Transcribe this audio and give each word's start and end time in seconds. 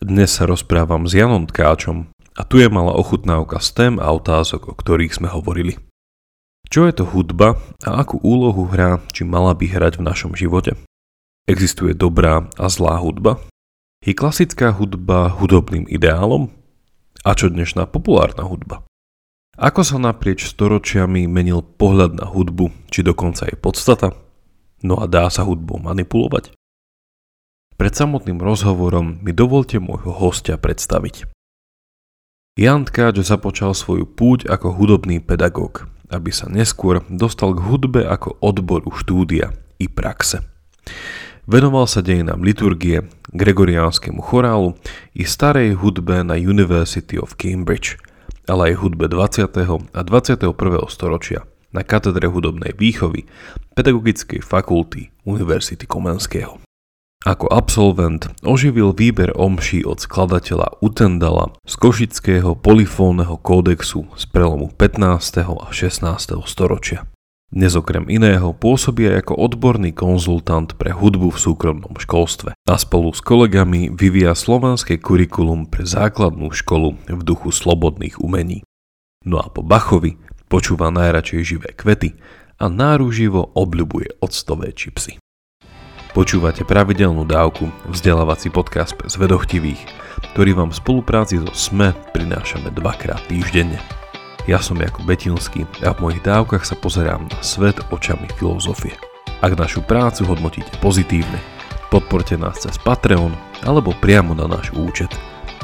Dnes 0.00 0.32
sa 0.32 0.48
rozprávam 0.48 1.04
s 1.04 1.12
Janom 1.12 1.44
Tkáčom 1.44 2.08
a 2.32 2.42
tu 2.48 2.56
je 2.56 2.72
malá 2.72 2.96
ochutnávka 2.96 3.60
z 3.60 3.68
tém 3.76 3.94
a 4.00 4.08
otázok, 4.08 4.72
o 4.72 4.74
ktorých 4.74 5.12
sme 5.12 5.28
hovorili. 5.28 5.76
Čo 6.72 6.88
je 6.88 6.96
to 6.96 7.04
hudba 7.04 7.60
a 7.84 8.00
akú 8.00 8.16
úlohu 8.24 8.64
hrá, 8.64 9.04
či 9.12 9.28
mala 9.28 9.52
by 9.52 9.68
hrať 9.68 10.00
v 10.00 10.06
našom 10.08 10.32
živote? 10.32 10.72
Existuje 11.44 11.92
dobrá 11.92 12.48
a 12.56 12.72
zlá 12.72 12.96
hudba? 12.96 13.44
Je 14.00 14.16
klasická 14.16 14.72
hudba 14.72 15.36
hudobným 15.36 15.84
ideálom? 15.84 16.48
A 17.20 17.36
čo 17.36 17.52
dnešná 17.52 17.84
populárna 17.84 18.48
hudba? 18.48 18.88
Ako 19.60 19.84
sa 19.84 20.00
naprieč 20.00 20.48
storočiami 20.48 21.28
menil 21.28 21.60
pohľad 21.60 22.16
na 22.16 22.24
hudbu, 22.24 22.88
či 22.88 23.04
dokonca 23.04 23.44
je 23.44 23.52
podstata? 23.52 24.16
No 24.80 24.96
a 24.96 25.04
dá 25.04 25.28
sa 25.28 25.44
hudbou 25.44 25.76
manipulovať? 25.76 26.56
Pred 27.80 27.96
samotným 27.96 28.44
rozhovorom 28.44 29.24
mi 29.24 29.32
dovolte 29.32 29.80
môjho 29.80 30.12
hostia 30.12 30.60
predstaviť. 30.60 31.24
Jan 32.60 32.84
Tkáč 32.84 33.24
započal 33.24 33.72
svoju 33.72 34.04
púť 34.04 34.52
ako 34.52 34.76
hudobný 34.76 35.16
pedagóg, 35.16 35.88
aby 36.12 36.28
sa 36.28 36.44
neskôr 36.52 37.00
dostal 37.08 37.56
k 37.56 37.64
hudbe 37.64 38.04
ako 38.04 38.36
odboru 38.44 38.92
štúdia 38.92 39.56
i 39.80 39.88
praxe. 39.88 40.44
Venoval 41.48 41.88
sa 41.88 42.04
dejinám 42.04 42.44
liturgie, 42.44 43.08
gregoriánskemu 43.32 44.20
chorálu 44.20 44.76
i 45.16 45.24
starej 45.24 45.80
hudbe 45.80 46.20
na 46.20 46.36
University 46.36 47.16
of 47.16 47.40
Cambridge, 47.40 47.96
ale 48.44 48.76
aj 48.76 48.84
hudbe 48.84 49.08
20. 49.08 49.56
a 49.96 50.00
21. 50.04 50.52
storočia 50.92 51.48
na 51.72 51.80
katedre 51.80 52.28
hudobnej 52.28 52.76
výchovy 52.76 53.24
Pedagogickej 53.72 54.44
fakulty 54.44 55.08
Univerzity 55.24 55.88
Komenského. 55.88 56.60
Ako 57.20 57.52
absolvent 57.52 58.32
oživil 58.40 58.96
výber 58.96 59.36
omší 59.36 59.84
od 59.84 60.00
skladateľa 60.00 60.80
Utendala 60.80 61.52
z 61.68 61.76
Košického 61.76 62.56
polifónneho 62.56 63.36
kódexu 63.36 64.08
z 64.16 64.24
prelomu 64.32 64.72
15. 64.72 65.44
a 65.44 65.68
16. 65.68 66.40
storočia. 66.48 67.04
Dnes 67.52 67.76
okrem 67.76 68.08
iného 68.08 68.56
pôsobí 68.56 69.04
aj 69.04 69.28
ako 69.28 69.34
odborný 69.36 69.92
konzultant 69.92 70.72
pre 70.80 70.96
hudbu 70.96 71.28
v 71.28 71.42
súkromnom 71.44 71.92
školstve 71.92 72.56
a 72.56 72.74
spolu 72.80 73.12
s 73.12 73.20
kolegami 73.20 73.92
vyvíja 73.92 74.32
slovenské 74.32 74.96
kurikulum 74.96 75.68
pre 75.68 75.84
základnú 75.84 76.48
školu 76.56 76.96
v 77.04 77.20
duchu 77.20 77.52
slobodných 77.52 78.16
umení. 78.16 78.64
No 79.28 79.44
a 79.44 79.52
po 79.52 79.60
Bachovi 79.60 80.16
počúva 80.48 80.88
najradšej 80.88 81.40
živé 81.44 81.76
kvety 81.76 82.16
a 82.56 82.72
náruživo 82.72 83.52
obľubuje 83.52 84.24
octové 84.24 84.72
čipsy. 84.72 85.20
Počúvate 86.10 86.66
pravidelnú 86.66 87.22
dávku, 87.22 87.70
vzdelávací 87.86 88.50
podcast 88.50 88.98
z 89.06 89.14
vedochtivých, 89.14 89.78
ktorý 90.34 90.58
vám 90.58 90.74
v 90.74 90.78
spolupráci 90.82 91.38
so 91.38 91.46
SME 91.54 91.94
prinášame 92.10 92.74
dvakrát 92.74 93.22
týždenne. 93.30 93.78
Ja 94.42 94.58
som 94.58 94.82
Jakub 94.82 95.06
Betinský 95.06 95.70
a 95.86 95.94
v 95.94 96.02
mojich 96.02 96.26
dávkach 96.26 96.66
sa 96.66 96.74
pozerám 96.74 97.30
na 97.30 97.38
svet 97.46 97.78
očami 97.94 98.26
filozofie. 98.34 98.98
Ak 99.38 99.54
našu 99.54 99.86
prácu 99.86 100.26
hodnotíte 100.26 100.82
pozitívne, 100.82 101.38
podporte 101.94 102.34
nás 102.34 102.58
cez 102.58 102.74
Patreon 102.82 103.30
alebo 103.62 103.94
priamo 103.94 104.34
na 104.34 104.50
náš 104.50 104.74
účet. 104.74 105.14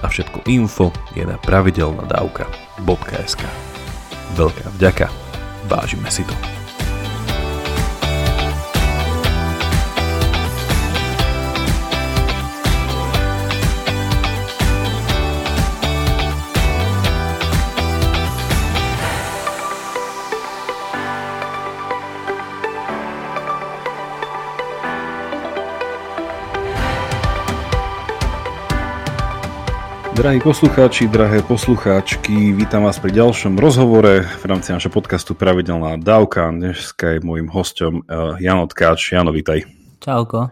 A 0.06 0.08
všetko 0.12 0.46
info 0.46 0.94
je 1.18 1.26
na 1.26 1.42
pravidelnadavka.sk 1.42 3.42
Veľká 4.38 4.66
vďaka, 4.78 5.10
vážime 5.66 6.06
si 6.06 6.22
to. 6.22 6.65
Drahí 30.16 30.40
poslucháči, 30.40 31.12
drahé 31.12 31.44
poslucháčky, 31.44 32.56
vítam 32.56 32.88
vás 32.88 32.96
pri 32.96 33.12
ďalšom 33.20 33.60
rozhovore 33.60 34.24
v 34.24 34.44
rámci 34.48 34.72
našho 34.72 34.88
podcastu 34.88 35.36
Pravidelná 35.36 36.00
dávka. 36.00 36.48
Dneska 36.48 37.12
je 37.12 37.18
môjim 37.20 37.52
hostom 37.52 38.00
uh, 38.08 38.32
Jano 38.40 38.64
Tkáč. 38.64 39.12
Jano, 39.12 39.28
vítaj. 39.28 39.68
Čauko. 40.00 40.48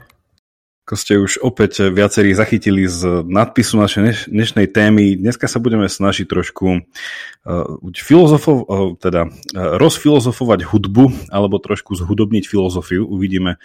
Ako 0.85 1.01
ste 1.01 1.17
už 1.17 1.41
opäť 1.41 1.89
viacerí 1.89 2.37
zachytili 2.37 2.85
z 2.85 3.25
nadpisu 3.25 3.81
našej 3.81 4.29
dnešnej 4.29 4.69
témy, 4.69 5.17
dneska 5.17 5.49
sa 5.49 5.57
budeme 5.57 5.89
snažiť 5.89 6.29
trošku 6.29 6.67
uh, 6.77 7.81
filozofov, 7.97 8.57
uh, 8.69 8.93
teda 9.01 9.33
uh, 9.33 9.81
rozfilozofovať 9.81 10.69
hudbu, 10.69 11.33
alebo 11.33 11.57
trošku 11.57 11.97
zhudobniť 11.97 12.45
filozofiu. 12.45 13.01
Uvidíme, 13.01 13.57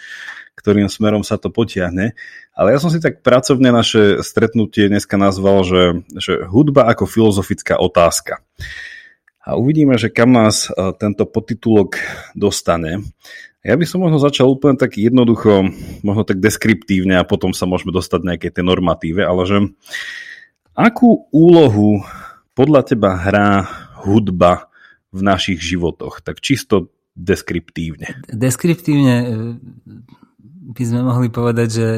ktorým 0.56 0.88
smerom 0.88 1.20
sa 1.20 1.36
to 1.36 1.52
potiahne. 1.52 2.16
Ale 2.56 2.72
ja 2.72 2.80
som 2.80 2.88
si 2.88 3.04
tak 3.04 3.20
pracovne 3.20 3.68
naše 3.68 4.24
stretnutie 4.24 4.88
dneska 4.88 5.20
nazval, 5.20 5.60
že, 5.68 6.00
že 6.16 6.48
hudba 6.48 6.88
ako 6.88 7.04
filozofická 7.04 7.76
otázka. 7.76 8.40
A 9.44 9.60
uvidíme, 9.60 9.96
že 9.96 10.12
kam 10.12 10.36
nás 10.36 10.68
e, 10.68 10.92
tento 11.00 11.24
podtitulok 11.24 11.96
dostane. 12.36 13.00
Ja 13.60 13.76
by 13.76 13.84
som 13.84 14.00
možno 14.00 14.16
začal 14.16 14.48
úplne 14.48 14.80
tak 14.80 14.96
jednoducho, 14.96 15.68
možno 16.00 16.24
tak 16.24 16.40
deskriptívne 16.40 17.20
a 17.20 17.28
potom 17.28 17.52
sa 17.52 17.68
môžeme 17.68 17.92
dostať 17.92 18.20
nejaké 18.24 18.48
tie 18.48 18.64
normatíve, 18.64 19.20
ale 19.20 19.42
že 19.44 19.56
akú 20.72 21.28
úlohu 21.28 22.00
podľa 22.56 22.88
teba 22.88 23.20
hrá 23.20 23.68
hudba 24.00 24.72
v 25.12 25.20
našich 25.20 25.60
životoch? 25.60 26.24
Tak 26.24 26.40
čisto 26.40 26.88
deskriptívne. 27.12 28.24
Deskriptívne 28.32 29.16
e, 29.20 29.26
by 30.72 30.82
sme 30.86 31.00
mohli 31.04 31.28
povedať, 31.28 31.68
že 31.68 31.88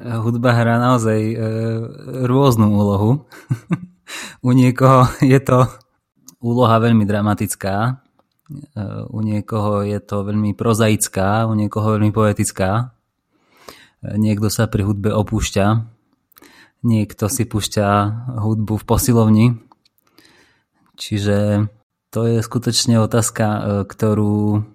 hudba 0.00 0.56
hrá 0.56 0.80
naozaj 0.80 1.20
e, 1.20 1.36
rôznu 2.24 2.72
úlohu. 2.72 3.28
u 4.46 4.50
niekoho 4.56 5.12
je 5.20 5.36
to 5.44 5.68
úloha 6.40 6.80
veľmi 6.80 7.04
dramatická, 7.04 8.00
u 9.10 9.18
niekoho 9.22 9.86
je 9.86 9.98
to 10.02 10.26
veľmi 10.26 10.58
prozaická, 10.58 11.46
u 11.46 11.54
niekoho 11.54 11.94
veľmi 11.94 12.10
poetická. 12.10 12.90
Niekto 14.02 14.48
sa 14.50 14.66
pri 14.66 14.82
hudbe 14.88 15.12
opúšťa, 15.12 15.86
niekto 16.82 17.28
si 17.28 17.44
púšťa 17.44 17.86
hudbu 18.40 18.80
v 18.80 18.84
posilovni. 18.88 19.46
Čiže 20.96 21.68
to 22.10 22.26
je 22.26 22.42
skutočne 22.42 23.00
otázka, 23.00 23.46
e, 23.46 23.60
ktorú, 23.86 24.66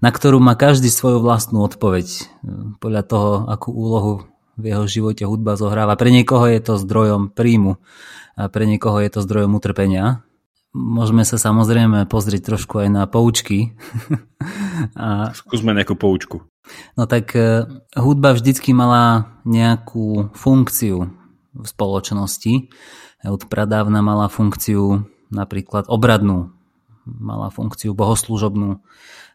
na 0.00 0.10
ktorú 0.10 0.40
má 0.40 0.56
každý 0.58 0.88
svoju 0.90 1.20
vlastnú 1.22 1.62
odpoveď 1.62 2.06
e, 2.08 2.22
podľa 2.80 3.02
toho, 3.06 3.32
akú 3.46 3.70
úlohu 3.70 4.26
v 4.56 4.64
jeho 4.72 4.84
živote 4.88 5.22
hudba 5.28 5.60
zohráva. 5.60 6.00
Pre 6.00 6.10
niekoho 6.10 6.48
je 6.48 6.60
to 6.64 6.80
zdrojom 6.80 7.30
príjmu 7.30 7.78
a 8.34 8.48
pre 8.48 8.64
niekoho 8.64 8.98
je 9.04 9.10
to 9.12 9.20
zdrojom 9.20 9.52
utrpenia. 9.52 10.24
Môžeme 10.72 11.20
sa 11.28 11.36
samozrejme 11.36 12.08
pozrieť 12.08 12.56
trošku 12.56 12.80
aj 12.80 12.88
na 12.88 13.04
poučky. 13.04 13.76
a... 14.96 15.28
Skúsme 15.36 15.76
nejakú 15.76 16.00
poučku. 16.00 16.48
No 16.96 17.04
tak 17.04 17.36
e, 17.36 17.68
hudba 17.92 18.32
vždycky 18.32 18.72
mala 18.72 19.36
nejakú 19.44 20.32
funkciu 20.32 21.12
v 21.52 21.66
spoločnosti. 21.68 22.72
Od 23.28 23.42
pradávna 23.52 24.00
mala 24.00 24.32
funkciu 24.32 25.04
napríklad 25.28 25.92
obradnú, 25.92 26.56
mala 27.04 27.52
funkciu 27.52 27.92
bohoslúžobnú, 27.92 28.80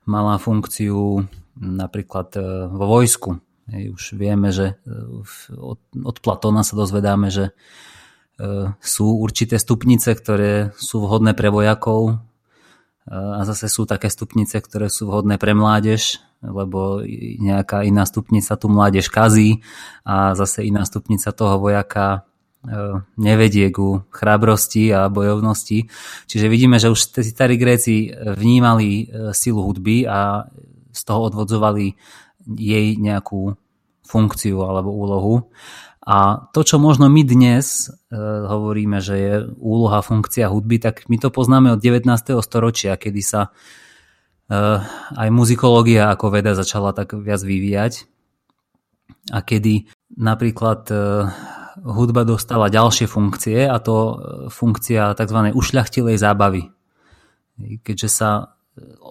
mala 0.09 0.41
funkciu 0.41 1.29
napríklad 1.53 2.33
e, 2.33 2.41
vo 2.65 2.85
vojsku. 2.97 3.37
Už 3.67 4.17
vieme, 4.17 4.49
že 4.49 4.73
e, 4.73 4.95
od, 5.53 5.77
od 5.93 6.17
Platóna 6.17 6.65
sa 6.65 6.73
dozvedáme, 6.73 7.29
že 7.29 7.53
sú 8.77 9.07
určité 9.17 9.57
stupnice, 9.57 10.13
ktoré 10.13 10.69
sú 10.77 11.01
vhodné 11.01 11.33
pre 11.33 11.49
vojakov 11.49 12.13
e, 12.13 12.15
a 13.09 13.41
zase 13.49 13.65
sú 13.65 13.89
také 13.89 14.13
stupnice, 14.13 14.61
ktoré 14.61 14.93
sú 14.93 15.09
vhodné 15.09 15.41
pre 15.41 15.57
mládež, 15.57 16.21
lebo 16.45 17.01
nejaká 17.41 17.81
iná 17.81 18.05
stupnica 18.05 18.53
tu 18.53 18.69
mládež 18.69 19.09
kazí 19.09 19.65
a 20.05 20.37
zase 20.37 20.69
iná 20.69 20.85
stupnica 20.85 21.33
toho 21.33 21.57
vojaka 21.57 22.27
nevedie 23.15 23.71
ku 23.71 24.03
chrabrosti 24.11 24.91
a 24.91 25.07
bojovnosti. 25.07 25.87
Čiže 26.27 26.51
vidíme, 26.51 26.81
že 26.81 26.91
už 26.91 26.99
tí 27.15 27.23
starí 27.23 27.55
Gréci 27.55 28.11
vnímali 28.11 29.07
silu 29.31 29.63
hudby 29.63 30.03
a 30.03 30.49
z 30.91 31.01
toho 31.05 31.31
odvodzovali 31.31 31.95
jej 32.47 32.87
nejakú 32.97 33.55
funkciu 34.07 34.63
alebo 34.63 34.91
úlohu. 34.91 35.51
A 36.07 36.47
to, 36.55 36.63
čo 36.63 36.79
možno 36.79 37.11
my 37.11 37.19
dnes 37.27 37.91
e, 37.91 38.15
hovoríme, 38.47 39.03
že 39.03 39.15
je 39.19 39.33
úloha, 39.59 39.99
funkcia 39.99 40.47
hudby, 40.47 40.79
tak 40.79 41.03
my 41.11 41.19
to 41.19 41.27
poznáme 41.27 41.75
od 41.75 41.83
19. 41.83 42.07
storočia, 42.39 42.95
kedy 42.95 43.19
sa 43.19 43.51
e, 44.47 44.79
aj 45.19 45.29
muzikológia 45.35 46.07
ako 46.15 46.31
veda 46.31 46.55
začala 46.55 46.95
tak 46.95 47.11
viac 47.11 47.43
vyvíjať 47.43 48.07
a 49.35 49.43
kedy 49.43 49.91
napríklad 50.15 50.87
e, 50.87 50.95
hudba 51.83 52.23
dostala 52.23 52.71
ďalšie 52.71 53.11
funkcie 53.11 53.67
a 53.67 53.75
to 53.83 54.15
funkcia 54.47 55.11
tzv. 55.11 55.39
ušľachtilej 55.51 56.15
zábavy. 56.23 56.71
Keďže 57.83 58.07
sa 58.07 58.55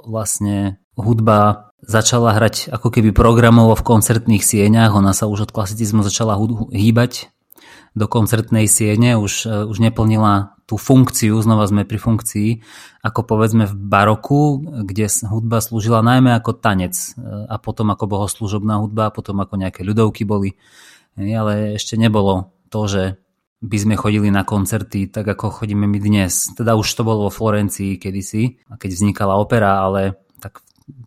vlastne 0.08 0.80
hudba 0.96 1.70
začala 1.86 2.34
hrať 2.34 2.74
ako 2.74 2.90
keby 2.90 3.14
programovo 3.14 3.78
v 3.78 3.86
koncertných 3.86 4.42
sieňach, 4.42 4.92
ona 4.92 5.14
sa 5.14 5.30
už 5.30 5.48
od 5.48 5.54
klasicizmu 5.54 6.02
začala 6.02 6.34
hýbať 6.74 7.30
do 7.96 8.04
koncertnej 8.10 8.68
siene, 8.68 9.16
už, 9.16 9.48
e, 9.48 9.64
už 9.64 9.80
neplnila 9.80 10.58
tú 10.68 10.76
funkciu, 10.76 11.38
znova 11.40 11.64
sme 11.64 11.88
pri 11.88 11.96
funkcii, 11.96 12.50
ako 13.00 13.24
povedzme 13.24 13.64
v 13.70 13.74
baroku, 13.74 14.60
kde 14.84 15.08
hudba 15.30 15.62
slúžila 15.64 16.04
najmä 16.04 16.36
ako 16.36 16.58
tanec 16.60 16.92
e, 16.92 17.08
a 17.48 17.56
potom 17.56 17.88
ako 17.94 18.04
bohoslúžobná 18.04 18.82
hudba 18.82 19.08
a 19.08 19.14
potom 19.14 19.40
ako 19.40 19.56
nejaké 19.56 19.80
ľudovky 19.86 20.28
boli. 20.28 20.58
Ale 21.16 21.80
ešte 21.80 21.96
nebolo 21.96 22.52
to, 22.68 22.84
že 22.84 23.02
by 23.64 23.76
sme 23.80 23.94
chodili 23.96 24.28
na 24.28 24.44
koncerty 24.44 25.08
tak 25.08 25.24
ako 25.24 25.64
chodíme 25.64 25.88
my 25.88 25.96
dnes. 25.96 26.52
Teda 26.52 26.76
už 26.76 26.84
to 26.92 27.00
bolo 27.08 27.28
vo 27.28 27.32
Florencii 27.32 27.96
kedysi, 27.96 28.60
keď 28.76 28.90
vznikala 28.92 29.40
opera, 29.40 29.80
ale 29.80 30.25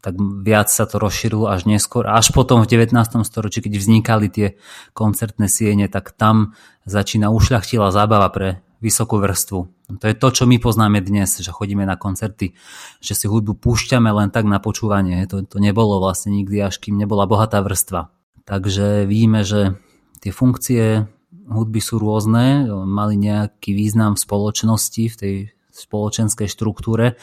tak 0.03 0.19
viac 0.19 0.67
sa 0.67 0.83
to 0.83 0.99
rozšírilo 0.99 1.47
až 1.47 1.63
neskôr. 1.63 2.03
Až 2.07 2.35
potom 2.35 2.59
v 2.63 2.67
19. 2.67 2.91
storočí, 3.23 3.63
keď 3.63 3.73
vznikali 3.79 4.27
tie 4.27 4.47
koncertné 4.91 5.47
siene, 5.47 5.87
tak 5.87 6.11
tam 6.11 6.55
začína 6.83 7.31
ušľachtila 7.31 7.87
zábava 7.95 8.27
pre 8.27 8.59
vysokú 8.83 9.19
vrstvu. 9.19 9.59
To 9.99 10.05
je 10.05 10.15
to, 10.15 10.27
čo 10.31 10.43
my 10.47 10.59
poznáme 10.59 10.99
dnes, 11.03 11.39
že 11.39 11.51
chodíme 11.51 11.83
na 11.83 11.99
koncerty, 11.99 12.55
že 13.03 13.13
si 13.15 13.25
hudbu 13.27 13.59
púšťame 13.59 14.07
len 14.11 14.29
tak 14.31 14.47
na 14.47 14.59
počúvanie. 14.59 15.23
To, 15.27 15.43
to 15.43 15.57
nebolo 15.59 15.99
vlastne 15.99 16.31
nikdy, 16.35 16.59
až 16.63 16.79
kým 16.79 16.95
nebola 16.95 17.27
bohatá 17.27 17.59
vrstva. 17.63 18.11
Takže 18.47 19.07
vidíme, 19.07 19.43
že 19.43 19.79
tie 20.23 20.31
funkcie 20.31 21.07
hudby 21.49 21.81
sú 21.81 21.97
rôzne, 21.97 22.69
mali 22.85 23.17
nejaký 23.17 23.73
význam 23.73 24.15
v 24.15 24.23
spoločnosti, 24.23 25.03
v 25.11 25.15
tej 25.15 25.35
spoločenskej 25.73 26.47
štruktúre, 26.51 27.15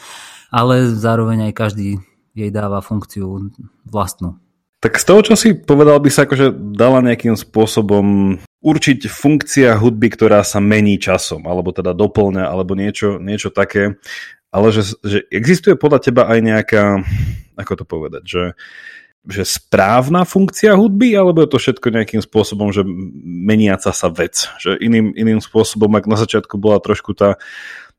ale 0.49 0.89
zároveň 0.91 1.51
aj 1.51 1.53
každý 1.53 1.89
jej 2.37 2.51
dáva 2.53 2.85
funkciu 2.85 3.49
vlastnú. 3.89 4.37
Tak 4.77 5.01
z 5.01 5.05
toho, 5.09 5.21
čo 5.25 5.33
si 5.33 5.57
povedal, 5.57 5.97
by 5.97 6.09
sa 6.13 6.29
akože 6.29 6.53
dala 6.77 7.01
nejakým 7.01 7.33
spôsobom 7.33 8.37
určiť 8.61 9.09
funkcia 9.09 9.73
hudby, 9.73 10.13
ktorá 10.13 10.45
sa 10.45 10.61
mení 10.61 11.01
časom, 11.01 11.49
alebo 11.49 11.73
teda 11.73 11.97
doplňa, 11.97 12.45
alebo 12.45 12.77
niečo, 12.77 13.17
niečo 13.17 13.49
také. 13.49 13.97
Ale 14.53 14.69
že, 14.69 14.93
že 15.01 15.25
existuje 15.33 15.73
podľa 15.73 15.99
teba 16.05 16.29
aj 16.29 16.39
nejaká, 16.39 16.83
ako 17.57 17.73
to 17.73 17.85
povedať, 17.89 18.23
že, 18.29 18.43
že 19.25 19.43
správna 19.49 20.29
funkcia 20.29 20.77
hudby, 20.77 21.17
alebo 21.17 21.41
je 21.41 21.49
to 21.51 21.57
všetko 21.57 21.87
nejakým 21.91 22.21
spôsobom, 22.21 22.69
že 22.69 22.85
meniaca 23.25 23.89
sa 23.89 24.07
vec. 24.13 24.45
Že 24.61 24.77
iným, 24.77 25.17
iným 25.17 25.41
spôsobom, 25.41 25.89
ak 25.97 26.05
na 26.05 26.21
začiatku 26.21 26.53
bola 26.61 26.77
trošku 26.77 27.17
tá 27.17 27.41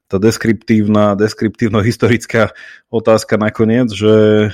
tá 0.09 0.17
deskriptívna, 0.17 1.13
deskriptívno-historická 1.15 2.57
otázka 2.89 3.37
nakoniec, 3.37 3.93
že 3.93 4.49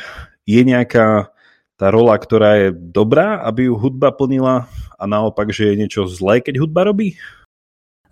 je 0.44 0.60
nejaká 0.66 1.30
tá 1.78 1.86
rola, 1.90 2.18
ktorá 2.18 2.58
je 2.58 2.68
dobrá, 2.74 3.42
aby 3.46 3.70
ju 3.70 3.74
hudba 3.78 4.10
plnila 4.10 4.66
a 4.98 5.04
naopak, 5.06 5.54
že 5.54 5.74
je 5.74 5.78
niečo 5.78 6.10
zlé, 6.10 6.42
keď 6.42 6.62
hudba 6.62 6.86
robí? 6.86 7.18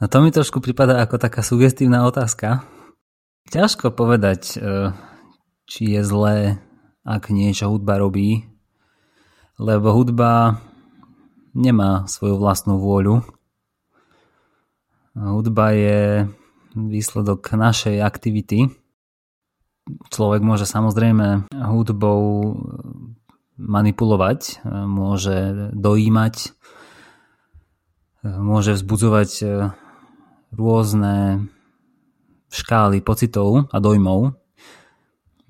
No 0.03 0.11
to 0.11 0.19
mi 0.19 0.35
trošku 0.35 0.59
prípada 0.59 0.99
ako 0.99 1.19
taká 1.19 1.47
sugestívna 1.47 2.03
otázka. 2.07 2.67
Ťažko 3.51 3.95
povedať, 3.95 4.59
e, 4.59 4.91
či 5.67 5.95
je 5.95 6.03
zlé, 6.03 6.59
ak 7.07 7.31
niečo 7.31 7.71
hudba 7.71 8.03
robí, 8.03 8.47
lebo 9.63 9.95
hudba 9.95 10.63
nemá 11.55 12.07
svoju 12.11 12.39
vlastnú 12.39 12.83
vôľu. 12.83 13.23
Hudba 15.15 15.71
je 15.77 16.27
výsledok 16.75 17.45
našej 17.53 18.01
aktivity. 18.03 18.69
Človek 20.13 20.41
môže 20.47 20.65
samozrejme 20.65 21.51
hudbou 21.51 22.55
manipulovať, 23.59 24.63
môže 24.87 25.71
dojímať, 25.75 26.55
môže 28.23 28.79
vzbudzovať 28.79 29.31
rôzne 30.55 31.47
škály 32.53 33.01
pocitov 33.01 33.67
a 33.73 33.77
dojmov. 33.81 34.37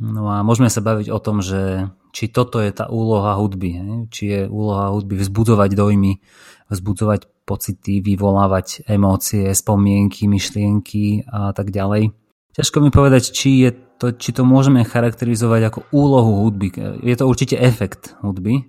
No 0.03 0.23
a 0.31 0.43
môžeme 0.43 0.71
sa 0.71 0.83
baviť 0.83 1.13
o 1.15 1.19
tom, 1.23 1.43
že 1.45 1.93
či 2.13 2.29
toto 2.29 2.61
je 2.61 2.71
tá 2.75 2.91
úloha 2.91 3.39
hudby, 3.39 4.07
či 4.11 4.23
je 4.29 4.41
úloha 4.51 4.93
hudby 4.93 5.17
vzbudzovať 5.21 5.71
dojmy, 5.73 6.21
vzbudzovať 6.69 7.42
pocity, 7.43 8.01
vyvolávať 8.01 8.87
emócie, 8.87 9.51
spomienky, 9.51 10.31
myšlienky 10.31 11.27
a 11.27 11.51
tak 11.51 11.75
ďalej. 11.75 12.15
Ťažko 12.53 12.79
mi 12.85 12.91
povedať, 12.93 13.33
či, 13.33 13.65
je 13.65 13.71
to, 13.97 14.13
či 14.13 14.37
to 14.37 14.45
môžeme 14.45 14.85
charakterizovať 14.85 15.73
ako 15.73 15.81
úlohu 15.91 16.45
hudby. 16.45 16.69
Je 17.01 17.17
to 17.17 17.25
určite 17.25 17.57
efekt 17.57 18.13
hudby 18.21 18.69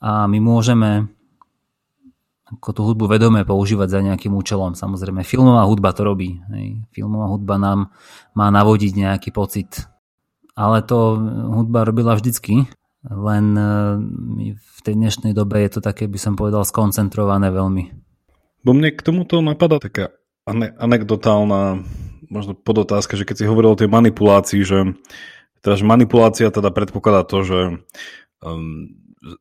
a 0.00 0.26
my 0.26 0.38
môžeme 0.40 1.12
ako 2.52 2.68
tú 2.76 2.80
hudbu 2.84 3.08
vedome 3.08 3.40
používať 3.48 3.88
za 3.88 4.00
nejakým 4.04 4.36
účelom. 4.36 4.76
Samozrejme, 4.76 5.24
filmová 5.24 5.64
hudba 5.64 5.96
to 5.96 6.04
robí. 6.04 6.36
Hej. 6.52 6.84
Filmová 6.92 7.32
hudba 7.32 7.56
nám 7.56 7.88
má 8.36 8.52
navodiť 8.52 8.92
nejaký 8.92 9.32
pocit. 9.32 9.88
Ale 10.52 10.84
to 10.84 11.16
hudba 11.48 11.88
robila 11.88 12.12
vždycky 12.12 12.68
len 13.10 13.46
e, 13.58 13.72
v 14.54 14.78
tej 14.86 14.94
dnešnej 14.94 15.32
dobe 15.34 15.58
je 15.66 15.78
to 15.78 15.80
také, 15.82 16.06
by 16.06 16.18
som 16.18 16.38
povedal, 16.38 16.62
skoncentrované 16.62 17.50
veľmi. 17.50 17.90
Bo 18.62 18.70
mne 18.70 18.94
k 18.94 19.02
tomuto 19.02 19.42
napadá 19.42 19.82
taká 19.82 20.14
anekdotálna 20.78 21.82
možno 22.30 22.56
podotázka, 22.56 23.18
že 23.18 23.26
keď 23.26 23.36
si 23.42 23.48
hovoril 23.50 23.74
o 23.74 23.80
tej 23.80 23.90
manipulácii, 23.90 24.62
že 24.64 24.78
teda, 25.62 25.74
že 25.78 25.84
manipulácia 25.86 26.48
teda 26.50 26.74
predpokladá 26.74 27.22
to, 27.22 27.38
že 27.46 27.60
um, 28.42 28.90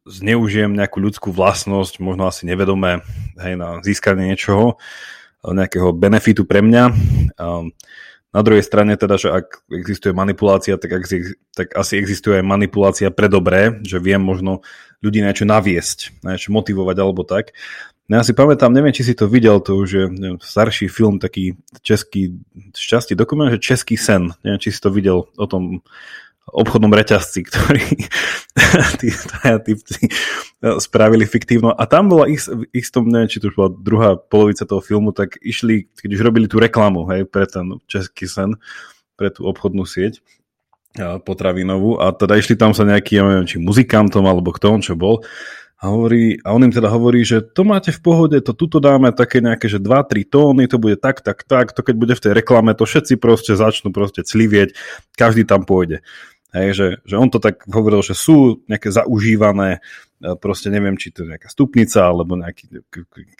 zneužijem 0.06 0.78
nejakú 0.78 1.02
ľudskú 1.02 1.34
vlastnosť, 1.34 1.98
možno 2.04 2.30
asi 2.30 2.46
nevedomé, 2.46 3.02
hej, 3.42 3.58
na 3.58 3.82
získanie 3.82 4.30
niečoho, 4.30 4.78
nejakého 5.42 5.90
benefitu 5.98 6.46
pre 6.46 6.62
mňa. 6.62 6.84
Um, 7.42 7.74
na 8.32 8.42
druhej 8.42 8.64
strane 8.64 8.96
teda, 8.96 9.20
že 9.20 9.28
ak 9.28 9.68
existuje 9.68 10.16
manipulácia, 10.16 10.80
tak, 10.80 11.04
ak, 11.04 11.04
tak 11.52 11.68
asi 11.76 12.00
existuje 12.00 12.40
aj 12.40 12.46
manipulácia 12.48 13.12
pre 13.12 13.28
dobré, 13.28 13.84
že 13.84 14.00
viem 14.00 14.24
možno 14.24 14.64
ľudí 15.04 15.20
na 15.20 15.36
niečo 15.36 15.44
naviesť, 15.44 16.24
na 16.24 16.40
niečo 16.40 16.56
motivovať 16.56 16.98
alebo 17.00 17.28
tak. 17.28 17.52
No 18.08 18.20
ja 18.20 18.24
si 18.28 18.36
pamätám, 18.36 18.76
neviem, 18.76 18.92
či 18.92 19.08
si 19.08 19.16
to 19.16 19.28
videl, 19.28 19.64
to 19.64 19.76
už 19.80 19.90
je 19.92 20.06
neviem, 20.12 20.40
starší 20.40 20.92
film, 20.92 21.20
taký 21.20 21.56
český, 21.80 22.40
šťastý 22.76 23.16
dokument, 23.16 23.48
že 23.52 23.60
Český 23.60 23.96
sen. 23.96 24.36
Neviem, 24.44 24.60
či 24.60 24.76
si 24.76 24.80
to 24.84 24.92
videl 24.92 25.32
o 25.32 25.46
tom 25.48 25.80
obchodnom 26.50 26.90
reťazci, 26.90 27.46
ktorý 27.46 27.86
tí 29.00 29.14
typci 29.62 30.10
spravili 30.82 31.30
fiktívno. 31.30 31.72
A 31.74 31.86
tam 31.86 32.10
bola 32.10 32.26
ich, 32.26 32.44
ich 32.74 32.86
tom, 32.90 33.08
neviem, 33.08 33.30
či 33.30 33.40
to 33.40 33.54
už 33.54 33.56
bola 33.56 33.70
druhá 33.72 34.10
polovica 34.18 34.66
toho 34.66 34.82
filmu, 34.82 35.14
tak 35.14 35.38
išli, 35.42 35.90
keď 35.94 36.10
už 36.18 36.22
robili 36.22 36.48
tú 36.50 36.58
reklamu 36.58 37.06
hej, 37.14 37.30
pre 37.30 37.46
ten 37.46 37.78
český 37.86 38.26
sen, 38.26 38.58
pre 39.16 39.30
tú 39.30 39.46
obchodnú 39.46 39.86
sieť 39.86 40.20
potravinovú 40.98 42.04
a 42.04 42.12
teda 42.12 42.36
išli 42.36 42.60
tam 42.60 42.76
sa 42.76 42.84
nejaký, 42.84 43.16
ja 43.16 43.24
neviem, 43.24 43.48
či 43.48 43.64
muzikantom 43.64 44.28
alebo 44.28 44.52
kto 44.52 44.68
on 44.76 44.82
čo 44.84 45.00
bol 45.00 45.24
a, 45.82 45.90
hovorí, 45.90 46.38
a 46.46 46.54
on 46.54 46.62
im 46.62 46.70
teda 46.70 46.94
hovorí, 46.94 47.26
že 47.26 47.42
to 47.42 47.66
máte 47.66 47.90
v 47.90 48.02
pohode, 48.06 48.38
to 48.46 48.54
tuto 48.54 48.78
dáme 48.78 49.10
také 49.18 49.42
nejaké, 49.42 49.66
že 49.66 49.82
2-3 49.82 50.30
tóny, 50.30 50.70
to 50.70 50.78
bude 50.78 51.02
tak, 51.02 51.26
tak, 51.26 51.42
tak, 51.42 51.74
to 51.74 51.82
keď 51.82 51.96
bude 51.98 52.14
v 52.14 52.22
tej 52.22 52.34
reklame, 52.38 52.78
to 52.78 52.86
všetci 52.86 53.18
proste 53.18 53.58
začnú 53.58 53.90
proste 53.90 54.22
clivieť, 54.22 54.78
každý 55.18 55.42
tam 55.42 55.66
pôjde. 55.66 56.06
Hej, 56.54 56.70
že, 56.78 56.88
že 57.02 57.16
on 57.18 57.34
to 57.34 57.42
tak 57.42 57.66
hovoril, 57.66 58.06
že 58.06 58.14
sú 58.14 58.62
nejaké 58.70 58.94
zaužívané, 58.94 59.82
e, 60.22 60.36
proste 60.38 60.70
neviem, 60.70 61.02
či 61.02 61.10
to 61.10 61.26
je 61.26 61.34
nejaká 61.34 61.50
stupnica, 61.50 62.06
alebo 62.06 62.38
nejaký 62.38 62.86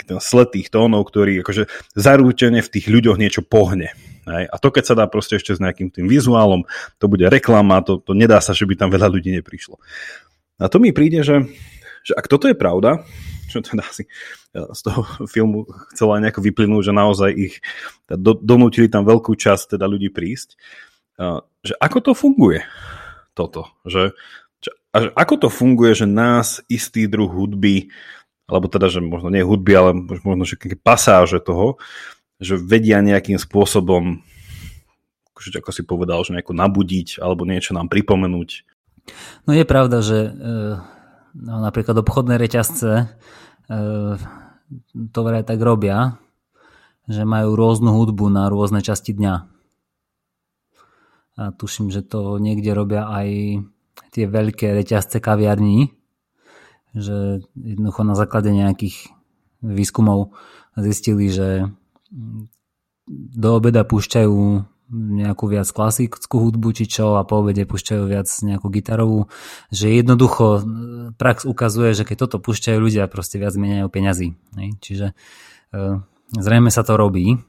ten 0.02 0.18
sled 0.18 0.50
tých 0.50 0.74
tónov, 0.74 1.06
ktorý 1.14 1.46
akože 1.46 1.70
zarúčene 1.94 2.66
v 2.66 2.72
tých 2.74 2.90
ľuďoch 2.90 3.22
niečo 3.22 3.46
pohne. 3.46 3.94
Hej. 4.28 4.46
A 4.50 4.56
to 4.62 4.70
keď 4.70 4.84
sa 4.86 4.96
dá 4.98 5.06
proste 5.10 5.38
ešte 5.38 5.58
s 5.58 5.64
nejakým 5.64 5.90
tým 5.90 6.06
vizuálom, 6.06 6.66
to 7.02 7.06
bude 7.10 7.26
reklama, 7.26 7.82
to, 7.82 7.98
to 8.02 8.14
nedá 8.14 8.38
sa, 8.38 8.54
že 8.54 8.70
by 8.70 8.78
tam 8.78 8.90
veľa 8.94 9.10
ľudí 9.10 9.34
neprišlo. 9.34 9.82
A 10.62 10.70
to 10.70 10.78
mi 10.78 10.94
príde, 10.94 11.26
že, 11.26 11.42
že 12.06 12.14
ak 12.14 12.30
toto 12.30 12.46
je 12.46 12.54
pravda, 12.54 13.02
čo 13.52 13.66
teda 13.66 13.84
si 13.90 14.06
z 14.52 14.82
toho 14.84 15.02
filmu 15.26 15.66
chcelo 15.96 16.16
aj 16.16 16.22
nejako 16.28 16.42
vyplynúť, 16.44 16.84
že 16.88 16.94
naozaj 16.94 17.30
ich 17.34 17.56
do, 18.06 18.38
donútili 18.38 18.88
tam 18.88 19.08
veľkú 19.08 19.34
časť 19.34 19.76
teda 19.76 19.90
ľudí 19.90 20.14
prísť, 20.14 20.60
že 21.62 21.74
ako 21.82 21.98
to 22.00 22.12
funguje? 22.14 22.62
toto. 23.34 23.72
Že, 23.88 24.14
a 24.92 24.96
že 25.02 25.10
ako 25.16 25.48
to 25.48 25.50
funguje, 25.50 25.92
že 25.96 26.08
nás 26.08 26.60
istý 26.68 27.08
druh 27.08 27.32
hudby, 27.32 27.90
alebo 28.46 28.68
teda, 28.68 28.92
že 28.92 29.00
možno 29.00 29.32
nie 29.32 29.44
hudby, 29.44 29.72
ale 29.74 29.92
možno 29.96 30.44
že 30.44 30.60
pasáže 30.78 31.40
toho, 31.40 31.80
že 32.42 32.58
vedia 32.58 32.98
nejakým 33.06 33.38
spôsobom, 33.38 34.26
akože 35.32 35.62
ako 35.62 35.72
si 35.72 35.86
povedal, 35.86 36.26
že 36.26 36.34
nejako 36.34 36.58
nabudiť 36.58 37.22
alebo 37.22 37.46
niečo 37.46 37.78
nám 37.78 37.88
pripomenúť. 37.88 38.66
No 39.46 39.54
je 39.54 39.66
pravda, 39.66 40.02
že 40.02 40.18
e, 40.18 40.32
no, 41.38 41.56
napríklad 41.62 42.02
obchodné 42.02 42.42
reťazce 42.42 42.92
e, 42.98 43.06
to 45.14 45.20
vraj 45.22 45.46
tak 45.46 45.62
robia, 45.62 46.18
že 47.06 47.28
majú 47.28 47.54
rôznu 47.54 47.94
hudbu 47.94 48.34
na 48.34 48.50
rôzne 48.50 48.82
časti 48.82 49.14
dňa. 49.14 49.36
A 51.42 51.44
tuším, 51.56 51.94
že 51.94 52.02
to 52.06 52.42
niekde 52.42 52.74
robia 52.74 53.06
aj 53.08 53.62
tie 54.12 54.26
veľké 54.28 54.76
reťazce 54.76 55.24
kaviarní, 55.24 55.94
že 56.92 57.40
jednoducho 57.56 58.02
na 58.04 58.16
základe 58.20 58.52
nejakých 58.52 59.10
výskumov 59.64 60.36
zistili, 60.76 61.32
že 61.32 61.72
do 63.08 63.50
obeda 63.56 63.88
púšťajú 63.88 64.68
nejakú 64.92 65.48
viac 65.48 65.72
klasickú 65.72 66.52
hudbu 66.52 66.76
či 66.76 66.84
čo 66.84 67.16
a 67.16 67.24
po 67.24 67.40
obede 67.40 67.64
púšťajú 67.64 68.04
viac 68.12 68.28
nejakú 68.28 68.68
gitarovú, 68.68 69.32
že 69.72 69.88
jednoducho 69.88 70.60
e, 70.60 70.62
prax 71.16 71.48
ukazuje, 71.48 71.96
že 71.96 72.04
keď 72.04 72.28
toto 72.28 72.44
púšťajú 72.44 72.78
ľudia 72.78 73.08
proste 73.08 73.40
viac 73.40 73.56
meniajú 73.56 73.88
peňazí. 73.88 74.36
Čiže 74.84 75.16
e, 75.72 76.04
zrejme 76.36 76.68
sa 76.68 76.84
to 76.84 77.00
robí. 77.00 77.40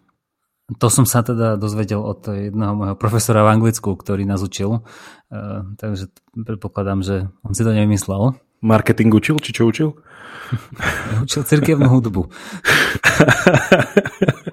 To 0.78 0.86
som 0.86 1.04
sa 1.04 1.26
teda 1.26 1.58
dozvedel 1.58 2.00
od 2.00 2.30
jedného 2.30 2.78
môjho 2.78 2.94
profesora 2.94 3.42
v 3.42 3.58
Anglicku, 3.58 3.98
ktorý 3.98 4.22
nás 4.22 4.40
učil, 4.40 4.86
e, 5.28 5.66
takže 5.82 6.14
predpokladám, 6.38 7.02
že 7.02 7.26
on 7.42 7.58
si 7.58 7.66
to 7.66 7.74
nevymyslel. 7.74 8.38
Marketing 8.62 9.10
učil, 9.10 9.42
či 9.42 9.50
čo 9.50 9.66
učil? 9.66 9.98
učil 11.26 11.42
cirkevnú 11.42 11.90
hudbu. 11.90 12.30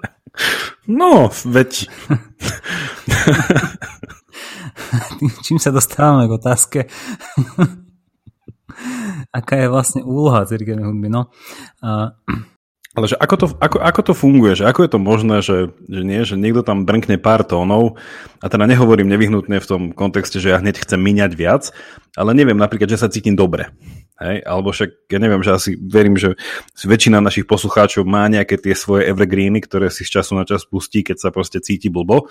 No, 0.90 1.30
veď... 1.46 1.86
Čím 5.46 5.60
sa 5.60 5.70
dostávame 5.70 6.26
k 6.26 6.36
otázke? 6.40 6.80
Aká 9.30 9.60
je 9.60 9.68
vlastne 9.70 10.02
úloha 10.02 10.48
cirkevnej 10.48 10.88
hudby? 10.88 11.12
No, 11.12 11.30
uh... 11.84 12.10
Ale 12.98 13.06
že 13.06 13.14
ako 13.22 13.36
to, 13.38 13.46
ako, 13.62 13.78
ako 13.86 14.02
to 14.02 14.14
funguje? 14.18 14.58
Že 14.58 14.66
ako 14.66 14.80
je 14.82 14.90
to 14.90 15.00
možné, 15.00 15.36
že, 15.46 15.58
že 15.86 16.02
nie, 16.02 16.26
že 16.26 16.34
niekto 16.42 16.66
tam 16.66 16.90
brnkne 16.90 17.22
pár 17.22 17.46
tónov 17.46 18.02
a 18.42 18.50
teda 18.50 18.66
nehovorím 18.66 19.06
nevyhnutne 19.14 19.62
v 19.62 19.70
tom 19.70 19.82
kontexte, 19.94 20.42
že 20.42 20.50
ja 20.50 20.58
hneď 20.58 20.82
chcem 20.82 20.98
míňať 20.98 21.32
viac, 21.38 21.70
ale 22.18 22.34
neviem 22.34 22.58
napríklad, 22.58 22.90
že 22.90 22.98
sa 22.98 23.14
cítim 23.14 23.38
dobre. 23.38 23.70
Hej? 24.18 24.42
Alebo 24.42 24.74
však, 24.74 25.06
ja 25.06 25.20
neviem, 25.22 25.46
že 25.46 25.54
asi 25.54 25.72
verím, 25.78 26.18
že 26.18 26.34
väčšina 26.82 27.22
našich 27.22 27.46
poslucháčov 27.46 28.10
má 28.10 28.26
nejaké 28.26 28.58
tie 28.58 28.74
svoje 28.74 29.06
evergreeny, 29.06 29.62
ktoré 29.62 29.94
si 29.94 30.02
z 30.02 30.20
času 30.20 30.34
na 30.34 30.44
čas 30.50 30.66
pustí, 30.66 31.06
keď 31.06 31.18
sa 31.22 31.30
proste 31.30 31.62
cíti 31.62 31.94
blbo. 31.94 32.26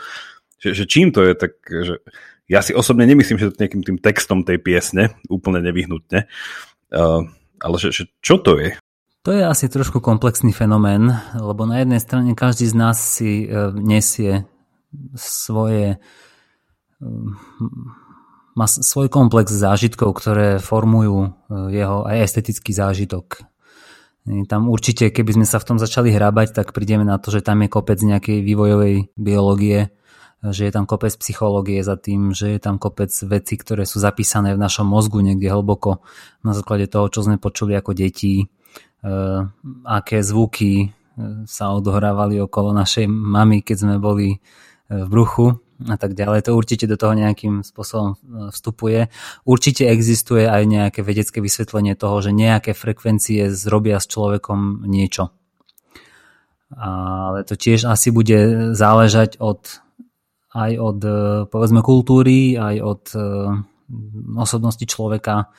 Že, 0.59 0.75
že 0.75 0.85
čím 0.91 1.15
to 1.15 1.23
je, 1.23 1.33
tak 1.38 1.55
že 1.71 2.03
ja 2.50 2.67
si 2.67 2.75
osobne 2.75 3.07
nemyslím, 3.07 3.38
že 3.38 3.55
to 3.55 3.62
nejakým 3.62 3.87
tým 3.87 3.99
textom 4.03 4.43
tej 4.43 4.59
piesne, 4.59 5.15
úplne 5.31 5.62
nevyhnutne. 5.62 6.27
Uh, 6.91 7.31
ale 7.62 7.77
že, 7.79 7.95
že 7.95 8.11
čo 8.19 8.43
to 8.43 8.59
je? 8.59 8.75
To 9.29 9.37
je 9.37 9.45
asi 9.45 9.69
trošku 9.69 10.01
komplexný 10.01 10.57
fenomén, 10.57 11.13
lebo 11.37 11.69
na 11.69 11.85
jednej 11.85 12.01
strane 12.01 12.33
každý 12.33 12.65
z 12.65 12.73
nás 12.73 12.97
si 12.97 13.45
uh, 13.45 13.77
nesie 13.77 14.49
svoje 15.13 16.01
uh, 17.05 17.37
má 18.57 18.65
svoj 18.65 19.13
komplex 19.13 19.53
zážitkov, 19.53 20.17
ktoré 20.19 20.59
formujú 20.59 21.29
e, 21.29 21.31
jeho 21.79 22.03
aj 22.11 22.27
estetický 22.27 22.75
zážitok. 22.75 23.47
Tam 24.51 24.67
určite, 24.67 25.15
keby 25.15 25.39
sme 25.39 25.47
sa 25.47 25.63
v 25.63 25.67
tom 25.71 25.79
začali 25.79 26.11
hrábať, 26.11 26.59
tak 26.59 26.75
prídeme 26.75 27.07
na 27.07 27.23
to, 27.23 27.31
že 27.31 27.47
tam 27.47 27.63
je 27.63 27.71
kopec 27.71 28.03
nejakej 28.03 28.43
vývojovej 28.43 29.15
biológie, 29.15 29.95
že 30.43 30.67
je 30.67 30.73
tam 30.75 30.91
kopec 30.91 31.15
psychológie 31.23 31.87
za 31.87 31.95
tým, 31.95 32.35
že 32.35 32.59
je 32.59 32.59
tam 32.59 32.83
kopec 32.83 33.15
vecí, 33.15 33.55
ktoré 33.55 33.87
sú 33.87 34.03
zapísané 34.03 34.59
v 34.59 34.63
našom 34.63 34.91
mozgu 34.91 35.23
niekde 35.23 35.55
hlboko 35.55 36.03
na 36.43 36.51
základe 36.51 36.91
toho, 36.91 37.07
čo 37.15 37.23
sme 37.23 37.39
počuli 37.39 37.79
ako 37.79 37.95
deti, 37.95 38.43
e, 38.43 38.47
aké 39.87 40.26
zvuky 40.26 40.73
e, 40.83 40.87
sa 41.47 41.71
odohrávali 41.71 42.43
okolo 42.43 42.75
našej 42.75 43.07
mamy, 43.07 43.62
keď 43.62 43.76
sme 43.78 43.97
boli 44.02 44.43
v 44.88 45.07
bruchu 45.07 45.61
a 45.87 45.95
tak 45.95 46.19
ďalej. 46.19 46.49
To 46.49 46.59
určite 46.59 46.90
do 46.90 46.99
toho 46.99 47.14
nejakým 47.14 47.62
spôsobom 47.62 48.19
vstupuje. 48.50 49.12
Určite 49.47 49.87
existuje 49.87 50.49
aj 50.49 50.62
nejaké 50.67 51.00
vedecké 51.07 51.38
vysvetlenie 51.38 51.95
toho, 51.95 52.19
že 52.19 52.35
nejaké 52.35 52.75
frekvencie 52.75 53.52
zrobia 53.55 54.02
s 54.02 54.11
človekom 54.11 54.88
niečo. 54.88 55.31
Ale 56.75 57.47
to 57.47 57.55
tiež 57.55 57.87
asi 57.87 58.11
bude 58.11 58.73
záležať 58.75 59.38
od, 59.38 59.81
aj 60.52 60.73
od 60.76 60.99
povedzme 61.49 61.81
kultúry, 61.85 62.59
aj 62.59 62.76
od 62.83 63.02
osobnosti 64.37 64.85
človeka. 64.85 65.52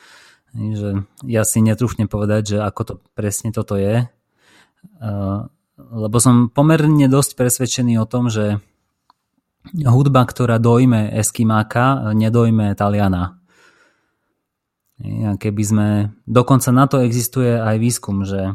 Že 0.54 1.06
ja 1.30 1.42
si 1.46 1.62
netrúfnem 1.62 2.10
povedať, 2.10 2.56
že 2.56 2.58
ako 2.58 2.80
to 2.82 2.94
presne 3.14 3.54
toto 3.54 3.78
je. 3.78 4.06
Lebo 5.78 6.16
som 6.18 6.50
pomerne 6.50 7.06
dosť 7.06 7.38
presvedčený 7.38 7.96
o 8.02 8.08
tom, 8.08 8.28
že 8.28 8.58
hudba, 9.70 10.24
ktorá 10.26 10.58
dojme 10.58 11.12
Eskimáka, 11.14 12.12
nedojme 12.16 12.74
Taliana. 12.74 13.38
Keby 15.40 15.62
sme, 15.64 15.88
dokonca 16.28 16.68
na 16.76 16.84
to 16.84 17.00
existuje 17.00 17.56
aj 17.56 17.76
výskum, 17.80 18.28
že, 18.28 18.52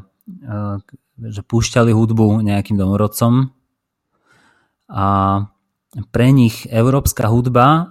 že 1.18 1.42
púšťali 1.42 1.90
hudbu 1.90 2.46
nejakým 2.46 2.78
domorodcom 2.78 3.50
a 4.86 5.08
pre 6.12 6.28
nich 6.36 6.68
európska 6.70 7.32
hudba 7.32 7.66
e, 7.72 7.84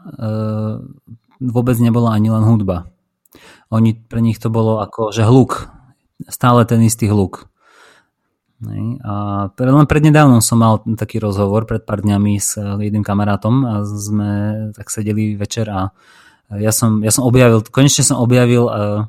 vôbec 1.40 1.76
nebola 1.80 2.12
ani 2.12 2.28
len 2.28 2.44
hudba. 2.44 2.87
Oni, 3.75 3.90
pre 3.99 4.23
nich 4.23 4.38
to 4.38 4.54
bolo 4.54 4.78
ako, 4.78 5.11
že 5.11 5.26
hluk, 5.26 5.66
stále 6.31 6.62
ten 6.62 6.78
istý 6.87 7.11
hluk. 7.11 7.50
A 9.04 9.12
len 9.50 9.90
prednedávnom 9.90 10.38
som 10.40 10.62
mal 10.62 10.81
taký 10.97 11.19
rozhovor 11.19 11.66
pred 11.66 11.83
pár 11.83 12.00
dňami 12.00 12.38
s 12.38 12.57
eh, 12.57 12.64
jedným 12.87 13.04
kamarátom 13.04 13.54
a 13.66 13.73
sme 13.85 14.31
tak 14.73 14.88
sedeli 14.88 15.35
večer 15.35 15.69
a 15.69 15.90
ja 16.54 16.71
som, 16.71 17.02
ja 17.02 17.11
som 17.11 17.26
objavil, 17.26 17.64
konečne 17.66 18.04
som 18.04 18.21
objavil 18.21 18.69
uh, 18.69 19.09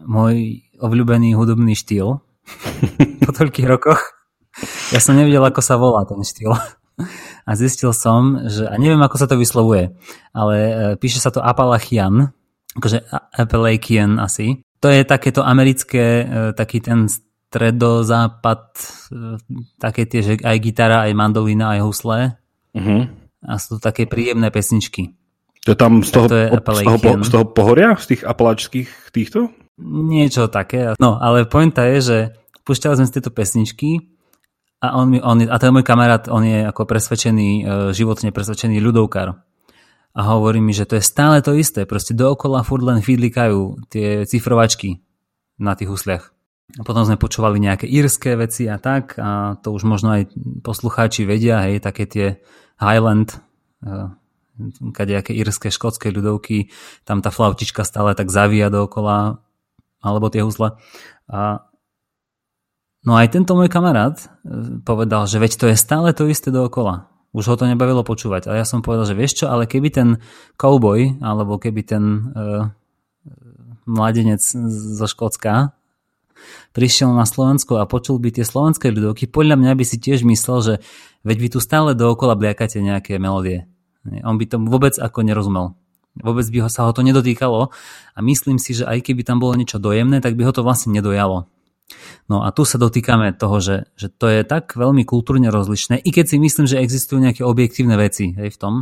môj 0.00 0.64
obľúbený 0.80 1.36
hudobný 1.36 1.76
štýl 1.76 2.24
po 3.22 3.30
toľkých 3.30 3.68
rokoch. 3.68 4.00
Ja 4.90 4.98
som 4.98 5.14
nevedel, 5.14 5.44
ako 5.44 5.60
sa 5.60 5.76
volá 5.76 6.08
ten 6.08 6.18
štýl. 6.24 6.56
A 7.44 7.50
zistil 7.52 7.92
som, 7.92 8.48
že, 8.48 8.64
a 8.64 8.74
neviem, 8.80 8.98
ako 8.98 9.16
sa 9.20 9.28
to 9.28 9.38
vyslovuje, 9.38 9.92
ale 10.32 10.56
píše 10.98 11.20
sa 11.20 11.30
to 11.30 11.44
Appalachian, 11.44 12.32
akože 12.78 12.98
Appalachian 13.34 14.22
asi. 14.22 14.62
To 14.78 14.88
je 14.88 15.02
takéto 15.02 15.42
americké, 15.42 16.22
uh, 16.22 16.50
taký 16.54 16.78
ten 16.78 17.10
stredozápad, 17.48 18.62
e, 19.08 19.18
také 19.80 20.04
tie, 20.04 20.20
že 20.20 20.32
aj 20.44 20.56
gitara, 20.60 21.08
aj 21.08 21.16
mandolina, 21.16 21.72
aj 21.72 21.80
husle. 21.80 22.36
Uh-huh. 22.76 23.08
A 23.40 23.52
sú 23.56 23.76
to 23.76 23.88
také 23.88 24.04
príjemné 24.04 24.52
pesničky. 24.52 25.16
To 25.64 25.72
je 25.72 25.78
tam 25.80 26.04
z 26.04 26.10
toho, 26.12 26.26
to 26.28 26.36
je 26.36 26.48
z, 26.52 26.84
toho, 26.84 27.24
z 27.24 27.30
toho 27.32 27.44
pohoria, 27.48 27.96
z 27.96 28.14
tých 28.14 28.22
apalačských 28.28 28.88
týchto? 29.16 29.48
Niečo 29.80 30.52
také. 30.52 30.92
No, 31.00 31.16
ale 31.16 31.48
pointa 31.48 31.88
je, 31.88 31.98
že 32.04 32.18
púšťali 32.68 33.00
sme 33.00 33.08
z 33.08 33.14
tieto 33.16 33.32
pesničky 33.32 34.12
a 34.84 35.00
on, 35.00 35.16
mi, 35.16 35.18
on 35.24 35.40
a 35.48 35.56
ten 35.56 35.72
môj 35.72 35.88
kamarát, 35.88 36.28
on 36.28 36.44
je 36.44 36.68
ako 36.68 36.84
presvedčený, 36.84 37.48
e, 37.48 37.62
životne 37.96 38.28
presvedčený 38.28 38.76
ľudovkár. 38.76 39.47
A 40.16 40.20
hovorí 40.34 40.58
mi, 40.58 40.72
že 40.72 40.88
to 40.88 40.96
je 40.96 41.04
stále 41.04 41.40
to 41.44 41.54
isté. 41.54 41.84
Proste 41.84 42.16
dookola 42.16 42.64
furt 42.64 42.82
len 42.82 43.04
fidlikajú 43.04 43.90
tie 43.92 44.24
cifrovačky 44.24 45.04
na 45.60 45.74
tých 45.74 45.90
husliach. 45.90 46.24
Potom 46.84 47.04
sme 47.08 47.16
počúvali 47.16 47.56
nejaké 47.60 47.88
írske 47.88 48.36
veci 48.36 48.68
a 48.68 48.76
tak 48.76 49.16
a 49.16 49.56
to 49.64 49.72
už 49.72 49.88
možno 49.88 50.20
aj 50.20 50.28
poslucháči 50.60 51.24
vedia, 51.24 51.64
hej, 51.64 51.80
také 51.80 52.04
tie 52.04 52.26
Highland, 52.76 53.40
eh, 53.84 54.12
kadejaké 54.92 55.32
írske, 55.32 55.72
škótske 55.72 56.12
ľudovky, 56.12 56.68
tam 57.08 57.24
tá 57.24 57.32
flautička 57.32 57.88
stále 57.88 58.12
tak 58.12 58.28
zavíja 58.28 58.68
dookola, 58.68 59.40
alebo 60.04 60.28
tie 60.28 60.44
husle. 60.44 60.76
A 61.28 61.68
No 63.06 63.14
aj 63.14 63.30
tento 63.30 63.54
môj 63.54 63.70
kamarát 63.70 64.18
eh, 64.18 64.82
povedal, 64.82 65.24
že 65.24 65.40
veď 65.40 65.52
to 65.56 65.66
je 65.72 65.76
stále 65.78 66.12
to 66.12 66.28
isté 66.28 66.52
dookola. 66.52 67.08
Už 67.36 67.44
ho 67.52 67.54
to 67.60 67.68
nebavilo 67.68 68.00
počúvať. 68.00 68.48
A 68.48 68.56
ja 68.56 68.64
som 68.64 68.80
povedal, 68.80 69.04
že 69.04 69.18
vieš 69.18 69.44
čo, 69.44 69.46
ale 69.52 69.68
keby 69.68 69.88
ten 69.92 70.08
cowboy, 70.56 71.20
alebo 71.20 71.60
keby 71.60 71.80
ten 71.84 72.04
uh, 72.32 72.72
mladenec 73.84 74.40
zo 74.96 75.06
Škótska 75.08 75.76
prišiel 76.72 77.10
na 77.12 77.26
Slovensko 77.26 77.82
a 77.82 77.88
počul 77.90 78.22
by 78.22 78.30
tie 78.30 78.46
slovenské 78.46 78.94
ľudovky, 78.94 79.26
podľa 79.26 79.58
mňa 79.58 79.72
by 79.74 79.84
si 79.84 79.98
tiež 79.98 80.22
myslel, 80.22 80.58
že 80.62 80.74
veď 81.26 81.36
vy 81.36 81.48
tu 81.50 81.58
stále 81.58 81.98
dookola 81.98 82.38
bliakate 82.38 82.78
nejaké 82.78 83.18
melódie. 83.18 83.66
On 84.24 84.38
by 84.38 84.44
tomu 84.46 84.70
vôbec 84.70 84.94
ako 84.96 85.26
nerozumel. 85.26 85.74
Vôbec 86.18 86.46
by 86.50 86.66
ho, 86.66 86.68
sa 86.70 86.86
ho 86.86 86.92
to 86.94 87.02
nedotýkalo 87.04 87.70
a 88.14 88.18
myslím 88.22 88.58
si, 88.58 88.74
že 88.74 88.86
aj 88.86 89.04
keby 89.06 89.22
tam 89.22 89.38
bolo 89.38 89.54
niečo 89.54 89.78
dojemné, 89.78 90.18
tak 90.18 90.34
by 90.34 90.46
ho 90.46 90.52
to 90.54 90.66
vlastne 90.66 90.94
nedojalo. 90.94 91.46
No 92.28 92.44
a 92.44 92.52
tu 92.52 92.68
sa 92.68 92.76
dotýkame 92.76 93.32
toho, 93.32 93.56
že, 93.58 93.76
že 93.96 94.12
to 94.12 94.28
je 94.28 94.44
tak 94.44 94.76
veľmi 94.76 95.08
kultúrne 95.08 95.48
rozlišné, 95.48 96.04
i 96.04 96.10
keď 96.12 96.24
si 96.28 96.36
myslím, 96.36 96.68
že 96.68 96.80
existujú 96.80 97.24
nejaké 97.24 97.40
objektívne 97.40 97.96
veci 97.96 98.36
hej, 98.36 98.52
v 98.52 98.60
tom, 98.60 98.74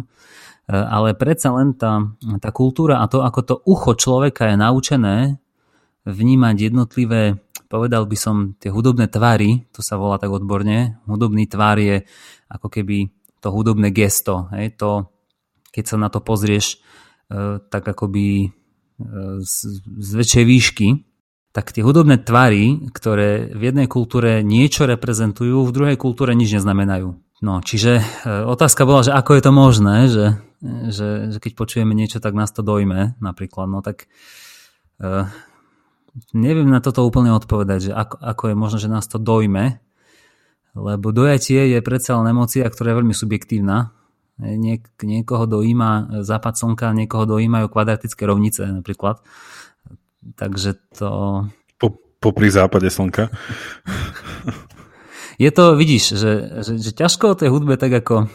e, 0.67 0.75
ale 0.75 1.15
predsa 1.15 1.55
len 1.55 1.79
tá, 1.79 2.11
tá 2.43 2.51
kultúra 2.51 2.99
a 2.99 3.07
to, 3.07 3.23
ako 3.23 3.41
to 3.47 3.55
ucho 3.63 3.95
človeka 3.95 4.51
je 4.51 4.57
naučené 4.59 5.17
vnímať 6.07 6.57
jednotlivé 6.71 7.39
povedal 7.67 8.07
by 8.07 8.17
som 8.19 8.37
tie 8.59 8.71
hudobné 8.71 9.11
tvary, 9.11 9.67
to 9.75 9.83
sa 9.83 9.99
volá 9.99 10.17
tak 10.23 10.31
odborne, 10.31 11.03
hudobný 11.07 11.51
tvar 11.51 11.79
je 11.83 12.07
ako 12.47 12.71
keby 12.71 13.11
to 13.43 13.49
hudobné 13.51 13.91
gesto, 13.91 14.47
hej, 14.55 14.75
to, 14.79 15.11
keď 15.75 15.85
sa 15.85 15.97
na 15.99 16.09
to 16.09 16.23
pozrieš 16.23 16.79
e, 17.31 17.59
tak 17.67 17.87
akoby 17.87 18.47
e, 18.47 18.49
z, 19.43 19.83
z 19.83 20.11
väčšej 20.15 20.45
výšky, 20.47 20.89
tak 21.57 21.73
tie 21.73 21.81
hudobné 21.81 22.21
tvary, 22.21 22.93
ktoré 22.93 23.49
v 23.49 23.73
jednej 23.73 23.89
kultúre 23.89 24.45
niečo 24.45 24.85
reprezentujú, 24.85 25.65
v 25.65 25.73
druhej 25.73 25.97
kultúre 25.97 26.37
nič 26.37 26.53
neznamenajú. 26.53 27.17
No, 27.41 27.65
čiže 27.65 27.97
e, 27.97 28.05
otázka 28.45 28.85
bola, 28.85 29.01
že 29.01 29.17
ako 29.17 29.31
je 29.33 29.43
to 29.43 29.53
možné, 29.57 29.97
že, 30.13 30.27
že, 30.93 31.09
že 31.33 31.39
keď 31.41 31.53
počujeme 31.57 31.97
niečo, 31.97 32.21
tak 32.21 32.37
nás 32.37 32.53
to 32.53 32.61
dojme 32.61 33.17
napríklad, 33.25 33.73
no 33.73 33.81
tak 33.81 34.05
uh, 35.01 35.33
neviem 36.37 36.69
na 36.69 36.85
toto 36.85 37.09
úplne 37.09 37.33
odpovedať, 37.33 37.89
že 37.89 37.93
ako, 37.97 38.17
ako 38.21 38.45
je 38.53 38.57
možné, 38.57 38.79
že 38.85 38.93
nás 38.93 39.09
to 39.09 39.17
dojme, 39.17 39.81
lebo 40.77 41.09
dojatie 41.09 41.73
je 41.73 41.81
predsa 41.81 42.21
len 42.21 42.37
emócia, 42.37 42.69
ktorá 42.69 42.93
je 42.93 42.99
veľmi 43.01 43.17
subjektívna. 43.17 43.97
Niek, 44.37 44.93
niekoho 45.01 45.49
dojíma 45.49 46.21
západ 46.21 46.61
slnka, 46.61 46.93
niekoho 46.93 47.25
dojímajú 47.25 47.73
kvadratické 47.73 48.29
rovnice 48.29 48.69
napríklad. 48.69 49.25
Takže 50.35 50.75
to... 50.99 51.11
Po, 51.79 51.89
popri 52.19 52.51
západe 52.51 52.91
slnka. 52.91 53.31
Je 55.37 55.51
to, 55.53 55.77
vidíš, 55.77 56.17
že, 56.17 56.33
že, 56.65 56.73
že 56.81 56.91
ťažko 56.97 57.37
o 57.37 57.39
tej 57.39 57.53
hudbe 57.53 57.77
tak 57.77 57.93
ako... 57.93 58.33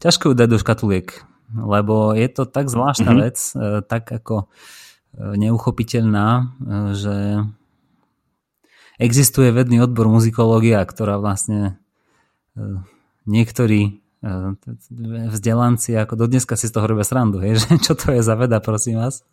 Ťažko 0.00 0.32
ju 0.32 0.34
dať 0.34 0.48
do 0.48 0.58
škatuliek, 0.58 1.08
lebo 1.52 2.16
je 2.16 2.28
to 2.32 2.48
tak 2.48 2.72
zvláštna 2.72 3.12
mm-hmm. 3.12 3.24
vec, 3.28 3.36
e, 3.52 3.84
tak 3.84 4.08
ako 4.08 4.44
e, 4.44 4.46
neuchopiteľná, 5.36 6.26
e, 6.40 6.42
že 6.96 7.16
existuje 8.96 9.52
vedný 9.52 9.84
odbor 9.84 10.08
muzikológia, 10.08 10.80
ktorá 10.84 11.20
vlastne 11.20 11.80
niektorí 13.24 14.04
vzdelanci 15.32 15.96
ako 15.96 16.12
do 16.20 16.26
dneska 16.28 16.52
si 16.52 16.68
z 16.68 16.76
toho 16.76 16.84
robia 16.84 17.08
srandu, 17.08 17.40
hej, 17.40 17.56
že 17.60 17.80
čo 17.80 17.96
to 17.96 18.12
je 18.12 18.20
za 18.20 18.36
veda, 18.36 18.60
prosím 18.60 19.00
vás. 19.00 19.24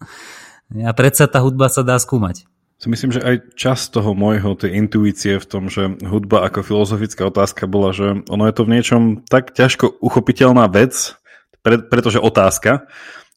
A 0.73 0.91
predsa 0.91 1.31
tá 1.31 1.39
hudba 1.39 1.71
sa 1.71 1.85
dá 1.85 1.95
skúmať. 1.95 2.43
Si 2.77 2.87
myslím, 2.93 3.09
že 3.09 3.25
aj 3.25 3.57
čas 3.57 3.89
toho 3.89 4.13
môjho, 4.13 4.53
tej 4.53 4.77
intuície 4.77 5.41
v 5.41 5.49
tom, 5.49 5.65
že 5.65 5.97
hudba 6.05 6.45
ako 6.45 6.61
filozofická 6.61 7.25
otázka 7.25 7.65
bola, 7.65 7.89
že 7.89 8.21
ono 8.29 8.45
je 8.45 8.53
to 8.53 8.63
v 8.69 8.73
niečom 8.77 9.01
tak 9.25 9.57
ťažko 9.57 9.97
uchopiteľná 9.97 10.69
vec, 10.69 11.17
pre, 11.65 11.81
pretože 11.81 12.21
otázka, 12.21 12.85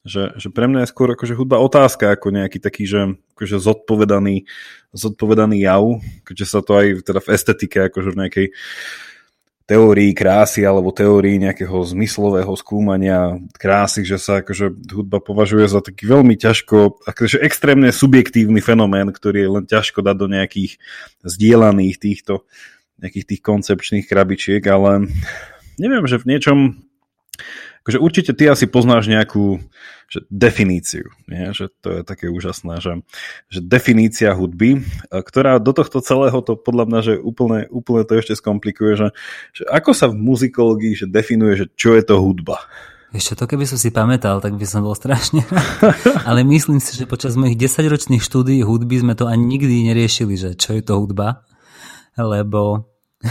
že, 0.04 0.36
že 0.36 0.52
pre 0.52 0.68
mňa 0.68 0.84
je 0.84 0.90
skôr 0.92 1.08
akože 1.16 1.32
hudba 1.36 1.56
otázka 1.56 2.12
ako 2.12 2.36
nejaký 2.36 2.60
taký, 2.60 2.84
že 2.84 3.16
akože 3.36 3.56
zodpovedaný, 3.64 4.44
zodpovedaný 4.92 5.64
jav, 5.64 5.84
keďže 6.28 6.46
sa 6.48 6.60
to 6.60 6.76
aj 6.76 6.86
teda 7.00 7.20
v 7.24 7.28
estetike, 7.32 7.78
akože 7.88 8.12
v 8.12 8.18
nejakej 8.20 8.46
teórii 9.70 10.10
krásy 10.18 10.66
alebo 10.66 10.90
teórii 10.90 11.38
nejakého 11.38 11.78
zmyslového 11.86 12.50
skúmania 12.58 13.38
krásy, 13.54 14.02
že 14.02 14.18
sa 14.18 14.42
akože 14.42 14.90
hudba 14.90 15.22
považuje 15.22 15.70
za 15.70 15.78
taký 15.78 16.10
veľmi 16.10 16.34
ťažko, 16.34 17.06
akože 17.06 17.38
extrémne 17.38 17.94
subjektívny 17.94 18.58
fenomén, 18.58 19.14
ktorý 19.14 19.38
je 19.38 19.50
len 19.54 19.64
ťažko 19.70 20.02
dať 20.02 20.16
do 20.18 20.26
nejakých 20.26 20.82
zdieľaných 21.22 21.96
týchto 22.02 22.42
nejakých 23.00 23.26
tých 23.32 23.42
koncepčných 23.46 24.04
krabičiek, 24.10 24.60
ale 24.68 25.08
neviem, 25.80 26.04
že 26.04 26.20
v 26.20 26.28
niečom 26.36 26.58
akože 27.84 27.98
určite 27.98 28.32
ty 28.36 28.48
asi 28.48 28.68
poznáš 28.68 29.08
nejakú 29.08 29.60
že 30.10 30.26
definíciu, 30.26 31.06
nie? 31.30 31.54
že 31.54 31.70
to 31.78 31.88
je 31.94 32.00
také 32.02 32.26
úžasné, 32.26 32.82
že, 32.82 32.98
že 33.46 33.62
definícia 33.62 34.34
hudby, 34.34 34.82
ktorá 35.06 35.62
do 35.62 35.70
tohto 35.70 36.02
celého 36.02 36.42
to 36.42 36.58
podľa 36.58 36.84
mňa, 36.90 37.00
že 37.06 37.14
úplne, 37.22 37.70
úplne 37.70 38.02
to 38.02 38.18
ešte 38.18 38.34
skomplikuje, 38.34 38.98
že, 38.98 39.08
že 39.54 39.62
ako 39.70 39.94
sa 39.94 40.10
v 40.10 40.18
muzikológii 40.18 40.98
že 40.98 41.06
definuje, 41.06 41.62
že 41.62 41.66
čo 41.78 41.94
je 41.94 42.02
to 42.02 42.18
hudba. 42.18 42.58
Ešte 43.14 43.38
to 43.38 43.44
keby 43.46 43.66
som 43.70 43.78
si 43.78 43.94
pamätal, 43.94 44.42
tak 44.42 44.58
by 44.58 44.66
som 44.66 44.82
bol 44.82 44.98
strašne 44.98 45.46
Ale 46.28 46.42
myslím 46.42 46.82
si, 46.82 46.98
že 46.98 47.06
počas 47.06 47.38
mojich 47.38 47.58
10-ročných 47.58 48.22
štúdií 48.22 48.66
hudby 48.66 48.98
sme 49.02 49.14
to 49.14 49.30
ani 49.30 49.46
nikdy 49.46 49.86
neriešili, 49.86 50.34
že 50.34 50.58
čo 50.58 50.74
je 50.74 50.82
to 50.82 50.98
hudba. 50.98 51.46
Lebo 52.18 52.90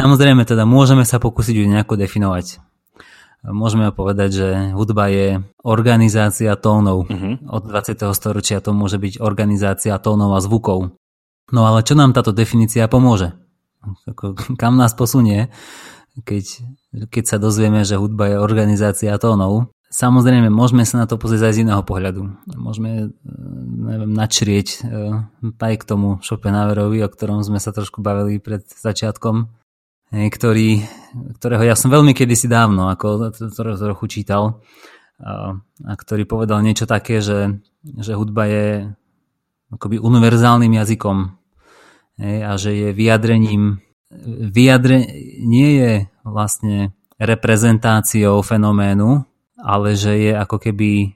samozrejme 0.00 0.44
teda 0.44 0.68
môžeme 0.68 1.08
sa 1.08 1.16
pokúsiť 1.16 1.56
ju 1.56 1.64
nejako 1.64 1.96
definovať 1.96 2.73
Môžeme 3.44 3.92
povedať, 3.92 4.30
že 4.32 4.48
hudba 4.72 5.12
je 5.12 5.44
organizácia 5.60 6.56
tónov. 6.56 7.04
Uh-huh. 7.04 7.36
Od 7.44 7.62
20. 7.68 8.00
storočia 8.16 8.64
to 8.64 8.72
môže 8.72 8.96
byť 8.96 9.20
organizácia 9.20 9.92
tónov 10.00 10.32
a 10.32 10.40
zvukov. 10.40 10.96
No 11.52 11.68
ale 11.68 11.84
čo 11.84 11.92
nám 11.92 12.16
táto 12.16 12.32
definícia 12.32 12.88
pomôže? 12.88 13.36
Kam 14.56 14.80
nás 14.80 14.96
posunie, 14.96 15.52
keď, 16.24 16.64
keď 17.12 17.24
sa 17.28 17.36
dozvieme, 17.36 17.84
že 17.84 18.00
hudba 18.00 18.32
je 18.32 18.36
organizácia 18.40 19.12
tónov? 19.20 19.68
Samozrejme, 19.94 20.50
môžeme 20.50 20.82
sa 20.82 21.04
na 21.04 21.06
to 21.06 21.20
pozrieť 21.20 21.52
aj 21.52 21.54
z 21.54 21.62
iného 21.68 21.82
pohľadu. 21.86 22.26
Môžeme 22.58 22.90
e, 22.98 23.06
neviem, 23.78 24.10
načrieť 24.10 24.68
e, 24.74 24.78
aj 25.54 25.74
k 25.78 25.84
tomu 25.86 26.18
Schopenhauerovi, 26.18 26.98
o 27.04 27.12
ktorom 27.12 27.46
sme 27.46 27.62
sa 27.62 27.70
trošku 27.70 28.02
bavili 28.02 28.42
pred 28.42 28.66
začiatkom 28.66 29.54
ktorý, 30.10 30.84
ktorého 31.40 31.64
ja 31.64 31.76
som 31.78 31.88
veľmi 31.92 32.12
kedysi 32.12 32.50
dávno, 32.50 32.90
ako 32.92 33.32
to 33.32 33.48
trochu 33.54 34.04
čítal, 34.10 34.60
a, 35.22 35.56
ktorý 35.80 36.26
povedal 36.26 36.60
niečo 36.60 36.84
také, 36.84 37.22
že, 37.22 37.60
že 37.84 38.12
hudba 38.18 38.50
je 38.50 38.66
akoby 39.72 39.98
univerzálnym 39.98 40.74
jazykom 40.76 41.18
a 42.22 42.52
že 42.54 42.70
je 42.70 42.88
vyjadrením 42.94 43.82
vyjadre, 44.54 45.02
nie 45.42 45.70
je 45.82 45.92
vlastne 46.22 46.94
reprezentáciou 47.18 48.38
fenoménu, 48.42 49.26
ale 49.58 49.98
že 49.98 50.14
je 50.14 50.32
ako 50.34 50.62
keby 50.62 51.14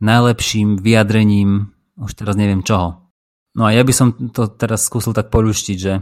najlepším 0.00 0.80
vyjadrením 0.80 1.72
už 2.00 2.16
teraz 2.16 2.34
neviem 2.36 2.64
čoho. 2.64 3.12
No 3.52 3.68
a 3.68 3.76
ja 3.76 3.84
by 3.84 3.92
som 3.92 4.08
to 4.32 4.48
teraz 4.56 4.88
skúsil 4.88 5.12
tak 5.12 5.28
poluštiť, 5.28 5.76
že 5.76 6.00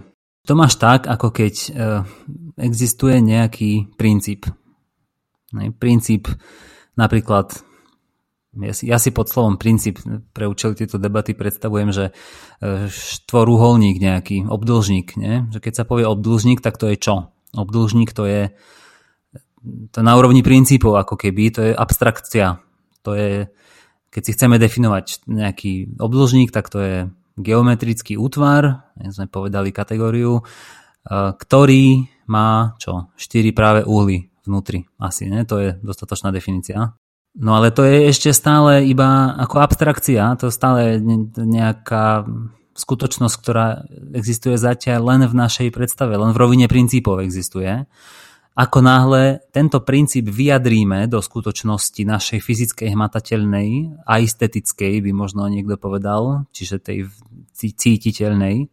to 0.49 0.57
máš 0.57 0.81
tak, 0.81 1.05
ako 1.05 1.29
keď 1.29 1.55
e, 1.61 1.71
existuje 2.65 3.21
nejaký 3.21 3.93
princíp. 4.01 4.49
Princíp 5.77 6.33
napríklad, 6.97 7.53
ja 8.57 8.73
si, 8.73 8.89
ja 8.89 8.97
si 8.97 9.13
pod 9.13 9.29
slovom 9.29 9.61
princíp 9.61 10.01
pre 10.33 10.49
účely 10.49 10.73
tieto 10.73 10.97
debaty 10.97 11.37
predstavujem, 11.37 11.93
že 11.93 12.05
e, 12.09 12.89
nejaký, 14.01 14.49
obdlžník. 14.49 15.21
Nie? 15.21 15.45
Že 15.53 15.59
keď 15.61 15.73
sa 15.77 15.85
povie 15.85 16.09
obdlžník, 16.09 16.65
tak 16.65 16.81
to 16.81 16.89
je 16.89 16.97
čo? 16.97 17.29
Obdlžník 17.53 18.17
to 18.17 18.25
je 18.25 18.49
to 19.93 20.01
na 20.01 20.17
úrovni 20.17 20.41
princípov 20.41 20.97
ako 20.97 21.21
keby, 21.21 21.53
to 21.53 21.61
je 21.61 21.73
abstrakcia. 21.77 22.63
To 23.05 23.13
je, 23.13 23.53
keď 24.09 24.23
si 24.25 24.33
chceme 24.33 24.57
definovať 24.57 25.29
nejaký 25.29 26.01
obdlžník, 26.01 26.49
tak 26.55 26.73
to 26.73 26.79
je 26.81 26.97
geometrický 27.39 28.19
útvar, 28.19 28.91
sme 28.99 29.31
povedali 29.31 29.71
kategóriu, 29.71 30.39
e, 30.39 30.43
ktorý 31.39 32.11
má 32.29 32.77
čo? 32.83 33.09
4 33.17 33.57
práve 33.57 33.81
uhly 33.89 34.29
vnútri. 34.45 34.85
Asi, 35.01 35.31
ne? 35.31 35.47
To 35.49 35.61
je 35.61 35.77
dostatočná 35.81 36.35
definícia. 36.35 36.99
No 37.39 37.55
ale 37.55 37.71
to 37.71 37.87
je 37.87 38.11
ešte 38.11 38.35
stále 38.35 38.89
iba 38.89 39.37
ako 39.39 39.63
abstrakcia, 39.63 40.35
to 40.41 40.51
stále 40.51 40.99
nejaká 41.37 42.27
skutočnosť, 42.79 43.35
ktorá 43.39 43.85
existuje 44.15 44.55
zatiaľ 44.55 45.15
len 45.15 45.23
v 45.27 45.35
našej 45.35 45.69
predstave, 45.75 46.15
len 46.15 46.31
v 46.31 46.41
rovine 46.41 46.67
princípov 46.71 47.21
existuje. 47.23 47.87
Ako 48.59 48.83
náhle 48.83 49.39
tento 49.55 49.79
princíp 49.87 50.27
vyjadríme 50.35 51.07
do 51.07 51.23
skutočnosti 51.23 52.03
našej 52.03 52.43
fyzickej, 52.43 52.91
hmatateľnej 52.91 54.03
a 54.03 54.19
estetickej, 54.19 54.99
by 54.99 55.11
možno 55.15 55.47
niekto 55.47 55.79
povedal, 55.79 56.51
čiže 56.51 56.83
tej 56.83 57.07
cítiteľnej, 57.55 58.67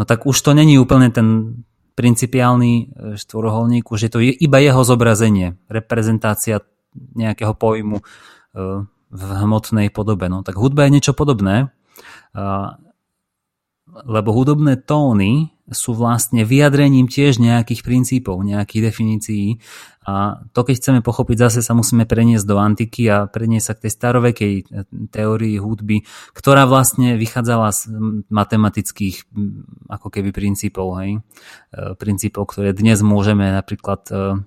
no 0.00 0.02
tak 0.08 0.24
už 0.24 0.40
to 0.40 0.56
není 0.56 0.80
úplne 0.80 1.12
ten 1.12 1.60
principiálny 1.92 2.72
e, 2.72 2.84
štvoroholník, 3.20 3.92
už 3.92 4.08
je 4.08 4.10
to 4.10 4.24
iba 4.24 4.58
jeho 4.64 4.80
zobrazenie, 4.80 5.60
reprezentácia 5.68 6.64
nejakého 6.96 7.52
pojmu 7.52 8.00
e, 8.00 8.04
v 9.12 9.22
hmotnej 9.44 9.92
podobe. 9.92 10.32
No 10.32 10.40
tak 10.40 10.56
hudba 10.56 10.88
je 10.88 10.94
niečo 10.96 11.12
podobné, 11.12 11.68
lebo 14.02 14.34
hudobné 14.34 14.74
tóny 14.82 15.54
sú 15.70 15.96
vlastne 15.96 16.44
vyjadrením 16.44 17.08
tiež 17.08 17.40
nejakých 17.40 17.86
princípov, 17.86 18.42
nejakých 18.44 18.92
definícií 18.92 19.46
a 20.04 20.44
to 20.52 20.68
keď 20.68 20.74
chceme 20.76 21.00
pochopiť, 21.00 21.48
zase 21.48 21.64
sa 21.64 21.72
musíme 21.72 22.04
preniesť 22.04 22.44
do 22.44 22.60
antiky 22.60 23.08
a 23.08 23.24
preniesť 23.24 23.64
sa 23.64 23.72
k 23.72 23.82
tej 23.88 23.92
starovekej 23.96 24.54
e, 24.60 24.62
teórii 25.08 25.56
hudby, 25.56 26.04
ktorá 26.36 26.68
vlastne 26.68 27.16
vychádzala 27.16 27.72
z 27.72 27.88
matematických 28.28 29.32
ako 29.88 30.08
keby 30.12 30.36
princípov, 30.36 31.00
hej? 31.00 31.24
E, 31.72 31.96
princípov, 31.96 32.52
ktoré 32.52 32.76
dnes 32.76 33.00
môžeme 33.00 33.48
napríklad 33.48 34.04
e, 34.12 34.44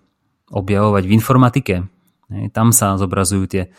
objavovať 0.53 1.03
v 1.09 1.15
informatike. 1.17 1.75
Hej? 2.29 2.53
Tam 2.53 2.69
sa 2.69 2.93
zobrazujú 3.01 3.49
tie, 3.49 3.73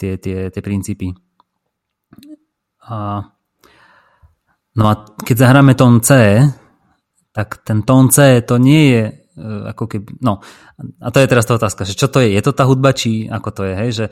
tie, 0.00 0.16
tie, 0.16 0.48
tie 0.48 0.62
princípy. 0.64 1.12
A 2.88 3.28
No 4.80 4.88
a 4.88 4.96
keď 5.20 5.36
zahráme 5.44 5.76
tón 5.76 6.00
C, 6.00 6.40
tak 7.36 7.60
ten 7.68 7.84
tón 7.84 8.08
C 8.08 8.40
to 8.40 8.56
nie 8.56 8.96
je 8.96 9.04
e, 9.12 9.14
ako 9.76 9.84
keby, 9.84 10.24
no. 10.24 10.40
A 11.04 11.12
to 11.12 11.20
je 11.20 11.28
teraz 11.28 11.44
tá 11.44 11.60
otázka, 11.60 11.84
že 11.84 11.92
čo 11.92 12.08
to 12.08 12.24
je, 12.24 12.32
je 12.32 12.40
to 12.40 12.56
tá 12.56 12.64
hudba, 12.64 12.96
či 12.96 13.28
ako 13.28 13.48
to 13.52 13.62
je, 13.68 13.74
hej, 13.76 13.90
že, 13.92 14.06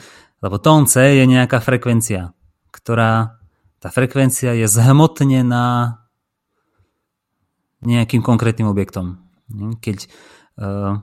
lebo 0.44 0.60
tón 0.60 0.84
C 0.84 1.16
je 1.16 1.24
nejaká 1.24 1.64
frekvencia, 1.64 2.36
ktorá, 2.68 3.40
tá 3.80 3.88
frekvencia 3.88 4.52
je 4.52 4.68
zhmotnená 4.68 5.96
nejakým 7.80 8.20
konkrétnym 8.20 8.68
objektom. 8.68 9.24
Keď 9.80 10.04
uh, 10.04 11.00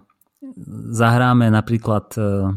zahráme 0.94 1.50
napríklad 1.50 2.06
uh, 2.22 2.54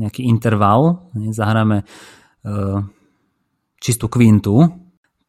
nejaký 0.00 0.24
interval, 0.24 1.12
zahráme 1.12 1.84
uh, 1.84 2.80
čistú 3.82 4.08
kvintu, 4.08 4.70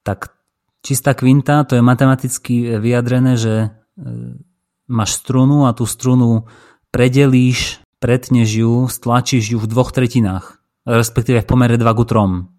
tak 0.05 0.36
čistá 0.81 1.13
kvinta 1.13 1.63
to 1.63 1.77
je 1.77 1.83
matematicky 1.85 2.77
vyjadrené, 2.77 3.37
že 3.37 3.53
uh, 3.69 4.37
máš 4.87 5.19
strunu 5.19 5.67
a 5.67 5.75
tú 5.75 5.83
strunu 5.83 6.47
predelíš, 6.89 7.83
pretneš 7.99 8.49
ju, 8.63 8.73
stlačíš 8.87 9.53
ju 9.53 9.57
v 9.59 9.67
dvoch 9.67 9.91
tretinách, 9.91 10.63
respektíve 10.87 11.43
v 11.43 11.49
pomere 11.49 11.75
2 11.75 11.97
ku 11.97 12.03
3 12.07 12.57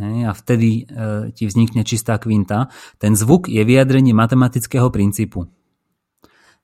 a 0.00 0.32
vtedy 0.32 0.88
e, 0.88 1.32
ti 1.36 1.44
vznikne 1.44 1.84
čistá 1.84 2.16
kvinta. 2.16 2.72
Ten 2.96 3.12
zvuk 3.12 3.44
je 3.52 3.60
vyjadrenie 3.60 4.16
matematického 4.16 4.88
princípu. 4.88 5.52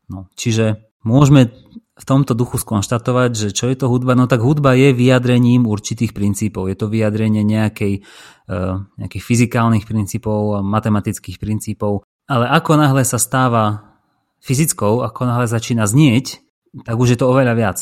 No, 0.08 0.32
čiže 0.32 0.88
môžeme 1.04 1.52
v 1.98 2.04
tomto 2.06 2.32
duchu 2.38 2.62
skonštatovať, 2.62 3.30
že 3.34 3.48
čo 3.50 3.66
je 3.66 3.76
to 3.76 3.90
hudba? 3.90 4.14
No 4.14 4.30
tak 4.30 4.38
hudba 4.38 4.78
je 4.78 4.94
vyjadrením 4.94 5.66
určitých 5.66 6.14
princípov. 6.14 6.70
Je 6.70 6.78
to 6.78 6.86
vyjadrenie 6.86 7.42
nejakej, 7.42 8.06
e, 8.46 8.60
nejakých 9.02 9.24
fyzikálnych 9.26 9.84
princípov, 9.84 10.62
matematických 10.62 11.42
princípov. 11.42 12.06
Ale 12.30 12.46
ako 12.46 12.78
náhle 12.78 13.02
sa 13.02 13.18
stáva 13.18 13.98
fyzickou, 14.38 15.02
ako 15.02 15.26
náhle 15.26 15.50
začína 15.50 15.90
znieť, 15.90 16.38
tak 16.86 16.94
už 16.94 17.16
je 17.16 17.18
to 17.18 17.26
oveľa 17.26 17.54
viac. 17.58 17.78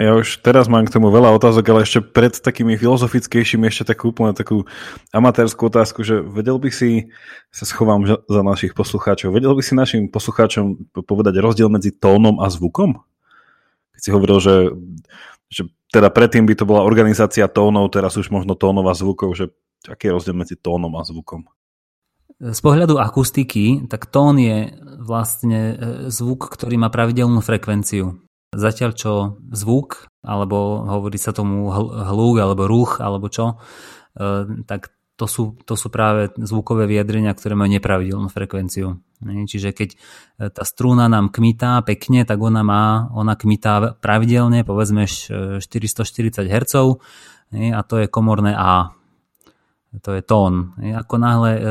Ja 0.00 0.16
už 0.16 0.40
teraz 0.40 0.64
mám 0.64 0.88
k 0.88 0.96
tomu 0.96 1.12
veľa 1.12 1.28
otázok, 1.36 1.64
ale 1.68 1.84
ešte 1.84 2.00
pred 2.00 2.32
takými 2.32 2.72
filozofickejšími 2.80 3.68
ešte 3.68 3.92
takú 3.92 4.16
úplne 4.16 4.32
takú 4.32 4.64
amatérskú 5.12 5.68
otázku, 5.68 6.00
že 6.00 6.24
vedel 6.24 6.56
by 6.56 6.72
si, 6.72 7.12
sa 7.52 7.68
schovám 7.68 8.08
za 8.08 8.40
našich 8.40 8.72
poslucháčov, 8.72 9.28
vedel 9.28 9.52
by 9.52 9.60
si 9.60 9.76
našim 9.76 10.08
poslucháčom 10.08 10.96
povedať 11.04 11.44
rozdiel 11.44 11.68
medzi 11.68 11.92
tónom 11.92 12.40
a 12.40 12.48
zvukom? 12.48 12.96
Keď 14.00 14.08
si 14.08 14.14
hovoril, 14.16 14.40
že, 14.40 14.56
že 15.52 15.68
teda 15.92 16.08
predtým 16.08 16.48
by 16.48 16.56
to 16.56 16.64
bola 16.64 16.80
organizácia 16.80 17.44
tónov, 17.52 17.92
teraz 17.92 18.16
už 18.16 18.32
možno 18.32 18.56
tónov 18.56 18.88
a 18.88 18.96
zvukov, 18.96 19.36
že 19.36 19.52
aký 19.84 20.08
je 20.08 20.14
rozdiel 20.16 20.36
medzi 20.40 20.56
tónom 20.56 20.88
a 20.96 21.04
zvukom? 21.04 21.44
Z 22.40 22.60
pohľadu 22.64 22.96
akustiky, 22.96 23.84
tak 23.92 24.08
tón 24.08 24.40
je 24.40 24.72
vlastne 25.04 25.60
e, 25.60 25.74
zvuk, 26.08 26.48
ktorý 26.48 26.80
má 26.80 26.88
pravidelnú 26.88 27.44
frekvenciu. 27.44 28.16
Zatiaľ 28.56 28.96
čo 28.96 29.12
zvuk, 29.52 30.08
alebo 30.24 30.88
hovorí 30.88 31.20
sa 31.20 31.36
tomu 31.36 31.68
hluk, 31.68 32.40
alebo 32.40 32.64
ruch, 32.64 33.04
alebo 33.04 33.28
čo, 33.28 33.60
e, 34.16 34.64
tak 34.64 34.96
to 35.20 35.28
sú, 35.28 35.60
to 35.68 35.76
sú 35.76 35.92
práve 35.92 36.32
zvukové 36.40 36.88
vyjadrenia, 36.88 37.36
ktoré 37.36 37.52
majú 37.52 37.76
nepravidelnú 37.76 38.32
frekvenciu. 38.32 38.96
Čiže 39.20 39.76
keď 39.76 39.88
e, 39.92 39.96
tá 40.48 40.64
strúna 40.64 41.12
nám 41.12 41.28
kmitá 41.28 41.84
pekne, 41.84 42.24
tak 42.24 42.40
ona 42.40 42.64
má, 42.64 43.12
ona 43.12 43.36
kmitá 43.36 44.00
pravidelne, 44.00 44.64
povedzme 44.64 45.04
440 45.04 46.48
Hz 46.48 46.72
a 47.52 47.80
to 47.84 47.94
je 48.00 48.06
komorné 48.08 48.56
A. 48.56 48.96
To 50.00 50.16
je 50.16 50.24
tón. 50.24 50.72
Ako 50.80 51.20
náhle 51.20 51.50
e, 51.52 51.62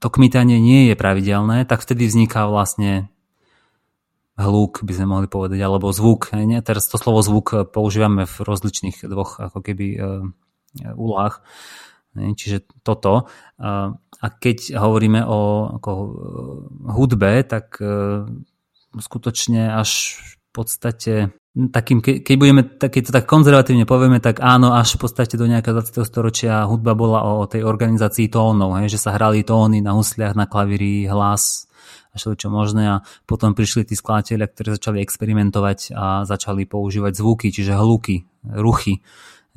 to 0.00 0.08
kmitanie 0.08 0.56
nie 0.56 0.88
je 0.88 0.96
pravidelné, 0.96 1.68
tak 1.68 1.84
vtedy 1.84 2.08
vzniká 2.08 2.48
vlastne 2.48 3.12
hluk, 4.40 4.80
by 4.80 4.92
sme 4.96 5.04
mohli 5.04 5.28
povedať, 5.28 5.60
alebo 5.60 5.92
zvuk. 5.92 6.32
Teraz 6.64 6.88
to 6.88 6.96
slovo 6.96 7.20
zvuk 7.20 7.68
používame 7.68 8.24
v 8.24 8.36
rozličných 8.40 9.04
dvoch 9.04 9.36
ako 9.36 9.60
keby 9.60 9.86
úlohách. 10.76 11.42
Čiže 12.14 12.66
toto. 12.82 13.30
A 14.20 14.26
keď 14.42 14.76
hovoríme 14.76 15.22
o 15.24 15.70
ako, 15.80 15.90
uh, 15.94 16.08
hudbe, 16.92 17.40
tak 17.46 17.78
uh, 17.80 18.26
skutočne 18.98 19.70
až 19.72 20.20
v 20.20 20.34
podstate 20.50 21.14
takým, 21.50 21.98
ke, 21.98 22.22
keď 22.22 22.36
budeme, 22.38 22.62
keď 22.66 23.02
to 23.10 23.12
tak 23.14 23.26
konzervatívne 23.26 23.86
povieme, 23.86 24.22
tak 24.22 24.38
áno, 24.38 24.74
až 24.74 24.98
v 24.98 25.06
podstate 25.06 25.34
do 25.34 25.50
nejakého 25.50 25.82
20. 25.82 26.02
storočia 26.06 26.66
hudba 26.66 26.94
bola 26.94 27.22
o, 27.26 27.46
tej 27.46 27.66
organizácii 27.66 28.30
tónov, 28.30 28.78
hej, 28.78 28.94
že 28.94 29.02
sa 29.02 29.14
hrali 29.18 29.42
tóny 29.42 29.82
na 29.82 29.94
husliach, 29.98 30.38
na 30.38 30.46
klavíri, 30.46 31.10
hlas, 31.10 31.66
a 32.10 32.18
čo 32.18 32.50
možné 32.50 32.90
a 32.90 32.96
potom 33.22 33.54
prišli 33.54 33.86
tí 33.86 33.94
skladateľia, 33.94 34.50
ktorí 34.50 34.68
začali 34.74 34.98
experimentovať 34.98 35.94
a 35.94 36.26
začali 36.26 36.66
používať 36.66 37.12
zvuky, 37.18 37.54
čiže 37.54 37.78
hluky, 37.78 38.26
ruchy. 38.42 39.02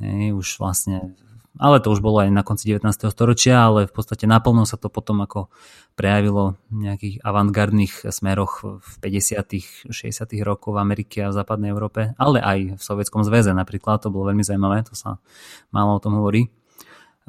Ej, 0.04 0.36
už 0.36 0.60
vlastne 0.60 1.16
ale 1.54 1.78
to 1.78 1.94
už 1.94 2.02
bolo 2.02 2.18
aj 2.18 2.34
na 2.34 2.42
konci 2.42 2.66
19. 2.66 3.14
storočia, 3.14 3.62
ale 3.62 3.86
v 3.86 3.94
podstate 3.94 4.26
naplno 4.26 4.66
sa 4.66 4.74
to 4.74 4.90
potom 4.90 5.22
ako 5.22 5.54
prejavilo 5.94 6.58
v 6.66 6.90
nejakých 6.90 7.22
avantgardných 7.22 8.10
smeroch 8.10 8.82
v 8.82 8.92
50. 8.98 9.94
60. 9.94 9.94
rokoch 10.42 10.74
v 10.74 10.82
Amerike 10.82 11.22
a 11.22 11.30
v 11.30 11.38
západnej 11.38 11.70
Európe, 11.70 12.10
ale 12.18 12.42
aj 12.42 12.58
v 12.74 12.82
Sovietskom 12.82 13.22
zväze 13.22 13.54
napríklad, 13.54 14.02
to 14.02 14.10
bolo 14.10 14.34
veľmi 14.34 14.42
zaujímavé, 14.42 14.82
to 14.82 14.98
sa 14.98 15.22
málo 15.70 15.94
o 15.94 16.02
tom 16.02 16.18
hovorí. 16.18 16.50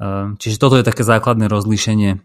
Ehm, 0.02 0.42
čiže 0.42 0.58
toto 0.58 0.82
je 0.82 0.88
také 0.90 1.06
základné 1.06 1.46
rozlíšenie 1.46 2.18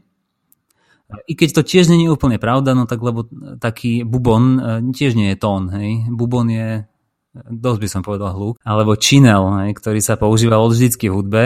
i 1.26 1.34
keď 1.34 1.60
to 1.60 1.62
tiež 1.66 1.90
je 1.90 2.06
úplne 2.06 2.38
pravda, 2.38 2.74
no 2.74 2.86
tak 2.86 3.02
lebo 3.02 3.26
taký 3.58 4.06
bubon 4.06 4.44
e, 4.54 4.94
tiež 4.94 5.18
nie 5.18 5.34
je 5.34 5.40
tón, 5.42 5.66
hej. 5.74 6.06
Bubon 6.06 6.46
je 6.46 6.86
dosť 7.35 7.79
by 7.79 7.88
som 7.88 8.03
povedal 8.03 8.35
hluk, 8.35 8.59
alebo 8.66 8.99
činel, 8.99 9.71
ktorý 9.71 10.03
sa 10.03 10.19
používal 10.19 10.66
od 10.66 10.75
vždycky 10.75 11.07
v 11.07 11.14
hudbe, 11.14 11.43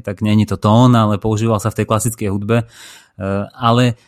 tak 0.00 0.24
není 0.24 0.48
to 0.48 0.56
tón, 0.56 0.96
ale 0.96 1.20
používal 1.20 1.60
sa 1.60 1.68
v 1.68 1.82
tej 1.82 1.86
klasickej 1.86 2.28
hudbe, 2.32 2.64
e, 2.64 2.66
ale 3.52 4.00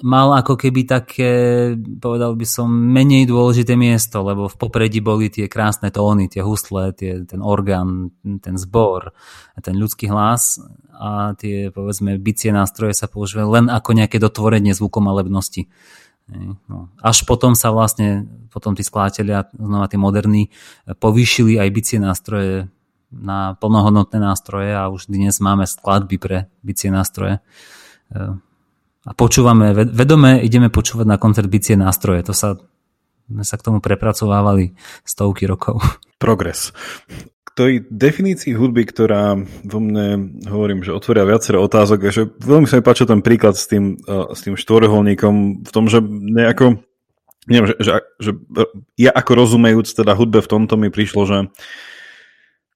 mal 0.00 0.32
ako 0.32 0.56
keby 0.56 0.88
také, 0.88 1.32
povedal 1.76 2.32
by 2.36 2.46
som, 2.48 2.68
menej 2.68 3.28
dôležité 3.28 3.76
miesto, 3.76 4.24
lebo 4.24 4.48
v 4.48 4.56
popredí 4.56 5.04
boli 5.04 5.28
tie 5.28 5.46
krásne 5.48 5.92
tóny, 5.92 6.32
tie 6.32 6.40
husle, 6.40 6.96
tie, 6.96 7.24
ten 7.28 7.40
orgán, 7.44 8.12
ten 8.40 8.56
zbor, 8.56 9.12
ten 9.60 9.76
ľudský 9.76 10.08
hlas 10.08 10.60
a 10.96 11.36
tie, 11.36 11.68
povedzme, 11.72 12.16
bicie 12.16 12.52
nástroje 12.52 12.96
sa 12.96 13.08
používali 13.08 13.60
len 13.60 13.66
ako 13.68 13.90
nejaké 13.96 14.16
dotvorenie 14.16 14.72
zvukom 14.72 15.04
malebnosti. 15.04 15.68
No. 16.70 16.88
Až 17.02 17.26
potom 17.26 17.58
sa 17.58 17.74
vlastne, 17.74 18.30
potom 18.54 18.78
tí 18.78 18.86
skladateľia, 18.86 19.50
znova 19.54 19.90
tí 19.90 19.98
moderní, 19.98 20.54
povýšili 20.86 21.58
aj 21.58 21.68
bicie 21.74 21.98
nástroje 21.98 22.70
na 23.10 23.58
plnohodnotné 23.58 24.22
nástroje 24.22 24.70
a 24.70 24.86
už 24.86 25.10
dnes 25.10 25.42
máme 25.42 25.66
skladby 25.66 26.16
pre 26.22 26.38
bicie 26.62 26.94
nástroje 26.94 27.42
a 29.00 29.10
počúvame, 29.16 29.72
vedome 29.72 30.44
ideme 30.44 30.68
počúvať 30.68 31.06
na 31.08 31.16
koncert 31.16 31.48
bicie 31.48 31.72
nástroje. 31.72 32.20
To 32.28 32.34
sa, 32.36 32.60
sme 33.26 33.44
sa 33.46 33.56
k 33.56 33.64
tomu 33.64 33.78
prepracovávali 33.80 34.76
stovky 35.08 35.48
rokov. 35.48 35.80
Progres. 36.20 36.76
Tej 37.60 37.84
definícii 37.92 38.56
hudby, 38.56 38.88
ktorá 38.88 39.36
vo 39.68 39.80
mne, 39.84 40.40
hovorím, 40.48 40.80
že 40.80 40.96
otvoria 40.96 41.28
viacero 41.28 41.60
otázok, 41.60 42.08
že 42.08 42.24
veľmi 42.40 42.64
sa 42.64 42.80
mi 42.80 42.84
páčil 42.88 43.04
ten 43.04 43.20
príklad 43.20 43.52
s 43.52 43.68
tým, 43.68 44.00
s 44.08 44.40
tým 44.40 44.56
štvorholníkom 44.56 45.68
v 45.68 45.70
tom, 45.70 45.84
že 45.84 46.00
nejako 46.08 46.80
neviem, 47.44 47.68
že, 47.68 47.76
že, 47.84 47.92
že 48.16 48.30
ja 48.96 49.12
ako 49.12 49.44
rozumejúc 49.44 49.92
teda 49.92 50.16
hudbe 50.16 50.40
v 50.40 50.48
tomto 50.48 50.80
mi 50.80 50.88
prišlo, 50.88 51.22
že 51.28 51.38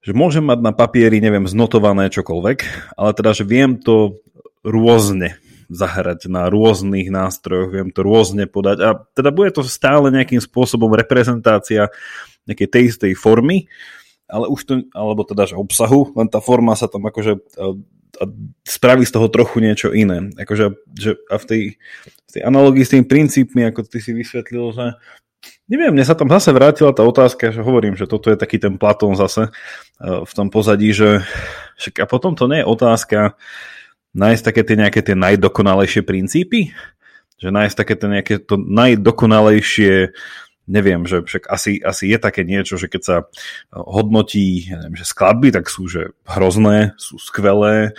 že 0.05 0.12
môžem 0.12 0.44
mať 0.44 0.61
na 0.61 0.73
papieri, 0.77 1.16
neviem, 1.16 1.49
znotované 1.49 2.12
čokoľvek, 2.12 2.92
ale 3.01 3.11
teda, 3.16 3.33
že 3.33 3.49
viem 3.49 3.81
to 3.81 4.20
rôzne 4.61 5.40
zahrať 5.73 6.29
na 6.29 6.53
rôznych 6.53 7.09
nástrojoch, 7.09 7.73
viem 7.73 7.88
to 7.88 8.05
rôzne 8.05 8.44
podať 8.44 8.79
a 8.85 8.88
teda 9.16 9.33
bude 9.33 9.49
to 9.57 9.64
stále 9.64 10.12
nejakým 10.12 10.44
spôsobom 10.44 10.92
reprezentácia 10.92 11.88
nejakej 12.44 12.68
tej 12.68 12.83
istej 12.92 13.12
formy, 13.16 13.73
ale 14.28 14.48
už 14.48 14.60
to, 14.64 14.74
alebo 14.96 15.22
teda 15.24 15.44
že 15.48 15.56
obsahu, 15.56 16.12
len 16.16 16.28
tá 16.28 16.40
forma 16.40 16.72
sa 16.74 16.88
tam 16.88 17.04
akože 17.04 17.32
a, 17.37 17.76
spraví 18.62 19.02
z 19.02 19.14
toho 19.14 19.26
trochu 19.26 19.58
niečo 19.58 19.90
iné. 19.90 20.30
Akože, 20.38 20.78
že 20.94 21.18
a 21.26 21.37
v 21.37 21.44
tej, 21.44 21.62
v 22.06 22.30
tej 22.30 22.42
analogii 22.46 22.87
s 22.87 22.92
tými 22.94 23.06
princípmi, 23.10 23.66
ako 23.66 23.84
ty 23.90 23.98
si 23.98 24.14
vysvetlil, 24.14 24.70
že 24.70 24.87
neviem, 25.68 25.92
mne 25.92 26.04
sa 26.06 26.16
tam 26.16 26.30
zase 26.30 26.54
vrátila 26.54 26.94
tá 26.94 27.04
otázka, 27.04 27.52
že 27.52 27.60
hovorím, 27.60 27.98
že 27.98 28.08
toto 28.08 28.30
je 28.32 28.38
taký 28.38 28.62
ten 28.62 28.80
Platón 28.80 29.18
zase 29.18 29.52
v 30.00 30.32
tom 30.32 30.48
pozadí, 30.48 30.94
že 30.94 31.24
však 31.76 32.04
a 32.04 32.06
potom 32.08 32.32
to 32.38 32.48
nie 32.48 32.62
je 32.62 32.70
otázka 32.70 33.18
nájsť 34.14 34.42
také 34.46 34.62
tie 34.62 34.76
nejaké 34.78 35.00
tie 35.02 35.16
najdokonalejšie 35.18 36.06
princípy, 36.06 36.70
že 37.37 37.48
nájsť 37.50 37.74
také 37.76 37.94
tie 37.98 38.08
nejaké 38.08 38.34
to 38.40 38.56
najdokonalejšie 38.56 40.14
neviem, 40.64 41.05
že 41.05 41.20
však 41.20 41.48
asi, 41.48 41.77
asi 41.81 42.12
je 42.12 42.18
také 42.20 42.42
niečo, 42.44 42.81
že 42.81 42.88
keď 42.88 43.03
sa 43.05 43.16
hodnotí, 43.72 44.72
ja 44.72 44.81
neviem, 44.81 44.96
že 44.96 45.09
skladby, 45.09 45.53
tak 45.53 45.68
sú 45.68 45.88
že 45.88 46.16
hrozné, 46.24 46.96
sú 46.96 47.20
skvelé, 47.20 47.92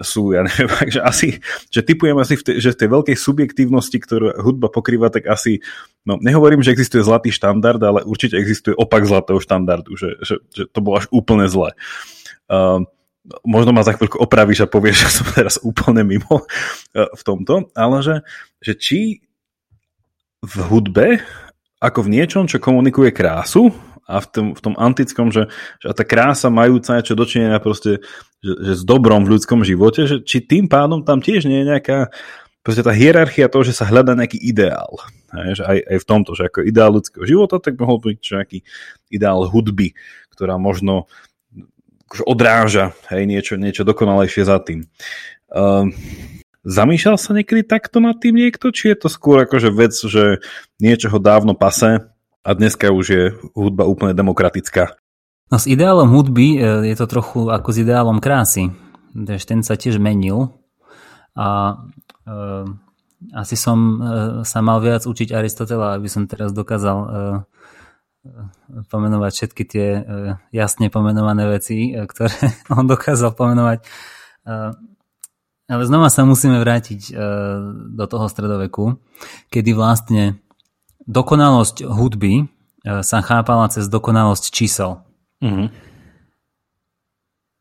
sú, 0.00 0.32
ja 0.32 0.44
neviem, 0.48 0.68
že 0.88 1.00
asi, 1.00 1.28
že 1.68 1.80
typujem 1.84 2.16
asi, 2.16 2.36
v 2.36 2.42
te, 2.44 2.52
že 2.60 2.72
v 2.72 2.80
tej 2.80 2.88
veľkej 2.88 3.16
subjektívnosti, 3.16 3.98
ktorú 4.00 4.40
hudba 4.40 4.72
pokrýva, 4.72 5.12
tak 5.12 5.28
asi, 5.28 5.60
no 6.04 6.16
nehovorím, 6.20 6.64
že 6.64 6.72
existuje 6.72 7.04
zlatý 7.04 7.32
štandard, 7.32 7.80
ale 7.80 8.04
určite 8.04 8.36
existuje 8.36 8.72
opak 8.76 9.04
zlatého 9.04 9.40
štandardu, 9.40 9.96
že, 9.96 10.16
že, 10.24 10.40
že 10.52 10.64
to 10.68 10.78
bolo 10.80 11.00
až 11.00 11.06
úplne 11.12 11.48
zlé. 11.48 11.76
Uh, 12.50 12.82
možno 13.44 13.70
ma 13.76 13.84
za 13.84 13.94
chvíľku 13.94 14.18
opravíš 14.18 14.64
a 14.64 14.70
povieš, 14.70 14.96
že 15.06 15.08
som 15.08 15.26
teraz 15.30 15.60
úplne 15.60 16.02
mimo 16.02 16.42
uh, 16.42 17.08
v 17.12 17.22
tomto, 17.22 17.68
ale 17.76 17.96
že, 18.00 18.16
že 18.64 18.72
či 18.76 19.00
v 20.40 20.54
hudbe 20.72 21.20
ako 21.80 22.06
v 22.06 22.12
niečom, 22.20 22.44
čo 22.44 22.60
komunikuje 22.60 23.10
krásu 23.10 23.72
a 24.04 24.20
v 24.20 24.26
tom, 24.28 24.46
v 24.52 24.60
tom 24.60 24.74
antickom, 24.76 25.32
že, 25.32 25.48
že 25.80 25.96
tá 25.96 26.04
krása 26.04 26.52
majúca 26.52 27.00
čo 27.00 27.16
dočinenia 27.16 27.56
proste, 27.62 28.04
že, 28.44 28.52
že 28.60 28.72
s 28.78 28.82
dobrom 28.84 29.24
v 29.24 29.38
ľudskom 29.38 29.64
živote, 29.64 30.04
že 30.04 30.20
či 30.20 30.44
tým 30.44 30.68
pádom 30.68 31.00
tam 31.00 31.24
tiež 31.24 31.48
nie 31.48 31.64
je 31.64 31.70
nejaká 31.72 32.12
proste 32.60 32.84
tá 32.84 32.92
hierarchia 32.92 33.48
toho, 33.48 33.64
že 33.64 33.72
sa 33.72 33.88
hľadá 33.88 34.12
nejaký 34.12 34.36
ideál. 34.36 35.00
Hej, 35.32 35.62
že 35.62 35.64
aj, 35.64 35.78
aj 35.88 35.98
v 36.02 36.08
tomto, 36.08 36.30
že 36.36 36.42
ako 36.50 36.66
ideál 36.66 36.90
ľudského 36.92 37.24
života, 37.24 37.56
tak 37.62 37.80
mohol 37.80 38.02
byť 38.02 38.18
nejaký 38.20 38.58
ideál 39.08 39.48
hudby, 39.48 39.96
ktorá 40.34 40.60
možno 40.60 41.08
akože 42.10 42.24
odráža 42.26 42.84
hej, 43.14 43.22
niečo, 43.24 43.54
niečo 43.54 43.86
dokonalejšie 43.86 44.42
za 44.42 44.58
tým. 44.58 44.90
Um, 45.46 45.94
Zamýšľal 46.60 47.16
sa 47.16 47.32
niekedy 47.32 47.64
takto 47.64 48.04
nad 48.04 48.20
tým 48.20 48.36
niekto, 48.36 48.68
či 48.68 48.92
je 48.92 48.96
to 49.00 49.08
skôr 49.08 49.40
akože 49.48 49.72
vec, 49.72 49.96
že 49.96 50.44
niečoho 50.76 51.16
dávno 51.16 51.56
pase 51.56 52.12
a 52.44 52.50
dneska 52.52 52.92
už 52.92 53.06
je 53.08 53.24
hudba 53.56 53.88
úplne 53.88 54.12
demokratická? 54.12 55.00
No 55.48 55.56
s 55.56 55.64
ideálom 55.64 56.12
hudby 56.12 56.60
e, 56.60 56.92
je 56.92 56.96
to 57.00 57.06
trochu 57.08 57.48
ako 57.48 57.68
s 57.72 57.80
ideálom 57.80 58.20
krásy. 58.20 58.70
Ten 59.16 59.64
sa 59.64 59.74
tiež 59.74 59.96
menil 59.96 60.52
a 61.32 61.80
e, 62.28 62.34
asi 63.32 63.56
som 63.56 63.78
e, 63.80 63.96
sa 64.44 64.60
mal 64.60 64.84
viac 64.84 65.08
učiť 65.08 65.32
Aristotela, 65.32 65.96
aby 65.96 66.12
som 66.12 66.28
teraz 66.28 66.52
dokázal 66.52 66.98
e, 67.00 67.08
pomenovať 68.92 69.32
všetky 69.32 69.62
tie 69.64 69.88
e, 69.96 70.02
jasne 70.52 70.92
pomenované 70.92 71.48
veci, 71.48 71.90
e, 71.90 72.04
ktoré 72.04 72.36
on 72.76 72.84
dokázal 72.84 73.32
pomenovať. 73.32 73.80
Ale 75.70 75.86
znova 75.86 76.10
sa 76.10 76.26
musíme 76.26 76.58
vrátiť 76.58 77.14
uh, 77.14 77.16
do 77.94 78.04
toho 78.10 78.26
stredoveku, 78.26 78.98
kedy 79.54 79.70
vlastne 79.70 80.42
dokonalosť 81.06 81.86
hudby 81.86 82.42
uh, 82.42 83.06
sa 83.06 83.22
chápala 83.22 83.70
cez 83.70 83.86
dokonalosť 83.86 84.44
čísel. 84.50 85.06
Uh-huh. 85.38 85.70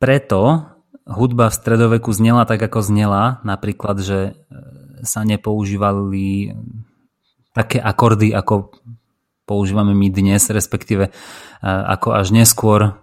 Preto 0.01 0.65
hudba 1.05 1.53
v 1.53 1.57
stredoveku 1.57 2.09
znela 2.09 2.49
tak, 2.49 2.61
ako 2.65 2.81
znela, 2.85 3.41
napríklad, 3.41 3.97
že 3.99 4.19
e, 4.21 4.31
sa 5.01 5.25
nepoužívali 5.25 6.53
také 7.57 7.81
akordy, 7.81 8.29
ako 8.29 8.71
používame 9.49 9.97
my 9.97 10.07
dnes, 10.13 10.53
respektíve 10.53 11.09
ako 11.65 12.13
až 12.13 12.29
neskôr 12.29 13.01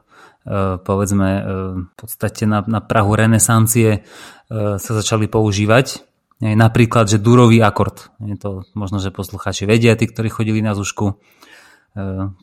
povedzme 0.81 1.29
eh, 1.29 1.43
v 1.91 1.95
podstate 1.99 2.47
na, 2.47 2.63
na 2.65 2.79
Prahu 2.79 3.19
renesancie 3.19 3.91
eh, 3.91 4.03
sa 4.79 4.93
začali 4.95 5.27
používať. 5.27 6.07
Napríklad, 6.37 7.09
že 7.09 7.17
durový 7.17 7.65
akord. 7.65 8.13
Je 8.21 8.37
to 8.37 8.69
možno, 8.77 9.01
že 9.01 9.09
poslucháči 9.09 9.65
vedia, 9.65 9.97
tí, 9.97 10.05
ktorí 10.05 10.29
chodili 10.29 10.61
na 10.61 10.77
zušku, 10.77 11.17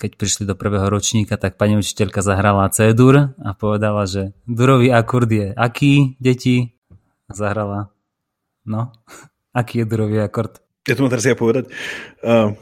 keď 0.01 0.11
prišli 0.17 0.49
do 0.49 0.57
prvého 0.57 0.89
ročníka, 0.89 1.37
tak 1.37 1.61
pani 1.61 1.77
učiteľka 1.77 2.25
zahrala 2.25 2.65
C-dur 2.73 3.37
a 3.37 3.49
povedala, 3.53 4.09
že 4.09 4.33
durový 4.49 4.89
akord 4.89 5.29
je 5.29 5.53
aký, 5.53 6.17
deti? 6.17 6.73
Zahrala, 7.29 7.93
no, 8.65 8.97
aký 9.61 9.85
je 9.85 9.85
durový 9.85 10.25
akord? 10.25 10.62
Ja 10.83 10.99
to 10.99 11.07
mám 11.07 11.15
teraz 11.15 11.23
ja 11.23 11.31
povedať. 11.31 11.71
Uh, 12.19 12.59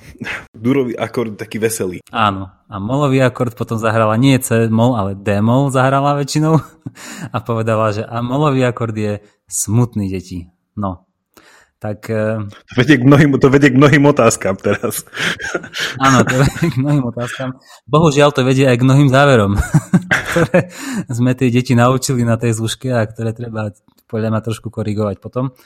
durový 0.53 0.93
akord 0.93 1.41
taký 1.41 1.57
veselý. 1.57 2.05
Áno. 2.13 2.53
A 2.69 2.77
molový 2.77 3.17
akord 3.17 3.57
potom 3.57 3.81
zahrala 3.81 4.13
nie 4.13 4.37
C-mol, 4.37 4.93
ale 4.93 5.17
D-mol 5.17 5.73
zahrala 5.73 6.13
väčšinou. 6.21 6.61
A 7.33 7.37
povedala, 7.41 7.89
že 7.89 8.05
a 8.05 8.21
molový 8.21 8.61
akord 8.61 8.93
je 8.93 9.25
smutný 9.49 10.05
deti. 10.05 10.53
No. 10.77 11.09
Tak, 11.81 12.13
uh... 12.13 12.45
to, 12.45 12.73
vedie 12.77 13.01
k 13.01 13.09
mnohým, 13.09 13.41
to 13.41 13.49
vedie 13.49 13.73
k 13.73 13.79
mnohým 13.81 14.05
otázkam 14.05 14.53
teraz. 14.53 15.01
Áno, 16.05 16.21
to 16.21 16.37
vedie 16.45 16.69
k 16.69 16.77
mnohým 16.77 17.01
otázkam. 17.09 17.57
Bohužiaľ 17.89 18.29
to 18.37 18.45
vedie 18.45 18.69
aj 18.69 18.77
k 18.77 18.85
mnohým 18.85 19.09
záverom, 19.09 19.57
ktoré 20.29 20.69
sme 21.09 21.33
tie 21.33 21.49
deti 21.49 21.73
naučili 21.73 22.21
na 22.21 22.37
tej 22.37 22.53
zúške 22.53 22.85
a 22.93 23.01
ktoré 23.09 23.33
treba 23.33 23.73
podľa 24.05 24.29
mňa 24.29 24.41
trošku 24.45 24.69
korigovať 24.69 25.17
potom. 25.17 25.57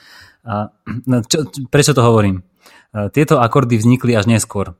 A, 0.46 0.70
no, 1.10 1.16
čo, 1.26 1.50
prečo 1.66 1.92
to 1.92 2.06
hovorím? 2.06 2.46
Tieto 3.10 3.42
akordy 3.42 3.76
vznikli 3.76 4.14
až 4.14 4.30
neskôr. 4.30 4.78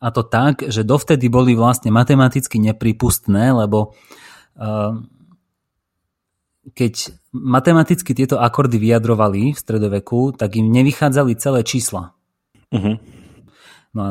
A 0.00 0.08
to 0.08 0.24
tak, 0.24 0.64
že 0.64 0.88
dovtedy 0.88 1.28
boli 1.28 1.52
vlastne 1.52 1.92
matematicky 1.92 2.56
nepripustné, 2.56 3.52
lebo 3.52 3.92
keď 6.72 7.14
matematicky 7.30 8.16
tieto 8.16 8.40
akordy 8.40 8.80
vyjadrovali 8.80 9.52
v 9.52 9.60
stredoveku, 9.60 10.34
tak 10.34 10.56
im 10.56 10.72
nevychádzali 10.72 11.36
celé 11.38 11.60
čísla. 11.62 12.16
Uh-huh. 12.72 12.96
No 13.94 14.00
a 14.02 14.10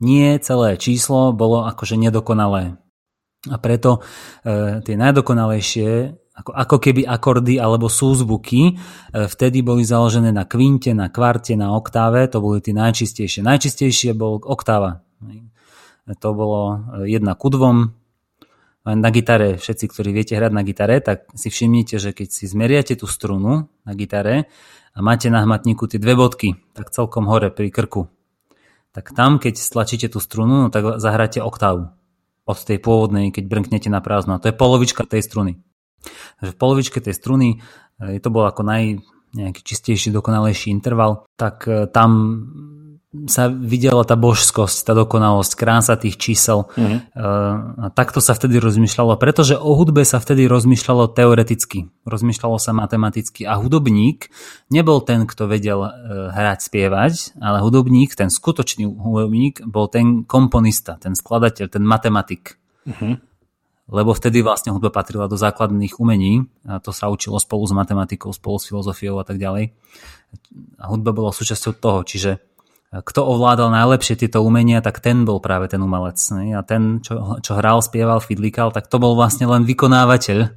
nie 0.00 0.38
celé 0.40 0.80
číslo 0.80 1.36
bolo 1.36 1.68
akože 1.68 2.00
nedokonalé. 2.00 2.80
A 3.48 3.56
preto 3.60 4.00
e, 4.44 4.80
tie 4.80 4.96
najdokonalejšie 4.96 5.90
ako, 6.40 6.56
ako 6.56 6.76
keby 6.80 7.02
akordy 7.04 7.60
alebo 7.60 7.92
súzvuky 7.92 8.72
e, 8.72 8.72
vtedy 9.28 9.60
boli 9.60 9.84
založené 9.84 10.32
na 10.32 10.48
kvinte, 10.48 10.96
na 10.96 11.12
kvarte, 11.12 11.52
na 11.54 11.76
oktáve, 11.76 12.24
to 12.32 12.40
boli 12.40 12.64
tie 12.64 12.72
najčistejšie. 12.72 13.44
Najčistejšie 13.44 14.16
bol 14.16 14.40
oktáva. 14.40 15.04
To 16.10 16.28
bolo 16.32 16.60
e, 17.04 17.12
jedna 17.12 17.36
ku 17.36 17.52
dvom. 17.52 18.00
Na 18.80 19.12
gitare, 19.12 19.60
všetci, 19.60 19.92
ktorí 19.92 20.08
viete 20.16 20.32
hrať 20.32 20.52
na 20.56 20.64
gitare, 20.64 21.04
tak 21.04 21.28
si 21.36 21.52
všimnite, 21.52 22.00
že 22.00 22.16
keď 22.16 22.28
si 22.32 22.48
zmeriate 22.48 22.96
tú 22.96 23.04
strunu 23.04 23.68
na 23.84 23.92
gitare 23.92 24.48
a 24.96 25.04
máte 25.04 25.28
na 25.28 25.44
hmatníku 25.44 25.84
tie 25.84 26.00
dve 26.00 26.16
bodky, 26.16 26.56
tak 26.72 26.88
celkom 26.88 27.28
hore 27.28 27.52
pri 27.52 27.68
krku, 27.68 28.08
tak 28.96 29.12
tam, 29.12 29.36
keď 29.36 29.60
stlačíte 29.60 30.08
tú 30.08 30.18
strunu, 30.18 30.66
no 30.66 30.68
tak 30.72 30.96
zahráte 30.96 31.44
oktávu 31.44 31.92
od 32.48 32.58
tej 32.58 32.80
pôvodnej, 32.80 33.30
keď 33.30 33.44
brnknete 33.46 33.92
na 33.92 34.00
prázdno. 34.00 34.34
A 34.34 34.42
to 34.42 34.48
je 34.48 34.56
polovička 34.56 35.04
tej 35.04 35.22
struny. 35.28 35.60
Takže 36.40 36.52
v 36.54 36.60
polovičke 36.60 36.98
tej 37.00 37.14
struny, 37.16 37.48
e, 38.00 38.20
to 38.20 38.28
bol 38.32 38.48
ako 38.48 38.64
naj, 38.64 39.00
nejaký 39.30 39.60
čistejší, 39.62 40.10
dokonalejší 40.10 40.74
interval, 40.74 41.28
tak 41.38 41.68
e, 41.70 41.86
tam 41.90 42.10
sa 43.26 43.50
videla 43.50 44.06
tá 44.06 44.14
božskosť, 44.14 44.86
tá 44.86 44.94
dokonalosť, 44.94 45.58
krása 45.58 45.98
tých 45.98 46.14
čísel. 46.14 46.70
Mm-hmm. 46.78 46.98
A 47.18 47.90
takto 47.90 48.22
sa 48.22 48.38
vtedy 48.38 48.62
rozmýšľalo, 48.62 49.18
pretože 49.18 49.58
o 49.58 49.74
hudbe 49.74 50.06
sa 50.06 50.22
vtedy 50.22 50.46
rozmýšľalo 50.46 51.10
teoreticky, 51.10 51.90
rozmýšľalo 52.06 52.62
sa 52.62 52.70
matematicky 52.70 53.42
a 53.50 53.58
hudobník 53.58 54.30
nebol 54.70 55.02
ten, 55.02 55.26
kto 55.26 55.50
vedel 55.50 55.90
hrať, 56.30 56.70
spievať, 56.70 57.34
ale 57.42 57.58
hudobník, 57.58 58.14
ten 58.14 58.30
skutočný 58.30 58.86
hudobník 58.86 59.66
bol 59.66 59.90
ten 59.90 60.22
komponista, 60.22 60.94
ten 60.94 61.18
skladateľ, 61.18 61.66
ten 61.66 61.82
matematik. 61.82 62.62
Mm-hmm 62.86 63.29
lebo 63.90 64.14
vtedy 64.14 64.40
vlastne 64.40 64.70
hudba 64.70 64.94
patrila 64.94 65.26
do 65.26 65.34
základných 65.34 65.98
umení 65.98 66.46
a 66.62 66.78
to 66.78 66.94
sa 66.94 67.10
učilo 67.10 67.42
spolu 67.42 67.66
s 67.66 67.74
matematikou, 67.74 68.30
spolu 68.30 68.62
s 68.62 68.70
filozofiou 68.70 69.18
a 69.18 69.26
tak 69.26 69.42
ďalej. 69.42 69.74
A 70.78 70.84
hudba 70.88 71.10
bola 71.10 71.34
súčasťou 71.34 71.74
toho, 71.74 72.00
čiže 72.06 72.38
kto 72.90 73.22
ovládal 73.22 73.70
najlepšie 73.70 74.18
tieto 74.18 74.42
umenia, 74.42 74.82
tak 74.82 74.98
ten 74.98 75.22
bol 75.22 75.38
práve 75.38 75.70
ten 75.70 75.78
umelec. 75.78 76.18
A 76.34 76.62
ten, 76.66 76.98
čo, 76.98 77.38
čo 77.38 77.54
hral, 77.54 77.86
spieval, 77.86 78.18
fidlikal, 78.18 78.74
tak 78.74 78.90
to 78.90 78.98
bol 78.98 79.14
vlastne 79.14 79.46
len 79.46 79.62
vykonávateľ 79.62 80.38
e, 80.42 80.48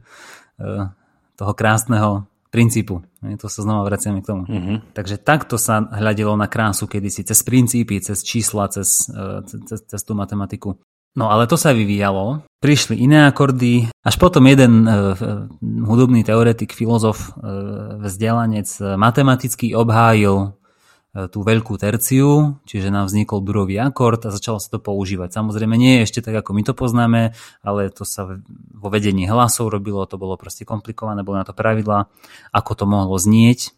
toho 1.38 1.54
krásneho 1.54 2.26
princípu. 2.50 3.06
To 3.22 3.46
sa 3.46 3.62
znova 3.62 3.86
vraciame 3.86 4.26
k 4.26 4.30
tomu. 4.34 4.44
Mm-hmm. 4.50 4.98
Takže 4.98 5.22
takto 5.22 5.62
sa 5.62 5.86
hľadilo 5.86 6.34
na 6.34 6.50
krásu 6.50 6.90
kedysi, 6.90 7.22
cez 7.22 7.38
princípy, 7.46 8.02
cez 8.02 8.26
čísla, 8.26 8.66
cez, 8.74 9.14
e, 9.14 9.46
cez, 9.46 9.86
cez 9.86 10.02
tú 10.02 10.18
matematiku. 10.18 10.82
No 11.14 11.30
ale 11.30 11.46
to 11.46 11.62
sa 11.62 11.78
vyvíjalo, 11.78 12.42
prišli 12.58 12.98
iné 12.98 13.30
akordy, 13.30 13.86
až 14.02 14.16
potom 14.18 14.50
jeden 14.50 14.90
uh, 14.90 15.14
hudobný 15.62 16.26
teoretik, 16.26 16.74
filozof, 16.74 17.38
uh, 17.38 18.02
vzdelanec 18.02 18.66
uh, 18.82 18.98
matematicky 18.98 19.78
obhájil 19.78 20.58
uh, 20.58 21.30
tú 21.30 21.46
veľkú 21.46 21.78
terciu, 21.78 22.58
čiže 22.66 22.90
nám 22.90 23.14
vznikol 23.14 23.46
durový 23.46 23.78
akord 23.78 24.26
a 24.26 24.34
začalo 24.34 24.58
sa 24.58 24.74
to 24.74 24.82
používať. 24.82 25.38
Samozrejme 25.38 25.78
nie 25.78 26.02
je 26.02 26.10
ešte 26.10 26.26
tak, 26.26 26.42
ako 26.42 26.50
my 26.58 26.62
to 26.66 26.74
poznáme, 26.74 27.38
ale 27.62 27.82
to 27.94 28.10
sa 28.10 28.42
vo 28.74 28.90
vedení 28.90 29.30
hlasov 29.30 29.70
robilo, 29.70 30.10
to 30.10 30.18
bolo 30.18 30.34
proste 30.34 30.66
komplikované, 30.66 31.22
bolo 31.22 31.38
na 31.38 31.46
to 31.46 31.54
pravidla, 31.54 32.10
ako 32.50 32.72
to 32.74 32.86
mohlo 32.90 33.22
znieť. 33.22 33.70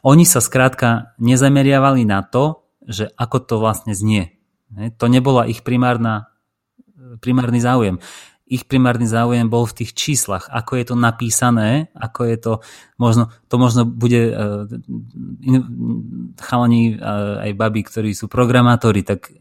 Oni 0.00 0.24
sa 0.24 0.40
skrátka 0.40 1.12
nezameriavali 1.20 2.08
na 2.08 2.24
to, 2.24 2.64
že 2.88 3.12
ako 3.20 3.36
to 3.44 3.54
vlastne 3.60 3.92
znie 3.92 4.32
To 4.98 5.06
nebola 5.06 5.46
ich 5.46 5.62
primárna, 5.62 6.33
primárny 7.20 7.60
záujem. 7.60 7.98
Ich 8.44 8.68
primárny 8.68 9.08
záujem 9.08 9.48
bol 9.48 9.64
v 9.64 9.82
tých 9.82 9.96
číslach, 9.96 10.52
ako 10.52 10.76
je 10.76 10.84
to 10.84 10.94
napísané, 11.00 11.88
ako 11.96 12.20
je 12.28 12.36
to, 12.36 12.52
možno, 13.00 13.32
to 13.48 13.56
možno 13.56 13.88
bude 13.88 14.20
uh, 14.30 14.68
chalani 16.44 17.00
uh, 17.00 17.40
aj 17.40 17.50
baby, 17.56 17.80
ktorí 17.88 18.12
sú 18.12 18.28
programátori, 18.28 19.00
tak 19.00 19.32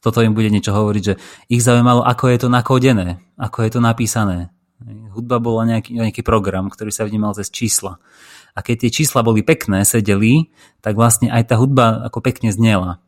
toto 0.00 0.24
im 0.24 0.32
bude 0.32 0.48
niečo 0.48 0.72
hovoriť, 0.72 1.02
že 1.04 1.14
ich 1.52 1.60
zaujímalo, 1.60 2.00
ako 2.08 2.32
je 2.32 2.38
to 2.40 2.48
nakódené, 2.48 3.20
ako 3.36 3.68
je 3.68 3.70
to 3.76 3.80
napísané. 3.84 4.48
Hudba 5.12 5.40
bola 5.40 5.64
nejaký, 5.64 5.96
nejaký 5.96 6.20
program, 6.20 6.68
ktorý 6.68 6.92
sa 6.92 7.08
vnímal 7.08 7.32
cez 7.36 7.48
čísla. 7.48 8.00
A 8.56 8.64
keď 8.64 8.88
tie 8.88 8.90
čísla 9.02 9.20
boli 9.20 9.44
pekné, 9.44 9.84
sedeli, 9.84 10.52
tak 10.80 10.96
vlastne 10.96 11.28
aj 11.28 11.52
tá 11.52 11.60
hudba 11.60 12.08
ako 12.08 12.24
pekne 12.24 12.48
znela. 12.48 13.04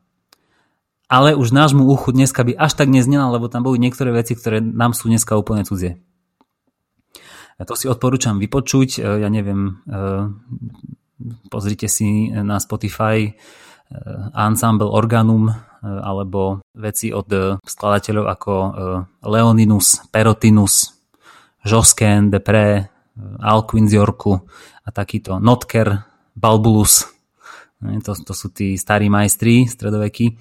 Ale 1.09 1.33
už 1.33 1.57
nášmu 1.57 1.89
uchu 1.89 2.13
dneska 2.13 2.45
by 2.45 2.53
až 2.53 2.77
tak 2.77 2.93
neznela, 2.93 3.33
lebo 3.33 3.49
tam 3.49 3.65
boli 3.65 3.81
niektoré 3.81 4.13
veci, 4.13 4.37
ktoré 4.37 4.61
nám 4.61 4.93
sú 4.93 5.09
dneska 5.09 5.41
úplne 5.41 5.65
cudzie. 5.65 5.97
A 7.59 7.65
to 7.65 7.75
si 7.75 7.89
odporúčam 7.89 8.37
vypočuť. 8.37 9.01
E, 9.01 9.25
ja 9.25 9.29
neviem, 9.33 9.83
e, 9.89 9.99
pozrite 11.49 11.89
si 11.89 12.31
na 12.31 12.61
Spotify 12.61 13.33
Ensemble 14.37 14.93
Organum 14.93 15.49
alebo 15.81 16.61
veci 16.77 17.09
od 17.09 17.57
skladateľov 17.65 18.25
ako 18.29 18.53
Leoninus, 19.25 20.13
Perotinus, 20.13 20.93
Josquin, 21.65 22.29
Depré, 22.29 22.85
Alcuin 23.41 23.89
z 23.89 23.97
Yorku 23.97 24.37
a 24.85 24.89
takýto 24.93 25.41
Notker, 25.41 26.05
Balbulus, 26.37 27.09
to, 27.79 28.13
to 28.15 28.35
sú 28.35 28.51
tí 28.51 28.75
starí 28.75 29.07
majstri 29.07 29.67
stredoveky, 29.71 30.27
e, 30.31 30.35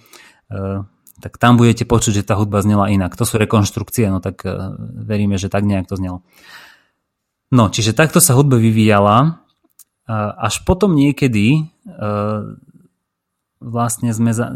tak 1.17 1.33
tam 1.41 1.57
budete 1.57 1.83
počuť, 1.83 2.21
že 2.21 2.27
tá 2.27 2.37
hudba 2.37 2.61
znela 2.61 2.93
inak. 2.93 3.17
To 3.17 3.25
sú 3.25 3.41
rekonštrukcie, 3.41 4.05
no 4.13 4.21
tak 4.21 4.45
e, 4.45 4.53
veríme, 5.01 5.41
že 5.41 5.49
tak 5.49 5.65
nejak 5.65 5.89
to 5.89 5.97
znelo. 5.97 6.21
No, 7.49 7.71
čiže 7.71 7.95
takto 7.95 8.19
sa 8.19 8.35
hudba 8.35 8.59
vyvíjala, 8.59 9.39
až 10.35 10.63
potom 10.63 10.95
niekedy 10.95 11.67
vlastne 13.59 14.09
sme 14.11 14.31
za, 14.31 14.51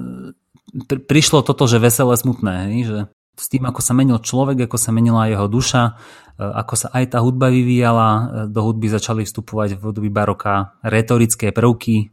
prišlo 0.87 1.43
toto, 1.43 1.67
že 1.67 1.79
veselé, 1.79 2.15
smutné, 2.15 2.55
že 2.83 2.97
s 3.35 3.47
tým, 3.47 3.63
ako 3.67 3.79
sa 3.83 3.95
menil 3.95 4.19
človek, 4.19 4.67
ako 4.67 4.77
sa 4.79 4.91
menila 4.95 5.27
jeho 5.27 5.47
duša, 5.47 5.95
ako 6.39 6.73
sa 6.75 6.87
aj 6.91 7.15
tá 7.15 7.19
hudba 7.23 7.51
vyvíjala, 7.51 8.09
do 8.47 8.59
hudby 8.63 8.91
začali 8.91 9.23
vstupovať 9.23 9.75
v 9.75 9.81
hudby 9.81 10.09
baroka 10.11 10.75
retorické 10.83 11.51
prvky, 11.51 12.11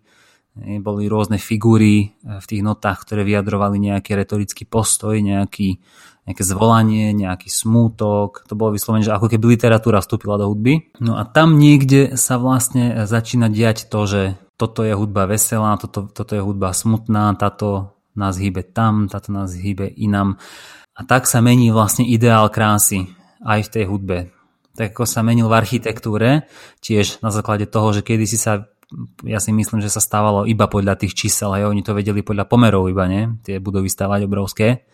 boli 0.83 1.07
rôzne 1.07 1.39
figúry 1.39 2.19
v 2.23 2.47
tých 2.47 2.63
notách, 2.63 3.07
ktoré 3.07 3.23
vyjadrovali 3.23 3.79
nejaký 3.79 4.19
retorický 4.19 4.67
postoj, 4.67 5.15
nejaký, 5.19 5.79
nejaké 6.27 6.43
zvolanie, 6.43 7.15
nejaký 7.15 7.47
smútok. 7.47 8.45
To 8.51 8.55
bolo 8.59 8.75
vyslovene, 8.75 9.07
že 9.07 9.15
ako 9.15 9.31
keby 9.31 9.55
literatúra 9.55 10.03
vstúpila 10.03 10.37
do 10.37 10.51
hudby. 10.51 10.91
No 10.99 11.17
a 11.17 11.23
tam 11.23 11.57
niekde 11.57 12.19
sa 12.19 12.37
vlastne 12.37 13.07
začína 13.07 13.49
diať 13.49 13.87
to, 13.87 14.01
že 14.05 14.23
toto 14.59 14.83
je 14.83 14.93
hudba 14.93 15.31
veselá, 15.31 15.79
toto, 15.79 16.11
toto 16.11 16.35
je 16.35 16.43
hudba 16.43 16.75
smutná, 16.75 17.31
táto 17.39 17.95
nás 18.19 18.35
hýbe 18.35 18.67
tam, 18.67 19.07
táto 19.07 19.31
nás 19.31 19.55
hýbe 19.55 19.87
inam. 19.95 20.43
A 20.99 21.07
tak 21.07 21.31
sa 21.31 21.39
mení 21.39 21.71
vlastne 21.71 22.03
ideál 22.03 22.51
krásy 22.51 23.07
aj 23.47 23.71
v 23.71 23.73
tej 23.73 23.85
hudbe. 23.87 24.19
Tak 24.75 24.95
ako 24.95 25.07
sa 25.07 25.23
menil 25.23 25.47
v 25.47 25.59
architektúre, 25.59 26.51
tiež 26.83 27.23
na 27.23 27.31
základe 27.31 27.71
toho, 27.71 27.95
že 27.95 28.03
kedysi 28.03 28.39
sa 28.39 28.67
ja 29.25 29.39
si 29.39 29.53
myslím, 29.53 29.85
že 29.85 29.93
sa 29.93 30.01
stávalo 30.01 30.49
iba 30.49 30.65
podľa 30.65 30.97
tých 30.97 31.13
čísel, 31.13 31.53
aj 31.53 31.69
oni 31.69 31.85
to 31.85 31.93
vedeli 31.93 32.25
podľa 32.25 32.49
pomerov 32.49 32.89
iba, 32.89 33.05
nie? 33.05 33.29
Tie 33.45 33.61
budovy 33.61 33.93
stávať 33.93 34.25
obrovské. 34.25 34.89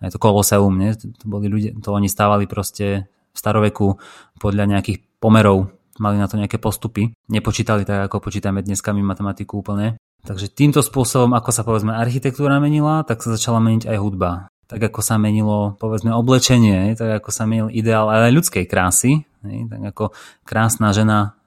Je 0.00 0.12
to 0.12 0.20
koloseum, 0.20 0.72
nie? 0.76 0.96
To, 0.96 1.24
boli 1.28 1.48
ľudia, 1.48 1.76
to 1.80 1.92
oni 1.92 2.08
stávali 2.08 2.44
proste 2.44 3.08
v 3.08 3.36
staroveku 3.36 4.00
podľa 4.40 4.76
nejakých 4.76 5.20
pomerov, 5.20 5.72
mali 6.00 6.16
na 6.16 6.28
to 6.28 6.40
nejaké 6.40 6.56
postupy. 6.56 7.12
Nepočítali 7.28 7.84
tak, 7.84 8.08
ako 8.08 8.28
počítame 8.28 8.64
dneska 8.64 8.92
my 8.92 9.04
matematiku 9.04 9.60
úplne. 9.60 10.00
Takže 10.24 10.52
týmto 10.52 10.84
spôsobom, 10.84 11.32
ako 11.32 11.50
sa 11.52 11.64
povedzme 11.64 11.96
architektúra 11.96 12.60
menila, 12.60 13.04
tak 13.08 13.24
sa 13.24 13.36
začala 13.36 13.60
meniť 13.60 13.88
aj 13.88 13.98
hudba 14.00 14.52
tak 14.70 14.94
ako 14.94 15.02
sa 15.02 15.18
menilo 15.18 15.74
povedzme 15.82 16.14
oblečenie, 16.14 16.94
tak 16.94 17.18
ako 17.18 17.34
sa 17.34 17.42
menil 17.42 17.74
ideál 17.74 18.06
aj 18.06 18.30
ľudskej 18.30 18.70
krásy, 18.70 19.26
tak 19.42 19.82
ako 19.82 20.14
krásna 20.46 20.94
žena 20.94 21.39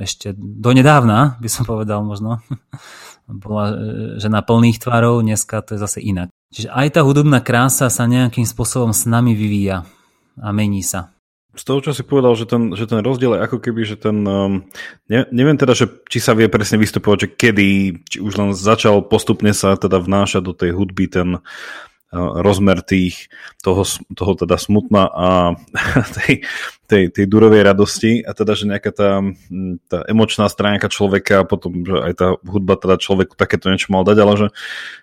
ešte 0.00 0.36
donedávna, 0.36 1.40
by 1.40 1.48
som 1.48 1.64
povedal 1.64 2.04
možno, 2.04 2.44
bola 3.26 3.72
e, 3.72 3.74
žena 4.20 4.44
plných 4.44 4.78
tvarov, 4.78 5.24
dneska 5.24 5.64
to 5.64 5.74
je 5.74 5.80
zase 5.80 5.98
inak. 6.04 6.28
Čiže 6.52 6.70
aj 6.70 6.88
tá 6.94 7.00
hudobná 7.02 7.42
krása 7.42 7.90
sa 7.90 8.04
nejakým 8.06 8.46
spôsobom 8.46 8.94
s 8.94 9.08
nami 9.08 9.34
vyvíja 9.34 9.88
a 10.38 10.48
mení 10.52 10.84
sa. 10.84 11.16
Z 11.56 11.64
toho, 11.64 11.80
čo 11.80 11.96
si 11.96 12.04
povedal, 12.04 12.36
že 12.36 12.44
ten, 12.44 12.76
že 12.76 12.84
ten 12.84 13.00
rozdiel 13.00 13.32
je 13.32 13.44
ako 13.48 13.58
keby, 13.64 13.80
že 13.88 13.96
ten, 13.96 14.20
um, 14.28 14.68
ne, 15.08 15.24
neviem 15.32 15.56
teda, 15.56 15.72
že 15.72 15.88
či 16.04 16.20
sa 16.20 16.36
vie 16.36 16.52
presne 16.52 16.76
vystupovať, 16.76 17.16
že 17.16 17.28
kedy, 17.32 17.68
či 18.04 18.18
už 18.20 18.36
len 18.36 18.50
začal 18.52 19.00
postupne 19.08 19.56
sa 19.56 19.72
teda 19.72 19.96
vnášať 19.96 20.42
do 20.44 20.52
tej 20.52 20.76
hudby 20.76 21.08
ten, 21.08 21.40
rozmer 22.16 22.80
tých, 22.80 23.28
toho, 23.60 23.84
toho 24.16 24.32
teda 24.34 24.56
smutna 24.56 25.06
a 25.12 25.28
tej, 26.22 26.42
tej, 26.88 27.04
tej 27.12 27.24
durovej 27.28 27.62
radosti 27.66 28.24
a 28.24 28.32
teda, 28.32 28.52
že 28.56 28.64
nejaká 28.66 28.90
tá, 28.94 29.20
tá 29.90 29.98
emočná 30.08 30.48
stránka 30.48 30.88
človeka 30.88 31.42
a 31.42 31.48
potom, 31.48 31.84
že 31.84 31.96
aj 32.00 32.12
tá 32.16 32.26
hudba 32.42 32.80
teda 32.80 32.96
človeku 32.96 33.36
takéto 33.36 33.68
niečo 33.68 33.92
mal 33.92 34.02
dať, 34.02 34.16
ale 34.22 34.34
že 34.36 34.46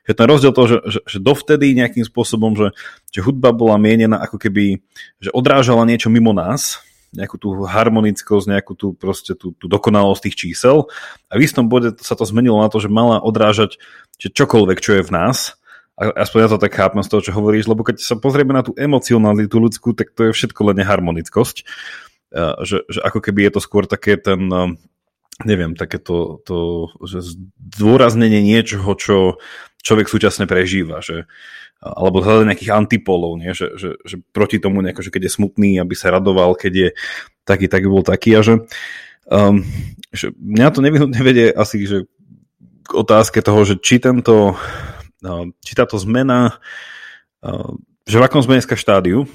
je 0.10 0.14
ten 0.18 0.28
rozdiel 0.28 0.52
toho, 0.56 0.68
že, 0.68 0.78
že, 0.90 1.00
že 1.06 1.18
dovtedy 1.22 1.76
nejakým 1.78 2.04
spôsobom, 2.08 2.58
že, 2.58 2.74
že 3.12 3.22
hudba 3.22 3.54
bola 3.54 3.78
mienená 3.78 4.20
ako 4.24 4.42
keby, 4.42 4.82
že 5.22 5.30
odrážala 5.32 5.86
niečo 5.86 6.12
mimo 6.12 6.32
nás, 6.32 6.82
nejakú 7.14 7.38
tú 7.38 7.54
harmonickosť, 7.62 8.46
nejakú 8.50 8.74
tú 8.74 8.98
proste 8.98 9.38
tú, 9.38 9.54
tú 9.54 9.70
dokonalosť 9.70 10.22
tých 10.28 10.36
čísel 10.36 10.90
a 11.30 11.38
v 11.38 11.46
istom 11.46 11.70
bode 11.70 11.94
sa 12.02 12.18
to 12.18 12.26
zmenilo 12.26 12.58
na 12.58 12.74
to, 12.74 12.82
že 12.82 12.90
mala 12.90 13.22
odrážať 13.22 13.78
že 14.18 14.34
čokoľvek, 14.34 14.78
čo 14.82 14.92
je 15.00 15.04
v 15.06 15.14
nás 15.14 15.58
aspoň 15.98 16.40
ja 16.42 16.50
to 16.50 16.62
tak 16.62 16.74
chápem 16.74 17.04
z 17.06 17.10
toho, 17.10 17.22
čo 17.22 17.36
hovoríš, 17.38 17.70
lebo 17.70 17.86
keď 17.86 18.02
sa 18.02 18.18
pozrieme 18.18 18.54
na 18.54 18.66
tú 18.66 18.74
emocionalitu 18.74 19.62
ľudskú, 19.62 19.94
tak 19.94 20.14
to 20.18 20.30
je 20.30 20.36
všetko 20.36 20.74
len 20.74 20.82
neharmonickosť. 20.82 21.58
Že, 22.34 22.78
že 22.90 23.00
ako 23.06 23.22
keby 23.22 23.46
je 23.46 23.52
to 23.54 23.62
skôr 23.62 23.86
také 23.86 24.18
ten, 24.18 24.50
neviem, 25.46 25.78
také 25.78 26.02
to, 26.02 26.42
to 26.50 26.90
že 27.06 27.38
zdôraznenie 27.78 28.42
niečoho, 28.42 28.90
čo 28.98 29.38
človek 29.86 30.10
súčasne 30.10 30.50
prežíva, 30.50 30.98
že, 31.06 31.30
alebo 31.78 32.26
hľadať 32.26 32.50
nejakých 32.50 32.74
antipolov, 32.74 33.38
nie? 33.38 33.54
Že, 33.54 33.68
že, 33.78 33.90
že 34.02 34.16
proti 34.34 34.58
tomu 34.58 34.82
nejako, 34.82 35.06
že 35.06 35.14
keď 35.14 35.30
je 35.30 35.36
smutný, 35.36 35.72
aby 35.78 35.94
sa 35.94 36.10
radoval, 36.10 36.58
keď 36.58 36.74
je 36.74 36.90
taký, 37.46 37.70
tak 37.70 37.86
bol 37.86 38.02
taký 38.02 38.34
a 38.34 38.42
že, 38.42 38.66
um, 39.30 39.62
že 40.10 40.32
mňa 40.40 40.68
to 40.74 40.80
nevyhnutne 40.82 41.22
vedie 41.22 41.52
asi, 41.52 41.84
že 41.86 42.10
k 42.84 42.92
otázke 42.98 43.44
toho, 43.44 43.62
že 43.68 43.78
či 43.78 44.00
tento 44.00 44.56
či 45.64 45.74
táto 45.74 45.96
zmena, 45.96 46.60
že 48.04 48.20
v 48.20 48.26
akom 48.26 48.44
sme 48.44 48.60
dneska 48.60 48.76
štádiu, 48.76 49.26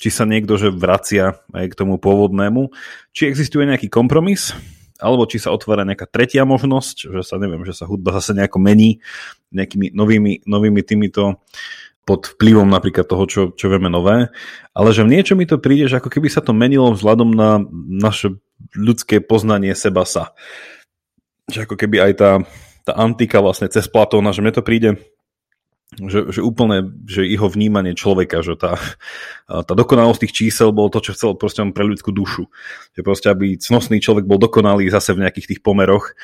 či 0.00 0.08
sa 0.08 0.24
niekto 0.24 0.56
že 0.56 0.72
vracia 0.72 1.40
aj 1.52 1.72
k 1.72 1.78
tomu 1.78 2.00
pôvodnému, 2.00 2.72
či 3.12 3.28
existuje 3.28 3.68
nejaký 3.68 3.92
kompromis, 3.92 4.56
alebo 5.00 5.24
či 5.24 5.40
sa 5.40 5.52
otvára 5.52 5.84
nejaká 5.84 6.08
tretia 6.08 6.44
možnosť, 6.44 7.12
že 7.12 7.20
sa 7.24 7.40
neviem, 7.40 7.64
že 7.64 7.72
sa 7.72 7.88
hudba 7.88 8.12
zase 8.16 8.36
nejako 8.36 8.60
mení 8.60 9.00
nejakými 9.52 9.92
novými, 9.96 10.44
novými 10.44 10.80
týmito 10.84 11.40
pod 12.04 12.32
vplyvom 12.36 12.68
napríklad 12.68 13.06
toho, 13.08 13.24
čo, 13.28 13.40
čo 13.52 13.68
vieme 13.68 13.92
nové, 13.92 14.32
ale 14.72 14.88
že 14.90 15.04
v 15.04 15.12
niečo 15.16 15.36
mi 15.36 15.44
to 15.44 15.60
príde, 15.60 15.88
že 15.88 16.00
ako 16.00 16.08
keby 16.08 16.28
sa 16.32 16.40
to 16.40 16.56
menilo 16.56 16.92
vzhľadom 16.96 17.32
na 17.32 17.60
naše 17.88 18.40
ľudské 18.72 19.20
poznanie 19.20 19.72
seba 19.76 20.08
sa. 20.08 20.32
Že 21.48 21.68
ako 21.68 21.76
keby 21.76 21.96
aj 22.10 22.12
tá, 22.16 22.30
tá 22.88 22.92
antika 22.96 23.40
vlastne 23.44 23.68
cez 23.68 23.88
Platóna, 23.88 24.32
že 24.32 24.40
mne 24.40 24.52
to 24.56 24.64
príde 24.64 25.00
že, 25.98 26.30
že 26.30 26.40
úplne, 26.40 26.86
že 27.10 27.26
jeho 27.26 27.50
vnímanie 27.50 27.98
človeka, 27.98 28.46
že 28.46 28.54
tá, 28.54 28.78
tá 29.50 29.72
dokonalosť 29.74 30.22
tých 30.22 30.36
čísel 30.46 30.70
bol 30.70 30.86
to, 30.86 31.02
čo 31.02 31.18
chcel 31.18 31.34
proste 31.34 31.66
pre 31.74 31.82
ľudskú 31.82 32.14
dušu. 32.14 32.46
Že 32.94 33.00
proste, 33.02 33.26
aby 33.26 33.58
cnostný 33.58 33.98
človek 33.98 34.22
bol 34.22 34.38
dokonalý 34.38 34.86
zase 34.86 35.18
v 35.18 35.26
nejakých 35.26 35.56
tých 35.56 35.60
pomeroch, 35.66 36.14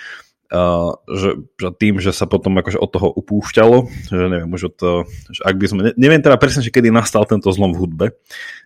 a, 0.55 0.95
že, 1.11 1.43
že 1.59 1.69
tým, 1.75 1.99
že 1.99 2.15
sa 2.15 2.31
potom 2.31 2.55
akože 2.55 2.79
od 2.79 2.91
toho 2.95 3.11
upúšťalo, 3.11 3.77
že 4.15 4.25
neviem, 4.31 4.51
už 4.55 4.71
od, 4.71 4.79
že 5.35 5.43
ak 5.43 5.59
by 5.59 5.67
sme, 5.67 5.81
neviem 5.99 6.23
teda 6.23 6.39
presne, 6.39 6.63
že 6.63 6.71
kedy 6.71 6.95
nastal 6.95 7.27
tento 7.27 7.51
zlom 7.51 7.75
v 7.75 7.81
hudbe, 7.83 8.07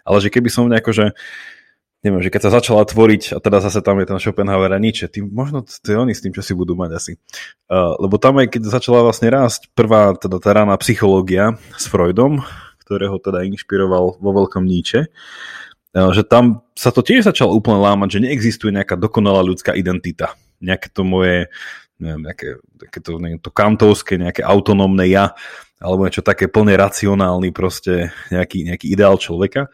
ale 0.04 0.18
že 0.20 0.28
keby 0.28 0.52
som 0.52 0.68
nejako, 0.68 0.92
že 0.92 1.04
neviem, 2.00 2.24
že 2.24 2.32
keď 2.32 2.48
sa 2.48 2.56
začala 2.60 2.88
tvoriť, 2.88 3.36
a 3.36 3.38
teda 3.44 3.60
zase 3.60 3.84
tam 3.84 4.00
je 4.00 4.08
ten 4.08 4.18
Schopenhauer 4.20 4.72
a 4.72 4.80
Nietzsche, 4.80 5.08
tým, 5.08 5.28
možno 5.28 5.64
to 5.64 5.88
je 5.88 5.96
oni 5.96 6.16
s 6.16 6.24
tým, 6.24 6.32
čo 6.32 6.40
si 6.40 6.56
budú 6.56 6.72
mať 6.72 6.90
asi. 6.96 7.12
Uh, 7.68 7.96
lebo 8.00 8.16
tam 8.16 8.40
aj 8.40 8.56
keď 8.56 8.72
začala 8.72 9.04
vlastne 9.04 9.28
rásť 9.28 9.68
prvá 9.76 10.16
teda 10.16 10.40
tá 10.40 10.50
rána 10.56 10.76
psychológia 10.80 11.60
s 11.76 11.84
Freudom, 11.88 12.40
ktorého 12.84 13.20
teda 13.20 13.44
inšpiroval 13.44 14.16
vo 14.16 14.30
veľkom 14.32 14.64
Nietzsche, 14.64 15.12
uh, 15.12 16.10
že 16.16 16.24
tam 16.24 16.64
sa 16.72 16.88
to 16.88 17.04
tiež 17.04 17.28
začalo 17.28 17.52
úplne 17.52 17.84
lámať, 17.84 18.16
že 18.16 18.22
neexistuje 18.24 18.72
nejaká 18.72 18.96
dokonalá 18.96 19.44
ľudská 19.44 19.76
identita. 19.76 20.32
Nejaké 20.60 20.92
to 20.92 21.04
moje 21.04 21.52
neviem, 22.00 22.24
nejaké, 22.24 22.48
nejaké 22.80 22.98
to, 23.04 23.10
neviem, 23.20 23.40
to 23.44 23.52
kantovské, 23.52 24.16
nejaké 24.16 24.40
autonómne 24.40 25.04
ja, 25.04 25.36
alebo 25.80 26.08
niečo 26.08 26.24
také 26.24 26.48
plne 26.48 26.76
racionálny, 26.76 27.52
proste 27.52 28.08
nejaký, 28.32 28.64
nejaký 28.72 28.86
ideál 28.88 29.20
človeka. 29.20 29.68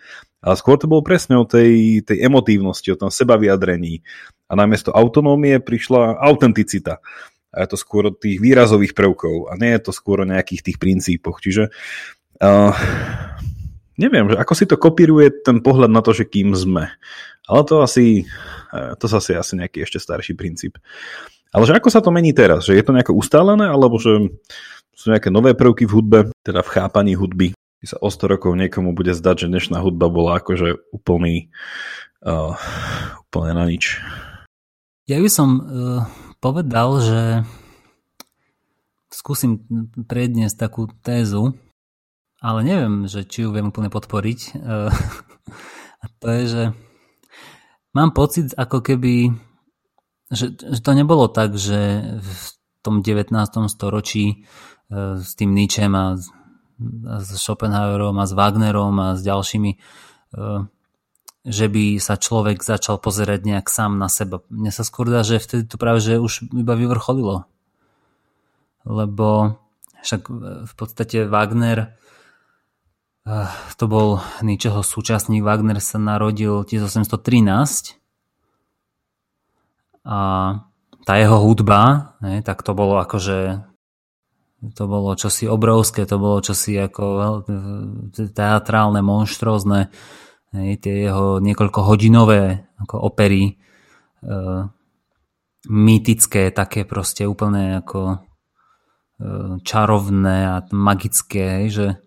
Ale 0.44 0.54
skôr 0.54 0.76
to 0.76 0.86
bolo 0.86 1.02
presne 1.02 1.40
o 1.40 1.48
tej, 1.48 2.04
tej 2.04 2.22
emotívnosti, 2.22 2.86
o 2.92 3.00
tom 3.00 3.10
sebaviadrení. 3.10 4.04
A 4.46 4.52
namiesto 4.54 4.94
autonómie 4.94 5.58
prišla 5.58 6.20
autenticita. 6.22 7.02
A 7.50 7.56
je 7.64 7.68
to 7.72 7.78
skôr 7.80 8.12
od 8.12 8.20
tých 8.20 8.38
výrazových 8.38 8.92
prvkov 8.92 9.48
a 9.48 9.56
nie 9.56 9.72
je 9.74 9.88
to 9.88 9.92
skôr 9.96 10.22
o 10.22 10.28
nejakých 10.28 10.60
tých 10.60 10.78
princípoch. 10.78 11.40
Čiže 11.40 11.72
uh, 12.44 12.72
neviem, 13.96 14.28
že 14.28 14.36
ako 14.36 14.52
si 14.52 14.64
to 14.68 14.76
kopíruje 14.76 15.40
ten 15.40 15.64
pohľad 15.64 15.88
na 15.88 16.04
to, 16.04 16.12
že 16.12 16.28
kým 16.28 16.52
sme. 16.52 16.92
Ale 17.48 17.62
to 17.64 17.80
asi, 17.80 18.28
uh, 18.76 18.92
to 19.00 19.08
zase 19.08 19.34
asi 19.34 19.56
nejaký 19.56 19.88
ešte 19.88 19.98
starší 19.98 20.36
princíp. 20.36 20.76
Ale 21.50 21.64
že 21.64 21.72
ako 21.72 21.88
sa 21.88 22.04
to 22.04 22.12
mení 22.12 22.36
teraz? 22.36 22.68
Že 22.68 22.76
je 22.76 22.84
to 22.84 22.92
nejako 22.92 23.16
ustálené, 23.16 23.72
alebo 23.72 23.96
že 23.96 24.36
sú 24.92 25.08
nejaké 25.08 25.32
nové 25.32 25.56
prvky 25.56 25.88
v 25.88 25.94
hudbe, 25.96 26.18
teda 26.44 26.60
v 26.60 26.72
chápaní 26.76 27.16
hudby? 27.16 27.56
Keď 27.82 27.86
sa 27.92 27.98
o 28.00 28.08
100 28.08 28.32
rokov 28.32 28.52
niekomu 28.56 28.96
bude 28.96 29.12
zdať, 29.12 29.46
že 29.46 29.52
dnešná 29.52 29.78
hudba 29.84 30.08
bola 30.08 30.40
akože 30.40 30.92
úplný, 30.92 31.52
uh, 32.24 32.56
úplne 33.28 33.52
na 33.52 33.64
nič. 33.68 34.00
Ja 35.06 35.20
by 35.20 35.30
som 35.30 35.48
uh, 35.60 35.62
povedal, 36.40 36.88
že 37.04 37.20
skúsim 39.12 39.64
predniesť 39.94 40.56
takú 40.56 40.88
tézu, 41.04 41.54
ale 42.40 42.64
neviem, 42.64 43.06
že 43.06 43.28
či 43.28 43.44
ju 43.44 43.52
viem 43.52 43.68
úplne 43.68 43.92
podporiť. 43.92 44.40
Uh, 44.56 44.90
a 46.02 46.06
to 46.20 46.26
je, 46.32 46.42
že 46.48 46.62
mám 47.92 48.16
pocit, 48.16 48.56
ako 48.56 48.80
keby 48.80 49.36
že, 50.30 50.58
že 50.58 50.80
to 50.82 50.92
nebolo 50.94 51.30
tak, 51.30 51.54
že 51.54 52.02
v 52.18 52.42
tom 52.82 53.02
19. 53.02 53.30
storočí 53.70 54.24
e, 54.26 54.36
s 55.22 55.30
tým 55.38 55.54
a, 55.54 56.18
a 56.18 56.35
s 57.20 57.28
Schopenhauerom 57.40 58.16
a 58.20 58.24
s 58.28 58.32
Wagnerom 58.36 58.94
a 59.00 59.08
s 59.16 59.24
ďalšími 59.24 59.70
e, 59.72 59.78
že 61.46 61.66
by 61.70 62.02
sa 62.02 62.18
človek 62.18 62.60
začal 62.60 62.98
pozerať 62.98 63.46
nejak 63.46 63.70
sám 63.70 64.02
na 64.02 64.10
seba. 64.10 64.42
Mne 64.50 64.74
sa 64.74 64.82
skôr 64.82 65.06
dá, 65.06 65.22
že 65.22 65.38
vtedy 65.38 65.64
to 65.70 65.78
práve 65.78 66.02
že 66.02 66.18
už 66.18 66.50
iba 66.50 66.74
vyvrcholilo. 66.74 67.46
Lebo 68.82 69.58
však 70.02 70.22
v 70.66 70.72
podstate 70.74 71.26
Wagner 71.26 71.78
e, 73.24 73.38
to 73.78 73.84
bol 73.88 74.20
ničeho 74.42 74.82
súčasník. 74.84 75.42
Wagner 75.46 75.80
sa 75.80 75.96
narodil 75.96 76.66
1813 76.66 77.98
a 80.06 80.18
tá 81.06 81.14
jeho 81.18 81.38
hudba, 81.42 82.14
ne, 82.22 82.42
tak 82.42 82.62
to 82.62 82.74
bolo 82.74 82.98
akože 83.02 83.62
to 84.56 84.84
bolo 84.88 85.12
čosi 85.12 85.44
obrovské, 85.44 86.08
to 86.08 86.16
bolo 86.16 86.40
čosi 86.40 86.80
ako 86.80 87.04
teatrálne, 88.32 89.04
monštrózne, 89.04 89.92
ne, 90.56 90.76
tie 90.80 90.94
jeho 91.08 91.38
niekoľko 91.44 91.80
hodinové 91.84 92.64
ako 92.80 92.96
opery, 93.04 93.52
e, 93.52 93.54
mýtické, 95.68 96.48
také 96.56 96.88
proste 96.88 97.28
úplne 97.28 97.84
ako 97.84 98.00
e, 98.08 98.16
čarovné 99.60 100.36
a 100.48 100.56
magické, 100.72 101.68
že, 101.68 102.00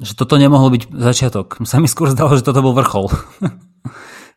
že 0.00 0.12
toto 0.16 0.40
nemohlo 0.40 0.72
byť 0.72 0.82
začiatok. 0.96 1.60
Sa 1.68 1.76
mi 1.76 1.88
skôr 1.92 2.08
zdalo, 2.08 2.36
že 2.40 2.46
toto 2.46 2.64
bol 2.64 2.72
vrchol. 2.72 3.12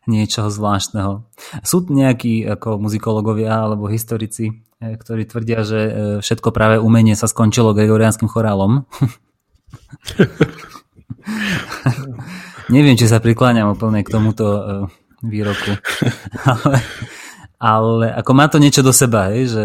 niečoho 0.06 0.48
zvláštneho. 0.48 1.26
Sú 1.66 1.82
nejakí 1.90 2.46
ako 2.46 2.78
muzikológovia 2.78 3.66
alebo 3.66 3.90
historici, 3.90 4.65
ktorí 4.80 5.24
tvrdia, 5.24 5.64
že 5.64 5.80
e, 5.80 5.92
všetko 6.20 6.52
práve 6.52 6.76
umenie 6.76 7.16
sa 7.16 7.24
skončilo 7.28 7.72
gregoriánskym 7.72 8.28
chorálom. 8.28 8.84
Neviem, 12.74 12.98
či 12.98 13.08
sa 13.08 13.22
prikláňam 13.22 13.72
úplne 13.72 14.04
k 14.04 14.12
tomuto 14.12 14.44
e, 14.44 14.60
výroku. 15.24 15.80
ale, 16.52 16.76
ale 17.56 18.06
ako 18.20 18.30
má 18.36 18.46
to 18.52 18.60
niečo 18.60 18.84
do 18.84 18.92
seba, 18.92 19.32
hej, 19.32 19.48
že 19.48 19.64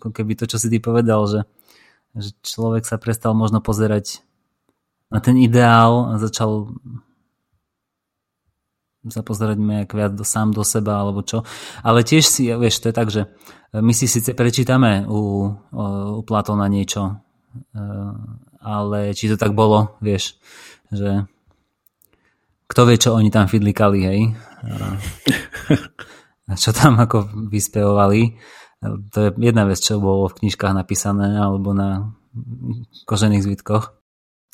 ako 0.00 0.10
keby 0.10 0.34
to, 0.34 0.50
čo 0.50 0.58
si 0.58 0.66
ty 0.66 0.82
povedal, 0.82 1.22
že, 1.30 1.46
že 2.18 2.34
človek 2.42 2.82
sa 2.82 2.98
prestal 2.98 3.38
možno 3.38 3.62
pozerať 3.62 4.26
na 5.06 5.22
ten 5.22 5.38
ideál 5.38 6.10
a 6.10 6.18
začal 6.18 6.74
sa 9.08 9.22
pozerať 9.22 9.58
nejak 9.58 9.90
viac 9.94 10.12
do, 10.14 10.24
sám 10.26 10.52
do 10.52 10.66
seba 10.66 11.02
alebo 11.02 11.22
čo. 11.22 11.46
Ale 11.82 12.02
tiež 12.02 12.24
si, 12.26 12.50
vieš, 12.50 12.82
to 12.82 12.90
je 12.90 12.94
tak, 12.94 13.08
že 13.10 13.30
my 13.74 13.92
si 13.92 14.06
síce 14.08 14.32
prečítame 14.32 15.04
u, 15.06 15.50
u 16.16 16.20
Platona 16.24 16.66
niečo, 16.70 17.20
e, 17.74 17.84
ale 18.62 19.12
či 19.14 19.30
to 19.30 19.36
tak 19.36 19.52
bolo, 19.52 19.98
vieš, 20.02 20.38
že 20.90 21.26
kto 22.66 22.80
vie, 22.86 22.96
čo 22.98 23.14
oni 23.14 23.30
tam 23.30 23.46
fidlikali, 23.46 24.00
hej? 24.02 24.20
A 26.46 26.52
čo 26.54 26.74
tam 26.74 26.98
ako 26.98 27.50
vyspevovali. 27.50 28.38
To 29.14 29.18
je 29.18 29.30
jedna 29.38 29.66
vec, 29.66 29.82
čo 29.82 30.02
bolo 30.02 30.30
v 30.30 30.46
knižkách 30.46 30.74
napísané 30.74 31.38
alebo 31.38 31.74
na 31.74 32.14
kožených 33.06 33.42
zvitkoch. 33.42 33.94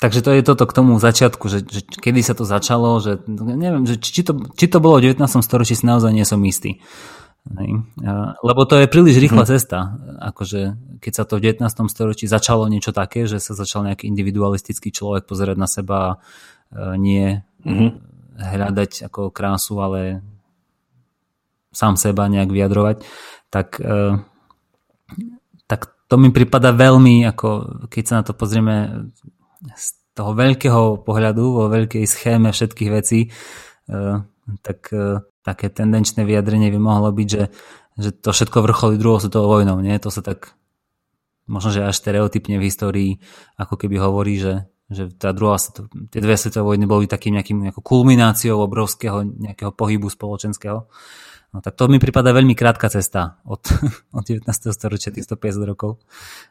Takže 0.01 0.19
to 0.19 0.31
je 0.35 0.41
toto 0.43 0.65
k 0.67 0.75
tomu 0.75 0.99
začiatku, 0.99 1.45
že, 1.47 1.63
že 1.63 1.81
kedy 1.85 2.19
sa 2.25 2.35
to 2.35 2.43
začalo, 2.43 2.99
že 2.99 3.23
neviem, 3.29 3.87
že 3.87 4.01
či, 4.01 4.25
to, 4.25 4.35
či 4.57 4.67
to 4.67 4.83
bolo 4.83 4.99
v 4.99 5.15
19. 5.15 5.23
storočí, 5.39 5.79
si 5.79 5.85
naozaj 5.87 6.11
nie 6.11 6.27
som 6.27 6.43
istý. 6.43 6.83
Lebo 8.43 8.63
to 8.63 8.79
je 8.79 8.87
príliš 8.87 9.19
rýchla 9.19 9.43
hmm. 9.43 9.51
cesta. 9.51 9.99
Akože, 10.31 10.79
keď 11.03 11.13
sa 11.13 11.23
to 11.27 11.35
v 11.39 11.55
19. 11.55 11.67
storočí 11.91 12.23
začalo 12.27 12.71
niečo 12.71 12.95
také, 12.95 13.27
že 13.27 13.43
sa 13.43 13.51
začal 13.51 13.83
nejaký 13.83 14.07
individualistický 14.07 14.95
človek 14.95 15.27
pozerať 15.27 15.57
na 15.59 15.67
seba 15.67 15.97
a 15.99 16.11
e, 16.15 16.17
nie 16.95 17.43
hmm. 17.67 17.89
hľadať 18.39 19.11
ako 19.11 19.35
krásu, 19.35 19.75
ale 19.83 20.23
sám 21.75 21.99
seba 21.99 22.31
nejak 22.31 22.47
vyjadrovať, 22.47 23.03
tak, 23.51 23.75
e, 23.81 24.23
tak 25.67 25.91
to 26.07 26.15
mi 26.15 26.31
prípada 26.31 26.71
veľmi, 26.71 27.27
ako 27.27 27.47
keď 27.91 28.03
sa 28.07 28.15
na 28.21 28.23
to 28.23 28.31
pozrieme 28.37 29.09
z 29.71 29.85
toho 30.13 30.35
veľkého 30.37 31.01
pohľadu, 31.01 31.43
vo 31.43 31.65
veľkej 31.71 32.05
schéme 32.05 32.53
všetkých 32.53 32.89
vecí, 32.93 33.27
e, 33.27 33.29
tak 34.61 34.79
e, 34.93 35.23
také 35.41 35.67
tendenčné 35.73 36.23
vyjadrenie 36.23 36.69
by 36.69 36.79
mohlo 36.79 37.09
byť, 37.09 37.27
že, 37.27 37.43
že 37.97 38.09
to 38.13 38.29
všetko 38.31 38.63
vrcholí 38.63 38.95
druhou 38.99 39.19
svetovou 39.19 39.59
vojnou. 39.59 39.81
Nie? 39.81 39.97
To 40.03 40.13
sa 40.13 40.21
tak 40.21 40.53
možno, 41.49 41.75
že 41.75 41.83
až 41.83 41.99
stereotypne 41.99 42.61
v 42.61 42.67
histórii 42.67 43.11
ako 43.59 43.75
keby 43.75 43.99
hovorí, 43.99 44.39
že, 44.39 44.69
že 44.87 45.11
tá 45.11 45.35
druhá, 45.35 45.59
tie 46.11 46.21
dve 46.23 46.39
svetové 46.39 46.75
vojny 46.75 46.85
boli 46.87 47.05
takým 47.09 47.35
nejakým 47.35 47.75
kulmináciou 47.83 48.63
obrovského 48.63 49.27
nejakého 49.27 49.75
pohybu 49.75 50.07
spoločenského. 50.07 50.87
No 51.53 51.61
tak 51.61 51.77
to 51.77 51.85
mi 51.85 52.01
prípada 52.01 52.33
veľmi 52.33 52.57
krátka 52.57 52.89
cesta 52.89 53.37
od, 53.45 53.61
od 54.17 54.25
19. 54.25 54.49
storočia, 54.73 55.13
tých 55.13 55.29
150 55.29 55.69
rokov. 55.69 56.01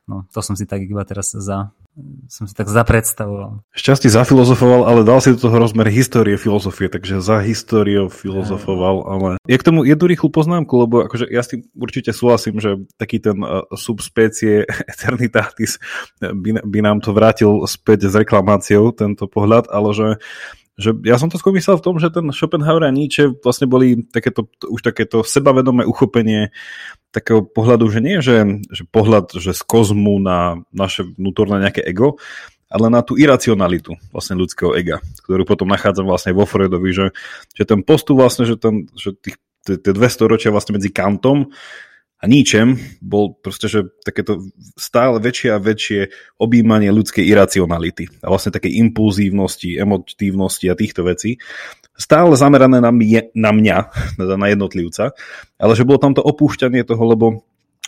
No 0.07 0.31
to 0.31 0.39
som 0.47 0.55
si 0.55 0.63
tak 0.63 0.87
iba 0.87 1.03
teraz 1.03 1.35
za, 1.35 1.75
som 2.31 2.47
si 2.47 2.55
tak 2.55 2.71
zapredstavoval. 2.71 3.67
Šťastí 3.75 4.07
zafilozofoval, 4.07 4.87
ale 4.87 5.03
dal 5.03 5.19
si 5.19 5.35
do 5.35 5.43
toho 5.43 5.59
rozmer 5.59 5.91
histórie 5.91 6.39
filozofie, 6.39 6.87
takže 6.87 7.19
za 7.19 7.43
históriou 7.43 8.07
filozofoval, 8.07 8.97
ale 9.11 9.31
je 9.43 9.59
k 9.59 9.67
tomu 9.67 9.83
jednu 9.83 10.07
rýchlu 10.07 10.31
poznámku, 10.31 10.71
lebo 10.79 11.03
akože 11.11 11.27
ja 11.35 11.43
s 11.43 11.51
tým 11.51 11.67
určite 11.75 12.15
súhlasím, 12.15 12.63
že 12.63 12.79
taký 12.95 13.19
ten 13.19 13.43
uh, 13.43 13.67
subspecie 13.75 14.71
eternitatis 14.95 15.83
by, 16.23 16.63
by 16.63 16.79
nám 16.79 17.03
to 17.03 17.11
vrátil 17.11 17.67
späť 17.67 18.07
s 18.07 18.15
reklamáciou, 18.15 18.95
tento 18.95 19.27
pohľad, 19.27 19.67
ale 19.67 19.91
že 19.91 20.09
že 20.83 20.91
ja 21.07 21.17
som 21.17 21.31
to 21.31 21.39
skôr 21.39 21.55
myslel 21.55 21.79
v 21.79 21.85
tom, 21.87 21.95
že 22.03 22.11
ten 22.11 22.27
Schopenhauer 22.35 22.83
a 22.83 22.91
Nietzsche 22.91 23.31
vlastne 23.41 23.71
boli 23.71 24.03
takéto, 24.11 24.51
už 24.67 24.83
takéto 24.83 25.23
sebavedomé 25.23 25.87
uchopenie 25.87 26.51
takého 27.15 27.47
pohľadu, 27.47 27.87
že 27.93 28.01
nie, 28.03 28.19
že, 28.19 28.65
že 28.73 28.83
pohľad 28.89 29.39
že 29.39 29.55
z 29.55 29.63
kozmu 29.63 30.19
na 30.19 30.59
naše 30.75 31.07
vnútorné 31.15 31.63
nejaké 31.63 31.87
ego, 31.87 32.19
ale 32.73 32.89
na 32.89 33.05
tú 33.05 33.21
iracionalitu 33.21 33.95
vlastne 34.11 34.41
ľudského 34.41 34.73
ega, 34.75 34.99
ktorú 35.23 35.45
potom 35.45 35.69
nachádzam 35.69 36.09
vlastne 36.09 36.33
vo 36.33 36.49
Freudovi, 36.49 36.91
že, 36.91 37.07
že 37.53 37.69
ten 37.69 37.85
postup 37.85 38.25
vlastne, 38.25 38.49
že, 38.49 38.57
ten, 38.57 38.89
že 38.97 39.13
tých, 39.13 39.37
tie 39.63 39.93
200 39.93 40.33
ročia 40.33 40.51
vlastne 40.51 40.81
medzi 40.81 40.89
Kantom 40.89 41.53
a 42.23 42.31
ničem 42.31 42.79
bol 43.03 43.35
proste, 43.35 43.67
že 43.67 43.91
takéto 44.07 44.47
stále 44.79 45.19
väčšie 45.19 45.51
a 45.51 45.59
väčšie 45.59 46.01
objímanie 46.39 46.95
ľudskej 46.95 47.27
iracionality 47.27 48.07
a 48.23 48.31
vlastne 48.31 48.55
také 48.55 48.71
impulzívnosti, 48.71 49.75
emotívnosti 49.75 50.71
a 50.71 50.79
týchto 50.79 51.03
vecí. 51.03 51.43
Stále 51.99 52.39
zamerané 52.39 52.79
na, 52.79 52.95
mne, 52.95 53.35
na 53.35 53.51
mňa, 53.51 53.77
na 54.23 54.47
jednotlivca, 54.49 55.19
ale 55.59 55.73
že 55.75 55.83
bolo 55.83 55.99
tam 55.99 56.15
to 56.15 56.23
opúšťanie 56.23 56.87
toho, 56.87 57.03
lebo 57.11 57.27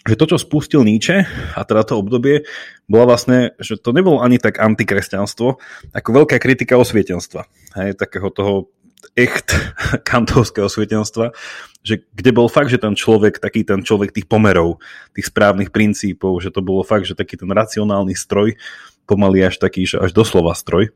že 0.04 0.20
to, 0.20 0.36
čo 0.36 0.36
spustil 0.36 0.84
Nietzsche 0.84 1.24
a 1.56 1.64
teda 1.64 1.86
to 1.86 1.96
obdobie, 1.96 2.44
bola 2.84 3.16
vlastne, 3.16 3.56
že 3.56 3.80
to 3.80 3.96
nebolo 3.96 4.20
ani 4.20 4.36
tak 4.36 4.60
antikresťanstvo, 4.60 5.56
ako 5.96 6.08
veľká 6.12 6.36
kritika 6.36 6.76
osvietenstva. 6.76 7.48
Hej, 7.80 7.96
takého 7.96 8.28
toho 8.28 8.68
echt 9.12 9.52
kantovského 10.08 10.68
svetenstva, 10.72 11.36
že 11.84 12.00
kde 12.16 12.30
bol 12.32 12.48
fakt, 12.48 12.72
že 12.72 12.80
ten 12.80 12.96
človek, 12.96 13.38
taký 13.38 13.62
ten 13.62 13.84
človek 13.84 14.16
tých 14.16 14.24
pomerov, 14.24 14.80
tých 15.12 15.28
správnych 15.28 15.68
princípov, 15.68 16.40
že 16.40 16.48
to 16.48 16.64
bolo 16.64 16.80
fakt, 16.80 17.04
že 17.04 17.16
taký 17.16 17.36
ten 17.36 17.52
racionálny 17.52 18.16
stroj 18.16 18.56
pomaly 19.04 19.44
až 19.44 19.60
taký, 19.60 19.84
že 19.84 20.00
až 20.00 20.16
doslova 20.16 20.56
stroj, 20.56 20.88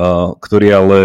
uh, 0.00 0.32
ktorý 0.40 0.68
ale, 0.72 0.98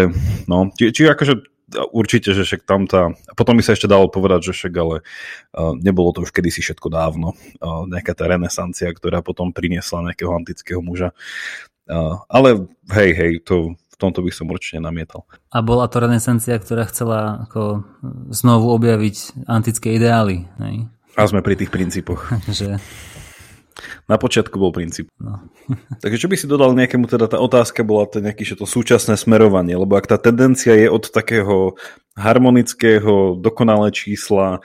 no, 0.48 0.72
či, 0.72 0.88
či 0.88 1.04
akože 1.04 1.50
určite, 1.92 2.34
že 2.34 2.42
však 2.42 2.66
tam 2.66 2.88
tá... 2.90 3.14
A 3.14 3.32
potom 3.38 3.54
by 3.54 3.62
sa 3.62 3.76
ešte 3.76 3.86
dalo 3.86 4.10
povedať, 4.10 4.50
že 4.50 4.56
však 4.56 4.74
ale 4.74 4.96
uh, 5.54 5.72
nebolo 5.78 6.10
to 6.10 6.26
už 6.26 6.34
kedysi 6.34 6.64
všetko 6.64 6.88
dávno. 6.90 7.38
Uh, 7.62 7.86
nejaká 7.86 8.16
tá 8.16 8.26
renesancia, 8.26 8.90
ktorá 8.90 9.22
potom 9.22 9.54
priniesla 9.54 10.10
nejakého 10.10 10.34
antického 10.34 10.82
muža. 10.82 11.14
Uh, 11.86 12.22
ale 12.30 12.70
hej, 12.94 13.10
hej, 13.14 13.32
to 13.42 13.74
tomto 14.00 14.24
by 14.24 14.32
som 14.32 14.48
určite 14.48 14.80
namietal. 14.80 15.28
A 15.52 15.60
bola 15.60 15.86
to 15.86 16.00
renesancia, 16.00 16.56
ktorá 16.56 16.88
chcela 16.88 17.44
ako 17.44 17.84
znovu 18.32 18.72
objaviť 18.72 19.44
antické 19.44 20.00
ideály. 20.00 20.48
Hej? 20.56 20.88
A 21.14 21.28
sme 21.28 21.44
pri 21.44 21.60
tých 21.60 21.68
princípoch. 21.68 22.32
že 22.48 22.80
na 24.08 24.16
počiatku 24.20 24.56
bol 24.58 24.74
princíp. 24.74 25.08
No. 25.20 25.44
Takže 26.02 26.26
čo 26.26 26.28
by 26.28 26.36
si 26.36 26.50
dodal 26.50 26.76
nejakému, 26.76 27.06
teda 27.06 27.30
tá 27.30 27.38
otázka 27.38 27.84
bola 27.86 28.08
to 28.08 28.20
nejaké 28.20 28.44
to 28.44 28.66
súčasné 28.66 29.16
smerovanie, 29.16 29.76
lebo 29.76 29.96
ak 29.96 30.10
tá 30.10 30.16
tendencia 30.18 30.74
je 30.76 30.88
od 30.90 31.08
takého 31.08 31.78
harmonického, 32.18 33.38
dokonalé 33.38 33.94
čísla, 33.94 34.60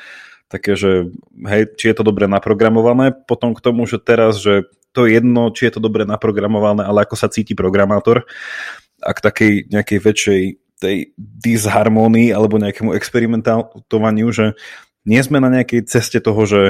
také, 0.49 0.77
že 0.77 1.09
hej, 1.45 1.73
či 1.77 1.91
je 1.91 1.95
to 1.95 2.03
dobre 2.05 2.29
naprogramované, 2.29 3.13
potom 3.13 3.53
k 3.55 3.63
tomu, 3.63 3.89
že 3.89 3.97
teraz, 3.97 4.39
že 4.39 4.69
to 4.95 5.03
je 5.03 5.19
jedno, 5.19 5.51
či 5.51 5.67
je 5.67 5.75
to 5.75 5.81
dobre 5.83 6.07
naprogramované, 6.07 6.87
ale 6.87 7.03
ako 7.03 7.19
sa 7.19 7.27
cíti 7.27 7.51
programátor, 7.51 8.23
a 9.05 9.11
k 9.13 9.19
takej 9.21 9.53
nejakej 9.69 9.99
väčšej 10.01 10.41
tej 10.81 10.97
disharmonii 11.17 12.33
alebo 12.33 12.59
nejakému 12.59 12.91
experimentovaniu, 12.97 14.27
že 14.33 14.57
nie 15.05 15.21
sme 15.21 15.37
na 15.37 15.53
nejakej 15.53 15.85
ceste 15.85 16.17
toho, 16.19 16.43
že 16.49 16.61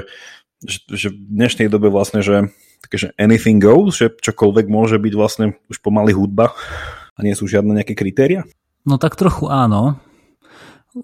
že, 0.63 0.79
že 0.87 1.07
v 1.11 1.17
dnešnej 1.19 1.67
dobe 1.67 1.91
vlastne, 1.91 2.23
že, 2.23 2.49
také, 2.81 2.95
že 2.97 3.07
anything 3.19 3.59
goes, 3.59 3.99
že 3.99 4.13
čokoľvek 4.13 4.65
môže 4.71 4.97
byť 4.97 5.13
vlastne 5.13 5.45
už 5.67 5.83
pomaly 5.83 6.15
hudba 6.15 6.55
a 7.15 7.19
nie 7.21 7.35
sú 7.35 7.45
žiadne 7.49 7.75
nejaké 7.75 7.93
kritéria? 7.93 8.47
No 8.85 9.01
tak 9.01 9.17
trochu 9.19 9.49
áno. 9.49 9.99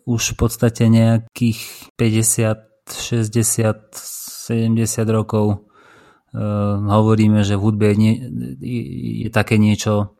Už 0.07 0.33
v 0.33 0.47
podstate 0.47 0.87
nejakých 0.87 1.91
50, 1.99 2.87
60, 2.87 3.91
70 3.91 5.03
rokov 5.11 5.67
uh, 6.31 6.79
hovoríme, 6.79 7.43
že 7.43 7.59
v 7.59 7.63
hudbe 7.67 7.91
je, 7.91 8.13
je, 9.27 9.29
také 9.33 9.59
niečo, 9.59 10.15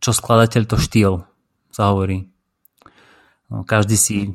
čo 0.00 0.10
skladateľ 0.16 0.62
to 0.64 0.76
štýl, 0.80 1.28
sa 1.70 1.92
hovorí. 1.92 2.26
No, 3.52 3.62
každý 3.62 3.94
si 4.00 4.34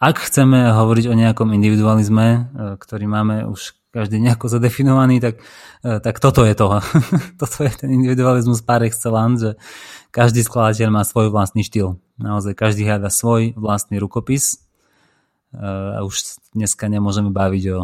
ak 0.00 0.16
chceme 0.28 0.72
hovoriť 0.72 1.04
o 1.08 1.14
nejakom 1.16 1.48
individualizme, 1.56 2.26
e, 2.26 2.40
ktorý 2.76 3.04
máme 3.08 3.36
už 3.48 3.76
každý 3.90 4.22
nejako 4.22 4.46
zadefinovaný, 4.46 5.18
tak, 5.18 5.42
e, 5.82 5.98
tak 5.98 6.20
toto 6.22 6.46
je 6.46 6.54
to. 6.54 6.78
toto 7.40 7.58
je 7.64 7.72
ten 7.74 7.90
individualizmus 7.90 8.62
par 8.62 8.84
excellence, 8.84 9.40
že 9.40 9.52
každý 10.14 10.44
skladateľ 10.44 10.88
má 10.92 11.02
svoj 11.02 11.32
vlastný 11.32 11.64
štýl. 11.64 11.98
Naozaj 12.20 12.52
každý 12.54 12.84
hľada 12.84 13.08
svoj 13.08 13.56
vlastný 13.56 13.96
rukopis 13.98 14.60
e, 15.52 15.58
a 15.60 16.04
už 16.04 16.40
dneska 16.52 16.86
nemôžeme 16.86 17.32
baviť 17.32 17.64
o 17.72 17.80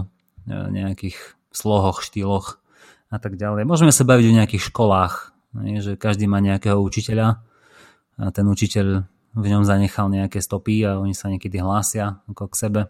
nejakých 0.46 1.18
slohoch, 1.50 2.06
štýloch 2.06 2.62
a 3.10 3.18
tak 3.18 3.34
ďalej. 3.34 3.66
Môžeme 3.66 3.90
sa 3.90 4.06
baviť 4.06 4.26
o 4.30 4.36
nejakých 4.38 4.62
školách, 4.70 5.35
že 5.80 5.96
každý 5.96 6.28
má 6.28 6.40
nejakého 6.40 6.76
učiteľa 6.80 7.40
a 8.16 8.32
ten 8.32 8.46
učiteľ 8.48 9.04
v 9.36 9.46
ňom 9.52 9.68
zanechal 9.68 10.08
nejaké 10.08 10.40
stopy 10.40 10.80
a 10.88 10.96
oni 10.96 11.12
sa 11.12 11.28
niekedy 11.28 11.60
hlásia 11.60 12.24
ako 12.32 12.48
k 12.48 12.54
sebe. 12.56 12.82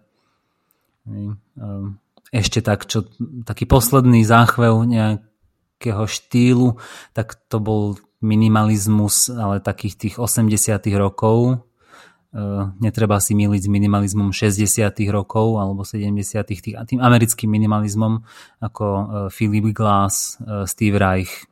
Ehm, 1.06 1.98
ešte 2.30 2.62
tak, 2.62 2.86
čo, 2.86 3.10
taký 3.42 3.66
posledný 3.66 4.22
záchvev 4.22 4.86
nejakého 4.86 6.06
štýlu, 6.06 6.78
tak 7.14 7.34
to 7.50 7.58
bol 7.58 7.98
minimalizmus, 8.22 9.30
ale 9.30 9.58
takých 9.58 9.94
tých 9.98 10.14
80 10.22 10.94
rokov. 10.94 11.66
Ehm, 12.30 12.78
netreba 12.78 13.18
si 13.18 13.34
miliť 13.34 13.66
s 13.66 13.70
minimalizmom 13.70 14.30
60 14.30 15.10
rokov 15.10 15.58
alebo 15.58 15.82
70 15.82 16.46
tých, 16.46 16.62
tým 16.62 17.02
americkým 17.02 17.50
minimalizmom 17.50 18.22
ako 18.62 18.84
e, 18.86 19.04
Philip 19.34 19.74
Glass, 19.74 20.38
Steve 20.66 20.98
Reich, 21.02 21.46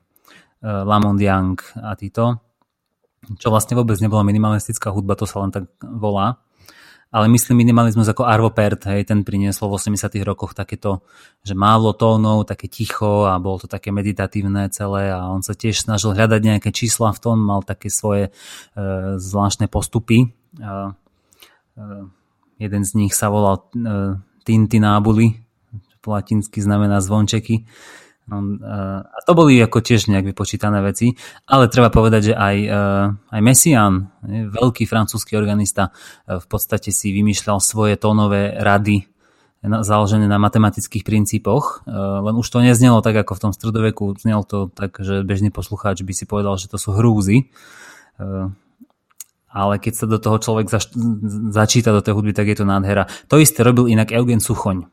Lamont 0.64 1.20
Young 1.20 1.60
a 1.76 1.92
títo 1.92 2.40
čo 3.40 3.48
vlastne 3.48 3.74
vôbec 3.78 3.96
nebola 4.04 4.26
minimalistická 4.26 4.92
hudba, 4.92 5.16
to 5.16 5.24
sa 5.24 5.40
len 5.40 5.50
tak 5.52 5.64
volá. 5.80 6.44
Ale 7.14 7.30
myslím 7.30 7.62
minimalizmus 7.62 8.10
ako 8.10 8.26
Arvo 8.26 8.50
Pärt, 8.50 8.90
hej, 8.90 9.06
ten 9.06 9.22
priniesol 9.22 9.70
v 9.70 9.78
80 9.78 10.18
rokoch 10.26 10.50
takéto, 10.50 11.06
že 11.46 11.54
málo 11.54 11.94
tónov, 11.94 12.42
také 12.42 12.66
ticho 12.66 13.30
a 13.30 13.38
bolo 13.38 13.62
to 13.62 13.70
také 13.70 13.94
meditatívne 13.94 14.66
celé 14.74 15.14
a 15.14 15.30
on 15.30 15.38
sa 15.38 15.54
tiež 15.54 15.86
snažil 15.86 16.10
hľadať 16.10 16.42
nejaké 16.42 16.74
čísla 16.74 17.14
v 17.14 17.22
tom, 17.22 17.38
mal 17.38 17.62
také 17.62 17.86
svoje 17.86 18.34
e, 18.74 18.80
zvláštne 19.14 19.70
postupy. 19.70 20.26
E, 20.26 20.28
e, 20.58 21.86
jeden 22.58 22.82
z 22.82 22.90
nich 22.98 23.14
sa 23.14 23.30
volal 23.30 23.62
e, 23.62 24.18
Tintinábuli, 24.42 25.38
po 26.02 26.18
latinsky 26.18 26.58
znamená 26.60 26.98
zvončeky 26.98 27.62
On, 28.32 28.56
uh, 28.56 29.04
a 29.04 29.18
to 29.28 29.36
boli 29.36 29.60
ako 29.60 29.84
tiež 29.84 30.08
nejak 30.08 30.32
vypočítané 30.32 30.80
veci, 30.80 31.12
ale 31.44 31.68
treba 31.68 31.92
povedať, 31.92 32.32
že 32.32 32.34
aj, 32.34 32.56
uh, 32.68 33.04
aj 33.32 33.40
Messiaen, 33.44 34.08
veľký 34.48 34.88
francúzsky 34.88 35.36
organista, 35.36 35.92
v 36.24 36.46
podstate 36.48 36.88
si 36.88 37.12
vymýšľal 37.12 37.60
svoje 37.60 38.00
tónové 38.00 38.56
rady 38.56 39.04
založené 39.64 40.28
na 40.28 40.36
matematických 40.36 41.08
princípoch, 41.08 41.88
len 41.88 42.34
už 42.36 42.44
to 42.52 42.60
neznelo 42.60 43.00
tak 43.00 43.16
ako 43.16 43.32
v 43.32 43.42
tom 43.48 43.52
stredoveku, 43.56 44.12
znelo 44.20 44.44
to 44.44 44.68
tak, 44.68 45.00
že 45.00 45.24
bežný 45.24 45.48
poslucháč 45.48 46.04
by 46.04 46.12
si 46.12 46.28
povedal, 46.28 46.60
že 46.60 46.68
to 46.68 46.76
sú 46.76 46.92
hrúzy. 46.92 47.48
Ale 49.48 49.74
keď 49.80 49.92
sa 49.96 50.04
do 50.04 50.20
toho 50.20 50.36
človek 50.36 50.68
zač- 50.68 50.92
začíta 51.48 51.96
do 51.96 52.04
tej 52.04 52.12
hudby, 52.12 52.36
tak 52.36 52.52
je 52.52 52.60
to 52.60 52.68
nádhera. 52.68 53.08
To 53.32 53.40
isté 53.40 53.64
robil 53.64 53.88
inak 53.88 54.12
Eugen 54.12 54.44
Suchoň 54.44 54.84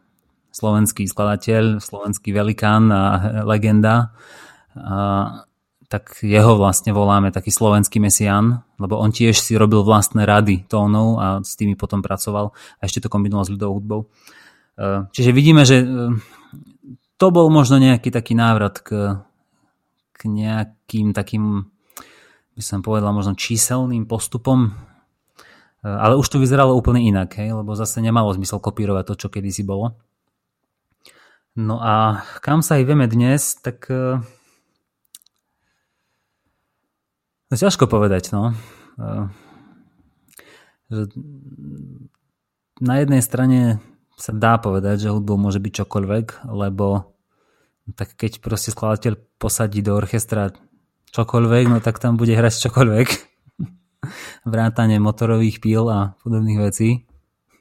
slovenský 0.61 1.09
skladateľ, 1.09 1.81
slovenský 1.81 2.29
velikán 2.29 2.93
a 2.93 3.03
legenda, 3.41 4.13
a, 4.77 5.49
tak 5.91 6.23
jeho 6.23 6.55
vlastne 6.55 6.95
voláme 6.95 7.35
taký 7.35 7.51
slovenský 7.51 7.99
mesian, 7.99 8.63
lebo 8.79 8.95
on 8.95 9.11
tiež 9.11 9.35
si 9.35 9.59
robil 9.59 9.83
vlastné 9.83 10.23
rady 10.23 10.63
tónov 10.71 11.19
a 11.19 11.27
s 11.43 11.59
tými 11.59 11.75
potom 11.75 11.99
pracoval 11.99 12.55
a 12.79 12.81
ešte 12.87 13.03
to 13.03 13.11
kombinoval 13.11 13.43
s 13.43 13.51
ľudovou 13.51 13.75
hudbou. 13.75 14.01
E, 14.79 15.11
čiže 15.11 15.35
vidíme, 15.35 15.67
že 15.67 15.83
e, 15.83 15.85
to 17.19 17.27
bol 17.27 17.51
možno 17.51 17.75
nejaký 17.75 18.07
taký 18.07 18.39
návrat 18.39 18.79
k, 18.79 19.19
k 20.15 20.21
nejakým 20.31 21.11
takým, 21.11 21.67
by 22.55 22.63
som 22.63 22.79
povedal, 22.79 23.11
možno 23.11 23.35
číselným 23.35 24.07
postupom, 24.07 24.71
e, 24.71 24.71
ale 25.83 26.15
už 26.15 26.31
to 26.31 26.39
vyzeralo 26.39 26.71
úplne 26.71 27.03
inak, 27.03 27.35
hej? 27.35 27.51
lebo 27.51 27.75
zase 27.75 27.99
nemalo 27.99 28.31
zmysel 28.31 28.63
kopírovať 28.63 29.11
to, 29.11 29.13
čo 29.19 29.27
kedysi 29.27 29.67
bolo. 29.67 29.99
No 31.55 31.83
a 31.83 32.23
kam 32.39 32.63
sa 32.63 32.79
aj 32.79 32.87
vieme 32.87 33.11
dnes, 33.11 33.59
tak 33.59 33.91
uh, 33.91 34.23
ťažko 37.51 37.91
povedať, 37.91 38.31
no. 38.31 38.55
Že 40.87 41.11
na 42.79 43.03
jednej 43.03 43.19
strane 43.19 43.83
sa 44.15 44.31
dá 44.31 44.55
povedať, 44.61 45.07
že 45.07 45.13
hudbou 45.13 45.35
môže 45.35 45.59
byť 45.59 45.83
čokoľvek, 45.83 46.47
lebo 46.55 47.11
tak 47.97 48.15
keď 48.15 48.39
proste 48.39 48.71
skladateľ 48.71 49.19
posadí 49.35 49.83
do 49.83 49.97
orchestra 49.97 50.55
čokoľvek, 51.11 51.63
no 51.67 51.77
tak 51.83 51.99
tam 51.99 52.15
bude 52.15 52.31
hrať 52.31 52.69
čokoľvek. 52.69 53.07
Vrátanie 54.51 55.03
motorových 55.03 55.59
píl 55.59 55.83
a 55.91 56.15
podobných 56.23 56.59
vecí. 56.63 56.89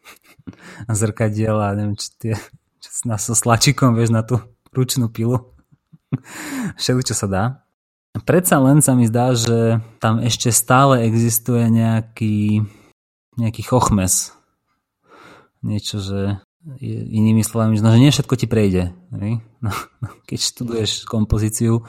A 0.88 0.96
zrkadiel 0.96 1.54
a 1.54 1.76
neviem, 1.76 1.94
či 1.94 2.08
tie 2.18 2.34
so 2.80 3.34
slačikom, 3.36 3.92
vieš, 3.94 4.10
na 4.10 4.24
tú 4.24 4.40
ručnú 4.72 5.12
pilu. 5.12 5.52
Všetko, 6.80 7.02
čo 7.06 7.14
sa 7.14 7.26
dá. 7.28 7.44
Predsa 8.26 8.58
len 8.58 8.82
sa 8.82 8.98
mi 8.98 9.06
zdá, 9.06 9.36
že 9.38 9.78
tam 10.02 10.18
ešte 10.18 10.50
stále 10.50 11.06
existuje 11.06 11.70
nejaký, 11.70 12.66
nejaký 13.38 13.62
chochmes. 13.62 14.34
Niečo, 15.62 16.02
že 16.02 16.42
inými 16.80 17.40
slovami, 17.40 17.80
no, 17.80 17.88
že 17.88 18.02
nie 18.02 18.12
všetko 18.12 18.34
ti 18.36 18.46
prejde. 18.50 18.92
No, 19.12 19.72
no, 20.02 20.08
keď 20.26 20.38
študuješ 20.40 21.04
kompozíciu 21.08 21.86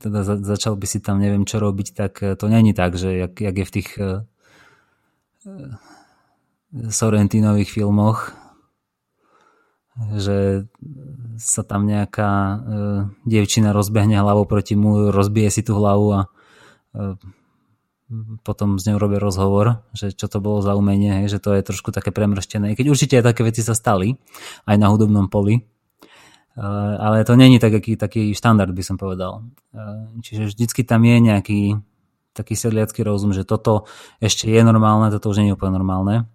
teda 0.00 0.24
za, 0.24 0.40
začal 0.40 0.80
by 0.80 0.86
si 0.88 1.04
tam 1.04 1.20
neviem 1.20 1.44
čo 1.44 1.60
robiť, 1.60 1.88
tak 1.92 2.12
to 2.40 2.44
není 2.48 2.72
tak, 2.72 2.96
že 2.96 3.16
jak, 3.16 3.36
jak 3.36 3.56
je 3.56 3.64
v 3.68 3.74
tých 3.76 3.88
uh, 4.00 4.24
Sorrentinových 6.88 7.68
filmoch, 7.68 8.32
že 10.16 10.64
sa 11.36 11.62
tam 11.64 11.84
nejaká 11.84 12.30
e, 12.30 12.56
dievčina 13.28 13.72
rozbehne 13.72 14.16
hlavou 14.20 14.48
proti 14.48 14.76
mu, 14.76 15.12
rozbije 15.12 15.48
si 15.52 15.62
tú 15.64 15.76
hlavu 15.76 16.08
a 16.16 16.20
e, 16.24 16.28
potom 18.42 18.80
z 18.80 18.90
ňou 18.90 18.98
robia 18.98 19.20
rozhovor, 19.22 19.86
že 19.94 20.10
čo 20.10 20.26
to 20.26 20.42
bolo 20.42 20.58
za 20.64 20.74
umenie, 20.74 21.22
hej, 21.22 21.36
že 21.36 21.38
to 21.38 21.54
je 21.54 21.62
trošku 21.62 21.94
také 21.94 22.10
premrštené. 22.10 22.74
Keď 22.74 22.86
určite 22.90 23.14
aj 23.22 23.30
také 23.30 23.46
veci 23.46 23.62
sa 23.62 23.76
stali, 23.76 24.18
aj 24.66 24.76
na 24.76 24.90
hudobnom 24.90 25.30
poli, 25.30 25.62
ale 26.58 27.22
to 27.22 27.38
není 27.38 27.62
taký, 27.62 27.94
taký 27.94 28.34
štandard, 28.34 28.74
by 28.74 28.82
som 28.82 28.98
povedal. 28.98 29.46
Čiže 30.26 30.50
vždycky 30.50 30.82
tam 30.82 31.06
je 31.06 31.16
nejaký 31.22 31.60
taký 32.34 32.54
sedliacký 32.58 33.06
rozum, 33.06 33.30
že 33.30 33.46
toto 33.46 33.86
ešte 34.18 34.50
je 34.50 34.60
normálne, 34.62 35.10
toto 35.14 35.30
už 35.30 35.42
nie 35.42 35.50
je 35.50 35.56
úplne 35.56 35.78
normálne. 35.78 36.26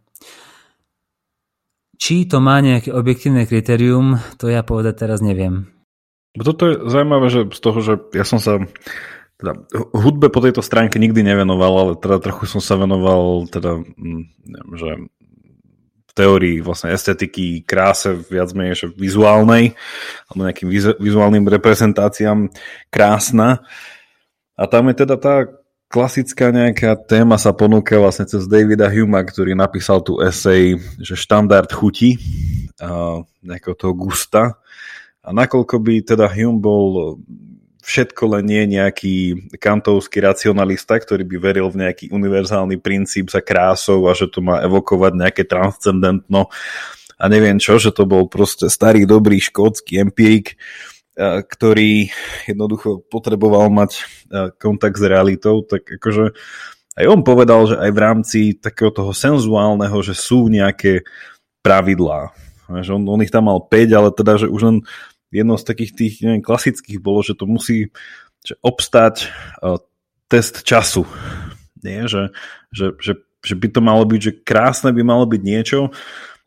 Či 1.96 2.28
to 2.28 2.44
má 2.44 2.60
nejaké 2.60 2.92
objektívne 2.92 3.48
kritérium, 3.48 4.20
to 4.36 4.52
ja 4.52 4.62
povedať 4.62 5.08
teraz 5.08 5.20
neviem. 5.24 5.72
Toto 6.36 6.68
je 6.68 6.76
zaujímavé, 6.92 7.28
že 7.32 7.42
z 7.48 7.60
toho, 7.64 7.80
že 7.80 7.94
ja 8.12 8.28
som 8.28 8.44
sa 8.44 8.60
teda, 9.40 9.52
hudbe 9.96 10.32
po 10.32 10.40
tejto 10.44 10.64
stránke 10.64 11.00
nikdy 11.00 11.24
nevenoval, 11.24 11.74
ale 11.76 11.94
teda 12.00 12.24
trochu 12.24 12.48
som 12.48 12.64
sa 12.64 12.80
venoval 12.80 13.48
teda, 13.52 13.80
mm, 13.80 14.24
neviem, 14.48 14.76
že 14.76 14.90
v 16.08 16.12
teórii 16.16 16.58
vlastne 16.64 16.96
estetiky, 16.96 17.68
kráse 17.68 18.16
viac 18.32 18.56
menej 18.56 18.96
vizuálnej 18.96 19.76
alebo 20.32 20.42
nejakým 20.48 20.72
vizuálnym 21.00 21.44
reprezentáciám 21.48 22.48
krásna. 22.88 23.64
A 24.56 24.64
tam 24.72 24.88
je 24.88 24.96
teda 25.04 25.20
tá 25.20 25.52
klasická 25.96 26.52
nejaká 26.52 27.00
téma 27.00 27.40
sa 27.40 27.56
ponúka 27.56 27.96
vlastne 27.96 28.28
cez 28.28 28.44
Davida 28.52 28.92
Huma, 28.92 29.24
ktorý 29.24 29.56
napísal 29.56 30.04
tu 30.04 30.20
esej, 30.20 30.76
že 31.00 31.16
štandard 31.16 31.72
chuti 31.72 32.20
a 32.84 33.24
nejakého 33.40 33.80
toho 33.80 33.96
gusta. 33.96 34.60
A 35.24 35.32
nakoľko 35.32 35.80
by 35.80 36.04
teda 36.04 36.28
Hume 36.28 36.60
bol 36.60 37.16
všetko 37.80 38.36
len 38.36 38.44
nie 38.44 38.76
nejaký 38.76 39.48
kantovský 39.56 40.20
racionalista, 40.20 41.00
ktorý 41.00 41.24
by 41.24 41.38
veril 41.40 41.72
v 41.72 41.88
nejaký 41.88 42.12
univerzálny 42.12 42.76
princíp 42.84 43.32
za 43.32 43.40
krásou 43.40 44.12
a 44.12 44.18
že 44.18 44.28
to 44.28 44.44
má 44.44 44.60
evokovať 44.68 45.16
nejaké 45.16 45.48
transcendentno 45.48 46.52
a 47.16 47.24
neviem 47.32 47.56
čo, 47.56 47.80
že 47.80 47.96
to 47.96 48.04
bol 48.04 48.28
proste 48.28 48.68
starý 48.68 49.08
dobrý 49.08 49.40
škótsky 49.40 50.04
empirik, 50.04 50.60
ktorý 51.20 52.12
jednoducho 52.44 53.08
potreboval 53.08 53.72
mať 53.72 54.04
kontakt 54.60 55.00
s 55.00 55.08
realitou, 55.08 55.64
tak 55.64 55.88
akože 55.88 56.36
aj 56.96 57.06
on 57.12 57.22
povedal, 57.28 57.68
že 57.68 57.76
aj 57.76 57.92
v 57.92 58.00
rámci 58.00 58.40
takého 58.56 58.92
toho 58.92 59.12
senzuálneho, 59.12 60.00
že 60.00 60.16
sú 60.16 60.48
nejaké 60.48 61.04
pravidlá. 61.60 62.32
Že 62.72 63.00
on, 63.00 63.04
on 63.12 63.20
ich 63.24 63.32
tam 63.32 63.52
mal 63.52 63.60
5, 63.60 63.92
ale 63.92 64.10
teda, 64.16 64.40
že 64.40 64.48
už 64.48 64.62
len 64.64 64.78
jedno 65.28 65.60
z 65.60 65.68
takých 65.68 65.92
tých 65.92 66.14
neviem, 66.24 66.44
klasických 66.44 67.04
bolo, 67.04 67.20
že 67.20 67.36
to 67.36 67.44
musí 67.44 67.92
že 68.46 68.56
obstať 68.64 69.28
uh, 69.60 69.82
test 70.32 70.64
času. 70.64 71.04
Nie? 71.84 72.08
Že, 72.08 72.32
že, 72.72 72.86
že, 73.02 73.14
že 73.44 73.56
by 73.60 73.68
to 73.76 73.82
malo 73.84 74.08
byť, 74.08 74.22
že 74.22 74.34
krásne 74.46 74.96
by 74.96 75.04
malo 75.04 75.28
byť 75.28 75.42
niečo, 75.44 75.92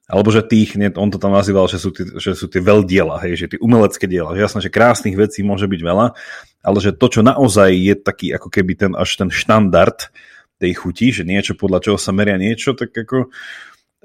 alebo 0.09 0.33
že 0.33 0.41
tých, 0.41 0.73
on 0.97 1.13
to 1.13 1.21
tam 1.21 1.37
nazýval, 1.37 1.69
že 1.69 1.77
sú, 1.77 1.93
tí, 1.93 2.09
že 2.17 2.33
sú 2.33 2.49
tie 2.49 2.65
veľdiela, 2.65 3.21
hej, 3.29 3.45
že 3.45 3.47
tie 3.53 3.61
umelecké 3.61 4.09
diela. 4.09 4.33
Že 4.33 4.41
jasné, 4.41 4.61
že 4.65 4.73
krásnych 4.73 5.21
vecí 5.21 5.45
môže 5.45 5.69
byť 5.69 5.81
veľa, 5.85 6.17
ale 6.65 6.79
že 6.81 6.97
to, 6.97 7.07
čo 7.13 7.21
naozaj 7.21 7.69
je 7.77 7.95
taký 7.95 8.33
ako 8.33 8.49
keby 8.49 8.73
ten 8.73 8.93
až 8.97 9.21
ten 9.21 9.29
štandard 9.29 10.09
tej 10.57 10.73
chuti, 10.81 11.13
že 11.13 11.29
niečo 11.29 11.55
podľa 11.55 11.85
čoho 11.85 11.99
sa 12.01 12.17
meria 12.17 12.41
niečo, 12.41 12.73
tak 12.73 12.97
ako 12.97 13.29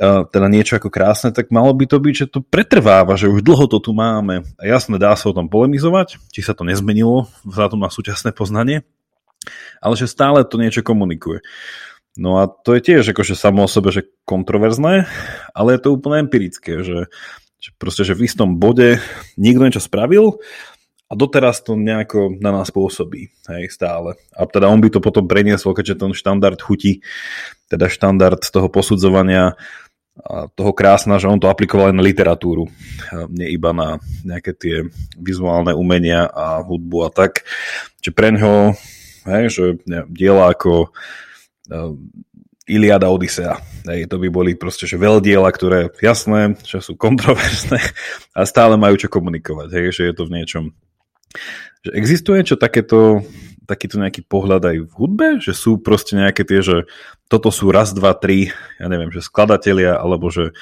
teda 0.03 0.47
niečo 0.49 0.81
ako 0.81 0.89
krásne, 0.89 1.29
tak 1.29 1.53
malo 1.53 1.69
by 1.69 1.85
to 1.85 2.01
byť, 2.01 2.15
že 2.17 2.27
to 2.27 2.41
pretrváva, 2.41 3.13
že 3.13 3.29
už 3.29 3.45
dlho 3.45 3.69
to 3.69 3.77
tu 3.77 3.93
máme. 3.93 4.41
A 4.57 4.63
jasné, 4.65 4.97
dá 4.97 5.13
sa 5.13 5.29
o 5.29 5.37
tom 5.37 5.45
polemizovať, 5.45 6.17
či 6.33 6.41
sa 6.41 6.57
to 6.57 6.65
nezmenilo 6.65 7.29
vzhľadom 7.45 7.77
na 7.77 7.93
súčasné 7.93 8.33
poznanie, 8.33 8.81
ale 9.77 9.93
že 9.93 10.09
stále 10.09 10.41
to 10.49 10.57
niečo 10.57 10.81
komunikuje. 10.81 11.45
No 12.14 12.38
a 12.38 12.45
to 12.45 12.78
je 12.78 12.82
tiež 12.93 13.09
akože 13.09 13.34
samo 13.34 13.66
o 13.66 13.72
sebe, 13.72 13.89
že 13.89 14.05
kontroverzné, 14.30 15.09
ale 15.57 15.70
je 15.74 15.80
to 15.82 15.97
úplne 15.97 16.30
empirické, 16.30 16.86
že, 16.86 17.09
že 17.57 17.70
proste, 17.82 18.05
že 18.05 18.14
v 18.14 18.30
istom 18.30 18.61
bode 18.61 19.01
niekto 19.34 19.66
niečo 19.66 19.82
spravil 19.82 20.38
a 21.09 21.14
doteraz 21.18 21.66
to 21.66 21.74
nejako 21.74 22.38
na 22.38 22.53
nás 22.53 22.70
pôsobí, 22.70 23.34
hej, 23.49 23.64
stále. 23.74 24.14
A 24.34 24.45
teda 24.45 24.70
on 24.70 24.78
by 24.78 24.93
to 24.93 25.01
potom 25.01 25.26
preniesol, 25.26 25.74
keďže 25.74 26.05
ten 26.05 26.11
štandard 26.14 26.57
chutí, 26.61 27.01
teda 27.70 27.89
štandard 27.89 28.41
toho 28.45 28.70
posudzovania 28.70 29.57
a 30.14 30.45
toho 30.53 30.78
krásna, 30.78 31.18
že 31.18 31.26
on 31.26 31.41
to 31.41 31.49
aplikoval 31.49 31.89
aj 31.89 31.97
na 31.97 32.05
literatúru, 32.05 32.70
nie 33.34 33.49
iba 33.49 33.74
na 33.74 33.97
nejaké 34.22 34.53
tie 34.53 34.76
vizuálne 35.18 35.74
umenia 35.74 36.30
a 36.30 36.61
hudbu 36.61 36.97
a 37.05 37.09
tak. 37.09 37.41
Čiže 38.05 38.14
pre 38.14 38.30
ňoho, 38.38 38.78
hej, 39.26 39.43
že 39.49 39.64
diela 40.14 40.53
ako 40.53 40.93
Iliada 42.64 43.11
Odisea. 43.11 43.59
Hej, 43.84 44.07
to 44.07 44.16
by 44.24 44.32
boli 44.32 44.55
proste 44.55 44.88
že 44.88 44.95
veľdiela, 44.95 45.51
ktoré 45.51 45.91
jasné, 45.99 46.55
že 46.64 46.80
sú 46.80 46.95
kontroverzné 46.95 47.80
a 48.32 48.47
stále 48.47 48.80
majú 48.80 48.95
čo 48.95 49.11
komunikovať. 49.11 49.68
Hej, 49.76 49.88
že 49.99 50.03
je 50.07 50.14
to 50.16 50.24
v 50.28 50.34
niečom... 50.39 50.64
Že 51.84 51.91
existuje 51.99 52.39
čo 52.47 52.55
takéto, 52.55 53.28
takýto 53.68 53.99
nejaký 53.99 54.24
pohľad 54.24 54.64
aj 54.64 54.78
v 54.88 54.93
hudbe? 54.95 55.28
Že 55.43 55.51
sú 55.51 55.72
proste 55.84 56.16
nejaké 56.16 56.47
tie, 56.47 56.64
že 56.64 56.88
toto 57.28 57.51
sú 57.51 57.68
raz, 57.68 57.91
dva, 57.91 58.16
tri, 58.16 58.55
ja 58.80 58.88
neviem, 58.88 59.11
že 59.11 59.20
skladatelia, 59.20 59.99
alebo 59.99 60.32
že 60.32 60.55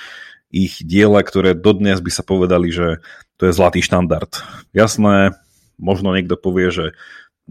ich 0.50 0.82
diela, 0.82 1.22
ktoré 1.22 1.54
dodnes 1.54 2.02
by 2.02 2.10
sa 2.10 2.26
povedali, 2.26 2.74
že 2.74 3.00
to 3.38 3.46
je 3.46 3.54
zlatý 3.54 3.86
štandard. 3.86 4.42
Jasné, 4.74 5.38
možno 5.78 6.18
niekto 6.18 6.34
povie, 6.34 6.74
že 6.74 6.86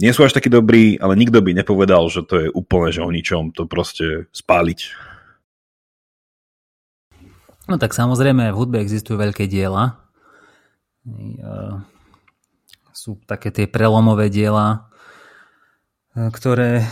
nie 0.00 0.12
sú 0.16 0.24
až 0.24 0.32
takí 0.32 0.48
dobrí, 0.48 0.96
ale 0.96 1.14
nikto 1.14 1.44
by 1.44 1.52
nepovedal, 1.52 2.08
že 2.08 2.24
to 2.24 2.34
je 2.40 2.48
úplne 2.48 2.90
že 2.90 3.04
o 3.04 3.12
ničom, 3.12 3.52
to 3.52 3.68
proste 3.68 4.32
spáliť. 4.32 4.96
No 7.68 7.78
tak 7.78 7.94
samozrejme 7.94 8.50
v 8.50 8.58
hudbe 8.58 8.82
existujú 8.82 9.20
veľké 9.20 9.46
diela. 9.46 10.00
Sú 12.90 13.20
také 13.28 13.54
tie 13.54 13.70
prelomové 13.70 14.26
diela, 14.32 14.90
ktoré 16.16 16.82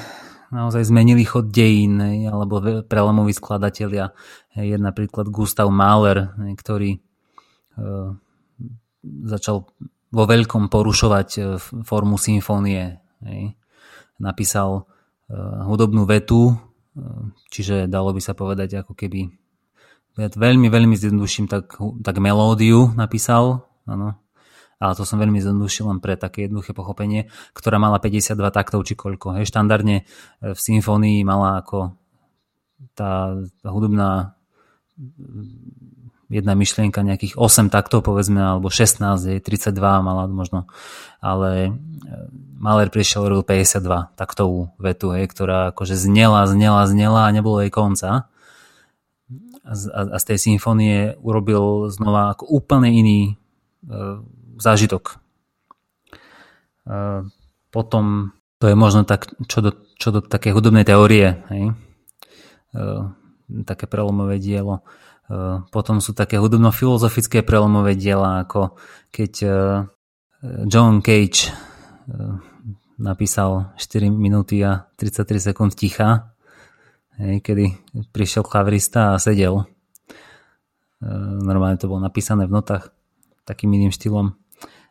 naozaj 0.54 0.86
zmenili 0.86 1.26
chod 1.26 1.50
dejín, 1.50 2.00
alebo 2.30 2.84
prelomoví 2.86 3.34
skladatelia. 3.34 4.14
Je 4.54 4.78
napríklad 4.78 5.28
Gustav 5.28 5.68
Mahler, 5.68 6.32
ktorý 6.56 7.02
začal 9.02 9.68
vo 10.08 10.24
veľkom 10.24 10.72
porušovať 10.72 11.28
e, 11.36 11.40
formu 11.84 12.16
symfónie. 12.16 13.02
Napísal 14.18 14.82
uh, 14.82 15.62
hudobnú 15.66 16.06
vetu, 16.06 16.54
uh, 16.54 16.56
čiže 17.50 17.90
dalo 17.90 18.14
by 18.14 18.22
sa 18.22 18.34
povedať 18.34 18.82
ako 18.82 18.94
keby 18.94 19.30
veľmi, 20.18 20.66
veľmi 20.66 20.94
zjednoduším, 20.98 21.46
tak, 21.46 21.78
tak 22.02 22.18
melódiu 22.18 22.90
napísal, 22.98 23.62
áno. 23.86 24.18
Ale 24.78 24.94
to 24.94 25.02
som 25.02 25.18
veľmi 25.18 25.42
zjednodušil 25.42 25.90
len 25.90 25.98
pre 25.98 26.14
také 26.14 26.46
jednoduché 26.46 26.70
pochopenie, 26.70 27.26
ktorá 27.50 27.82
mala 27.82 27.98
52 27.98 28.38
taktov 28.54 28.86
či 28.86 28.94
koľko. 28.94 29.34
Hej. 29.38 29.50
Štandardne 29.50 30.06
v 30.38 30.58
symfónii 30.58 31.26
mala 31.26 31.62
ako 31.62 31.98
tá 32.94 33.34
hudobná 33.66 34.38
jedna 36.28 36.52
myšlienka 36.52 37.00
nejakých 37.00 37.40
8 37.40 37.72
taktov 37.72 38.04
povedzme, 38.04 38.38
alebo 38.38 38.68
16, 38.68 39.00
je 39.24 39.40
32 39.40 39.72
mala 40.04 40.28
možno, 40.28 40.68
ale 41.24 41.50
e, 41.64 41.70
Maler 42.60 42.92
prišiel 42.92 43.24
robil 43.24 43.44
52 43.44 44.12
taktovú 44.14 44.76
vetu, 44.76 45.16
hej, 45.16 45.30
ktorá 45.32 45.72
akože 45.72 45.96
znela, 45.96 46.44
znela, 46.44 46.84
znela 46.84 47.26
a 47.26 47.34
nebolo 47.34 47.64
jej 47.64 47.72
konca. 47.72 48.28
A, 49.68 49.72
a 49.94 50.16
z 50.16 50.24
tej 50.24 50.38
symfónie 50.40 51.16
urobil 51.20 51.92
znova 51.92 52.32
ako 52.32 52.48
úplne 52.48 52.88
iný 52.88 53.36
uh, 53.84 54.24
zážitok. 54.56 55.20
Uh, 56.88 57.28
potom 57.68 58.32
to 58.56 58.72
je 58.72 58.74
možno 58.74 59.04
tak, 59.04 59.28
čo 59.44 59.60
do, 59.60 59.70
čo 60.00 60.08
do 60.08 60.24
také 60.24 60.56
hudobnej 60.56 60.88
teórie, 60.88 61.44
hej? 61.52 61.76
Uh, 62.72 63.12
také 63.68 63.84
prelomové 63.84 64.40
dielo. 64.40 64.80
Eh, 64.80 65.07
potom 65.68 66.00
sú 66.00 66.16
také 66.16 66.40
hudobno-filozofické 66.40 67.44
prelomové 67.44 67.92
diela, 68.00 68.48
ako 68.48 68.80
keď 69.12 69.32
eh, 69.44 69.52
John 70.64 71.04
Cage 71.04 71.52
eh, 71.52 72.34
napísal 72.96 73.76
4 73.76 74.08
minúty 74.08 74.64
a 74.64 74.88
33 74.96 75.52
sekúnd 75.52 75.76
ticha, 75.76 76.34
kedy 77.18 77.78
prišiel 78.10 78.42
klavrista 78.42 79.14
a 79.14 79.22
sedel. 79.22 79.66
Normálne 81.42 81.78
to 81.78 81.86
bolo 81.86 82.02
napísané 82.02 82.50
v 82.50 82.58
notách 82.58 82.90
takým 83.46 83.70
iným 83.74 83.94
štýlom. 83.94 84.34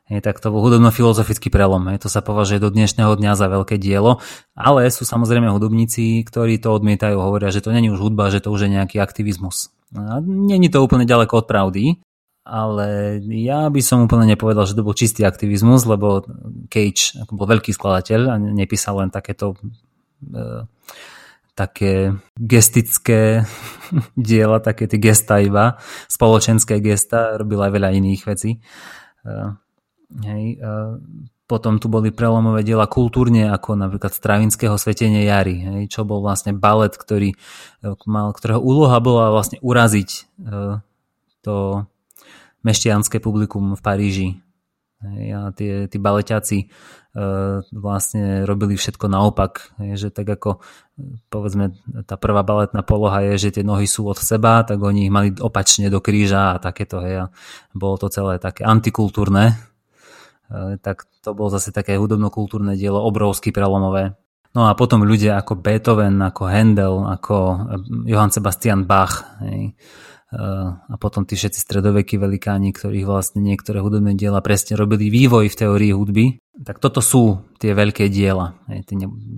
Je, 0.08 0.24
tak 0.24 0.40
to 0.40 0.56
bol 0.56 0.64
hudobno-filozofický 0.64 1.52
prelom. 1.52 1.92
Je, 1.92 2.00
to 2.00 2.08
sa 2.08 2.24
považuje 2.24 2.64
do 2.64 2.72
dnešného 2.72 3.20
dňa 3.20 3.36
za 3.36 3.52
veľké 3.52 3.76
dielo, 3.76 4.24
ale 4.56 4.88
sú 4.88 5.04
samozrejme 5.04 5.52
hudobníci, 5.52 6.24
ktorí 6.24 6.64
to 6.64 6.72
odmietajú, 6.72 7.20
hovoria, 7.20 7.52
že 7.52 7.60
to 7.60 7.76
není 7.76 7.92
už 7.92 8.00
hudba, 8.00 8.32
že 8.32 8.40
to 8.40 8.56
už 8.56 8.68
je 8.68 8.76
nejaký 8.80 9.04
aktivizmus. 9.04 9.76
Není 10.24 10.72
to 10.72 10.80
úplne 10.80 11.04
ďaleko 11.04 11.44
od 11.44 11.46
pravdy, 11.52 12.00
ale 12.48 13.20
ja 13.28 13.68
by 13.68 13.82
som 13.84 14.08
úplne 14.08 14.32
nepovedal, 14.32 14.64
že 14.64 14.80
to 14.80 14.88
bol 14.88 14.96
čistý 14.96 15.28
aktivizmus, 15.28 15.84
lebo 15.84 16.24
Cage 16.72 17.20
ako 17.28 17.36
bol 17.36 17.48
veľký 17.52 17.76
skladateľ 17.76 18.20
a 18.32 18.36
nepísal 18.40 19.04
len 19.04 19.12
takéto 19.12 19.60
e, 20.24 20.64
také 21.52 22.16
gestické 22.40 23.44
diela, 24.16 24.64
také 24.64 24.88
tie 24.88 25.04
gesta 25.04 25.44
iba, 25.44 25.76
spoločenské 26.08 26.80
gesta, 26.80 27.36
robil 27.36 27.60
aj 27.60 27.72
veľa 27.76 27.90
iných 27.92 28.22
vecí. 28.24 28.64
Hej, 30.08 30.62
potom 31.48 31.80
tu 31.80 31.92
boli 31.92 32.12
prelomové 32.16 32.64
diela 32.64 32.88
kultúrne, 32.88 33.52
ako 33.52 33.76
napríklad 33.76 34.12
Stravinského 34.12 34.76
Svetenie 34.80 35.28
jary, 35.28 35.64
hej, 35.64 35.82
čo 35.92 36.08
bol 36.08 36.24
vlastne 36.24 36.56
balet, 36.56 36.96
ktorý 36.96 37.36
mal, 38.08 38.32
ktorého 38.32 38.60
úloha 38.60 39.00
bola 39.04 39.32
vlastne 39.32 39.60
uraziť 39.60 40.28
to 41.48 41.88
meštianské 42.68 43.24
publikum 43.24 43.80
v 43.80 43.82
Paríži. 43.82 44.30
Hej, 44.98 45.26
a 45.32 45.40
tie, 45.54 45.86
tí 45.86 46.02
baleťáci 46.02 46.58
e, 46.58 46.68
vlastne 47.70 48.50
robili 48.50 48.74
všetko 48.74 49.06
naopak. 49.06 49.78
Hej, 49.78 49.92
že 49.96 50.08
tak 50.10 50.26
ako 50.26 50.58
povedzme 51.30 51.78
tá 52.10 52.18
prvá 52.18 52.42
baletná 52.42 52.82
poloha 52.82 53.22
je, 53.30 53.48
že 53.48 53.62
tie 53.62 53.64
nohy 53.64 53.86
sú 53.86 54.10
od 54.10 54.18
seba, 54.18 54.66
tak 54.66 54.82
oni 54.82 55.06
ich 55.06 55.14
mali 55.14 55.38
opačne 55.38 55.94
do 55.94 56.02
kríža 56.02 56.58
a 56.58 56.60
takéto. 56.60 56.98
Hej, 57.00 57.16
a 57.16 57.26
bolo 57.78 58.02
to 58.02 58.10
celé 58.10 58.42
také 58.42 58.66
antikultúrne. 58.66 59.54
E, 60.48 60.80
tak 60.80 61.08
to 61.24 61.36
bolo 61.36 61.52
zase 61.52 61.76
také 61.76 61.96
hudobno-kultúrne 62.00 62.76
dielo, 62.80 63.04
obrovsky 63.04 63.52
prelomové. 63.52 64.16
No 64.56 64.66
a 64.66 64.74
potom 64.74 65.06
ľudia 65.06 65.38
ako 65.38 65.60
Beethoven, 65.60 66.18
ako 66.24 66.44
Handel, 66.50 67.06
ako 67.06 67.36
Johann 68.10 68.34
Sebastian 68.34 68.90
Bach. 68.90 69.38
Hej, 69.44 69.78
a 70.28 70.96
potom 71.00 71.24
tí 71.24 71.40
všetci 71.40 71.64
stredovekí 71.64 72.20
velikáni, 72.20 72.76
ktorých 72.76 73.08
vlastne 73.08 73.40
niektoré 73.40 73.80
hudobné 73.80 74.12
diela 74.20 74.44
presne 74.44 74.76
robili 74.76 75.08
vývoj 75.08 75.48
v 75.48 75.56
teórii 75.56 75.96
hudby, 75.96 76.44
tak 76.68 76.84
toto 76.84 77.00
sú 77.00 77.48
tie 77.64 77.72
veľké 77.72 78.12
diela. 78.12 78.60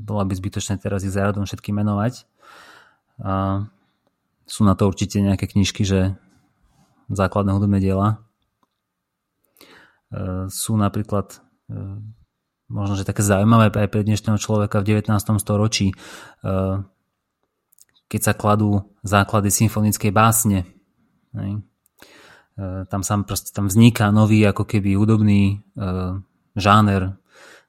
Bola 0.01 0.25
by 0.25 0.33
zbytočné 0.33 0.81
teraz 0.81 1.05
ich 1.05 1.13
záradom 1.13 1.45
všetky 1.45 1.69
menovať. 1.69 2.25
A 3.21 3.67
sú 4.49 4.65
na 4.65 4.73
to 4.73 4.89
určite 4.89 5.21
nejaké 5.21 5.45
knižky, 5.45 5.85
že 5.85 6.17
základné 7.13 7.53
hudobné 7.53 7.77
diela. 7.77 8.25
E, 10.09 10.49
sú 10.49 10.73
napríklad 10.73 11.37
e, 11.69 11.77
možno, 12.69 12.97
že 12.97 13.05
také 13.05 13.21
zaujímavé 13.21 13.69
aj 13.69 13.89
pre 13.89 14.01
dnešného 14.01 14.41
človeka 14.41 14.81
v 14.81 15.05
19. 15.05 15.13
storočí, 15.37 15.93
e, 15.93 15.95
keď 18.09 18.21
sa 18.25 18.33
kladú 18.33 18.89
základy 19.05 19.53
symfonickej 19.53 20.09
básne, 20.09 20.65
tam, 22.89 23.01
sa 23.05 23.21
proste, 23.21 23.53
tam 23.53 23.69
vzniká 23.69 24.09
nový 24.09 24.41
ako 24.49 24.65
keby 24.65 24.97
hudobný 24.97 25.61
žáner. 26.57 27.21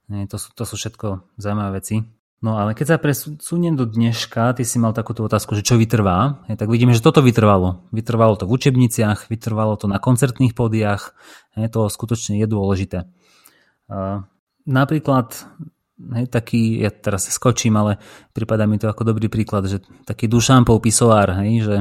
To, 0.08 0.36
sú, 0.40 0.48
to 0.56 0.64
sú 0.64 0.80
všetko 0.80 1.36
zaujímavé 1.36 1.84
veci. 1.84 2.00
No 2.40 2.56
ale 2.56 2.72
keď 2.72 2.86
sa 2.88 2.96
presuniem 2.96 3.76
do 3.76 3.84
dneška, 3.84 4.56
ty 4.56 4.64
si 4.64 4.80
mal 4.80 4.96
takúto 4.96 5.20
otázku, 5.28 5.52
že 5.52 5.60
čo 5.60 5.76
vytrvá, 5.76 6.40
hej, 6.48 6.56
tak 6.56 6.72
vidíme, 6.72 6.96
že 6.96 7.04
toto 7.04 7.20
vytrvalo. 7.20 7.84
Vytrvalo 7.92 8.40
to 8.40 8.48
v 8.48 8.56
učebniciach, 8.56 9.28
vytrvalo 9.28 9.76
to 9.76 9.84
na 9.84 10.00
koncertných 10.00 10.56
pódiach, 10.56 11.12
hej, 11.60 11.68
to 11.68 11.92
skutočne 11.92 12.40
je 12.40 12.48
dôležité. 12.48 13.04
Uh, 13.92 14.24
napríklad 14.64 15.36
hej, 16.16 16.26
taký, 16.32 16.80
ja 16.80 16.88
teraz 16.88 17.28
skočím, 17.28 17.76
ale 17.76 18.00
prípada 18.32 18.64
mi 18.64 18.80
to 18.80 18.88
ako 18.88 19.04
dobrý 19.04 19.28
príklad, 19.28 19.68
že 19.68 19.84
taký 20.08 20.24
Dušampov 20.24 20.80
pisoár, 20.80 21.44
hej, 21.44 21.60
že 21.60 21.76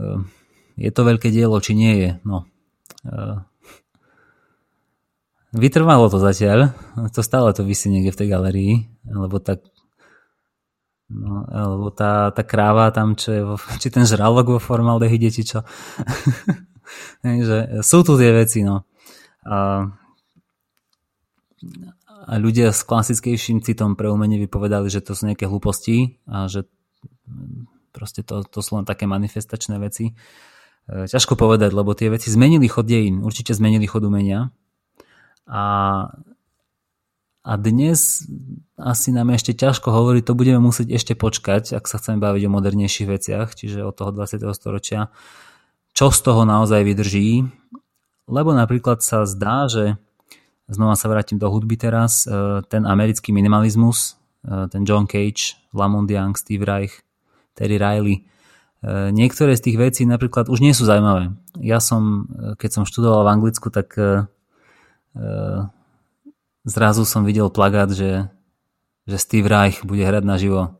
uh, 0.00 0.24
je 0.78 0.90
to 0.94 1.02
veľké 1.04 1.28
dielo, 1.34 1.60
či 1.60 1.74
nie 1.74 1.94
je. 1.98 2.10
No. 2.22 2.46
E, 3.02 3.42
vytrvalo 5.52 6.10
to 6.12 6.18
zatiaľ, 6.20 6.72
to 7.12 7.20
stále 7.24 7.52
to 7.56 7.64
vysí 7.64 7.88
niekde 7.88 8.12
v 8.12 8.18
tej 8.24 8.28
galerii, 8.28 8.72
lebo 9.08 9.40
tak 9.40 9.64
No, 11.08 11.48
alebo 11.48 11.88
tá, 11.88 12.28
tá 12.36 12.44
kráva 12.44 12.92
tam, 12.92 13.16
čo 13.16 13.28
je 13.32 13.40
vo, 13.40 13.56
či 13.80 13.88
ten 13.88 14.04
žralok 14.04 14.46
vo 14.56 14.60
formaldehyde, 14.60 15.32
či 15.32 15.42
čo. 15.48 15.64
že 17.48 17.80
sú 17.80 18.04
tu 18.04 18.20
tie 18.20 18.28
veci, 18.28 18.60
no. 18.60 18.84
A, 19.48 19.88
a 22.28 22.32
ľudia 22.36 22.76
s 22.76 22.84
klasickejším 22.84 23.64
citom 23.64 23.96
pre 23.96 24.12
umenie 24.12 24.36
vypovedali, 24.36 24.92
že 24.92 25.00
to 25.00 25.16
sú 25.16 25.32
nejaké 25.32 25.48
hlúposti 25.48 26.20
a 26.28 26.44
že 26.44 26.68
proste 27.96 28.20
to, 28.20 28.44
to 28.44 28.60
sú 28.60 28.76
len 28.76 28.84
také 28.84 29.08
manifestačné 29.08 29.80
veci. 29.80 30.12
E, 30.12 31.08
ťažko 31.08 31.40
povedať, 31.40 31.72
lebo 31.72 31.96
tie 31.96 32.12
veci 32.12 32.28
zmenili 32.28 32.68
chod 32.68 32.84
dejín, 32.84 33.24
určite 33.24 33.56
zmenili 33.56 33.88
chod 33.88 34.04
umenia. 34.04 34.52
A, 35.48 35.64
a 37.42 37.52
dnes 37.56 38.28
asi 38.76 39.08
nám 39.10 39.32
ešte 39.32 39.56
ťažko 39.56 39.88
hovoriť, 39.88 40.22
to 40.28 40.38
budeme 40.38 40.60
musieť 40.60 40.92
ešte 40.92 41.12
počkať, 41.16 41.72
ak 41.74 41.88
sa 41.88 41.96
chceme 41.96 42.20
baviť 42.20 42.42
o 42.46 42.54
modernejších 42.54 43.08
veciach, 43.08 43.56
čiže 43.56 43.80
od 43.82 43.96
toho 43.96 44.12
20. 44.12 44.44
storočia, 44.52 45.08
čo 45.96 46.12
z 46.12 46.20
toho 46.20 46.44
naozaj 46.44 46.84
vydrží. 46.84 47.48
Lebo 48.28 48.52
napríklad 48.52 49.00
sa 49.00 49.24
zdá, 49.24 49.66
že 49.72 49.96
znova 50.68 51.00
sa 51.00 51.08
vrátim 51.08 51.40
do 51.40 51.48
hudby 51.48 51.80
teraz, 51.80 52.28
e, 52.28 52.60
ten 52.68 52.84
americký 52.84 53.32
minimalizmus, 53.32 54.20
e, 54.44 54.68
ten 54.68 54.84
John 54.84 55.08
Cage, 55.08 55.56
Lamont 55.72 56.04
Young, 56.04 56.36
Steve 56.36 56.68
Reich, 56.68 57.00
Terry 57.56 57.80
Riley, 57.80 58.28
E, 58.78 59.10
niektoré 59.10 59.58
z 59.58 59.70
tých 59.70 59.76
vecí 59.78 60.02
napríklad 60.06 60.46
už 60.46 60.62
nie 60.62 60.70
sú 60.70 60.86
zaujímavé. 60.86 61.34
Ja 61.58 61.82
som, 61.82 62.30
keď 62.62 62.70
som 62.70 62.84
študoval 62.86 63.26
v 63.26 63.32
Anglicku, 63.34 63.74
tak 63.74 63.98
zrazu 66.64 67.02
som 67.04 67.22
videl 67.24 67.48
plagát, 67.48 67.92
že, 67.92 68.28
že 69.08 69.16
Steve 69.16 69.48
Reich 69.48 69.84
bude 69.84 70.04
hrať 70.04 70.24
naživo 70.24 70.78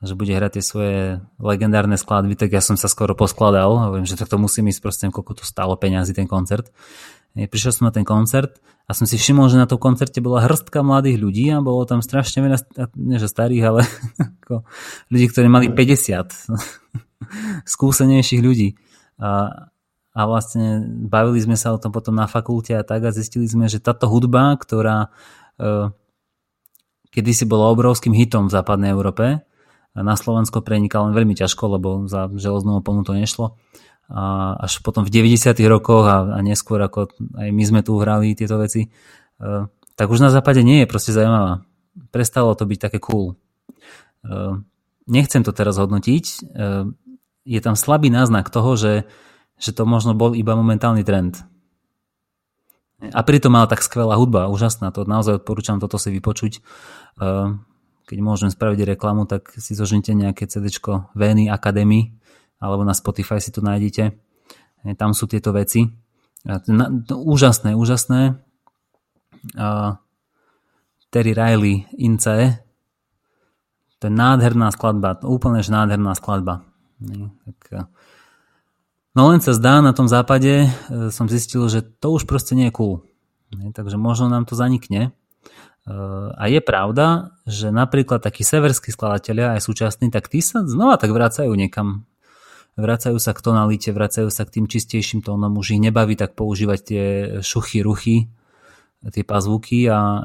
že 0.00 0.16
bude 0.16 0.32
hrať 0.32 0.56
tie 0.56 0.64
svoje 0.64 1.00
legendárne 1.36 2.00
skladby, 2.00 2.32
tak 2.32 2.56
ja 2.56 2.64
som 2.64 2.80
sa 2.80 2.88
skoro 2.88 3.12
poskladal 3.12 3.92
viem, 3.92 4.08
že 4.08 4.16
tak 4.16 4.32
to 4.32 4.40
musím 4.40 4.72
ísť 4.72 4.80
proste, 4.80 5.04
koľko 5.12 5.32
to 5.40 5.44
stálo 5.44 5.76
peňazí 5.76 6.16
ten 6.16 6.24
koncert. 6.24 6.72
Prišiel 7.36 7.70
som 7.76 7.84
na 7.86 7.92
ten 7.92 8.02
koncert 8.02 8.58
a 8.88 8.96
som 8.96 9.04
si 9.04 9.20
všimol, 9.20 9.52
že 9.52 9.60
na 9.60 9.68
tom 9.68 9.78
koncerte 9.78 10.18
bola 10.24 10.42
hrstka 10.42 10.80
mladých 10.80 11.20
ľudí 11.20 11.46
a 11.52 11.60
bolo 11.60 11.84
tam 11.84 12.00
strašne 12.00 12.42
veľa, 12.42 12.58
nie 12.96 13.20
že 13.20 13.28
starých, 13.28 13.64
ale 13.68 13.80
ľudí, 15.12 15.26
ktorí 15.30 15.46
mali 15.52 15.68
50 15.68 16.26
skúsenejších 17.76 18.40
ľudí. 18.40 18.80
A, 19.20 19.69
a 20.10 20.26
vlastne 20.26 20.82
bavili 21.06 21.38
sme 21.38 21.54
sa 21.54 21.70
o 21.70 21.78
tom 21.78 21.94
potom 21.94 22.18
na 22.18 22.26
fakulte 22.26 22.74
a 22.74 22.82
tak 22.82 23.06
a 23.06 23.14
zistili 23.14 23.46
sme, 23.46 23.70
že 23.70 23.78
táto 23.78 24.10
hudba, 24.10 24.58
ktorá 24.58 25.06
e, 25.54 25.94
kedysi 27.14 27.46
bola 27.46 27.70
obrovským 27.70 28.14
hitom 28.14 28.50
v 28.50 28.54
západnej 28.54 28.90
Európe, 28.90 29.46
na 29.94 30.14
Slovensko 30.14 30.62
prenikala 30.62 31.10
len 31.10 31.18
veľmi 31.18 31.34
ťažko, 31.34 31.78
lebo 31.78 31.88
za 32.06 32.30
železnú 32.30 32.78
oponu 32.78 33.02
to 33.02 33.10
nešlo. 33.10 33.58
A 34.10 34.54
až 34.58 34.82
potom 34.82 35.06
v 35.06 35.10
90. 35.10 35.54
rokoch 35.70 36.06
a, 36.06 36.34
a 36.34 36.38
neskôr, 36.42 36.82
ako 36.82 37.10
aj 37.38 37.48
my 37.50 37.62
sme 37.62 37.80
tu 37.82 37.98
hrali 37.98 38.34
tieto 38.34 38.58
veci, 38.58 38.86
e, 38.86 38.88
tak 39.94 40.06
už 40.10 40.22
na 40.22 40.30
západe 40.30 40.62
nie 40.62 40.82
je 40.82 40.90
proste 40.90 41.14
zaujímavá. 41.14 41.62
Prestalo 42.10 42.54
to 42.54 42.66
byť 42.66 42.78
také 42.78 42.98
cool. 43.02 43.34
E, 44.26 44.34
nechcem 45.06 45.42
to 45.46 45.54
teraz 45.54 45.78
hodnotiť. 45.78 46.24
E, 46.26 46.36
je 47.46 47.60
tam 47.62 47.74
slabý 47.74 48.10
náznak 48.10 48.50
toho, 48.50 48.74
že, 48.74 49.06
že 49.60 49.76
to 49.76 49.84
možno 49.84 50.16
bol 50.16 50.32
iba 50.32 50.56
momentálny 50.56 51.04
trend. 51.04 51.44
A 53.00 53.20
pritom 53.24 53.52
mala 53.52 53.68
tak 53.68 53.80
skvelá 53.80 54.16
hudba, 54.16 54.48
úžasná, 54.52 54.92
to 54.92 55.08
naozaj 55.08 55.40
odporúčam 55.40 55.80
toto 55.80 55.96
si 55.96 56.12
vypočuť. 56.12 56.60
Keď 58.08 58.18
môžem 58.20 58.50
spraviť 58.52 58.96
reklamu, 58.96 59.24
tak 59.24 59.52
si 59.56 59.72
zožnite 59.72 60.12
nejaké 60.12 60.44
CD 60.48 60.68
Veny 61.16 61.48
Academy, 61.48 62.12
alebo 62.60 62.84
na 62.84 62.92
Spotify 62.92 63.40
si 63.40 63.52
to 63.52 63.64
nájdete. 63.64 64.16
Tam 65.00 65.16
sú 65.16 65.24
tieto 65.28 65.52
veci. 65.52 65.88
Úžasné, 67.08 67.72
úžasné. 67.72 68.36
Terry 71.10 71.32
Riley, 71.32 71.88
Ince, 71.96 72.60
to 74.00 74.08
je 74.08 74.14
nádherná 74.16 74.72
skladba, 74.72 75.20
úplne 75.28 75.60
nádherná 75.60 76.16
skladba. 76.16 76.64
Tak, 77.44 77.58
e, 77.68 77.80
no 79.14 79.30
len 79.30 79.40
sa 79.42 79.52
zdá, 79.56 79.82
na 79.82 79.90
tom 79.90 80.06
západe 80.06 80.66
e, 80.66 80.68
som 81.10 81.26
zistil, 81.26 81.66
že 81.66 81.82
to 81.82 82.14
už 82.14 82.26
proste 82.26 82.54
nie 82.54 82.70
je 82.70 82.76
cool. 82.76 82.94
Takže 83.50 83.98
možno 83.98 84.30
nám 84.30 84.46
to 84.46 84.54
zanikne. 84.54 85.10
E, 85.10 85.10
a 86.34 86.44
je 86.46 86.60
pravda, 86.62 87.34
že 87.46 87.74
napríklad 87.74 88.22
takí 88.22 88.46
severskí 88.46 88.94
skladatelia, 88.94 89.58
aj 89.58 89.66
súčasní, 89.66 90.10
tak 90.10 90.30
tí 90.30 90.38
sa 90.42 90.62
znova 90.62 90.98
tak 90.98 91.10
vracajú 91.10 91.50
niekam. 91.54 92.06
Vracajú 92.78 93.18
sa 93.18 93.34
k 93.34 93.42
tonalite, 93.42 93.90
vracajú 93.90 94.30
sa 94.30 94.46
k 94.46 94.60
tým 94.60 94.66
čistejším 94.70 95.26
tónom, 95.26 95.52
už 95.58 95.76
ich 95.76 95.82
nebaví 95.82 96.14
tak 96.14 96.38
používať 96.38 96.78
tie 96.80 97.04
šuchy, 97.42 97.82
ruchy, 97.82 98.30
tie 99.10 99.24
pazvuky 99.26 99.90
a 99.90 99.98
e, 99.98 100.20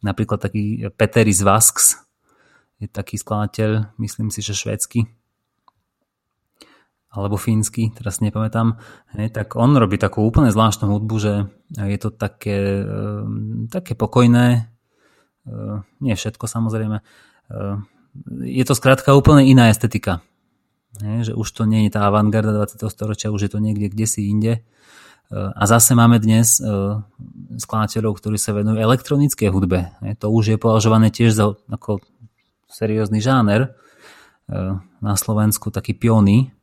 napríklad 0.00 0.40
taký 0.40 0.88
Peteris 0.94 1.44
Vasks, 1.44 2.00
je 2.76 2.88
taký 2.88 3.16
skladateľ, 3.16 3.96
myslím 3.96 4.28
si, 4.28 4.44
že 4.44 4.52
švédsky 4.52 5.15
alebo 7.16 7.40
fínsky, 7.40 7.90
teraz 7.96 8.20
nepamätám, 8.20 8.76
hej, 9.16 9.32
tak 9.32 9.56
on 9.56 9.72
robí 9.72 9.96
takú 9.96 10.20
úplne 10.22 10.52
zvláštnu 10.52 10.92
hudbu, 10.92 11.16
že 11.16 11.32
je 11.72 11.98
to 11.98 12.12
také, 12.12 12.84
ehm, 12.84 13.66
také 13.72 13.96
pokojné, 13.96 14.68
ehm, 15.48 15.82
nie 16.04 16.14
všetko 16.14 16.44
samozrejme, 16.44 17.00
ehm, 17.00 17.88
je 18.44 18.64
to 18.64 18.76
skrátka 18.76 19.16
úplne 19.16 19.48
iná 19.48 19.72
estetika. 19.72 20.20
Hej, 21.00 21.28
že 21.28 21.32
už 21.36 21.48
to 21.52 21.68
nie 21.68 21.84
je 21.88 21.92
tá 21.92 22.08
avantgarda 22.08 22.52
20. 22.56 22.88
storočia, 22.88 23.32
už 23.32 23.48
je 23.48 23.50
to 23.52 23.60
niekde 23.60 23.92
kde 23.92 24.06
si 24.08 24.32
inde. 24.32 24.64
A 25.28 25.62
zase 25.66 25.92
máme 25.98 26.22
dnes 26.22 26.62
skladateľov, 27.58 28.16
ktorí 28.16 28.38
sa 28.40 28.54
venujú 28.54 28.78
elektronické 28.78 29.50
hudbe. 29.52 29.92
To 30.22 30.30
už 30.30 30.54
je 30.54 30.56
považované 30.56 31.10
tiež 31.10 31.34
za 31.34 31.52
ako 31.68 32.00
seriózny 32.70 33.18
žáner. 33.18 33.74
Na 35.02 35.14
Slovensku 35.18 35.74
taký 35.74 35.98
piony, 35.98 36.55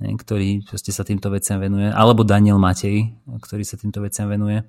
ktorý 0.00 0.64
sa 0.70 1.04
týmto 1.06 1.30
veciam 1.30 1.62
venuje. 1.62 1.90
Alebo 1.90 2.26
Daniel 2.26 2.58
Matej, 2.58 3.14
ktorý 3.26 3.62
sa 3.62 3.78
týmto 3.78 4.02
veciam 4.02 4.26
venuje. 4.26 4.66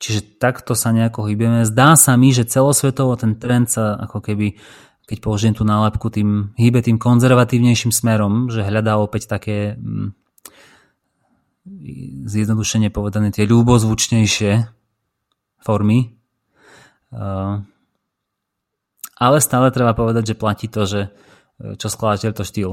Čiže 0.00 0.40
takto 0.40 0.72
sa 0.72 0.92
nejako 0.96 1.28
hýbeme. 1.28 1.68
Zdá 1.68 1.96
sa 1.96 2.16
mi, 2.16 2.32
že 2.32 2.48
celosvetovo 2.48 3.16
ten 3.20 3.36
trend 3.36 3.68
sa 3.68 4.00
ako 4.00 4.24
keby 4.24 4.56
keď 5.10 5.18
použijem 5.26 5.58
tú 5.58 5.66
nálepku, 5.66 6.06
tým 6.06 6.54
hýbe 6.54 6.86
tým 6.86 6.94
konzervatívnejším 6.94 7.90
smerom, 7.90 8.46
že 8.46 8.62
hľadá 8.62 8.94
opäť 8.94 9.26
také 9.26 9.74
mm, 9.74 10.14
zjednodušene 12.30 12.94
povedané 12.94 13.34
tie 13.34 13.42
ľúbozvučnejšie 13.42 14.70
formy. 15.66 16.14
Ale 19.20 19.36
stále 19.42 19.74
treba 19.74 19.98
povedať, 19.98 20.30
že 20.30 20.38
platí 20.38 20.70
to, 20.70 20.86
že 20.86 21.10
čo 21.76 21.86
skladateľ 21.88 22.30
to 22.32 22.44
štýl. 22.44 22.72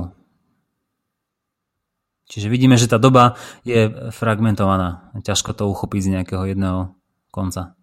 Čiže 2.28 2.52
vidíme, 2.52 2.76
že 2.76 2.92
tá 2.92 3.00
doba 3.00 3.40
je 3.64 3.88
fragmentovaná. 4.12 5.16
Ťažko 5.24 5.56
to 5.56 5.72
uchopiť 5.72 6.02
z 6.04 6.12
nejakého 6.20 6.44
jedného 6.44 6.92
konca. 7.32 7.80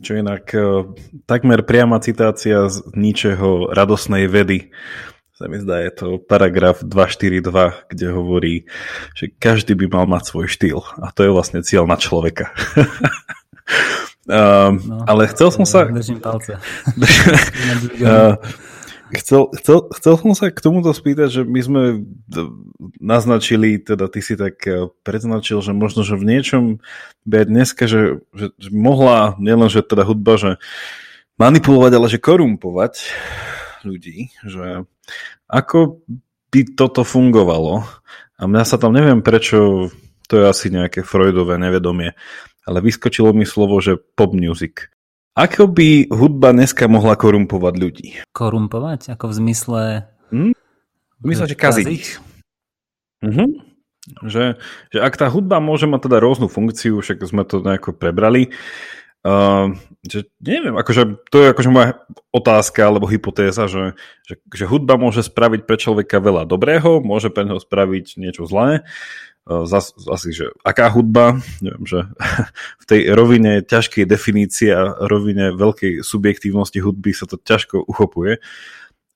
Čo 0.00 0.16
inak 0.16 0.44
e, 0.52 0.60
takmer 1.24 1.64
priama 1.64 2.00
citácia 2.00 2.68
z 2.68 2.84
ničeho 2.96 3.72
radosnej 3.72 4.28
vedy. 4.28 4.72
Sa 5.36 5.52
mi 5.52 5.60
zdá, 5.60 5.84
je 5.84 5.92
to 5.92 6.06
paragraf 6.16 6.80
242, 6.80 7.92
kde 7.92 8.06
hovorí, 8.08 8.54
že 9.12 9.28
každý 9.36 9.76
by 9.76 9.86
mal 9.92 10.04
mať 10.08 10.32
svoj 10.32 10.48
štýl. 10.48 10.80
A 11.00 11.12
to 11.12 11.28
je 11.28 11.30
vlastne 11.32 11.60
cieľ 11.60 11.84
na 11.84 12.00
človeka. 12.00 12.56
uh, 14.32 14.72
no, 14.80 15.04
ale 15.04 15.28
chcel 15.28 15.52
som 15.52 15.68
sa... 15.68 15.84
Držím 15.84 16.24
palce. 16.24 16.56
uh, 18.00 18.40
Chcel, 19.14 19.54
chcel, 19.54 19.86
chcel 19.94 20.14
som 20.18 20.32
sa 20.34 20.50
k 20.50 20.58
tomuto 20.58 20.90
spýtať, 20.90 21.28
že 21.30 21.42
my 21.46 21.60
sme 21.62 21.82
naznačili, 22.98 23.78
teda 23.78 24.10
ty 24.10 24.18
si 24.18 24.34
tak 24.34 24.58
eh, 24.66 24.90
predznačil, 25.06 25.62
že 25.62 25.70
možno, 25.70 26.02
že 26.02 26.18
v 26.18 26.26
niečom 26.26 26.62
by 27.22 27.46
dneska, 27.46 27.86
že, 27.86 28.18
že, 28.34 28.50
že 28.58 28.70
mohla 28.74 29.38
nielen, 29.38 29.70
že 29.70 29.86
teda 29.86 30.02
hudba, 30.02 30.34
že 30.38 30.50
manipulovať, 31.38 31.92
ale 31.94 32.06
že 32.10 32.18
korumpovať 32.18 32.94
ľudí, 33.86 34.34
že 34.42 34.82
ako 35.46 36.02
by 36.50 36.60
toto 36.74 37.06
fungovalo. 37.06 37.86
A 38.36 38.42
mňa 38.44 38.64
sa 38.66 38.76
tam 38.76 38.92
neviem 38.92 39.22
prečo, 39.22 39.88
to 40.26 40.34
je 40.42 40.44
asi 40.44 40.66
nejaké 40.68 41.06
Freudové 41.06 41.56
nevedomie, 41.56 42.18
ale 42.66 42.78
vyskočilo 42.82 43.30
mi 43.30 43.46
slovo, 43.46 43.78
že 43.78 43.96
pop 43.96 44.34
music. 44.34 44.90
Ako 45.36 45.68
by 45.68 46.08
hudba 46.08 46.56
dneska 46.56 46.88
mohla 46.88 47.12
korumpovať 47.12 47.74
ľudí? 47.76 48.08
Korumpovať? 48.32 49.12
Ako 49.12 49.28
v 49.28 49.34
zmysle... 49.36 49.82
Hm? 50.32 50.56
V 51.20 51.24
zmysle, 51.28 51.44
že 51.52 51.56
kaziť. 51.60 52.04
Mhm. 53.20 53.44
Že, 54.24 54.56
že 54.94 54.98
ak 55.02 55.18
tá 55.20 55.28
hudba 55.28 55.60
môže 55.60 55.84
mať 55.84 56.08
teda 56.08 56.24
rôznu 56.24 56.48
funkciu, 56.48 57.04
však 57.04 57.20
sme 57.28 57.44
to 57.44 57.60
nejako 57.60 57.92
prebrali, 57.92 58.48
Uh, 59.26 59.74
že 60.06 60.30
neviem, 60.38 60.78
akože 60.78 61.26
to 61.34 61.42
je 61.42 61.50
akože 61.50 61.66
moja 61.66 61.98
otázka 62.30 62.86
alebo 62.86 63.10
hypotéza, 63.10 63.66
že, 63.66 63.98
že, 64.22 64.38
že 64.38 64.70
hudba 64.70 64.94
môže 64.94 65.26
spraviť 65.26 65.66
pre 65.66 65.74
človeka 65.74 66.22
veľa 66.22 66.46
dobrého, 66.46 67.02
môže 67.02 67.34
pre 67.34 67.42
neho 67.42 67.58
spraviť 67.58 68.22
niečo 68.22 68.46
zlé. 68.46 68.86
Uh, 69.46 69.62
zas, 69.62 69.94
asi, 70.10 70.34
že 70.34 70.50
aká 70.66 70.90
hudba, 70.90 71.38
neviem, 71.62 71.86
že 71.86 72.02
v 72.82 72.84
tej 72.90 73.00
rovine 73.14 73.62
ťažkej 73.62 74.02
definície 74.02 74.74
a 74.74 75.06
rovine 75.06 75.54
veľkej 75.54 76.02
subjektívnosti 76.02 76.82
hudby 76.82 77.14
sa 77.14 77.30
to 77.30 77.38
ťažko 77.38 77.78
uchopuje, 77.86 78.42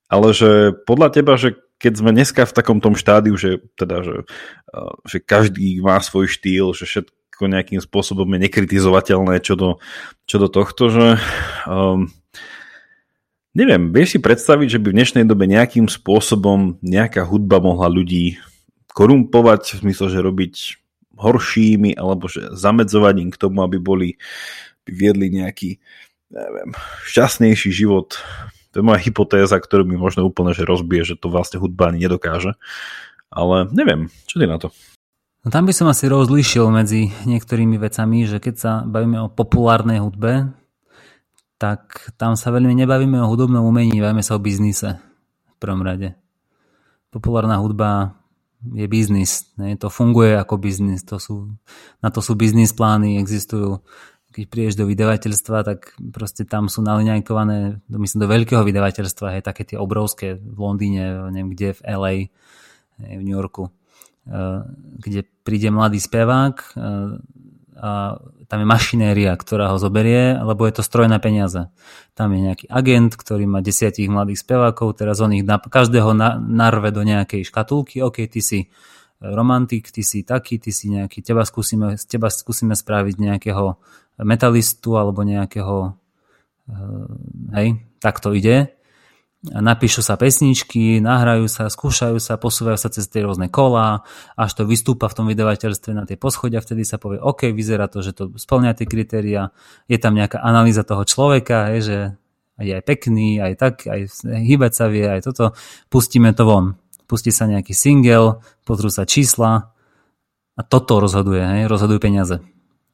ale 0.07 0.29
že 0.31 0.71
podľa 0.87 1.09
teba, 1.11 1.35
že 1.35 1.59
keď 1.83 1.93
sme 1.99 2.15
dneska 2.15 2.47
v 2.47 2.55
takom 2.55 2.79
tom 2.79 2.95
štádiu, 2.95 3.35
že, 3.35 3.59
teda, 3.75 4.07
že, 4.07 4.17
uh, 4.71 4.95
že 5.03 5.19
každý 5.19 5.83
má 5.83 5.99
svoj 5.99 6.31
štýl, 6.31 6.79
že 6.79 6.87
všetko 6.87 7.51
nejakým 7.51 7.83
spôsobom 7.83 8.31
je 8.31 8.39
nekritizovateľné 8.47 9.43
čo 9.43 9.59
do, 9.59 9.71
čo 10.31 10.39
do 10.39 10.47
tohto, 10.47 10.95
že 10.95 11.07
um, 11.67 12.07
neviem, 13.57 13.91
vieš 13.91 14.15
si 14.15 14.19
predstaviť, 14.23 14.79
že 14.79 14.79
by 14.79 14.87
v 14.93 14.97
dnešnej 15.03 15.25
dobe 15.27 15.51
nejakým 15.51 15.91
spôsobom 15.91 16.79
nejaká 16.85 17.27
hudba 17.27 17.59
mohla 17.59 17.91
ľudí 17.91 18.39
korumpovať, 18.93 19.79
v 19.79 19.91
zmysle, 19.91 20.07
že 20.11 20.21
robiť 20.25 20.55
horšími, 21.21 21.95
alebo 22.01 22.27
že 22.27 22.53
zamedzovať 22.57 23.15
im 23.21 23.31
k 23.31 23.41
tomu, 23.41 23.61
aby 23.61 23.77
boli, 23.77 24.17
by 24.89 24.91
viedli 24.91 25.29
nejaký 25.31 25.77
neviem, 26.33 26.71
šťastnejší 27.11 27.71
život. 27.75 28.17
To 28.71 28.81
je 28.81 28.87
moja 28.87 29.03
hypotéza, 29.03 29.59
ktorú 29.59 29.83
mi 29.83 29.99
možno 29.99 30.23
úplne 30.23 30.55
že 30.55 30.63
rozbije, 30.63 31.15
že 31.15 31.19
to 31.19 31.27
vlastne 31.27 31.59
hudba 31.59 31.91
ani 31.91 32.07
nedokáže. 32.07 32.55
Ale 33.31 33.67
neviem, 33.71 34.11
čo 34.27 34.39
ty 34.39 34.47
na 34.47 34.59
to? 34.59 34.71
No 35.41 35.49
tam 35.49 35.65
by 35.67 35.73
som 35.75 35.89
asi 35.89 36.07
rozlíšil 36.07 36.69
medzi 36.69 37.11
niektorými 37.25 37.81
vecami, 37.81 38.29
že 38.29 38.39
keď 38.39 38.55
sa 38.55 38.73
bavíme 38.85 39.27
o 39.27 39.33
populárnej 39.33 39.99
hudbe, 39.99 40.53
tak 41.57 42.13
tam 42.17 42.37
sa 42.37 42.53
veľmi 42.53 42.73
nebavíme 42.73 43.21
o 43.21 43.29
hudobnom 43.29 43.65
umení, 43.65 44.01
bavíme 44.01 44.25
sa 44.25 44.37
o 44.37 44.43
biznise 44.43 45.01
v 45.49 45.57
prvom 45.57 45.81
rade. 45.81 46.17
Populárna 47.11 47.59
hudba 47.59 48.20
je 48.61 48.87
biznis, 48.89 49.49
ne? 49.57 49.77
to 49.77 49.89
funguje 49.89 50.37
ako 50.37 50.61
biznis, 50.61 51.05
to 51.07 51.17
sú, 51.17 51.53
na 52.05 52.09
to 52.13 52.21
sú 52.21 52.37
biznis 52.37 52.73
plány, 52.77 53.17
existujú 53.21 53.81
keď 54.31 54.47
prídeš 54.47 54.79
do 54.79 54.87
vydavateľstva, 54.87 55.67
tak 55.67 55.91
proste 56.15 56.47
tam 56.47 56.71
sú 56.71 56.87
naliňajkované, 56.87 57.83
myslím, 57.91 58.19
do 58.23 58.31
veľkého 58.31 58.63
vydavateľstva, 58.63 59.35
hej, 59.35 59.43
také 59.43 59.67
tie 59.67 59.75
obrovské 59.75 60.39
v 60.39 60.55
Londýne, 60.55 61.35
neviem 61.35 61.51
kde, 61.51 61.75
v 61.75 61.81
LA, 61.83 62.15
v 63.03 63.23
New 63.27 63.35
Yorku 63.35 63.75
Eh, 64.31 64.63
kde 65.01 65.25
príde 65.43 65.73
mladý 65.73 65.97
spevák 65.97 66.55
eh, 66.55 67.19
a 67.81 68.21
tam 68.51 68.59
je 68.59 68.67
mašinéria, 68.67 69.31
ktorá 69.39 69.71
ho 69.71 69.79
zoberie, 69.79 70.35
lebo 70.35 70.67
je 70.67 70.75
to 70.75 70.83
stroj 70.83 71.07
na 71.07 71.23
peniaze. 71.23 71.71
Tam 72.19 72.35
je 72.35 72.51
nejaký 72.51 72.67
agent, 72.67 73.15
ktorý 73.15 73.47
má 73.47 73.63
desiatich 73.63 74.11
mladých 74.11 74.43
spevákov, 74.43 74.99
teraz 74.99 75.23
on 75.23 75.31
ich 75.31 75.47
na, 75.47 75.63
každého 75.63 76.11
na, 76.19 76.35
narve 76.35 76.91
do 76.91 77.07
nejakej 77.07 77.47
škatulky, 77.47 78.03
OK, 78.03 78.27
ty 78.27 78.43
si 78.43 78.67
romantik, 79.23 79.95
ty 79.95 80.03
si 80.03 80.27
taký, 80.27 80.59
ty 80.59 80.75
si 80.75 80.91
nejaký, 80.91 81.23
teba 81.23 81.47
skúsime, 81.47 81.95
teba 82.11 82.27
skúsime 82.27 82.75
spraviť 82.75 83.23
nejakého 83.23 83.79
metalistu 84.27 84.99
alebo 84.99 85.23
nejakého, 85.23 85.95
eh, 86.75 87.55
hej, 87.55 87.69
tak 88.03 88.19
to 88.19 88.35
ide 88.35 88.80
napíšu 89.41 90.05
sa 90.05 90.21
pesničky, 90.21 91.01
nahrajú 91.01 91.49
sa, 91.49 91.73
skúšajú 91.73 92.21
sa, 92.21 92.37
posúvajú 92.37 92.77
sa 92.77 92.93
cez 92.93 93.09
tie 93.09 93.25
rôzne 93.25 93.49
kolá, 93.49 94.05
až 94.37 94.53
to 94.53 94.69
vystúpa 94.69 95.09
v 95.09 95.17
tom 95.17 95.27
vydavateľstve 95.33 95.91
na 95.97 96.05
tie 96.05 96.21
poschodia, 96.21 96.61
vtedy 96.61 96.85
sa 96.85 97.01
povie, 97.01 97.17
OK, 97.17 97.49
vyzerá 97.57 97.89
to, 97.89 98.05
že 98.05 98.13
to 98.13 98.37
splňa 98.37 98.77
tie 98.77 98.85
kritéria, 98.85 99.57
je 99.89 99.97
tam 99.97 100.13
nejaká 100.13 100.45
analýza 100.45 100.85
toho 100.85 101.09
človeka, 101.09 101.73
je, 101.77 101.81
že 101.81 101.99
je 102.61 102.73
aj 102.77 102.85
pekný, 102.85 103.41
aj 103.41 103.53
tak, 103.57 103.75
aj 103.89 104.13
hýbať 104.29 104.73
sa 104.77 104.93
vie, 104.93 105.09
aj 105.09 105.25
toto, 105.25 105.57
pustíme 105.89 106.37
to 106.37 106.45
von. 106.45 106.77
Pustí 107.09 107.33
sa 107.33 107.49
nejaký 107.49 107.73
single, 107.73 108.45
pozrú 108.69 108.93
sa 108.93 109.09
čísla 109.09 109.73
a 110.53 110.61
toto 110.61 111.01
rozhoduje, 111.01 111.41
hej, 111.41 111.65
rozhodujú 111.65 111.97
peniaze 111.97 112.45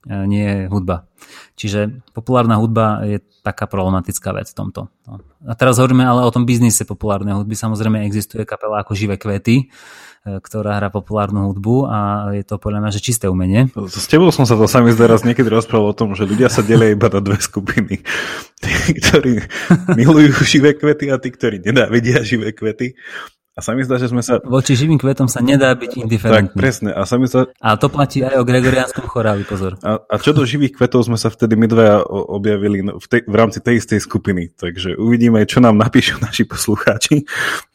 nie 0.07 0.71
hudba. 0.71 1.11
Čiže 1.59 2.05
populárna 2.15 2.63
hudba 2.63 3.03
je 3.03 3.19
taká 3.43 3.67
problematická 3.67 4.31
vec 4.35 4.51
v 4.51 4.57
tomto. 4.59 4.81
No. 5.07 5.23
A 5.47 5.55
teraz 5.59 5.79
hovoríme 5.79 6.07
ale 6.07 6.23
o 6.23 6.31
tom 6.31 6.47
biznise 6.47 6.87
populárnej 6.87 7.35
hudby. 7.35 7.59
Samozrejme 7.59 8.07
existuje 8.07 8.47
kapela 8.47 8.83
ako 8.83 8.95
Živé 8.95 9.19
kvety, 9.19 9.57
e, 9.63 9.65
ktorá 10.43 10.79
hrá 10.79 10.91
populárnu 10.91 11.51
hudbu 11.51 11.91
a 11.91 11.99
je 12.35 12.43
to 12.47 12.59
podľa 12.59 12.87
mňa 12.87 12.91
že 12.95 13.03
čisté 13.03 13.27
umenie. 13.27 13.71
S 13.75 14.07
tebou 14.11 14.31
som 14.31 14.47
sa 14.47 14.55
to 14.55 14.71
sami 14.71 14.95
raz 14.95 15.27
niekedy 15.27 15.47
rozprával 15.51 15.91
o 15.91 15.99
tom, 15.99 16.15
že 16.15 16.27
ľudia 16.27 16.51
sa 16.51 16.63
delia 16.63 16.95
iba 16.95 17.11
na 17.11 17.19
dve 17.23 17.39
skupiny. 17.39 18.03
Tí, 18.57 18.73
ktorí 18.99 19.43
milujú 19.95 20.43
živé 20.43 20.75
kvety 20.75 21.11
a 21.11 21.19
tí, 21.19 21.29
ktorí 21.29 21.63
nenávidia 21.63 22.23
živé 22.23 22.51
kvety. 22.55 22.95
A 23.57 23.65
sa 23.65 23.73
mi 23.73 23.81
zdá, 23.89 23.97
že 23.97 24.13
sme 24.13 24.21
sa... 24.21 24.37
Voči 24.45 24.77
živým 24.77 25.01
kvetom 25.01 25.33
sa 25.33 25.41
nedá 25.41 25.73
byť 25.73 26.05
indiferentný. 26.05 26.53
Tak, 26.53 26.61
presne. 26.61 26.93
A, 26.93 27.09
sa 27.09 27.17
mi 27.17 27.25
zdá... 27.25 27.49
a 27.57 27.81
to 27.81 27.89
platí 27.89 28.21
aj 28.21 28.37
o 28.37 28.45
gregoriánskom 28.45 29.09
choráli, 29.09 29.49
pozor. 29.49 29.81
A, 29.81 29.97
a 29.97 30.15
čo 30.21 30.37
do 30.37 30.45
živých 30.45 30.77
kvetov 30.77 31.09
sme 31.09 31.17
sa 31.17 31.33
vtedy 31.33 31.57
my 31.57 31.65
dvaja 31.65 32.05
objavili 32.05 32.85
v, 32.85 33.07
tej, 33.09 33.25
v 33.25 33.33
rámci 33.33 33.65
tej 33.65 33.81
istej 33.81 34.05
skupiny. 34.05 34.53
Takže 34.53 35.01
uvidíme, 35.01 35.41
čo 35.49 35.65
nám 35.65 35.81
napíšu 35.81 36.21
naši 36.21 36.45
poslucháči 36.45 37.25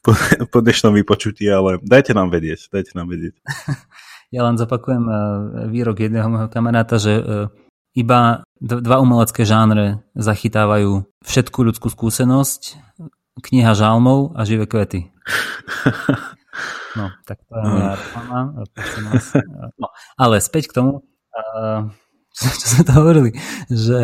po, 0.05 0.13
po 0.53 0.61
dnešnom 0.61 0.93
vypočutí, 1.01 1.49
ale 1.49 1.81
dajte 1.81 2.13
nám 2.13 2.29
vedieť. 2.29 2.69
Dajte 2.69 2.93
nám 2.93 3.09
vedieť. 3.09 3.33
Ja 4.31 4.47
len 4.47 4.55
zopakujem 4.55 5.03
eh, 5.11 5.17
výrok 5.67 6.07
jedného 6.07 6.31
môjho 6.31 6.47
kamaráta, 6.47 6.95
že 6.95 7.19
eh, 7.19 7.51
iba 7.91 8.47
dva 8.63 9.03
umelecké 9.03 9.43
žánre 9.43 10.07
zachytávajú 10.15 11.03
všetku 11.27 11.59
ľudskú 11.67 11.91
skúsenosť, 11.91 12.79
kniha 13.39 13.71
žalmov 13.71 14.35
a 14.35 14.43
živé 14.43 14.67
kvety. 14.67 15.07
No, 16.91 17.07
tak 17.23 17.39
to 17.47 17.55
je 17.55 17.63
moja 17.63 17.95
reklama. 17.95 18.39
No, 19.79 19.87
ale 20.19 20.43
späť 20.43 20.67
k 20.67 20.75
tomu, 20.75 21.07
uh, 21.31 21.87
čo 22.59 22.67
sme 22.67 22.83
to 22.83 22.91
hovorili, 22.95 23.31
že... 23.71 23.99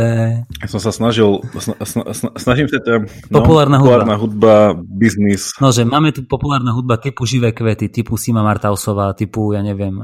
Ja 0.63 0.67
som 0.71 0.79
sa 0.79 0.95
snažil, 0.95 1.43
sna, 1.59 1.75
sna, 1.83 2.03
sna, 2.15 2.29
snažím 2.39 2.67
sa 2.71 2.79
to... 2.79 3.03
No, 3.27 3.43
populárna, 3.43 3.83
populárna 3.83 4.15
hudba. 4.15 4.79
hudba, 4.79 4.83
biznis. 4.87 5.51
No, 5.59 5.75
že 5.75 5.83
máme 5.83 6.15
tu 6.15 6.23
populárna 6.23 6.71
hudba 6.71 6.95
typu 6.99 7.27
Živé 7.27 7.51
kvety, 7.51 7.91
typu 7.91 8.15
Sima 8.15 8.39
Martausová, 8.39 9.11
typu, 9.15 9.51
ja 9.51 9.59
neviem, 9.59 9.99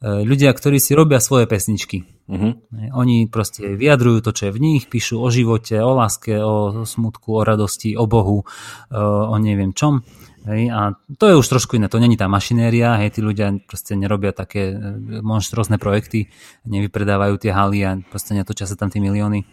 ľudia, 0.00 0.50
ktorí 0.56 0.80
si 0.80 0.96
robia 0.96 1.20
svoje 1.20 1.44
pesničky. 1.44 2.08
Uh-huh. 2.24 2.56
Oni 2.96 3.28
proste 3.28 3.76
vyjadrujú 3.76 4.24
to, 4.24 4.30
čo 4.32 4.48
je 4.48 4.54
v 4.56 4.62
nich, 4.62 4.82
píšu 4.88 5.20
o 5.20 5.28
živote, 5.28 5.76
o 5.82 5.92
láske, 5.92 6.40
o 6.40 6.86
smutku, 6.88 7.36
o 7.36 7.44
radosti, 7.44 7.98
o 7.98 8.08
Bohu, 8.08 8.46
uh, 8.46 8.96
o 9.28 9.36
neviem 9.36 9.76
čom. 9.76 10.00
Hej, 10.40 10.72
a 10.72 10.96
to 11.20 11.28
je 11.28 11.36
už 11.36 11.44
trošku 11.52 11.76
iné, 11.76 11.92
to 11.92 12.00
není 12.00 12.16
tá 12.16 12.24
mašinéria, 12.24 12.96
hej, 12.96 13.12
tí 13.12 13.20
ľudia 13.20 13.52
proste 13.68 13.92
nerobia 13.92 14.32
také 14.32 14.72
e, 14.72 15.20
monštrosné 15.20 15.76
projekty, 15.76 16.32
nevypredávajú 16.64 17.36
tie 17.36 17.52
haly 17.52 17.84
a 17.84 18.00
proste 18.08 18.32
netočia 18.32 18.64
sa 18.64 18.72
tam 18.72 18.88
tie 18.88 19.04
milióny. 19.04 19.44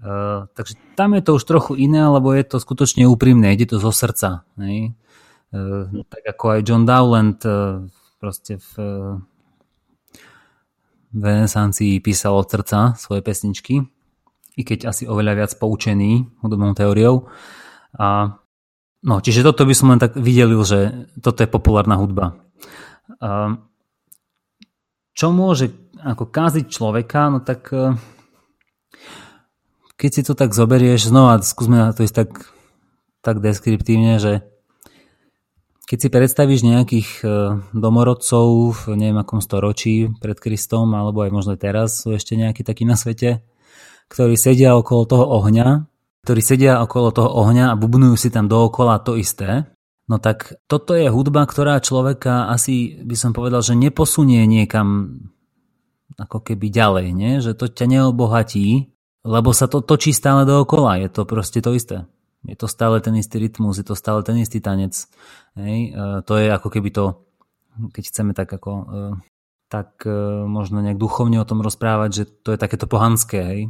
Uh, 0.00 0.48
takže 0.56 0.80
tam 0.96 1.12
je 1.12 1.28
to 1.28 1.36
už 1.36 1.44
trochu 1.44 1.76
iné, 1.76 2.08
lebo 2.08 2.32
je 2.32 2.40
to 2.48 2.56
skutočne 2.56 3.04
úprimné, 3.04 3.52
ide 3.52 3.68
to 3.68 3.76
zo 3.76 3.92
srdca. 3.92 4.48
Hej. 4.56 4.96
Uh, 5.52 6.08
tak 6.08 6.24
ako 6.24 6.56
aj 6.56 6.60
John 6.64 6.88
Dowland 6.88 7.44
uh, 7.44 7.84
proste 8.16 8.56
v 8.56 8.70
v 11.10 11.22
renesancii 11.22 11.98
písal 12.00 12.38
od 12.38 12.46
srdca 12.46 12.94
svoje 12.94 13.20
pesničky, 13.20 13.82
i 14.54 14.62
keď 14.62 14.90
asi 14.90 15.06
oveľa 15.06 15.44
viac 15.44 15.52
poučený 15.58 16.42
hudobnou 16.42 16.74
teóriou. 16.74 17.30
A 17.98 18.40
No, 19.00 19.24
čiže 19.24 19.40
toto 19.40 19.64
by 19.64 19.72
som 19.72 19.96
len 19.96 20.00
tak 20.00 20.12
videlil, 20.12 20.60
že 20.60 21.08
toto 21.24 21.40
je 21.40 21.48
populárna 21.48 21.96
hudba. 21.96 22.36
Čo 25.16 25.26
môže 25.32 25.72
ako 26.00 26.28
káziť 26.28 26.66
človeka, 26.68 27.28
no 27.32 27.44
tak 27.44 27.68
e, 27.76 27.92
keď 30.00 30.10
si 30.16 30.22
to 30.24 30.32
tak 30.32 30.56
zoberieš, 30.56 31.12
znova 31.12 31.36
skúsme 31.44 31.92
to 31.92 32.08
ísť 32.08 32.16
tak, 32.24 32.30
tak 33.20 33.44
deskriptívne, 33.44 34.16
že 34.16 34.48
keď 35.90 35.98
si 35.98 36.08
predstavíš 36.08 36.60
nejakých 36.62 37.08
e, 37.20 37.26
domorodcov 37.74 38.46
v 38.70 38.82
neviem 38.94 39.18
akom 39.18 39.42
storočí 39.42 40.06
pred 40.22 40.38
Kristom, 40.38 40.94
alebo 40.94 41.26
aj 41.26 41.34
možno 41.34 41.58
teraz 41.58 42.06
sú 42.06 42.14
ešte 42.14 42.38
nejakí 42.38 42.62
takí 42.62 42.86
na 42.86 42.94
svete, 42.94 43.42
ktorí 44.06 44.38
sedia 44.38 44.78
okolo 44.78 45.02
toho 45.10 45.26
ohňa 45.26 45.90
ktorí 46.24 46.40
sedia 46.44 46.84
okolo 46.84 47.08
toho 47.16 47.30
ohňa 47.32 47.72
a 47.72 47.78
bubnujú 47.80 48.16
si 48.16 48.28
tam 48.28 48.44
dookola 48.44 49.00
to 49.00 49.16
isté, 49.16 49.72
no 50.08 50.20
tak 50.20 50.52
toto 50.68 50.92
je 50.92 51.08
hudba, 51.08 51.48
ktorá 51.48 51.80
človeka 51.80 52.52
asi 52.52 53.00
by 53.00 53.16
som 53.16 53.32
povedal, 53.32 53.64
že 53.64 53.78
neposunie 53.78 54.44
niekam 54.44 55.16
ako 56.20 56.44
keby 56.44 56.68
ďalej, 56.68 57.06
nie? 57.16 57.32
že 57.40 57.56
to 57.56 57.72
ťa 57.72 57.88
neobohatí, 57.88 58.92
lebo 59.24 59.56
sa 59.56 59.64
to 59.64 59.80
točí 59.80 60.12
stále 60.12 60.44
dookola, 60.44 61.00
je 61.00 61.08
to 61.08 61.24
proste 61.24 61.64
to 61.64 61.72
isté. 61.72 62.04
Je 62.44 62.56
to 62.56 62.68
stále 62.68 62.96
ten 63.04 63.12
istý 63.20 63.36
rytmus, 63.36 63.80
je 63.80 63.84
to 63.84 63.92
stále 63.92 64.24
ten 64.24 64.36
istý 64.40 64.64
tanec. 64.64 64.96
Hej? 65.58 65.78
E, 65.90 66.22
to 66.22 66.32
je 66.38 66.46
ako 66.50 66.68
keby 66.70 66.90
to, 66.94 67.26
keď 67.90 68.02
chceme 68.06 68.32
tak 68.36 68.50
ako 68.50 68.70
e, 68.70 68.84
tak 69.70 70.02
e, 70.02 70.12
možno 70.46 70.82
nejak 70.82 70.98
duchovne 70.98 71.38
o 71.38 71.48
tom 71.48 71.62
rozprávať, 71.62 72.10
že 72.10 72.24
to 72.42 72.54
je 72.54 72.58
takéto 72.58 72.90
pohanské, 72.90 73.38
hej? 73.42 73.60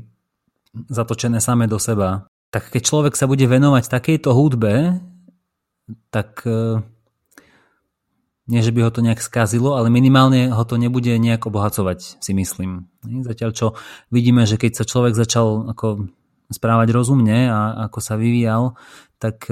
zatočené 0.89 1.43
same 1.43 1.66
do 1.66 1.81
seba 1.81 2.31
tak 2.51 2.66
keď 2.74 2.83
človek 2.83 3.14
sa 3.14 3.31
bude 3.31 3.47
venovať 3.47 3.87
takejto 3.87 4.35
hudbe, 4.35 4.99
tak 6.11 6.43
nie, 8.51 8.61
že 8.66 8.74
by 8.74 8.83
ho 8.83 8.91
to 8.91 9.07
nejak 9.07 9.22
skazilo, 9.22 9.78
ale 9.78 9.87
minimálne 9.87 10.51
ho 10.51 10.64
to 10.66 10.74
nebude 10.74 11.14
nejak 11.14 11.47
obohacovať, 11.47 12.18
si 12.18 12.33
myslím. 12.35 12.91
Zatiaľ 13.22 13.51
čo 13.55 13.66
vidíme, 14.11 14.51
že 14.51 14.59
keď 14.59 14.83
sa 14.83 14.85
človek 14.85 15.14
začal 15.14 15.70
ako 15.70 16.11
správať 16.51 16.91
rozumne 16.91 17.47
a 17.47 17.87
ako 17.87 17.99
sa 18.03 18.18
vyvíjal, 18.18 18.74
tak 19.22 19.47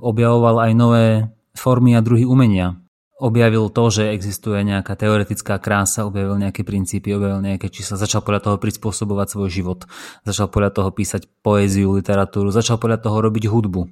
objavoval 0.00 0.64
aj 0.64 0.72
nové 0.72 1.28
formy 1.54 1.96
a 1.96 2.04
druhy 2.04 2.26
umenia 2.26 2.80
objavil 3.20 3.68
to, 3.68 3.84
že 3.92 4.16
existuje 4.16 4.64
nejaká 4.64 4.96
teoretická 4.96 5.60
krása, 5.60 6.08
objavil 6.08 6.40
nejaké 6.40 6.64
princípy, 6.64 7.12
objavil 7.12 7.44
nejaké 7.44 7.68
čísla, 7.68 8.00
začal 8.00 8.24
podľa 8.24 8.48
toho 8.48 8.56
prispôsobovať 8.56 9.36
svoj 9.36 9.48
život, 9.52 9.80
začal 10.24 10.48
podľa 10.48 10.72
toho 10.72 10.88
písať 10.90 11.28
poéziu, 11.44 11.92
literatúru, 11.92 12.48
začal 12.48 12.80
podľa 12.80 13.04
toho 13.04 13.20
robiť 13.20 13.44
hudbu. 13.52 13.82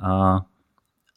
A, 0.00 0.40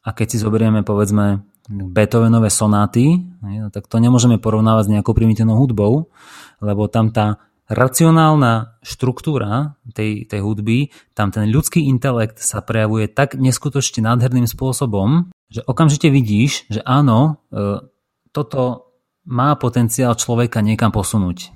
a 0.03 0.09
keď 0.11 0.35
si 0.35 0.37
zoberieme 0.43 0.83
povedzme 0.83 1.47
Beethovenové 1.71 2.51
sonáty, 2.51 3.23
no 3.39 3.71
tak 3.71 3.87
to 3.87 4.03
nemôžeme 4.03 4.35
porovnávať 4.35 4.91
s 4.91 4.93
nejakou 4.99 5.15
primitívnou 5.15 5.55
hudbou, 5.55 6.11
lebo 6.59 6.91
tam 6.91 7.15
tá 7.15 7.39
racionálna 7.71 8.75
štruktúra 8.83 9.79
tej, 9.95 10.27
tej 10.27 10.43
hudby, 10.43 10.91
tam 11.15 11.31
ten 11.31 11.47
ľudský 11.47 11.87
intelekt 11.87 12.43
sa 12.43 12.59
prejavuje 12.59 13.07
tak 13.07 13.39
neskutočne 13.39 14.03
nádherným 14.03 14.43
spôsobom, 14.43 15.31
že 15.53 15.61
okamžite 15.61 16.09
vidíš, 16.09 16.65
že 16.73 16.81
áno, 16.81 17.45
e, 17.53 17.85
toto 18.33 18.89
má 19.29 19.53
potenciál 19.53 20.17
človeka 20.17 20.65
niekam 20.65 20.89
posunúť. 20.89 21.53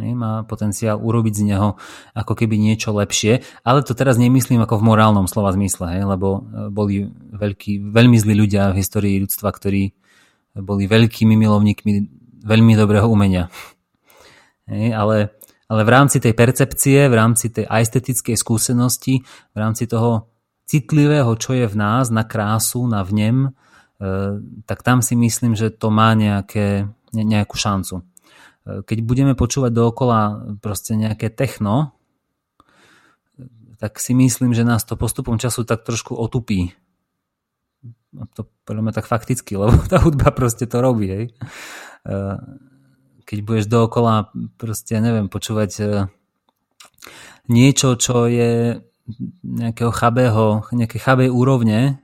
Má 0.00 0.46
potenciál 0.46 0.96
urobiť 1.02 1.34
z 1.34 1.42
neho 1.50 1.76
ako 2.14 2.32
keby 2.38 2.56
niečo 2.56 2.94
lepšie, 2.94 3.42
ale 3.66 3.82
to 3.82 3.92
teraz 3.92 4.16
nemyslím 4.16 4.62
ako 4.62 4.80
v 4.80 4.86
morálnom 4.86 5.26
slova 5.26 5.50
zmysle, 5.56 6.04
lebo 6.04 6.28
e, 6.28 6.40
boli 6.68 7.08
veľký, 7.32 7.88
veľmi 7.88 8.20
zlí 8.20 8.34
ľudia 8.36 8.76
v 8.76 8.78
histórii 8.84 9.16
ľudstva, 9.24 9.48
ktorí 9.48 9.96
boli 10.60 10.84
veľkými 10.84 11.34
milovníkmi 11.34 12.20
veľmi 12.44 12.72
dobrého 12.76 13.08
umenia. 13.08 13.52
Ale, 14.70 15.34
ale 15.66 15.80
v 15.82 15.90
rámci 15.90 16.22
tej 16.22 16.32
percepcie, 16.32 17.10
v 17.10 17.14
rámci 17.14 17.50
tej 17.50 17.66
estetickej 17.66 18.38
skúsenosti, 18.38 19.18
v 19.26 19.56
rámci 19.58 19.90
toho 19.90 20.30
citlivého, 20.70 21.34
čo 21.34 21.58
je 21.58 21.66
v 21.66 21.74
nás, 21.74 22.14
na 22.14 22.22
krásu, 22.22 22.86
na 22.86 23.02
vnem, 23.02 23.50
e, 23.50 23.50
tak 24.70 24.86
tam 24.86 25.02
si 25.02 25.18
myslím, 25.18 25.58
že 25.58 25.74
to 25.74 25.90
má 25.90 26.14
nejaké, 26.14 26.86
nejakú 27.10 27.58
šancu. 27.58 27.98
E, 27.98 28.02
keď 28.86 28.98
budeme 29.02 29.34
počúvať 29.34 29.74
dookola 29.74 30.54
proste 30.62 30.94
nejaké 30.94 31.34
techno, 31.34 31.98
tak 33.82 33.98
si 33.98 34.14
myslím, 34.14 34.54
že 34.54 34.62
nás 34.62 34.86
to 34.86 34.94
postupom 34.94 35.42
času 35.42 35.66
tak 35.66 35.82
trošku 35.82 36.14
otupí. 36.14 36.70
To 38.38 38.46
podľa 38.62 38.82
mňa 38.86 38.94
tak 38.94 39.10
fakticky, 39.10 39.58
lebo 39.58 39.74
tá 39.90 39.98
hudba 39.98 40.30
proste 40.30 40.70
to 40.70 40.78
robí. 40.78 41.10
Hej. 41.10 41.24
E, 42.06 42.22
keď 43.26 43.38
budeš 43.42 43.66
dookola 43.66 44.30
proste, 44.54 45.02
neviem, 45.02 45.26
počúvať 45.26 46.02
niečo, 47.46 47.94
čo 47.94 48.26
je 48.26 48.82
nejakého 49.42 49.92
chabého, 49.94 50.64
nejaké 50.72 50.98
chabej 50.98 51.30
úrovne, 51.30 52.00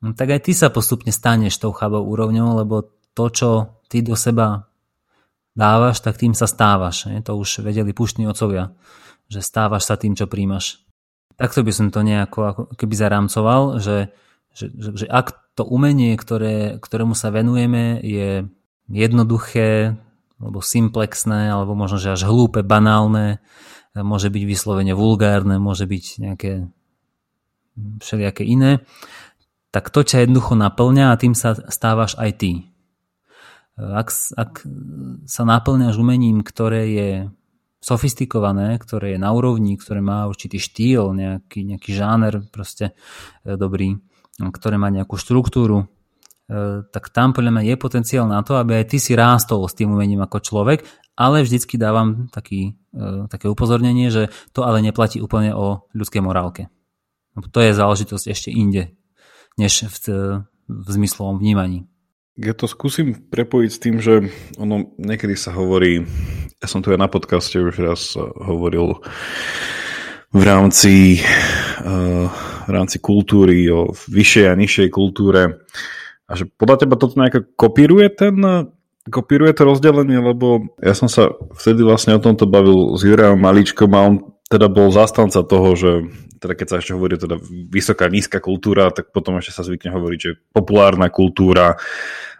no 0.00 0.16
tak 0.16 0.32
aj 0.32 0.40
ty 0.48 0.52
sa 0.56 0.72
postupne 0.72 1.12
staneš 1.12 1.60
tou 1.60 1.72
chabou 1.72 2.04
úrovňou, 2.06 2.60
lebo 2.60 2.88
to, 3.12 3.26
čo 3.28 3.50
ty 3.90 4.00
do 4.00 4.14
seba 4.14 4.70
dávaš, 5.54 6.00
tak 6.00 6.16
tým 6.16 6.32
sa 6.32 6.46
stávaš. 6.46 7.10
Je? 7.10 7.18
To 7.26 7.36
už 7.36 7.66
vedeli 7.66 7.90
puštní 7.92 8.24
ocovia, 8.30 8.72
že 9.26 9.42
stávaš 9.42 9.90
sa 9.90 9.98
tým, 9.98 10.14
čo 10.14 10.30
príjmaš. 10.30 10.80
Takto 11.34 11.64
by 11.64 11.72
som 11.72 11.88
to 11.88 12.04
nejako 12.04 12.38
ako 12.46 12.62
keby 12.76 12.94
zarámcoval, 12.94 13.80
že, 13.80 14.12
že, 14.52 14.68
že, 14.76 15.04
že 15.04 15.06
ak 15.08 15.56
to 15.56 15.64
umenie, 15.66 16.14
ktoré, 16.14 16.78
ktorému 16.78 17.16
sa 17.16 17.32
venujeme, 17.32 17.98
je 18.00 18.46
jednoduché, 18.88 19.96
alebo 20.40 20.64
simplexné, 20.64 21.52
alebo 21.52 21.76
možno, 21.76 22.00
že 22.00 22.16
až 22.16 22.28
hlúpe, 22.28 22.64
banálne, 22.64 23.44
môže 23.94 24.30
byť 24.30 24.42
vyslovene 24.46 24.94
vulgárne, 24.94 25.58
môže 25.58 25.86
byť 25.86 26.04
nejaké 26.22 26.52
všelijaké 28.02 28.44
iné, 28.44 28.84
tak 29.70 29.90
to 29.90 30.02
ťa 30.02 30.26
jednoducho 30.26 30.58
naplňa 30.58 31.14
a 31.14 31.18
tým 31.18 31.34
sa 31.38 31.54
stávaš 31.70 32.18
aj 32.18 32.30
ty. 32.38 32.52
Ak, 33.78 34.12
ak 34.36 34.66
sa 35.24 35.42
naplňaš 35.46 35.96
umením, 35.96 36.42
ktoré 36.44 36.82
je 36.90 37.10
sofistikované, 37.80 38.76
ktoré 38.76 39.16
je 39.16 39.18
na 39.22 39.32
úrovni, 39.32 39.80
ktoré 39.80 40.04
má 40.04 40.28
určitý 40.28 40.60
štýl, 40.60 41.16
nejaký, 41.16 41.64
nejaký 41.64 41.90
žáner 41.96 42.44
proste 42.52 42.92
e, 43.40 43.56
dobrý, 43.56 43.96
ktoré 44.36 44.76
má 44.76 44.92
nejakú 44.92 45.16
štruktúru, 45.16 45.88
e, 46.44 46.84
tak 46.92 47.08
tam 47.08 47.32
podľa 47.32 47.56
mňa 47.56 47.62
je 47.72 47.76
potenciál 47.80 48.28
na 48.28 48.44
to, 48.44 48.60
aby 48.60 48.84
aj 48.84 48.86
ty 48.92 49.00
si 49.00 49.16
rástol 49.16 49.64
s 49.64 49.72
tým 49.72 49.96
umením 49.96 50.20
ako 50.20 50.44
človek 50.44 50.84
ale 51.20 51.44
vždycky 51.44 51.76
dávam 51.76 52.32
taký, 52.32 52.80
e, 52.96 53.28
také 53.28 53.52
upozornenie, 53.52 54.08
že 54.08 54.32
to 54.56 54.64
ale 54.64 54.80
neplatí 54.80 55.20
úplne 55.20 55.52
o 55.52 55.84
ľudskej 55.92 56.24
morálke. 56.24 56.72
To 57.36 57.60
je 57.60 57.76
záležitosť 57.76 58.24
ešte 58.32 58.48
inde, 58.48 58.96
než 59.60 59.84
v, 59.84 59.96
v 60.64 60.88
zmyslovom 60.88 61.36
vnímaní. 61.36 61.84
Ja 62.40 62.56
to 62.56 62.64
skúsim 62.64 63.12
prepojiť 63.28 63.70
s 63.70 63.82
tým, 63.82 63.96
že 64.00 64.32
ono 64.56 64.96
niekedy 64.96 65.36
sa 65.36 65.52
hovorí, 65.52 66.08
ja 66.56 66.66
som 66.66 66.80
tu 66.80 66.88
aj 66.88 66.96
na 66.96 67.08
podcaste 67.12 67.60
už 67.60 67.76
raz 67.84 68.16
hovoril 68.16 68.96
v 70.32 70.42
rámci, 70.42 71.20
e, 71.20 71.92
v 72.64 72.70
rámci 72.72 72.96
kultúry 72.96 73.68
o 73.68 73.92
vyššej 73.92 74.46
a 74.48 74.56
nižšej 74.56 74.88
kultúre 74.88 75.60
A 76.30 76.38
že 76.38 76.46
podľa 76.46 76.86
teba 76.86 76.94
toto 76.96 77.18
nejako 77.18 77.44
kopíruje 77.58 78.08
ten 78.14 78.38
kopíruje 79.10 79.52
to 79.52 79.66
rozdelenie, 79.66 80.22
lebo 80.22 80.70
ja 80.80 80.94
som 80.94 81.10
sa 81.10 81.34
vtedy 81.58 81.82
vlastne 81.82 82.16
o 82.16 82.22
tomto 82.22 82.46
bavil 82.46 82.94
s 82.96 83.04
Jurajom 83.04 83.38
Maličkom 83.38 83.90
a 83.92 84.00
on 84.06 84.14
teda 84.50 84.66
bol 84.66 84.90
zastanca 84.90 85.42
toho, 85.46 85.74
že 85.78 85.90
teda 86.40 86.56
keď 86.56 86.66
sa 86.66 86.76
ešte 86.80 86.96
hovorí 86.96 87.20
teda 87.20 87.36
vysoká, 87.68 88.08
nízka 88.08 88.40
kultúra, 88.40 88.88
tak 88.90 89.12
potom 89.12 89.36
ešte 89.36 89.52
sa 89.52 89.62
zvykne 89.62 89.92
hovoriť, 89.92 90.18
že 90.18 90.40
populárna 90.50 91.12
kultúra 91.12 91.76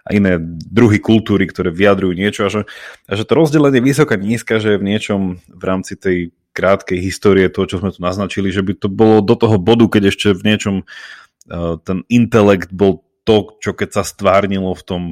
a 0.01 0.09
iné 0.17 0.41
druhy 0.41 0.99
kultúry, 0.99 1.45
ktoré 1.45 1.69
vyjadrujú 1.69 2.17
niečo 2.17 2.49
a 2.49 2.51
že, 2.51 2.65
a 3.05 3.13
že 3.13 3.29
to 3.29 3.37
rozdelenie 3.37 3.85
vysoká, 3.85 4.17
nízka, 4.17 4.57
že 4.57 4.75
je 4.75 4.81
v 4.81 4.89
niečom 4.89 5.21
v 5.45 5.63
rámci 5.63 5.95
tej 6.01 6.33
krátkej 6.57 6.99
histórie 6.99 7.47
toho, 7.53 7.69
čo 7.69 7.79
sme 7.79 7.93
tu 7.95 8.03
naznačili, 8.03 8.51
že 8.51 8.65
by 8.65 8.75
to 8.81 8.89
bolo 8.91 9.23
do 9.23 9.37
toho 9.37 9.61
bodu, 9.61 9.87
keď 9.87 10.11
ešte 10.11 10.35
v 10.35 10.43
niečom 10.43 10.77
uh, 10.83 11.77
ten 11.85 12.03
intelekt 12.11 12.75
bol 12.75 13.05
to, 13.29 13.55
čo 13.63 13.77
keď 13.77 14.01
sa 14.01 14.03
stvárnilo 14.03 14.73
v 14.75 14.83
tom 14.83 15.03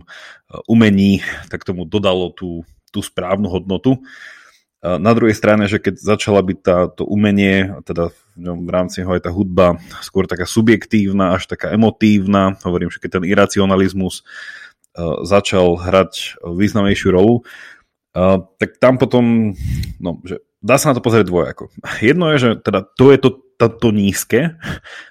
umení, 0.65 1.21
tak 1.53 1.65
tomu 1.65 1.85
dodalo 1.85 2.33
tú, 2.33 2.65
tú 2.89 3.05
správnu 3.05 3.53
hodnotu. 3.53 4.01
Na 4.79 5.11
druhej 5.11 5.35
strane, 5.35 5.67
že 5.67 5.83
keď 5.83 5.99
začala 5.99 6.39
byť 6.39 6.59
tá, 6.63 6.87
to 6.87 7.03
umenie, 7.03 7.83
teda 7.83 8.15
v 8.39 8.71
rámci 8.71 9.03
ho 9.03 9.11
aj 9.11 9.27
tá 9.27 9.35
hudba 9.35 9.83
skôr 10.07 10.31
taká 10.31 10.47
subjektívna, 10.47 11.35
až 11.35 11.51
taká 11.51 11.75
emotívna, 11.75 12.55
hovorím, 12.63 12.87
že 12.87 13.03
keď 13.03 13.19
ten 13.19 13.25
iracionalizmus 13.27 14.23
začal 15.27 15.83
hrať 15.83 16.39
významnejšiu 16.47 17.11
rolu, 17.11 17.43
tak 18.59 18.79
tam 18.79 19.03
potom, 19.03 19.55
no, 19.99 20.23
že 20.23 20.39
dá 20.63 20.79
sa 20.79 20.91
na 20.91 20.99
to 20.99 21.03
pozrieť 21.03 21.27
dvojako. 21.27 21.75
Jedno 21.99 22.31
je, 22.35 22.39
že 22.39 22.51
teda 22.63 22.87
to 22.97 23.11
je 23.11 23.19
to, 23.19 23.31
to, 23.59 23.67
to 23.83 23.89
nízke 23.91 24.59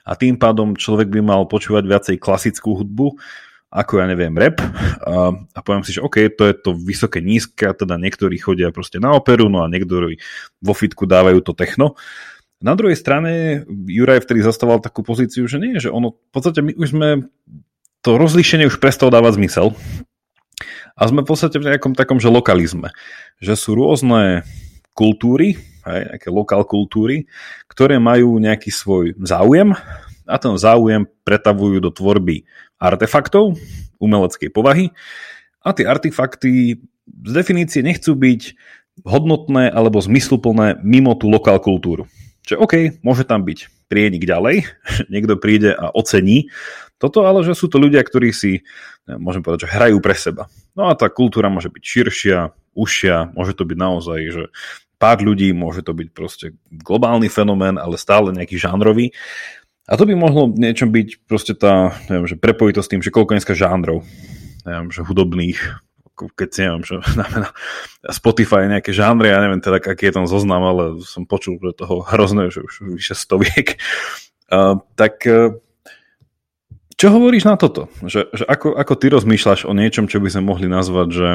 a 0.07 0.11
tým 0.15 0.39
pádom 0.39 0.79
človek 0.79 1.11
by 1.11 1.19
mal 1.19 1.43
počúvať 1.43 1.83
viacej 1.88 2.15
klasickú 2.23 2.79
hudbu, 2.79 3.19
ako 3.68 3.99
ja 3.99 4.05
neviem, 4.07 4.32
rap. 4.36 4.63
A, 5.03 5.36
a 5.36 5.59
poviem 5.59 5.84
si, 5.84 5.95
že 5.95 6.03
OK, 6.03 6.32
to 6.39 6.47
je 6.47 6.55
to 6.55 6.72
vysoké 6.72 7.20
nízke 7.20 7.68
a 7.68 7.76
teda 7.76 7.99
niektorí 7.99 8.39
chodia 8.39 8.72
proste 8.72 8.97
na 9.03 9.11
operu, 9.11 9.51
no 9.51 9.63
a 9.63 9.72
niektorí 9.72 10.20
vo 10.63 10.74
fitku 10.74 11.03
dávajú 11.03 11.43
to 11.43 11.51
techno. 11.51 11.99
Na 12.57 12.74
druhej 12.74 12.97
strane 12.97 13.63
Juraj 13.70 14.26
vtedy 14.26 14.41
zastával 14.41 14.82
takú 14.82 15.05
pozíciu, 15.05 15.45
že 15.45 15.61
nie, 15.61 15.78
že 15.78 15.93
ono, 15.93 16.18
v 16.18 16.32
podstate 16.34 16.65
my 16.65 16.74
už 16.74 16.89
sme, 16.89 17.09
to 18.01 18.18
rozlíšenie 18.18 18.65
už 18.65 18.82
prestalo 18.82 19.13
dávať 19.13 19.38
zmysel. 19.38 19.78
A 20.97 21.05
sme 21.05 21.22
v 21.22 21.30
podstate 21.30 21.61
v 21.61 21.70
nejakom 21.70 21.93
takom, 21.93 22.18
že 22.18 22.34
lokalizme, 22.34 22.89
že 23.38 23.53
sú 23.53 23.78
rôzne 23.78 24.41
kultúry, 24.97 25.61
aj 25.86 26.18
nejaké 26.18 26.30
lokál 26.34 26.65
kultúry, 26.65 27.30
ktoré 27.70 28.01
majú 28.01 28.41
nejaký 28.41 28.74
svoj 28.74 29.13
záujem 29.22 29.78
a 30.28 30.36
ten 30.38 30.53
záujem 30.59 31.07
pretavujú 31.23 31.80
do 31.82 31.89
tvorby 31.89 32.43
artefaktov 32.78 33.57
umeleckej 33.97 34.49
povahy 34.53 34.93
a 35.63 35.73
tie 35.73 35.88
artefakty 35.88 36.84
z 37.07 37.32
definície 37.32 37.82
nechcú 37.82 38.13
byť 38.13 38.41
hodnotné 39.07 39.71
alebo 39.71 40.03
zmysluplné 40.03 40.84
mimo 40.84 41.15
tú 41.15 41.32
lokál 41.32 41.57
kultúru. 41.63 42.05
Čiže 42.47 42.57
OK, 42.59 42.73
môže 43.03 43.28
tam 43.28 43.43
byť 43.43 43.88
prienik 43.91 44.23
ďalej, 44.28 44.67
niekto 45.13 45.39
príde 45.39 45.73
a 45.73 45.91
ocení 45.91 46.51
toto, 46.97 47.30
ale 47.30 47.45
že 47.45 47.53
sú 47.53 47.69
to 47.69 47.78
ľudia, 47.78 48.01
ktorí 48.01 48.34
si, 48.34 48.65
môžem 49.05 49.45
povedať, 49.45 49.69
že 49.69 49.73
hrajú 49.78 50.01
pre 50.01 50.17
seba. 50.17 50.49
No 50.73 50.89
a 50.89 50.97
tá 50.97 51.13
kultúra 51.13 51.45
môže 51.45 51.69
byť 51.69 51.84
širšia, 51.84 52.38
užšia, 52.73 53.38
môže 53.38 53.53
to 53.53 53.69
byť 53.69 53.78
naozaj, 53.78 54.19
že 54.34 54.43
pár 54.97 55.21
ľudí, 55.21 55.53
môže 55.53 55.86
to 55.86 55.93
byť 55.93 56.09
proste 56.09 56.57
globálny 56.73 57.30
fenomén, 57.30 57.78
ale 57.78 58.01
stále 58.01 58.34
nejaký 58.34 58.57
žánrový. 58.57 59.13
A 59.88 59.95
to 59.95 60.03
by 60.03 60.19
mohlo 60.19 60.51
niečo 60.51 60.83
byť 60.83 61.23
proste 61.31 61.55
tá, 61.55 61.95
neviem, 62.11 62.27
že 62.27 62.35
prepojitosť 62.35 62.85
s 62.85 62.91
tým, 62.91 63.01
že 63.03 63.13
koľko 63.15 63.39
dneska 63.39 63.55
žánrov, 63.55 64.03
neviem, 64.67 64.91
že 64.91 65.07
hudobných, 65.07 65.79
keď 66.35 66.49
si 66.51 66.59
neviem, 66.67 66.83
že 66.83 66.95
znamená 67.15 67.55
Spotify 68.11 68.67
nejaké 68.67 68.91
žánry, 68.91 69.31
ja 69.31 69.39
neviem 69.39 69.63
teda, 69.63 69.79
aký 69.79 70.11
je 70.11 70.15
tam 70.19 70.27
zoznam, 70.27 70.63
ale 70.67 70.83
som 71.07 71.23
počul, 71.23 71.55
že 71.63 71.79
toho 71.79 72.03
hrozné, 72.03 72.51
že 72.51 72.67
už 72.67 72.99
vyše 72.99 73.15
stoviek. 73.15 73.75
Uh, 74.47 74.79
tak 74.95 75.27
uh, 75.27 75.59
čo 76.97 77.13
hovoríš 77.13 77.45
na 77.45 77.61
toto? 77.61 77.93
Že, 78.01 78.31
že 78.33 78.43
ako, 78.49 78.73
ako 78.73 78.93
ty 78.97 79.05
rozmýšľaš 79.13 79.69
o 79.69 79.75
niečom, 79.77 80.09
čo 80.09 80.17
by 80.17 80.33
sme 80.33 80.49
mohli 80.49 80.65
nazvať, 80.65 81.07
že 81.13 81.27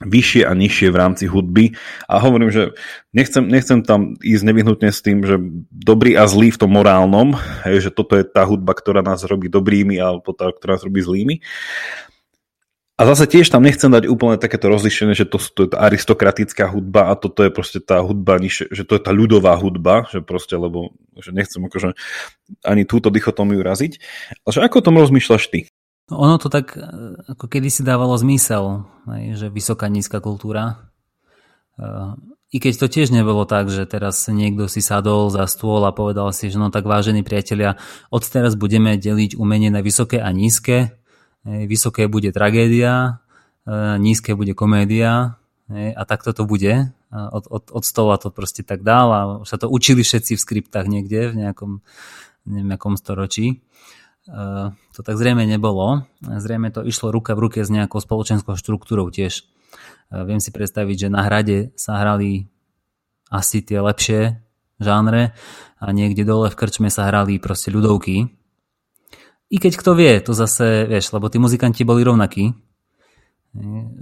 vyššie 0.00 0.48
a 0.48 0.56
nižšie 0.56 0.88
v 0.88 1.00
rámci 1.00 1.24
hudby 1.28 1.76
a 2.08 2.16
hovorím, 2.16 2.48
že 2.48 2.72
nechcem, 3.12 3.44
nechcem 3.44 3.84
tam 3.84 4.16
ísť 4.24 4.44
nevyhnutne 4.48 4.88
s 4.88 5.04
tým, 5.04 5.22
že 5.28 5.36
dobrý 5.68 6.16
a 6.16 6.24
zlý 6.24 6.56
v 6.56 6.60
tom 6.60 6.72
morálnom, 6.72 7.36
hej, 7.68 7.88
že 7.88 7.90
toto 7.92 8.16
je 8.16 8.24
tá 8.24 8.48
hudba, 8.48 8.72
ktorá 8.72 9.04
nás 9.04 9.20
robí 9.28 9.52
dobrými 9.52 10.00
alebo 10.00 10.32
tá, 10.32 10.48
ktorá 10.48 10.80
nás 10.80 10.84
robí 10.88 11.04
zlými. 11.04 11.44
A 13.00 13.08
zase 13.08 13.24
tiež 13.24 13.48
tam 13.48 13.64
nechcem 13.64 13.88
dať 13.88 14.12
úplne 14.12 14.36
takéto 14.36 14.68
rozlišenie, 14.68 15.16
že 15.16 15.24
to, 15.24 15.40
to 15.40 15.64
je 15.64 15.72
tá 15.72 15.88
aristokratická 15.88 16.68
hudba 16.68 17.08
a 17.08 17.16
toto 17.16 17.40
je 17.40 17.48
proste 17.48 17.80
tá 17.80 17.96
hudba, 18.04 18.36
že 18.44 18.84
to 18.84 18.92
je 18.92 19.00
tá 19.00 19.08
ľudová 19.08 19.56
hudba, 19.56 20.04
že 20.12 20.20
proste, 20.20 20.52
lebo 20.60 20.92
že 21.16 21.32
nechcem 21.32 21.64
akože 21.64 21.96
ani 22.60 22.84
túto 22.84 23.08
dichotómiu 23.08 23.64
raziť. 23.64 23.92
Ale 24.44 24.52
že 24.52 24.60
ako 24.60 24.84
o 24.84 24.86
tom 24.92 25.00
rozmýšľaš 25.00 25.48
ty? 25.48 25.72
No 26.10 26.18
ono 26.18 26.36
to 26.42 26.50
tak 26.50 26.74
ako 27.30 27.46
kedysi 27.46 27.86
dávalo 27.86 28.18
zmysel, 28.18 28.84
že 29.38 29.46
vysoká, 29.46 29.86
nízka 29.86 30.18
kultúra. 30.18 30.90
I 32.50 32.58
keď 32.58 32.82
to 32.82 32.86
tiež 32.90 33.14
nebolo 33.14 33.46
tak, 33.46 33.70
že 33.70 33.86
teraz 33.86 34.26
niekto 34.26 34.66
si 34.66 34.82
sadol 34.82 35.30
za 35.30 35.46
stôl 35.46 35.86
a 35.86 35.94
povedal 35.94 36.34
si, 36.34 36.50
že 36.50 36.58
no 36.58 36.74
tak 36.74 36.82
vážení 36.82 37.22
priatelia, 37.22 37.78
od 38.10 38.26
teraz 38.26 38.58
budeme 38.58 38.98
deliť 38.98 39.38
umenie 39.38 39.70
na 39.70 39.86
vysoké 39.86 40.18
a 40.18 40.34
nízke 40.34 41.00
vysoké 41.44 42.08
bude 42.08 42.32
tragédia, 42.32 43.20
e, 43.64 43.98
nízke 43.98 44.36
bude 44.36 44.52
komédia 44.52 45.36
a 45.70 46.02
takto 46.02 46.34
to 46.34 46.50
bude. 46.50 46.90
Od, 47.10 47.46
od, 47.46 47.70
od 47.70 47.84
stola 47.86 48.18
to 48.18 48.34
proste 48.34 48.66
tak 48.66 48.82
dál 48.82 49.08
a 49.14 49.20
sa 49.46 49.54
to 49.54 49.70
učili 49.70 50.02
všetci 50.02 50.34
v 50.34 50.42
skriptách 50.42 50.86
niekde 50.90 51.30
v 51.30 51.46
nejakom, 51.46 51.72
nejakom 52.46 52.94
storočí. 52.98 53.62
E, 54.28 54.70
to 54.92 55.00
tak 55.00 55.16
zrejme 55.16 55.48
nebolo. 55.48 56.04
Zrejme 56.20 56.68
to 56.68 56.84
išlo 56.84 57.08
ruka 57.08 57.32
v 57.32 57.48
ruke 57.48 57.60
s 57.64 57.72
nejakou 57.72 58.02
spoločenskou 58.02 58.52
štruktúrou 58.58 59.08
tiež. 59.08 59.40
E, 59.40 59.42
viem 60.28 60.42
si 60.42 60.52
predstaviť, 60.52 61.08
že 61.08 61.08
na 61.08 61.24
hrade 61.24 61.72
sa 61.80 61.96
hrali 61.96 62.52
asi 63.32 63.64
tie 63.64 63.80
lepšie 63.80 64.42
žánre 64.82 65.32
a 65.80 65.84
niekde 65.92 66.26
dole 66.26 66.50
v 66.52 66.58
krčme 66.58 66.92
sa 66.92 67.08
hrali 67.08 67.40
proste 67.40 67.70
ľudovky, 67.70 68.28
i 69.50 69.58
keď 69.58 69.82
kto 69.82 69.98
vie, 69.98 70.14
to 70.22 70.30
zase, 70.30 70.86
vieš, 70.86 71.10
lebo 71.10 71.26
tí 71.26 71.42
muzikanti 71.42 71.82
boli 71.82 72.06
rovnakí, 72.06 72.54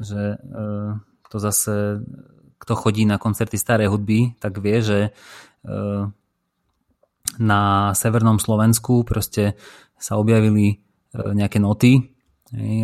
že 0.04 0.36
e, 0.36 0.58
kto 1.24 1.36
zase, 1.40 2.04
kto 2.60 2.72
chodí 2.76 3.08
na 3.08 3.16
koncerty 3.16 3.56
starej 3.56 3.88
hudby, 3.88 4.36
tak 4.40 4.60
vie, 4.60 4.80
že 4.84 4.98
na 7.38 7.92
severnom 7.92 8.40
Slovensku 8.40 9.04
proste 9.04 9.54
sa 9.98 10.16
objavili 10.16 10.66
e, 10.72 10.76
nejaké 11.14 11.58
noty 11.62 12.14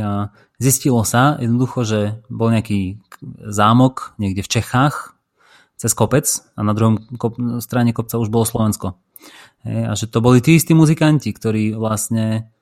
a 0.05 0.29
zistilo 0.61 1.01
sa 1.09 1.41
jednoducho, 1.41 1.89
že 1.89 2.01
bol 2.29 2.53
nejaký 2.53 3.01
zámok 3.49 4.13
niekde 4.21 4.45
v 4.45 4.53
Čechách 4.61 5.17
cez 5.81 5.97
kopec 5.97 6.29
a 6.53 6.61
na 6.61 6.77
druhom 6.77 7.01
strane 7.65 7.97
kopca 7.97 8.21
už 8.21 8.29
bolo 8.29 8.45
Slovensko. 8.45 9.01
A 9.65 9.97
že 9.97 10.05
to 10.13 10.21
boli 10.21 10.45
tí 10.45 10.61
istí 10.61 10.77
muzikanti, 10.77 11.33
ktorí 11.33 11.73
vlastne 11.73 12.53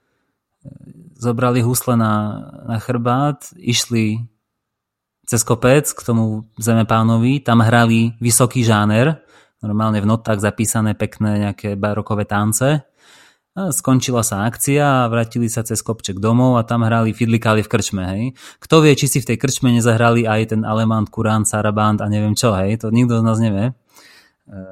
zobrali 1.18 1.62
husle 1.62 1.98
na, 1.98 2.46
na 2.66 2.78
chrbát, 2.78 3.50
išli 3.58 4.22
cez 5.26 5.42
kopec 5.42 5.86
k 5.86 6.00
tomu 6.02 6.46
zemepánovi, 6.58 7.42
tam 7.42 7.62
hrali 7.62 8.14
vysoký 8.22 8.62
žáner, 8.66 9.22
normálne 9.62 10.02
v 10.02 10.10
notách 10.10 10.42
zapísané 10.42 10.98
pekné 10.98 11.50
nejaké 11.50 11.78
barokové 11.78 12.26
tance. 12.26 12.82
Skončila 13.52 14.24
sa 14.24 14.48
akcia 14.48 15.04
a 15.04 15.08
vrátili 15.12 15.44
sa 15.44 15.60
cez 15.60 15.84
kopček 15.84 16.16
domov 16.16 16.56
a 16.56 16.64
tam 16.64 16.88
hrali 16.88 17.12
fidlikáli 17.12 17.60
v 17.60 17.68
krčme. 17.68 18.02
Hej. 18.08 18.22
Kto 18.64 18.80
vie, 18.80 18.96
či 18.96 19.12
si 19.12 19.20
v 19.20 19.28
tej 19.28 19.36
krčme 19.36 19.68
nezahrali 19.68 20.24
aj 20.24 20.56
ten 20.56 20.64
Alemant, 20.64 21.04
Kurán, 21.12 21.44
Saraband 21.44 22.00
a 22.00 22.08
neviem 22.08 22.32
čo, 22.32 22.56
hej, 22.56 22.80
to 22.80 22.88
nikto 22.88 23.20
z 23.20 23.24
nás 23.28 23.36
nevie. 23.36 23.76
E, 24.48 24.62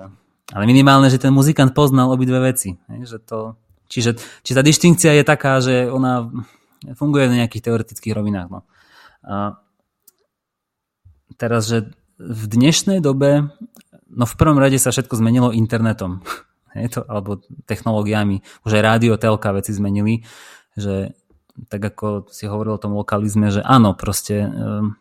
ale 0.57 0.65
minimálne, 0.65 1.12
že 1.12 1.20
ten 1.20 1.28
muzikant 1.28 1.77
poznal 1.77 2.09
obidve 2.09 2.40
veci. 2.40 2.81
Hej, 2.89 3.01
že 3.05 3.19
to, 3.20 3.61
Čiže 3.90 4.23
či 4.47 4.55
tá 4.55 4.62
distinkcia 4.62 5.19
je 5.19 5.24
taká, 5.27 5.59
že 5.59 5.90
ona 5.90 6.31
funguje 6.94 7.27
na 7.27 7.43
nejakých 7.43 7.66
teoretických 7.69 8.15
rovinách. 8.15 8.48
No. 8.48 8.61
A 9.27 9.59
teraz, 11.35 11.66
že 11.66 11.90
v 12.16 12.43
dnešnej 12.47 13.02
dobe, 13.02 13.51
no 14.07 14.24
v 14.24 14.39
prvom 14.39 14.62
rade 14.62 14.78
sa 14.78 14.94
všetko 14.94 15.19
zmenilo 15.19 15.51
internetom, 15.51 16.23
je 16.74 16.88
to, 16.88 17.01
alebo 17.06 17.42
technológiami. 17.66 18.42
Už 18.62 18.78
aj 18.78 18.82
rádio, 18.82 19.20
telka 19.20 19.51
veci 19.55 19.74
zmenili, 19.74 20.22
že 20.78 21.14
tak 21.68 21.82
ako 21.82 22.30
si 22.30 22.47
hovoril 22.47 22.78
o 22.78 22.82
tom 22.82 22.97
lokalizme, 22.97 23.51
že 23.52 23.60
áno, 23.60 23.92
proste 23.92 24.48
ehm, 24.48 24.97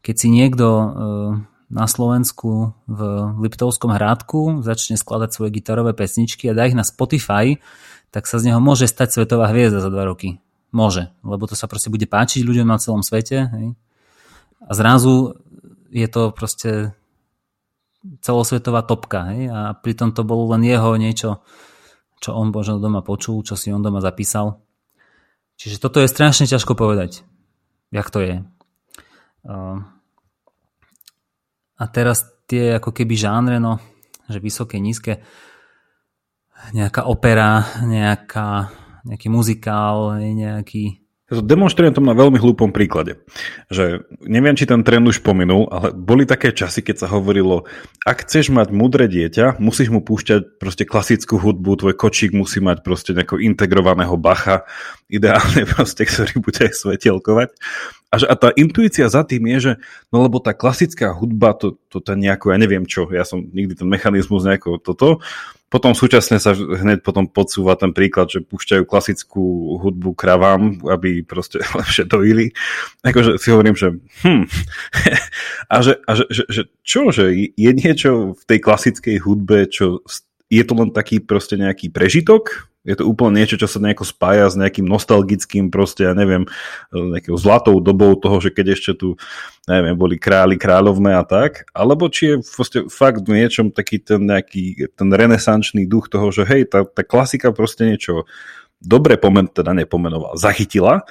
keď 0.00 0.14
si 0.14 0.28
niekto 0.30 0.66
ehm, 0.66 1.32
na 1.72 1.88
Slovensku 1.88 2.76
v 2.84 3.00
Liptovskom 3.40 3.96
hrádku 3.96 4.60
začne 4.60 5.00
skladať 5.00 5.30
svoje 5.32 5.50
gitarové 5.56 5.96
pesničky 5.96 6.52
a 6.52 6.56
dá 6.56 6.68
ich 6.68 6.76
na 6.76 6.84
Spotify, 6.84 7.56
tak 8.12 8.28
sa 8.28 8.36
z 8.36 8.52
neho 8.52 8.60
môže 8.60 8.84
stať 8.84 9.16
svetová 9.16 9.48
hviezda 9.48 9.80
za 9.80 9.88
dva 9.88 10.04
roky. 10.04 10.36
môže, 10.72 11.12
lebo 11.24 11.44
to 11.48 11.56
sa 11.56 11.68
proste 11.68 11.92
bude 11.92 12.04
páčiť 12.08 12.44
ľuďom 12.44 12.68
na 12.68 12.80
celom 12.80 13.00
svete. 13.00 13.48
Hej? 13.52 13.66
A 14.64 14.70
zrazu 14.72 15.36
je 15.92 16.08
to 16.08 16.32
proste 16.32 16.96
celosvetová 18.22 18.82
topka. 18.82 19.30
Hej? 19.34 19.50
A 19.50 19.74
pritom 19.78 20.10
to 20.10 20.26
bolo 20.26 20.54
len 20.54 20.66
jeho 20.66 20.94
niečo, 20.98 21.42
čo 22.18 22.34
on 22.34 22.50
možno 22.50 22.82
doma 22.82 23.02
počul, 23.02 23.42
čo 23.46 23.54
si 23.54 23.70
on 23.70 23.82
doma 23.82 24.02
zapísal. 24.02 24.62
Čiže 25.58 25.78
toto 25.78 26.02
je 26.02 26.10
strašne 26.10 26.46
ťažko 26.50 26.74
povedať, 26.74 27.22
jak 27.94 28.08
to 28.10 28.18
je. 28.22 28.36
A 31.78 31.84
teraz 31.90 32.26
tie 32.46 32.78
ako 32.78 32.90
keby 32.94 33.14
žánre, 33.14 33.56
no, 33.62 33.78
že 34.26 34.42
vysoké, 34.42 34.78
nízke, 34.82 35.22
nejaká 36.70 37.10
opera, 37.10 37.78
nejaká, 37.82 38.70
nejaký 39.02 39.28
muzikál, 39.30 40.18
nejaký 40.18 41.01
Demonstrujem 41.32 41.96
to 41.96 42.04
na 42.04 42.12
veľmi 42.12 42.36
hlúpom 42.36 42.68
príklade. 42.76 43.16
Že 43.72 44.04
neviem, 44.28 44.52
či 44.52 44.68
ten 44.68 44.84
trend 44.84 45.08
už 45.08 45.24
pominul, 45.24 45.64
ale 45.72 45.96
boli 45.96 46.28
také 46.28 46.52
časy, 46.52 46.84
keď 46.84 47.06
sa 47.06 47.08
hovorilo, 47.08 47.64
ak 48.04 48.28
chceš 48.28 48.52
mať 48.52 48.68
mudré 48.68 49.08
dieťa, 49.08 49.56
musíš 49.56 49.88
mu 49.88 50.04
púšťať 50.04 50.60
proste 50.60 50.84
klasickú 50.84 51.40
hudbu, 51.40 51.80
tvoj 51.80 51.94
kočík 51.96 52.36
musí 52.36 52.60
mať 52.60 52.84
proste 52.84 53.16
nejakého 53.16 53.40
integrovaného 53.40 54.12
bacha, 54.20 54.68
ideálne 55.08 55.64
proste, 55.72 56.04
ktorý 56.04 56.44
bude 56.44 56.68
aj 56.68 56.76
svetelkovať. 56.76 57.48
A, 58.12 58.20
že, 58.20 58.28
a 58.28 58.36
tá 58.36 58.52
intuícia 58.52 59.08
za 59.08 59.24
tým 59.24 59.48
je, 59.56 59.58
že 59.60 59.72
no 60.12 60.20
lebo 60.20 60.36
tá 60.36 60.52
klasická 60.52 61.16
hudba, 61.16 61.56
to, 61.56 61.80
to, 61.88 62.04
to 62.04 62.12
nejako, 62.12 62.52
ja 62.52 62.60
neviem 62.60 62.84
čo, 62.84 63.08
ja 63.08 63.24
som 63.24 63.40
nikdy 63.40 63.72
ten 63.72 63.88
mechanizmus 63.88 64.44
nejako 64.44 64.76
toto, 64.84 65.24
potom 65.72 65.96
súčasne 65.96 66.36
sa 66.36 66.52
hneď 66.52 67.00
potom 67.00 67.24
podsúva 67.24 67.80
ten 67.80 67.96
príklad, 67.96 68.28
že 68.28 68.44
púšťajú 68.44 68.84
klasickú 68.84 69.80
hudbu 69.80 70.12
kravám, 70.12 70.84
aby 70.84 71.24
proste 71.24 71.64
lepšie 71.80 72.04
dojili. 72.04 72.52
Akože 73.00 73.40
si 73.40 73.48
hovorím, 73.48 73.72
že 73.72 73.96
hm. 74.20 74.44
a, 75.72 75.76
že, 75.80 75.96
a 76.04 76.12
že, 76.12 76.24
že, 76.28 76.42
že 76.52 76.62
čo, 76.84 77.08
že 77.08 77.32
je 77.56 77.70
niečo 77.72 78.36
v 78.36 78.42
tej 78.44 78.58
klasickej 78.60 79.16
hudbe, 79.24 79.64
čo 79.72 80.04
je 80.52 80.60
to 80.60 80.76
len 80.76 80.92
taký 80.92 81.24
proste 81.24 81.56
nejaký 81.56 81.88
prežitok, 81.88 82.68
je 82.82 82.98
to 82.98 83.06
úplne 83.06 83.38
niečo, 83.38 83.54
čo 83.54 83.70
sa 83.70 83.78
nejako 83.78 84.02
spája 84.02 84.50
s 84.50 84.58
nejakým 84.58 84.82
nostalgickým 84.82 85.70
proste, 85.70 86.02
ja 86.02 86.18
neviem, 86.18 86.50
nejakou 86.90 87.38
zlatou 87.38 87.78
dobou 87.78 88.18
toho, 88.18 88.42
že 88.42 88.50
keď 88.50 88.74
ešte 88.74 88.92
tu, 88.98 89.08
neviem, 89.70 89.94
boli 89.94 90.18
králi, 90.18 90.58
kráľovné 90.58 91.14
a 91.14 91.22
tak, 91.22 91.70
alebo 91.70 92.10
či 92.10 92.34
je 92.34 92.36
proste 92.42 92.78
fakt 92.90 93.22
v 93.22 93.38
niečom 93.38 93.70
taký 93.70 94.02
ten 94.02 94.26
nejaký, 94.26 94.90
ten 94.98 95.08
renesančný 95.14 95.86
duch 95.86 96.10
toho, 96.10 96.34
že 96.34 96.42
hej, 96.42 96.66
tá, 96.66 96.82
tá 96.82 97.06
klasika 97.06 97.54
proste 97.54 97.86
niečo 97.86 98.26
dobre 98.82 99.14
pomen, 99.14 99.46
teda 99.46 99.70
nepomenovala, 99.78 100.34
zachytila, 100.34 101.06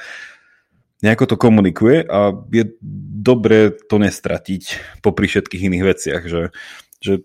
nejako 0.99 1.23
to 1.23 1.35
komunikuje 1.39 2.03
a 2.03 2.35
je 2.51 2.67
dobre 3.15 3.71
to 3.87 3.95
nestratiť 3.95 4.63
popri 4.99 5.31
všetkých 5.31 5.71
iných 5.71 5.83
veciach, 5.87 6.21
že, 6.27 6.51
že 6.99 7.23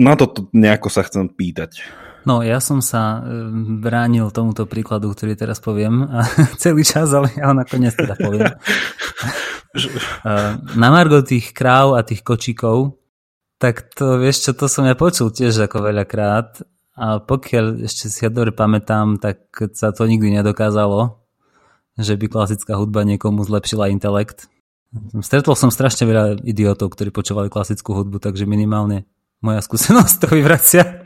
na 0.00 0.16
to 0.16 0.50
nejako 0.56 0.88
sa 0.88 1.04
chcem 1.04 1.28
pýtať. 1.28 1.84
No, 2.24 2.40
ja 2.40 2.56
som 2.60 2.80
sa 2.80 3.20
e, 3.20 3.48
bránil 3.84 4.32
tomuto 4.32 4.64
príkladu, 4.64 5.12
ktorý 5.12 5.36
teraz 5.36 5.60
poviem 5.60 6.08
a 6.08 6.24
celý 6.62 6.84
čas, 6.84 7.12
ale 7.12 7.28
ja 7.36 7.52
ho 7.52 7.54
nakoniec 7.56 7.92
teda 7.94 8.16
poviem. 8.16 8.52
E, 9.74 10.30
na 10.82 10.88
margo 10.94 11.18
tých 11.26 11.50
kráv 11.50 11.98
a 11.98 12.06
tých 12.06 12.22
kočíkov, 12.22 12.94
tak 13.58 13.90
to 13.90 14.22
vieš 14.22 14.46
čo, 14.46 14.50
to 14.54 14.70
som 14.70 14.86
ja 14.86 14.94
počul 14.94 15.34
tiež 15.34 15.66
ako 15.66 15.90
veľakrát 15.90 16.62
a 16.94 17.18
pokiaľ 17.18 17.82
ešte 17.82 18.06
si 18.06 18.22
ja 18.22 18.30
dobre 18.30 18.54
pamätám, 18.54 19.18
tak 19.18 19.50
sa 19.74 19.90
to 19.90 20.06
nikdy 20.06 20.30
nedokázalo, 20.30 21.18
že 21.98 22.14
by 22.14 22.26
klasická 22.30 22.78
hudba 22.78 23.02
niekomu 23.02 23.42
zlepšila 23.42 23.90
intelekt. 23.90 24.46
Stretol 25.26 25.58
som 25.58 25.74
strašne 25.74 26.06
veľa 26.06 26.24
idiotov, 26.46 26.94
ktorí 26.94 27.10
počúvali 27.10 27.50
klasickú 27.50 27.98
hudbu, 27.98 28.22
takže 28.22 28.46
minimálne 28.46 29.10
moja 29.44 29.60
skúsenosť 29.60 30.14
to 30.24 30.28
vyvracia. 30.32 31.04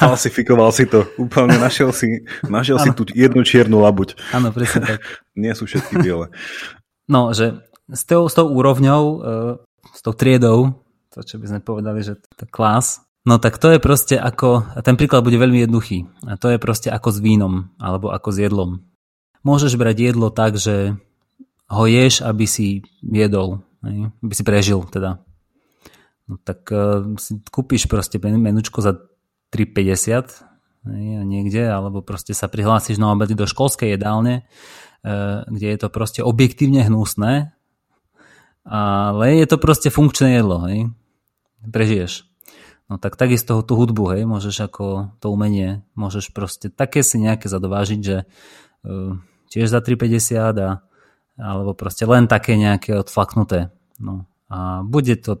Falsifikoval 0.00 0.70
si 0.76 0.84
to. 0.84 1.08
Úplne 1.16 1.56
našiel 1.56 1.90
si, 1.96 2.28
našiel 2.44 2.76
si 2.80 2.92
tú 2.92 3.08
jednu 3.08 3.40
čiernu 3.40 3.80
labuť. 3.80 4.20
Áno, 4.36 4.52
presne 4.52 4.84
tak. 4.84 5.00
Nie 5.32 5.56
sú 5.56 5.64
všetky 5.64 5.96
biele. 6.04 6.28
No, 7.08 7.32
že 7.32 7.64
s 7.90 8.06
tou, 8.06 8.28
s 8.30 8.34
tou 8.38 8.46
úrovňou, 8.46 9.02
e, 9.02 9.16
s 9.90 10.00
tou 10.04 10.14
triedou, 10.14 10.78
to 11.10 11.26
čo 11.26 11.42
by 11.42 11.46
sme 11.50 11.60
povedali, 11.60 12.06
že 12.06 12.22
to 12.38 12.46
klás, 12.46 13.02
no 13.26 13.42
tak 13.42 13.58
to 13.58 13.74
je 13.74 13.82
proste 13.82 14.14
ako, 14.14 14.62
a 14.62 14.78
ten 14.86 14.94
príklad 14.94 15.26
bude 15.26 15.34
veľmi 15.34 15.66
jednoduchý, 15.66 16.06
a 16.30 16.38
to 16.38 16.54
je 16.54 16.62
proste 16.62 16.86
ako 16.86 17.10
s 17.10 17.18
vínom, 17.18 17.74
alebo 17.82 18.14
ako 18.14 18.30
s 18.30 18.38
jedlom. 18.38 18.70
Môžeš 19.42 19.74
brať 19.74 20.14
jedlo 20.14 20.30
tak, 20.30 20.54
že 20.54 20.94
ho 21.66 21.84
ješ, 21.86 22.22
aby 22.22 22.46
si 22.46 22.86
jedol, 23.02 23.66
aby 23.82 24.34
si 24.36 24.44
prežil 24.44 24.84
teda. 24.88 25.24
No 26.30 26.38
tak 26.38 26.68
uh, 26.70 27.16
si 27.18 27.40
kúpiš 27.50 27.90
proste 27.90 28.20
menučko 28.22 28.84
za 28.84 29.00
3,50 29.50 30.46
a 30.86 31.22
niekde, 31.26 31.68
alebo 31.68 32.00
proste 32.00 32.32
sa 32.32 32.48
prihlásiš 32.48 32.96
na 32.96 33.12
obedy 33.12 33.36
do 33.36 33.44
školskej 33.44 33.98
jedálne, 33.98 34.46
uh, 35.02 35.42
kde 35.50 35.66
je 35.74 35.78
to 35.80 35.88
proste 35.90 36.20
objektívne 36.22 36.86
hnusné, 36.86 37.52
ale 38.62 39.24
je 39.40 39.46
to 39.48 39.56
proste 39.58 39.88
funkčné 39.90 40.38
jedlo, 40.38 40.62
hej? 40.68 40.92
prežiješ. 41.64 42.28
No 42.90 42.98
tak 42.98 43.14
takisto 43.14 43.62
tú 43.62 43.78
hudbu, 43.78 44.18
hej, 44.18 44.22
môžeš 44.26 44.66
ako 44.66 45.14
to 45.22 45.30
umenie, 45.30 45.86
môžeš 45.94 46.34
proste 46.34 46.70
také 46.70 47.06
si 47.06 47.22
nejaké 47.22 47.46
zadovážiť, 47.46 48.00
že 48.02 48.26
uh, 48.86 49.18
tiež 49.50 49.66
za 49.66 49.82
3,50 49.82 50.58
a 50.58 50.86
alebo 51.40 51.72
proste 51.72 52.04
len 52.04 52.28
také 52.28 52.60
nejaké 52.60 52.92
odflaknuté. 53.00 53.72
No. 53.96 54.28
A 54.52 54.84
bude 54.84 55.16
to 55.16 55.40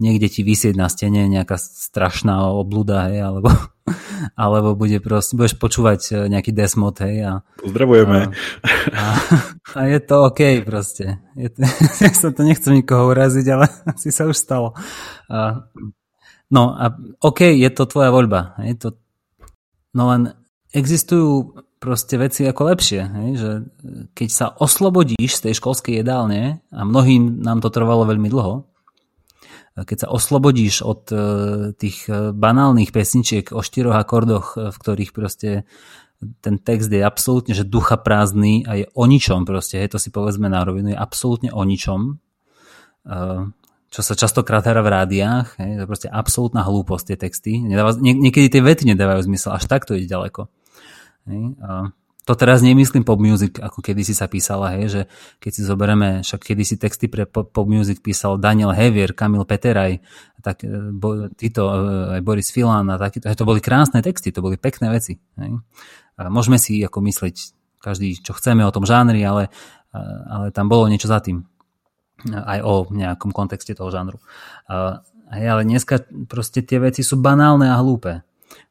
niekde 0.00 0.32
ti 0.32 0.40
vysieť 0.40 0.74
na 0.74 0.88
stene 0.88 1.28
nejaká 1.28 1.60
strašná 1.60 2.48
obluda, 2.48 3.12
hej, 3.12 3.20
alebo, 3.20 3.52
alebo 4.42 4.72
bude 4.72 4.96
proste, 4.98 5.36
budeš 5.36 5.60
počúvať 5.60 6.00
e, 6.00 6.12
nejaký 6.32 6.56
desmot, 6.56 6.96
hej. 7.04 7.20
A, 7.28 7.32
Pozdravujeme. 7.60 8.32
A, 8.64 8.70
a, 8.96 9.04
a 9.76 9.80
je 9.86 10.00
to 10.00 10.14
OK 10.32 10.40
proste. 10.64 11.20
Je 11.36 11.52
to, 11.52 11.60
ja 12.04 12.12
sa 12.16 12.32
to 12.32 12.40
nechcem 12.42 12.80
nikoho 12.80 13.12
uraziť, 13.12 13.46
ale 13.52 13.68
asi 13.92 14.08
sa 14.08 14.24
už 14.24 14.34
stalo. 14.34 14.72
A, 15.28 15.68
no 16.48 16.62
a 16.74 16.96
OK, 17.20 17.52
je 17.52 17.68
to 17.70 17.84
tvoja 17.84 18.08
voľba. 18.08 18.56
Hej, 18.64 18.80
to, 18.80 18.88
no 19.92 20.10
len 20.10 20.32
existujú 20.72 21.60
proste 21.80 22.20
veci 22.20 22.44
ako 22.44 22.62
lepšie. 22.68 23.02
Hej? 23.02 23.30
Že 23.40 23.50
keď 24.12 24.28
sa 24.28 24.46
oslobodíš 24.52 25.40
z 25.40 25.50
tej 25.50 25.54
školskej 25.56 26.04
jedálne, 26.04 26.60
a 26.68 26.84
mnohým 26.84 27.40
nám 27.40 27.64
to 27.64 27.72
trvalo 27.72 28.04
veľmi 28.04 28.28
dlho, 28.28 28.70
keď 29.84 30.06
sa 30.06 30.08
oslobodíš 30.12 30.84
od 30.84 31.08
e, 31.08 31.16
tých 31.78 32.10
e, 32.10 32.34
banálnych 32.34 32.90
pesničiek 32.90 33.54
o 33.54 33.64
štyroch 33.64 33.96
akordoch, 33.96 34.58
e, 34.58 34.74
v 34.74 34.76
ktorých 34.76 35.12
proste 35.14 35.64
ten 36.44 36.60
text 36.60 36.92
je 36.92 37.00
absolútne 37.00 37.56
že 37.56 37.64
ducha 37.64 37.96
prázdny 37.96 38.68
a 38.68 38.76
je 38.76 38.86
o 38.92 39.04
ničom 39.08 39.48
proste, 39.48 39.80
hej, 39.80 39.96
to 39.96 39.98
si 40.02 40.12
povedzme 40.12 40.52
na 40.52 40.60
rovinu, 40.60 40.92
je 40.92 40.98
absolútne 41.00 41.48
o 41.48 41.64
ničom, 41.64 42.20
čo 43.88 44.00
sa 44.04 44.12
častokrát 44.12 44.60
hrá 44.68 44.84
v 44.84 44.92
rádiách, 45.00 45.56
hej, 45.56 45.80
to 45.80 45.82
je 45.82 45.88
proste 45.88 46.08
absolútna 46.12 46.60
hlúposť 46.60 47.04
tie 47.08 47.16
texty. 47.16 47.52
Nedáva, 47.64 47.96
nie, 47.96 48.12
niekedy 48.12 48.52
tie 48.52 48.60
vety 48.60 48.92
nedávajú 48.92 49.32
zmysel, 49.32 49.56
až 49.56 49.64
takto 49.64 49.96
ide 49.96 50.12
ďaleko. 50.12 50.52
Hej? 51.30 51.54
A 51.62 51.94
to 52.28 52.36
teraz 52.36 52.60
nemyslím 52.60 53.02
pop 53.02 53.18
music, 53.18 53.58
ako 53.58 53.80
kedysi 53.80 54.12
sa 54.12 54.28
písala, 54.28 54.76
hej, 54.76 54.84
že 54.86 55.02
keď 55.40 55.50
si 55.50 55.62
zoberieme, 55.64 56.08
však 56.20 56.52
kedysi 56.52 56.76
texty 56.76 57.08
pre 57.08 57.24
pop, 57.24 57.50
music 57.64 58.04
písal 58.04 58.36
Daniel 58.36 58.76
Hevier, 58.76 59.16
Kamil 59.16 59.48
Peteraj, 59.48 59.98
tak, 60.44 60.62
e, 60.62 60.94
bo, 60.94 61.32
títo, 61.32 61.66
e, 61.66 61.76
aj 62.14 62.20
Boris 62.22 62.52
Filan 62.52 62.86
a 62.92 63.00
takýto, 63.00 63.32
to 63.32 63.48
boli 63.48 63.58
krásne 63.64 64.04
texty, 64.04 64.30
to 64.30 64.44
boli 64.44 64.60
pekné 64.60 64.92
veci. 64.92 65.16
Hej. 65.40 65.58
A 66.20 66.28
môžeme 66.28 66.60
si 66.60 66.78
ako 66.84 67.00
mysleť 67.08 67.56
každý, 67.80 68.20
čo 68.20 68.36
chceme 68.36 68.62
o 68.68 68.70
tom 68.70 68.84
žánri, 68.84 69.24
ale, 69.24 69.48
ale 70.28 70.52
tam 70.52 70.68
bolo 70.68 70.86
niečo 70.86 71.08
za 71.08 71.24
tým. 71.24 71.48
Aj 72.30 72.60
o 72.60 72.84
nejakom 72.92 73.32
kontexte 73.32 73.72
toho 73.72 73.88
žánru. 73.88 74.20
A, 74.68 75.00
ale 75.32 75.62
dneska 75.64 76.04
proste 76.28 76.60
tie 76.60 76.76
veci 76.76 77.00
sú 77.00 77.16
banálne 77.16 77.72
a 77.72 77.80
hlúpe. 77.80 78.20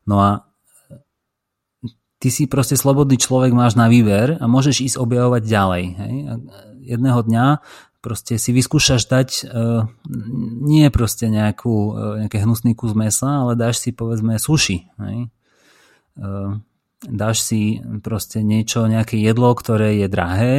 No 0.05 0.21
a 0.21 0.48
ty 2.19 2.27
si 2.29 2.45
proste 2.45 2.75
slobodný 2.75 3.15
človek, 3.15 3.55
máš 3.55 3.79
na 3.79 3.87
výber 3.87 4.35
a 4.37 4.45
môžeš 4.45 4.93
ísť 4.93 4.97
objavovať 4.99 5.43
ďalej. 5.47 5.83
Hej? 5.95 6.15
A 6.27 6.33
jedného 6.83 7.19
dňa 7.23 7.45
proste 7.99 8.35
si 8.35 8.51
vyskúšaš 8.51 9.07
dať 9.07 9.29
uh, 9.47 9.87
nie 10.63 10.87
proste 10.91 11.31
nejakú, 11.31 11.75
uh, 11.91 11.95
nejaké 12.23 12.43
hnusný 12.43 12.75
kus 12.75 12.95
mesa, 12.95 13.47
ale 13.47 13.55
dáš 13.55 13.79
si 13.79 13.95
povedzme 13.95 14.35
suši. 14.35 14.91
Hej? 14.99 15.17
Uh, 16.19 16.59
dáš 17.07 17.43
si 17.47 17.79
proste 18.03 18.43
niečo, 18.43 18.87
nejaké 18.87 19.15
jedlo, 19.15 19.55
ktoré 19.55 19.99
je 20.03 20.07
drahé, 20.11 20.55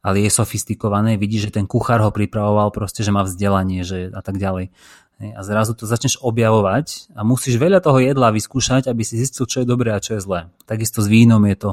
ale 0.00 0.24
je 0.24 0.30
sofistikované, 0.32 1.20
vidíš, 1.20 1.50
že 1.50 1.60
ten 1.60 1.66
kuchár 1.68 2.00
ho 2.00 2.14
pripravoval 2.14 2.72
proste, 2.72 3.04
že 3.04 3.12
má 3.12 3.26
vzdelanie 3.26 3.84
že 3.84 4.08
a 4.08 4.24
tak 4.24 4.40
ďalej. 4.40 4.72
A 5.18 5.42
zrazu 5.42 5.74
to 5.74 5.82
začneš 5.82 6.22
objavovať 6.22 7.10
a 7.10 7.26
musíš 7.26 7.58
veľa 7.58 7.82
toho 7.82 7.98
jedla 7.98 8.30
vyskúšať, 8.30 8.86
aby 8.86 9.02
si 9.02 9.18
zistil, 9.18 9.50
čo 9.50 9.62
je 9.62 9.66
dobré 9.66 9.90
a 9.90 9.98
čo 9.98 10.14
je 10.14 10.22
zlé. 10.22 10.46
Takisto 10.62 11.02
s 11.02 11.10
vínom 11.10 11.42
je 11.42 11.56
to, 11.58 11.70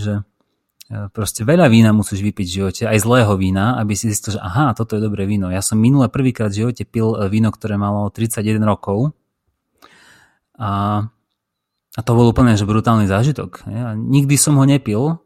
že 0.00 0.14
e, 0.88 1.12
proste 1.12 1.44
veľa 1.44 1.68
vína 1.68 1.92
musíš 1.92 2.24
vypiť 2.24 2.46
v 2.48 2.56
živote, 2.56 2.82
aj 2.88 3.04
zlého 3.04 3.36
vína, 3.36 3.76
aby 3.76 3.92
si 3.92 4.08
zistil, 4.08 4.40
že 4.40 4.40
aha, 4.40 4.72
toto 4.72 4.96
je 4.96 5.04
dobré 5.04 5.28
víno. 5.28 5.52
Ja 5.52 5.60
som 5.60 5.76
minule 5.76 6.08
prvýkrát 6.08 6.56
v 6.56 6.64
živote 6.64 6.88
pil 6.88 7.12
e, 7.12 7.28
víno, 7.28 7.52
ktoré 7.52 7.76
malo 7.76 8.08
31 8.08 8.64
rokov 8.64 9.12
a, 10.56 11.04
a 11.92 12.00
to 12.00 12.10
bol 12.16 12.32
úplne 12.32 12.56
že 12.56 12.64
brutálny 12.64 13.04
zážitok. 13.04 13.68
Ja, 13.68 13.92
nikdy 13.92 14.40
som 14.40 14.56
ho 14.56 14.64
nepil, 14.64 15.20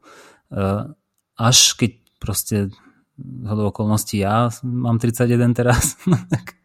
e, 0.50 0.90
až 1.38 1.58
keď 1.78 2.02
proste 2.18 2.74
zhodou 3.14 3.70
okolností 3.70 4.26
ja 4.26 4.50
mám 4.66 4.98
31 4.98 5.54
teraz, 5.54 5.94
tak 6.34 6.57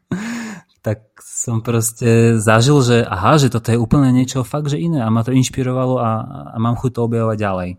tak 0.83 1.15
som 1.23 1.63
proste 1.63 2.35
zažil, 2.43 2.83
že 2.83 3.07
aha, 3.07 3.39
že 3.39 3.47
toto 3.47 3.71
je 3.71 3.79
úplne 3.79 4.11
niečo 4.11 4.43
fakt, 4.43 4.67
že 4.67 4.83
iné 4.83 4.99
a 4.99 5.07
ma 5.07 5.23
to 5.23 5.31
inšpirovalo 5.31 5.95
a, 5.95 6.11
a 6.51 6.55
mám 6.59 6.75
chuť 6.75 6.99
to 6.99 7.01
objavovať 7.07 7.37
ďalej. 7.39 7.69
E, 7.71 7.77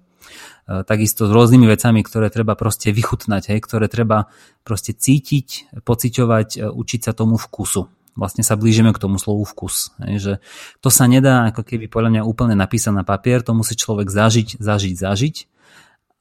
takisto 0.89 1.29
s 1.29 1.31
rôznymi 1.31 1.69
vecami, 1.69 2.01
ktoré 2.01 2.33
treba 2.33 2.57
proste 2.57 2.97
vychutnať, 2.97 3.53
hej, 3.53 3.61
ktoré 3.61 3.93
treba 3.93 4.33
proste 4.65 4.97
cítiť, 4.97 5.77
pociťovať, 5.85 6.49
e, 6.57 6.59
učiť 6.65 7.01
sa 7.05 7.13
tomu 7.13 7.37
vkusu. 7.37 7.85
Vlastne 8.17 8.41
sa 8.41 8.57
blížime 8.57 8.97
k 8.97 9.03
tomu 9.05 9.21
slovu 9.21 9.45
vkus. 9.45 9.93
Hej, 10.01 10.17
že 10.17 10.33
to 10.81 10.89
sa 10.89 11.05
nedá 11.05 11.53
ako 11.53 11.61
keby 11.61 11.93
podľa 11.93 12.11
mňa 12.17 12.23
úplne 12.25 12.57
napísať 12.57 12.97
na 12.97 13.05
papier, 13.05 13.45
to 13.45 13.53
musí 13.53 13.77
človek 13.77 14.09
zažiť, 14.09 14.57
zažiť, 14.57 14.95
zažiť. 14.97 15.37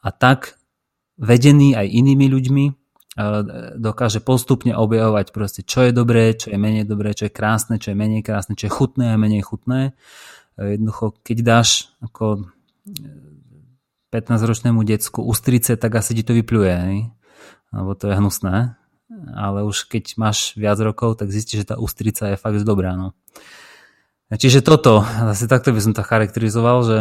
A 0.03 0.11
tak 0.11 0.59
vedený 1.15 1.79
aj 1.79 1.87
inými 1.87 2.27
ľuďmi, 2.27 2.65
dokáže 3.77 4.25
postupne 4.25 4.73
objavovať 4.73 5.29
proste, 5.29 5.61
čo 5.61 5.85
je 5.85 5.91
dobré, 5.93 6.33
čo 6.33 6.49
je 6.49 6.57
menej 6.57 6.89
dobré, 6.89 7.13
čo 7.13 7.29
je 7.29 7.33
krásne, 7.33 7.77
čo 7.77 7.93
je 7.93 7.97
menej 7.97 8.25
krásne, 8.25 8.57
čo 8.57 8.65
je 8.69 8.73
chutné 8.73 9.13
a 9.13 9.21
menej 9.21 9.45
chutné. 9.45 9.93
Jednoducho, 10.57 11.13
keď 11.21 11.37
dáš 11.45 11.93
ako 12.01 12.49
15-ročnému 14.09 14.81
decku 14.85 15.21
ústrice, 15.25 15.77
tak 15.77 15.93
asi 15.97 16.17
ti 16.17 16.23
to 16.25 16.33
vypluje, 16.33 16.73
hej? 16.73 16.97
lebo 17.73 17.97
to 17.97 18.09
je 18.09 18.17
hnusné. 18.17 18.77
Ale 19.33 19.61
už 19.61 19.89
keď 19.89 20.17
máš 20.17 20.57
viac 20.57 20.81
rokov, 20.81 21.21
tak 21.21 21.29
zistíš, 21.29 21.65
že 21.65 21.69
tá 21.73 21.75
ústrica 21.77 22.33
je 22.33 22.37
fakt 22.37 22.61
dobrá. 22.65 22.97
No. 22.97 23.13
Čiže 24.33 24.65
toto, 24.65 25.05
zase 25.05 25.45
takto 25.45 25.69
by 25.69 25.81
som 25.81 25.93
to 25.93 26.01
charakterizoval, 26.01 26.81
že 26.81 26.97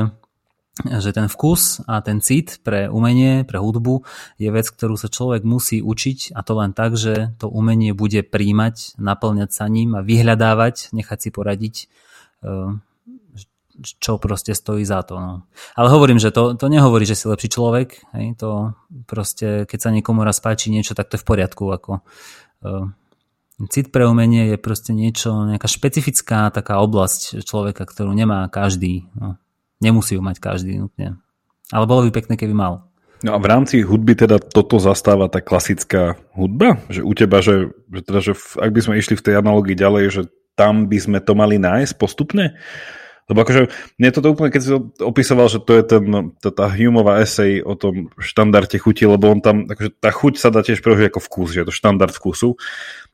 že 0.81 1.13
ten 1.13 1.29
vkus 1.29 1.85
a 1.85 2.01
ten 2.01 2.25
cit 2.25 2.65
pre 2.65 2.89
umenie, 2.89 3.45
pre 3.45 3.61
hudbu 3.61 4.09
je 4.41 4.49
vec, 4.49 4.65
ktorú 4.65 4.97
sa 4.97 5.13
človek 5.13 5.45
musí 5.45 5.85
učiť 5.85 6.33
a 6.33 6.41
to 6.41 6.53
len 6.57 6.73
tak, 6.73 6.97
že 6.97 7.37
to 7.37 7.53
umenie 7.53 7.93
bude 7.93 8.25
príjmať, 8.25 8.97
naplňať 8.97 9.51
sa 9.53 9.69
ním 9.69 9.93
a 9.93 10.01
vyhľadávať, 10.01 10.97
nechať 10.97 11.19
si 11.21 11.29
poradiť, 11.29 11.75
eh, 12.49 12.73
čo 13.83 14.17
proste 14.17 14.57
stojí 14.57 14.85
za 14.85 15.05
to. 15.05 15.21
No. 15.21 15.35
Ale 15.77 15.89
hovorím, 15.93 16.21
že 16.21 16.33
to, 16.33 16.57
to 16.57 16.69
nehovorí, 16.69 17.05
že 17.09 17.17
si 17.17 17.29
lepší 17.29 17.49
človek. 17.49 18.05
Hej? 18.17 18.37
To 18.41 18.77
proste, 19.09 19.65
keď 19.65 19.79
sa 19.81 19.91
niekomu 19.93 20.25
raz 20.25 20.41
páči 20.45 20.69
niečo, 20.69 20.93
tak 20.93 21.09
to 21.09 21.17
je 21.17 21.23
v 21.25 21.29
poriadku. 21.29 21.65
Ako, 21.73 22.05
uh, 22.69 22.85
cit 23.73 23.89
pre 23.89 24.05
umenie 24.05 24.53
je 24.53 24.57
proste 24.61 24.93
niečo, 24.93 25.49
nejaká 25.49 25.69
špecifická 25.73 26.53
taká 26.53 26.85
oblasť 26.85 27.45
človeka, 27.45 27.89
ktorú 27.89 28.13
nemá 28.13 28.45
každý. 28.53 29.09
No. 29.17 29.41
Nemusí 29.83 30.15
ju 30.15 30.23
mať 30.23 30.39
každý 30.39 30.79
nutne. 30.79 31.19
Ale 31.75 31.91
bolo 31.91 32.07
by 32.07 32.15
pekné, 32.15 32.39
keby 32.39 32.55
mal. 32.55 32.87
No 33.23 33.35
a 33.35 33.43
v 33.43 33.51
rámci 33.51 33.83
hudby 33.83 34.19
teda 34.19 34.39
toto 34.39 34.79
zastáva 34.83 35.31
tá 35.31 35.43
klasická 35.43 36.19
hudba? 36.35 36.79
Že 36.91 37.01
u 37.03 37.13
teba, 37.15 37.39
že, 37.43 37.71
že, 37.91 38.01
teda, 38.03 38.21
že 38.23 38.33
ak 38.59 38.71
by 38.71 38.81
sme 38.83 38.99
išli 38.99 39.15
v 39.19 39.25
tej 39.27 39.35
analógii 39.39 39.79
ďalej, 39.79 40.05
že 40.11 40.23
tam 40.55 40.87
by 40.87 40.99
sme 40.99 41.19
to 41.23 41.35
mali 41.35 41.59
nájsť 41.59 41.99
postupne? 41.99 42.59
Lebo 43.31 43.47
akože 43.47 43.71
mne 44.03 44.11
to 44.11 44.21
úplne, 44.27 44.51
keď 44.51 44.63
si 44.63 44.71
opisoval, 44.99 45.47
že 45.47 45.63
to 45.63 45.79
je 45.79 45.83
ten, 45.87 46.05
tá, 46.43 46.51
tá 46.51 46.67
Humeová 46.67 47.23
esej 47.23 47.63
o 47.63 47.79
tom 47.79 48.11
štandarde 48.19 48.75
chuti, 48.83 49.07
lebo 49.07 49.31
on 49.31 49.39
tam, 49.39 49.71
akože 49.71 50.03
tá 50.03 50.11
chuť 50.11 50.35
sa 50.43 50.51
dá 50.51 50.67
tiež 50.67 50.83
preložiť 50.83 51.15
ako 51.15 51.21
vkus, 51.23 51.55
že 51.55 51.63
je 51.63 51.67
to 51.71 51.75
štandard 51.75 52.11
vkusu. 52.11 52.59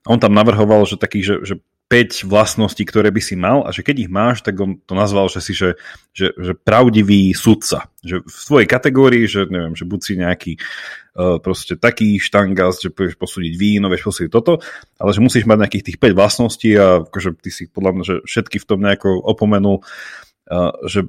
A 0.09 0.16
on 0.16 0.19
tam 0.19 0.32
navrhoval, 0.32 0.89
že 0.89 0.97
takých, 0.97 1.24
že, 1.24 1.35
že 1.45 1.55
5 1.89 2.28
vlastností, 2.28 2.85
ktoré 2.85 3.09
by 3.09 3.23
si 3.24 3.32
mal 3.32 3.65
a 3.65 3.73
že 3.73 3.81
keď 3.81 3.97
ich 4.05 4.10
máš, 4.12 4.44
tak 4.44 4.60
on 4.60 4.77
to 4.77 4.93
nazval, 4.93 5.32
že 5.32 5.40
si 5.40 5.56
že, 5.56 5.81
že, 6.12 6.36
že 6.36 6.52
pravdivý 6.52 7.32
sudca. 7.32 7.89
Že 8.05 8.28
v 8.28 8.39
svojej 8.44 8.69
kategórii, 8.69 9.24
že 9.24 9.48
neviem, 9.48 9.73
že 9.73 9.89
buď 9.89 10.01
si 10.05 10.12
nejaký 10.20 10.52
uh, 10.60 11.40
proste 11.40 11.81
taký 11.81 12.20
štangas, 12.20 12.85
že 12.85 12.93
budeš 12.93 13.16
posúdiť 13.16 13.56
víno, 13.56 13.89
vieš 13.89 14.05
posúdiť 14.05 14.28
toto, 14.28 14.60
ale 15.01 15.10
že 15.16 15.24
musíš 15.24 15.48
mať 15.48 15.59
nejakých 15.65 15.86
tých 15.89 15.98
5 15.98 16.12
vlastností 16.12 16.70
a 16.77 17.09
akože 17.09 17.40
ty 17.40 17.48
si 17.48 17.65
podľa 17.73 17.90
mňa, 17.97 18.05
že 18.05 18.15
všetky 18.28 18.60
v 18.60 18.69
tom 18.69 18.78
nejako 18.85 19.24
opomenul 19.24 19.81
že 20.88 21.04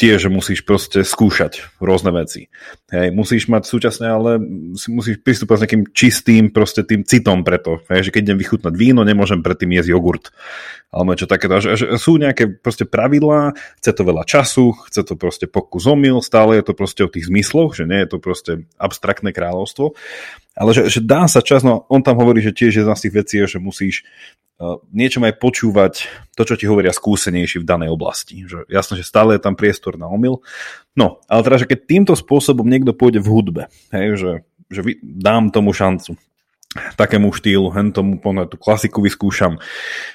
tiež 0.00 0.32
musíš 0.32 0.64
proste 0.64 1.04
skúšať 1.04 1.76
rôzne 1.76 2.08
veci. 2.16 2.48
Hej, 2.88 3.12
musíš 3.12 3.52
mať 3.52 3.68
súčasne, 3.68 4.08
ale 4.08 4.40
musíš 4.88 5.20
pristúpať 5.20 5.56
s 5.56 5.62
nejakým 5.68 5.84
čistým 5.92 6.44
proste 6.48 6.80
tým 6.80 7.04
citom 7.04 7.44
preto. 7.44 7.84
Hej, 7.92 8.08
že 8.08 8.12
keď 8.16 8.32
idem 8.32 8.40
vychutnať 8.40 8.72
víno, 8.72 9.04
nemôžem 9.04 9.44
predtým 9.44 9.76
jesť 9.76 9.92
jogurt. 9.92 10.24
Alebo 10.88 11.16
čo 11.16 11.28
takéto. 11.28 11.60
Že, 11.60 11.70
že 11.76 11.86
sú 12.00 12.16
nejaké 12.16 12.48
proste 12.48 12.88
pravidlá, 12.88 13.52
chce 13.80 13.92
to 13.92 14.02
veľa 14.04 14.24
času, 14.24 14.72
chce 14.88 15.04
to 15.04 15.14
proste 15.20 15.46
pokus 15.52 15.84
omyl, 15.84 16.24
stále 16.24 16.56
je 16.56 16.64
to 16.64 16.72
proste 16.72 17.00
o 17.04 17.12
tých 17.12 17.28
zmysloch, 17.28 17.76
že 17.76 17.84
nie 17.84 18.00
je 18.04 18.08
to 18.08 18.18
proste 18.20 18.64
abstraktné 18.80 19.36
kráľovstvo. 19.36 19.96
Ale 20.52 20.76
že, 20.76 20.92
že 20.92 21.00
dá 21.00 21.24
sa 21.28 21.40
čas, 21.40 21.64
no 21.64 21.88
on 21.88 22.04
tam 22.04 22.20
hovorí, 22.20 22.44
že 22.44 22.52
tiež 22.52 22.72
je 22.76 22.84
z 22.84 23.02
tých 23.08 23.16
vecí, 23.16 23.36
že 23.40 23.56
musíš 23.56 24.04
niečom 24.94 25.26
aj 25.26 25.42
počúvať 25.42 25.92
to, 26.38 26.42
čo 26.46 26.54
ti 26.54 26.70
hovoria 26.70 26.94
skúsenejší 26.94 27.62
v 27.62 27.68
danej 27.68 27.90
oblasti. 27.90 28.46
Že 28.46 28.70
jasné, 28.70 29.02
že 29.02 29.08
stále 29.08 29.34
je 29.36 29.42
tam 29.42 29.58
priestor 29.58 29.98
na 29.98 30.06
omyl. 30.06 30.38
No, 30.94 31.18
ale 31.26 31.40
teda, 31.42 31.56
že 31.64 31.68
keď 31.70 31.78
týmto 31.88 32.14
spôsobom 32.14 32.66
niekto 32.66 32.94
pôjde 32.94 33.18
v 33.24 33.28
hudbe, 33.32 33.62
hej, 33.90 34.14
že, 34.14 34.32
že 34.70 34.80
dám 35.02 35.50
tomu 35.50 35.74
šancu, 35.74 36.14
takému 36.96 37.32
štýlu, 37.36 37.68
hen 37.72 37.92
tomu 37.92 38.16
ponad 38.16 38.48
tú 38.48 38.56
klasiku 38.56 39.04
vyskúšam. 39.04 39.60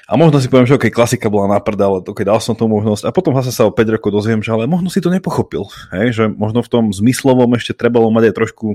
A 0.10 0.14
možno 0.18 0.42
si 0.42 0.50
poviem, 0.50 0.66
že 0.66 0.74
okay, 0.74 0.90
klasika 0.90 1.30
bola 1.30 1.58
na 1.58 1.60
prd, 1.62 1.80
ale 1.82 1.98
okay, 2.02 2.26
dal 2.26 2.42
som 2.42 2.58
tomu 2.58 2.82
možnosť. 2.82 3.06
A 3.06 3.14
potom 3.14 3.38
zase 3.38 3.54
sa 3.54 3.70
o 3.70 3.74
5 3.74 3.94
rokov 4.00 4.10
dozviem, 4.10 4.42
že 4.42 4.50
ale 4.50 4.66
možno 4.66 4.90
si 4.90 4.98
to 4.98 5.14
nepochopil. 5.14 5.70
Hej? 5.94 6.18
Že 6.18 6.24
možno 6.34 6.66
v 6.66 6.72
tom 6.72 6.86
zmyslovom 6.90 7.54
ešte 7.54 7.78
trebalo 7.78 8.10
mať 8.10 8.34
aj 8.34 8.34
trošku 8.34 8.68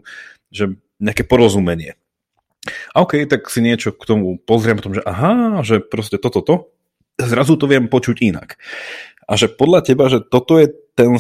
že 0.53 0.79
nejaké 1.03 1.27
porozumenie. 1.27 1.99
A 2.95 3.03
OK, 3.03 3.27
tak 3.27 3.51
si 3.51 3.59
niečo 3.59 3.91
k 3.91 4.07
tomu 4.07 4.39
pozriem 4.39 4.79
tom, 4.79 4.95
že 4.95 5.03
aha, 5.03 5.67
že 5.67 5.83
proste 5.83 6.19
toto, 6.19 6.41
to, 6.47 6.55
zrazu 7.19 7.59
to 7.59 7.67
viem 7.67 7.91
počuť 7.91 8.23
inak. 8.23 8.59
A 9.27 9.35
že 9.35 9.51
podľa 9.51 9.83
teba, 9.83 10.07
že 10.07 10.23
toto 10.23 10.63
je 10.63 10.71
ten, 10.95 11.19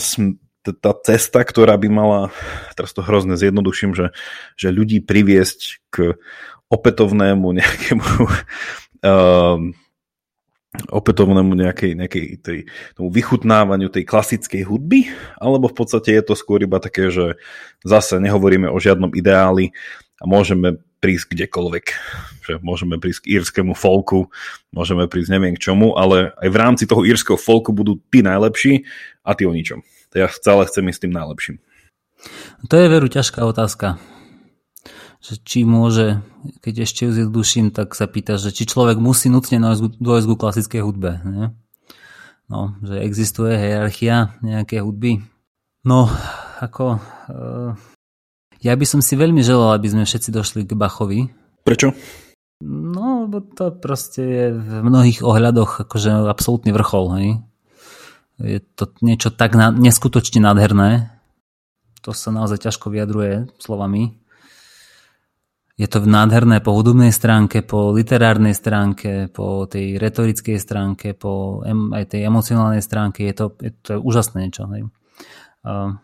tá 0.78 0.93
cesta, 1.02 1.43
ktorá 1.43 1.74
by 1.74 1.89
mala, 1.90 2.20
teraz 2.78 2.94
to 2.94 3.02
hrozne 3.02 3.35
zjednoduším, 3.35 3.98
že, 3.98 4.14
že 4.55 4.70
ľudí 4.70 5.02
priviesť 5.02 5.82
k 5.90 6.14
opätovnému 6.70 7.47
nejakému 7.59 8.06
um, 9.02 9.74
opätovnému 10.73 11.52
nejakej, 11.52 11.93
nejakej 11.98 12.24
tej, 12.40 12.59
tomu 12.97 13.12
vychutnávaniu 13.12 13.93
tej 13.93 14.09
klasickej 14.09 14.64
hudby, 14.64 15.12
alebo 15.36 15.69
v 15.69 15.77
podstate 15.77 16.16
je 16.16 16.23
to 16.24 16.32
skôr 16.32 16.64
iba 16.64 16.81
také, 16.81 17.12
že 17.12 17.36
zase 17.85 18.16
nehovoríme 18.16 18.73
o 18.73 18.81
žiadnom 18.81 19.12
ideáli 19.12 19.77
a 20.16 20.24
môžeme 20.24 20.81
prísť 21.03 21.35
kdekoľvek. 21.35 21.87
Že 22.47 22.53
môžeme 22.62 22.97
prísť 23.03 23.27
k 23.27 23.43
írskému 23.43 23.74
folku, 23.74 24.31
môžeme 24.70 25.11
prísť 25.11 25.35
neviem 25.35 25.59
k 25.59 25.62
čomu, 25.66 25.99
ale 25.99 26.31
aj 26.39 26.49
v 26.49 26.57
rámci 26.57 26.85
toho 26.87 27.03
írskeho 27.03 27.35
folku 27.35 27.74
budú 27.74 27.99
tí 28.15 28.23
najlepší 28.23 28.87
a 29.27 29.35
tí 29.35 29.43
o 29.43 29.53
ničom. 29.53 29.83
To 30.15 30.23
ja 30.23 30.31
stále 30.31 30.62
chcem 30.70 30.87
ísť 30.87 31.11
tým 31.11 31.15
najlepším. 31.19 31.57
To 32.70 32.74
je 32.79 32.87
veru 32.87 33.11
ťažká 33.11 33.43
otázka. 33.43 33.99
Že 35.23 35.35
či 35.43 35.61
môže, 35.66 36.23
keď 36.62 36.87
ešte 36.87 37.07
ju 37.07 37.11
zjednoduším, 37.15 37.74
tak 37.74 37.95
sa 37.99 38.07
pýta, 38.07 38.39
že 38.39 38.55
či 38.55 38.66
človek 38.66 38.99
musí 38.99 39.31
nutne 39.31 39.59
dôjsť 39.99 40.27
ku 40.27 40.37
klasickej 40.39 40.83
hudbe. 40.83 41.19
Nie? 41.27 41.47
No, 42.51 42.74
že 42.83 43.03
existuje 43.03 43.55
hierarchia 43.55 44.39
nejaké 44.43 44.83
hudby. 44.83 45.23
No, 45.83 46.07
ako... 46.62 47.03
Uh 47.27 47.91
ja 48.62 48.72
by 48.78 48.86
som 48.86 49.02
si 49.02 49.18
veľmi 49.18 49.43
želal, 49.43 49.74
aby 49.74 49.90
sme 49.90 50.06
všetci 50.06 50.30
došli 50.30 50.60
k 50.62 50.78
Bachovi. 50.78 51.26
Prečo? 51.66 51.90
No, 52.62 53.26
lebo 53.26 53.43
to 53.43 53.74
proste 53.74 54.22
je 54.22 54.47
v 54.55 54.70
mnohých 54.86 55.26
ohľadoch 55.26 55.82
akože 55.82 56.30
absolútny 56.30 56.70
vrchol, 56.70 57.06
hej. 57.18 57.28
Je 58.39 58.59
to 58.62 58.94
niečo 59.02 59.34
tak 59.34 59.59
na, 59.59 59.74
neskutočne 59.74 60.39
nádherné. 60.39 61.10
To 62.06 62.14
sa 62.14 62.30
naozaj 62.30 62.62
ťažko 62.62 62.90
vyjadruje 62.90 63.51
slovami. 63.59 64.18
Je 65.74 65.90
to 65.90 66.02
nádherné 66.06 66.62
po 66.62 66.74
hudobnej 66.74 67.10
stránke, 67.10 67.66
po 67.66 67.90
literárnej 67.90 68.55
stránke, 68.55 69.26
po 69.26 69.66
tej 69.66 69.98
retorickej 69.98 70.59
stránke, 70.59 71.18
po 71.18 71.62
aj 71.66 72.14
tej 72.14 72.30
emocionálnej 72.30 72.82
stránke. 72.82 73.26
Je 73.26 73.34
to, 73.34 73.47
je 73.59 73.72
to 73.74 73.98
úžasné 73.98 74.47
niečo. 74.47 74.70
Hej. 74.70 74.86
Uh, 75.66 75.98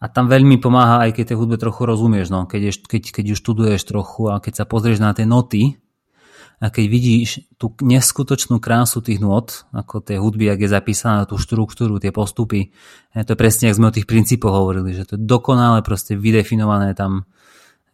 a 0.00 0.04
tam 0.08 0.26
veľmi 0.26 0.58
pomáha, 0.58 1.06
aj 1.08 1.16
keď 1.16 1.24
tej 1.32 1.36
hudbe 1.38 1.56
trochu 1.60 1.86
rozumieš, 1.86 2.32
no, 2.32 2.48
keď, 2.48 2.60
je, 2.60 2.72
keď, 2.84 3.02
keď 3.20 3.24
ju 3.32 3.36
študuješ 3.36 3.82
trochu 3.86 4.32
a 4.32 4.40
keď 4.40 4.62
sa 4.62 4.64
pozrieš 4.64 4.98
na 5.00 5.12
tie 5.12 5.28
noty, 5.28 5.80
a 6.60 6.68
keď 6.68 6.84
vidíš 6.92 7.56
tú 7.56 7.72
neskutočnú 7.80 8.60
krásu 8.60 9.00
tých 9.00 9.16
nôd, 9.16 9.64
ako 9.72 10.04
tej 10.04 10.20
hudby, 10.20 10.52
ak 10.52 10.60
je 10.60 10.68
zapísaná, 10.68 11.24
tú 11.24 11.40
štruktúru, 11.40 11.96
tie 11.96 12.12
postupy, 12.12 12.76
to 13.16 13.32
je 13.32 13.38
presne, 13.40 13.72
ak 13.72 13.80
sme 13.80 13.88
o 13.88 13.96
tých 13.96 14.04
princípoch 14.04 14.52
hovorili, 14.52 14.92
že 14.92 15.08
to 15.08 15.16
je 15.16 15.24
dokonale 15.24 15.80
proste 15.80 16.20
vydefinované 16.20 16.92
tam 16.92 17.24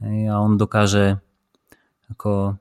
a 0.03 0.35
on 0.43 0.59
dokáže 0.59 1.23
ako 2.11 2.59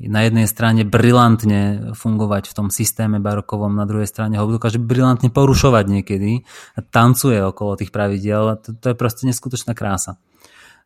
na 0.00 0.24
jednej 0.24 0.48
strane 0.48 0.82
brilantne 0.88 1.92
fungovať 1.92 2.48
v 2.50 2.56
tom 2.56 2.68
systéme 2.72 3.20
barokovom, 3.20 3.76
na 3.76 3.84
druhej 3.84 4.08
strane 4.08 4.40
ho 4.40 4.48
dokáže 4.48 4.80
brilantne 4.80 5.28
porušovať 5.28 5.84
niekedy 5.86 6.42
a 6.74 6.80
tancuje 6.80 7.38
okolo 7.44 7.76
tých 7.76 7.92
pravidiel. 7.92 8.56
To, 8.64 8.68
to 8.72 8.86
je 8.92 8.96
proste 8.96 9.28
neskutočná 9.28 9.76
krása. 9.76 10.16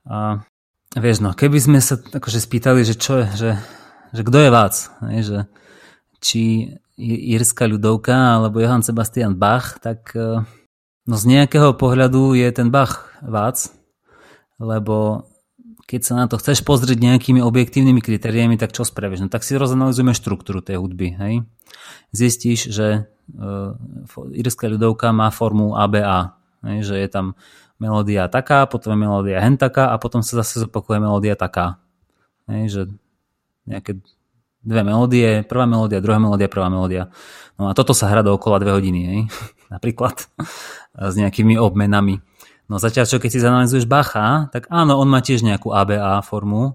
A 0.07 0.43
vieš, 0.99 1.23
no, 1.23 1.33
keby 1.33 1.59
sme 1.59 1.79
sa 1.79 1.97
akože 1.97 2.39
spýtali, 2.43 2.83
že 2.83 2.95
čo 2.99 3.23
je, 3.23 3.27
že, 3.35 3.51
že 4.13 4.23
kto 4.27 4.39
je 4.43 4.51
Vác, 4.51 4.75
ne, 5.03 5.21
že 5.23 5.39
či 6.21 6.75
írska 6.99 7.69
ľudovka 7.69 8.41
alebo 8.41 8.59
Johann 8.59 8.81
Sebastian 8.81 9.37
Bach, 9.37 9.77
tak 9.85 10.17
e, 10.17 10.41
no 11.05 11.15
z 11.15 11.25
nejakého 11.29 11.77
pohľadu 11.77 12.33
je 12.33 12.49
ten 12.57 12.73
Bach 12.73 13.13
Vác, 13.21 13.69
lebo 14.57 15.29
keď 15.87 16.01
sa 16.03 16.15
na 16.19 16.27
to 16.27 16.35
chceš 16.43 16.67
pozrieť 16.67 16.99
nejakými 16.99 17.39
objektívnymi 17.39 18.03
kritériami, 18.03 18.59
tak 18.59 18.75
čo 18.75 18.83
spravíš? 18.83 19.23
No 19.23 19.29
tak 19.31 19.47
si 19.47 19.55
rozanalizujeme 19.55 20.19
štruktúru 20.19 20.59
tej 20.59 20.83
hudby. 20.83 21.15
Hej? 21.15 21.35
Zistíš, 22.11 22.75
že 22.75 23.07
uh, 23.39 23.79
írska 24.35 24.67
ľudovka 24.67 25.15
má 25.15 25.31
formu 25.31 25.79
ABA, 25.79 26.35
hej? 26.67 26.91
že 26.91 26.95
je 26.99 27.09
tam 27.09 27.39
melódia 27.79 28.27
taká, 28.27 28.67
potom 28.67 28.99
je 28.99 28.99
melódia 28.99 29.39
hen 29.39 29.55
taká 29.55 29.95
a 29.95 29.97
potom 30.03 30.27
sa 30.27 30.43
zase 30.43 30.67
zopakuje 30.67 30.99
melódia 30.99 31.39
taká. 31.39 31.79
Hej? 32.51 32.63
Že 32.67 32.83
nejaké 33.71 34.03
dve 34.67 34.83
melódie, 34.83 35.47
prvá 35.47 35.71
melódia, 35.71 36.03
druhá 36.03 36.19
melódia, 36.19 36.51
prvá 36.51 36.67
melódia. 36.67 37.15
No 37.55 37.71
a 37.71 37.73
toto 37.79 37.95
sa 37.95 38.11
hrá 38.11 38.27
do 38.27 38.35
okola 38.35 38.59
dve 38.59 38.75
hodiny, 38.75 39.01
hej? 39.07 39.21
napríklad 39.75 40.19
s 40.99 41.15
nejakými 41.15 41.55
obmenami. 41.55 42.19
No 42.67 42.83
zatiaľ, 42.83 43.07
čo 43.07 43.23
keď 43.23 43.31
si 43.31 43.39
zanalizuješ 43.39 43.87
Bacha, 43.87 44.51
tak 44.51 44.67
áno, 44.75 44.99
on 44.99 45.07
má 45.07 45.23
tiež 45.23 45.47
nejakú 45.47 45.71
ABA 45.71 46.19
formu, 46.27 46.75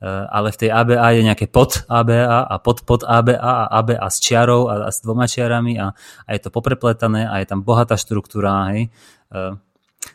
e, 0.00 0.08
ale 0.08 0.48
v 0.48 0.60
tej 0.64 0.70
ABA 0.72 1.08
je 1.12 1.22
nejaké 1.28 1.46
pod 1.52 1.84
ABA 1.92 2.48
a 2.48 2.56
pod 2.56 2.88
pod 2.88 3.04
ABA 3.04 3.36
a 3.36 3.68
ABA 3.68 4.08
s 4.08 4.16
čiarou 4.24 4.72
a, 4.72 4.88
a 4.88 4.90
s 4.90 5.04
dvoma 5.04 5.28
čiarami 5.28 5.76
a, 5.76 5.92
a 6.24 6.28
je 6.32 6.40
to 6.40 6.48
poprepletané 6.48 7.28
a 7.28 7.44
je 7.44 7.46
tam 7.52 7.60
bohatá 7.60 8.00
štruktúra. 8.00 8.72
Hej. 8.72 8.88
E, 9.28 9.38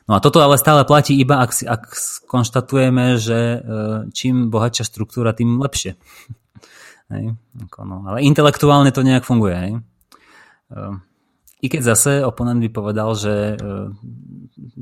no 0.10 0.12
a 0.18 0.20
toto 0.26 0.42
ale 0.42 0.58
stále 0.58 0.82
platí 0.90 1.14
iba, 1.14 1.38
ak, 1.38 1.54
si, 1.54 1.70
ak 1.70 1.94
konštatujeme, 2.26 3.22
že 3.22 3.40
e, 3.40 3.58
čím 4.18 4.50
bohatšia 4.50 4.90
štruktúra, 4.90 5.38
tým 5.38 5.62
lepšie. 5.62 6.02
Hej. 7.14 7.38
No, 7.78 8.10
ale 8.10 8.26
intelektuálne 8.26 8.90
to 8.90 9.06
nejak 9.06 9.22
funguje. 9.22 9.54
Hej. 9.54 9.72
I 11.62 11.70
keď 11.70 11.82
zase 11.94 12.12
oponent 12.26 12.58
by 12.58 12.70
povedal, 12.74 13.14
že 13.14 13.54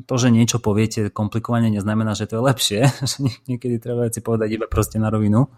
to, 0.07 0.15
že 0.15 0.31
niečo 0.31 0.63
poviete 0.63 1.11
komplikovane, 1.11 1.67
neznamená, 1.67 2.15
že 2.15 2.23
to 2.23 2.39
je 2.39 2.47
lepšie. 2.47 2.81
Niekedy 3.51 3.83
treba 3.83 4.07
si 4.07 4.23
povedať 4.23 4.55
iba 4.55 4.65
proste 4.71 4.95
na 4.95 5.11
rovinu. 5.11 5.51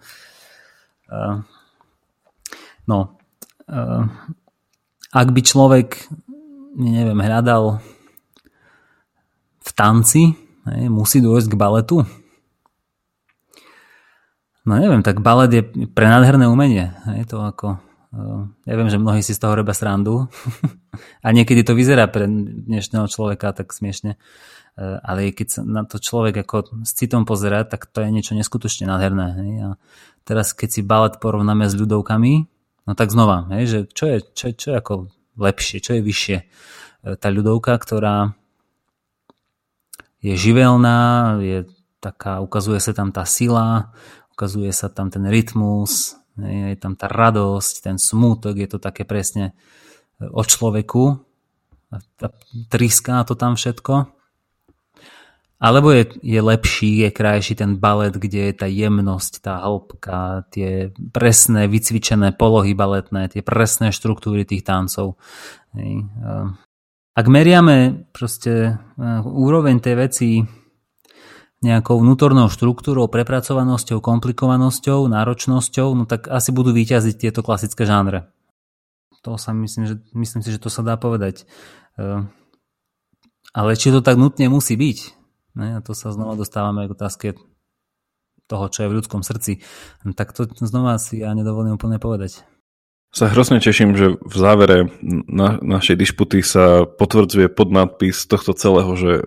No, 2.89 2.99
ak 5.11 5.27
by 5.29 5.41
človek, 5.45 6.09
neviem, 6.73 7.21
hľadal 7.21 7.85
v 9.61 9.71
tanci, 9.77 10.33
musí 10.89 11.21
dôjsť 11.21 11.53
k 11.53 11.59
baletu. 11.59 11.97
No 14.61 14.77
neviem, 14.77 15.01
tak 15.05 15.21
balet 15.21 15.51
je 15.53 15.63
prenádherné 15.89 16.45
umenie. 16.49 16.93
Je 17.17 17.25
to 17.25 17.41
ako 17.41 17.81
ja 18.67 18.73
viem, 18.75 18.91
že 18.91 18.99
mnohí 18.99 19.23
si 19.23 19.31
z 19.31 19.39
toho 19.39 19.55
robia 19.55 19.71
srandu 19.71 20.27
a 21.25 21.27
niekedy 21.31 21.63
to 21.63 21.71
vyzerá 21.71 22.11
pre 22.11 22.27
dnešného 22.27 23.07
človeka 23.07 23.55
tak 23.55 23.71
smiešne, 23.71 24.19
e, 24.75 24.83
ale 24.99 25.31
keď 25.31 25.47
sa 25.47 25.61
na 25.63 25.87
to 25.87 25.95
človek 25.95 26.43
ako 26.43 26.83
s 26.83 26.91
citom 26.91 27.23
pozerá, 27.23 27.63
tak 27.63 27.87
to 27.87 28.03
je 28.03 28.11
niečo 28.11 28.35
neskutočne 28.35 28.83
nádherné. 28.91 29.27
Hej? 29.39 29.51
A 29.63 29.69
teraz 30.27 30.51
keď 30.51 30.69
si 30.75 30.81
balet 30.83 31.23
porovnáme 31.23 31.71
s 31.71 31.75
ľudovkami, 31.79 32.33
no 32.83 32.91
tak 32.99 33.15
znova, 33.15 33.47
hej, 33.55 33.63
že 33.63 33.79
čo 33.87 34.05
je, 34.11 34.17
čo, 34.35 34.45
čo 34.51 34.67
je 34.71 34.75
ako 34.75 34.93
lepšie, 35.39 35.79
čo 35.79 35.95
je 35.95 36.01
vyššie. 36.03 36.37
E, 36.37 36.45
tá 37.15 37.27
ľudovka, 37.31 37.79
ktorá 37.79 38.35
je 40.19 40.35
živelná, 40.35 41.39
je 41.39 41.63
taká, 42.03 42.43
ukazuje 42.43 42.83
sa 42.83 42.91
tam 42.91 43.15
tá 43.15 43.23
sila, 43.23 43.95
ukazuje 44.35 44.69
sa 44.75 44.91
tam 44.91 45.07
ten 45.07 45.23
rytmus, 45.25 46.20
je 46.45 46.77
tam 46.77 46.97
tá 46.97 47.07
radosť, 47.07 47.75
ten 47.85 47.97
smútok, 48.01 48.57
je 48.57 48.69
to 48.69 48.79
také 48.81 49.05
presne 49.05 49.53
e, 50.19 50.27
o 50.27 50.41
človeku. 50.41 51.21
Triská 52.71 53.23
to 53.27 53.35
tam 53.35 53.59
všetko. 53.59 54.09
Alebo 55.61 55.93
je, 55.93 56.09
je 56.25 56.41
lepší, 56.41 57.05
je 57.05 57.09
krajší 57.13 57.53
ten 57.53 57.77
balet, 57.77 58.17
kde 58.17 58.49
je 58.49 58.53
tá 58.57 58.65
jemnosť, 58.65 59.45
tá 59.45 59.61
hĺbka, 59.61 60.49
tie 60.49 60.89
presné 61.13 61.69
vycvičené 61.69 62.33
polohy 62.33 62.73
baletné, 62.73 63.29
tie 63.29 63.45
presné 63.45 63.93
štruktúry 63.93 64.41
tých 64.41 64.65
tancov. 64.65 65.21
Ak 67.11 67.25
meriame 67.27 68.09
proste 68.15 68.53
e, 68.97 69.03
úroveň 69.21 69.83
tej 69.83 69.95
veci 69.99 70.29
nejakou 71.61 72.01
vnútornou 72.01 72.49
štruktúrou, 72.49 73.05
prepracovanosťou, 73.05 74.01
komplikovanosťou, 74.01 75.05
náročnosťou, 75.05 75.87
no 75.93 76.03
tak 76.09 76.25
asi 76.27 76.49
budú 76.49 76.73
vyťaziť 76.73 77.15
tieto 77.21 77.45
klasické 77.45 77.85
žánre. 77.85 78.29
To 79.21 79.37
sa 79.37 79.53
myslím, 79.53 79.85
že, 79.85 79.95
myslím 80.17 80.41
si, 80.41 80.49
že 80.49 80.61
to 80.61 80.73
sa 80.73 80.81
dá 80.81 80.97
povedať. 80.97 81.45
E, 82.01 82.25
ale 83.53 83.69
či 83.77 83.93
to 83.93 84.01
tak 84.01 84.17
nutne 84.17 84.49
musí 84.49 84.73
byť? 84.73 84.97
Ne? 85.61 85.77
A 85.77 85.79
to 85.85 85.93
sa 85.93 86.09
znova 86.09 86.33
dostávame 86.33 86.89
k 86.89 86.97
otázke 86.97 87.27
toho, 88.49 88.65
čo 88.73 88.81
je 88.81 88.89
v 88.89 88.97
ľudskom 88.97 89.21
srdci. 89.21 89.61
Tak 90.17 90.33
to 90.33 90.49
znova 90.65 90.97
si 90.97 91.21
ja 91.21 91.37
nedovolím 91.37 91.77
úplne 91.77 92.01
povedať 92.01 92.41
sa 93.11 93.27
hrozne 93.27 93.59
teším, 93.59 93.99
že 93.99 94.15
v 94.23 94.35
závere 94.39 94.87
na, 95.27 95.59
našej 95.59 95.99
dišputy 95.99 96.39
sa 96.39 96.87
potvrdzuje 96.87 97.51
podnadpis 97.51 98.23
tohto 98.23 98.55
celého, 98.55 98.91
že 98.95 99.11
e, 99.19 99.23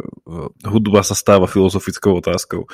hudba 0.64 1.04
sa 1.04 1.12
stáva 1.12 1.44
filozofickou 1.44 2.16
otázkou. 2.16 2.64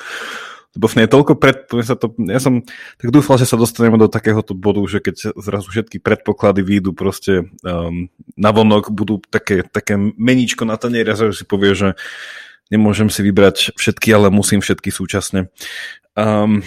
Lebo 0.71 0.87
v 0.87 1.03
nej 1.03 1.07
toľko 1.11 1.35
pred... 1.35 1.67
Sa 1.83 1.99
to, 1.99 2.15
ja 2.15 2.39
som 2.39 2.63
tak 2.95 3.11
dúfal, 3.11 3.35
že 3.35 3.43
sa 3.43 3.59
dostaneme 3.59 3.99
do 3.99 4.07
takéhoto 4.07 4.55
bodu, 4.55 4.79
že 4.87 5.03
keď 5.03 5.35
zrazu 5.35 5.67
všetky 5.67 5.99
predpoklady 5.99 6.63
výjdu 6.63 6.95
proste 6.95 7.51
um, 7.67 8.07
na 8.39 8.55
vonok, 8.55 8.87
budú 8.87 9.19
také, 9.27 9.67
také 9.67 9.99
meníčko 9.99 10.63
na 10.63 10.79
tanieri 10.79 11.11
a 11.11 11.35
si 11.35 11.43
povie, 11.43 11.75
že 11.75 11.99
nemôžem 12.71 13.11
si 13.11 13.19
vybrať 13.19 13.75
všetky, 13.75 14.15
ale 14.15 14.31
musím 14.31 14.63
všetky 14.63 14.95
súčasne. 14.95 15.51
Um, 16.15 16.63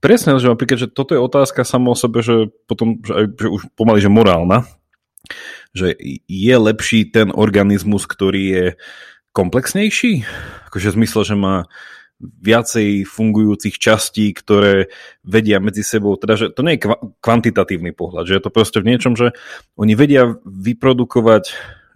Presne, 0.00 0.40
že 0.40 0.48
napríklad, 0.48 0.80
že 0.80 0.88
toto 0.88 1.12
je 1.12 1.20
otázka 1.20 1.60
samo 1.60 1.92
o 1.92 1.96
sebe, 1.96 2.24
že 2.24 2.48
potom, 2.64 3.04
že, 3.04 3.28
že 3.36 3.48
už 3.52 3.68
pomaly, 3.76 4.00
že 4.00 4.08
morálna, 4.08 4.64
že 5.76 5.92
je 6.24 6.54
lepší 6.56 7.04
ten 7.12 7.28
organizmus, 7.28 8.08
ktorý 8.08 8.42
je 8.48 8.66
komplexnejší? 9.36 10.24
Akože 10.72 10.90
v 10.90 10.96
zmysle, 11.04 11.22
že 11.22 11.36
má 11.36 11.68
viacej 12.20 13.08
fungujúcich 13.08 13.80
častí, 13.80 14.32
ktoré 14.36 14.92
vedia 15.24 15.56
medzi 15.56 15.80
sebou, 15.80 16.20
teda, 16.20 16.36
že 16.36 16.46
to 16.52 16.60
nie 16.60 16.76
je 16.76 16.84
kvantitatívny 17.24 17.96
pohľad, 17.96 18.28
že 18.28 18.36
je 18.36 18.42
to 18.44 18.52
proste 18.52 18.78
v 18.84 18.92
niečom, 18.92 19.16
že 19.16 19.32
oni 19.80 19.96
vedia 19.96 20.36
vyprodukovať 20.44 21.44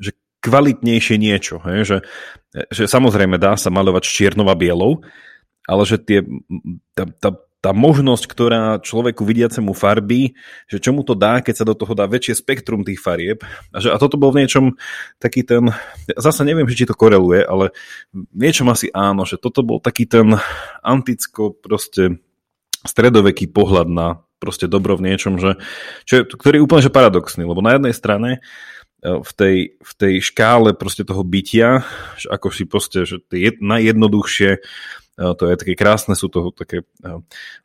že 0.01 0.17
kvalitnejšie 0.41 1.17
niečo, 1.21 1.61
hej? 1.69 1.85
Že, 1.85 1.99
že 2.73 2.85
samozrejme 2.89 3.37
dá 3.37 3.57
sa 3.61 3.69
malovať 3.69 4.05
čiernou 4.09 4.49
a 4.49 4.57
bielou, 4.57 5.05
ale 5.69 5.83
že 5.85 6.01
tie, 6.01 6.25
tá, 6.97 7.05
tá 7.21 7.37
tá 7.65 7.73
možnosť, 7.73 8.25
ktorá 8.29 8.77
človeku 8.85 9.25
vidiacemu 9.25 9.73
farby, 9.73 10.37
že 10.69 10.77
čo 10.77 10.93
mu 10.93 11.01
to 11.01 11.17
dá, 11.17 11.41
keď 11.41 11.55
sa 11.57 11.65
do 11.65 11.73
toho 11.73 11.97
dá 11.97 12.05
väčšie 12.05 12.45
spektrum 12.45 12.85
tých 12.85 13.01
farieb. 13.01 13.41
A, 13.73 13.81
že, 13.81 13.89
a 13.89 13.97
toto 13.97 14.21
bol 14.21 14.37
v 14.37 14.45
niečom 14.45 14.77
taký 15.17 15.49
ten, 15.49 15.73
zase 16.13 16.45
neviem, 16.45 16.69
či 16.69 16.85
to 16.85 16.93
koreluje, 16.93 17.41
ale 17.41 17.73
v 18.13 18.37
niečom 18.37 18.69
asi 18.69 18.93
áno, 18.93 19.25
že 19.25 19.41
toto 19.41 19.65
bol 19.65 19.81
taký 19.81 20.05
ten 20.05 20.37
anticko 20.85 21.57
proste 21.57 22.21
stredoveký 22.85 23.49
pohľad 23.49 23.89
na 23.89 24.21
proste 24.37 24.69
dobro 24.69 25.01
v 25.01 25.09
niečom, 25.09 25.41
že, 25.41 25.57
čo 26.05 26.21
je, 26.21 26.23
ktorý 26.29 26.61
je 26.61 26.65
úplne 26.69 26.85
že 26.85 26.93
paradoxný, 26.93 27.49
lebo 27.49 27.65
na 27.65 27.81
jednej 27.81 27.97
strane 27.97 28.31
e, 29.01 29.21
v 29.25 29.31
tej, 29.33 29.57
v 29.81 29.93
tej 29.97 30.15
škále 30.21 30.77
proste 30.77 31.01
toho 31.01 31.25
bytia, 31.25 31.81
že 32.21 32.29
ako 32.29 32.53
si 32.53 32.69
proste, 32.69 33.09
že 33.09 33.25
tie 33.25 33.57
najjednoduchšie 33.57 34.61
to 35.15 35.43
je 35.47 35.55
také 35.55 35.75
krásne, 35.79 36.19
sú 36.19 36.27
to 36.27 36.51
také 36.51 36.83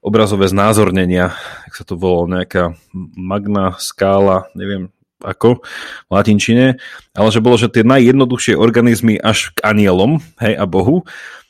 obrazové 0.05 0.45
znázornenia, 0.45 1.34
ak 1.65 1.73
sa 1.73 1.84
to 1.85 1.97
volá, 1.97 2.41
nejaká 2.41 2.77
magna 3.17 3.73
skála, 3.81 4.49
neviem 4.53 4.93
ako 5.19 5.59
v 6.07 6.11
latinčine, 6.15 6.65
ale 7.11 7.30
že 7.30 7.43
bolo, 7.43 7.59
že 7.59 7.67
tie 7.67 7.84
najjednoduchšie 7.84 8.55
organizmy 8.55 9.19
až 9.19 9.51
k 9.51 9.67
anielom 9.67 10.23
hej, 10.39 10.55
a 10.55 10.63
Bohu, 10.63 11.03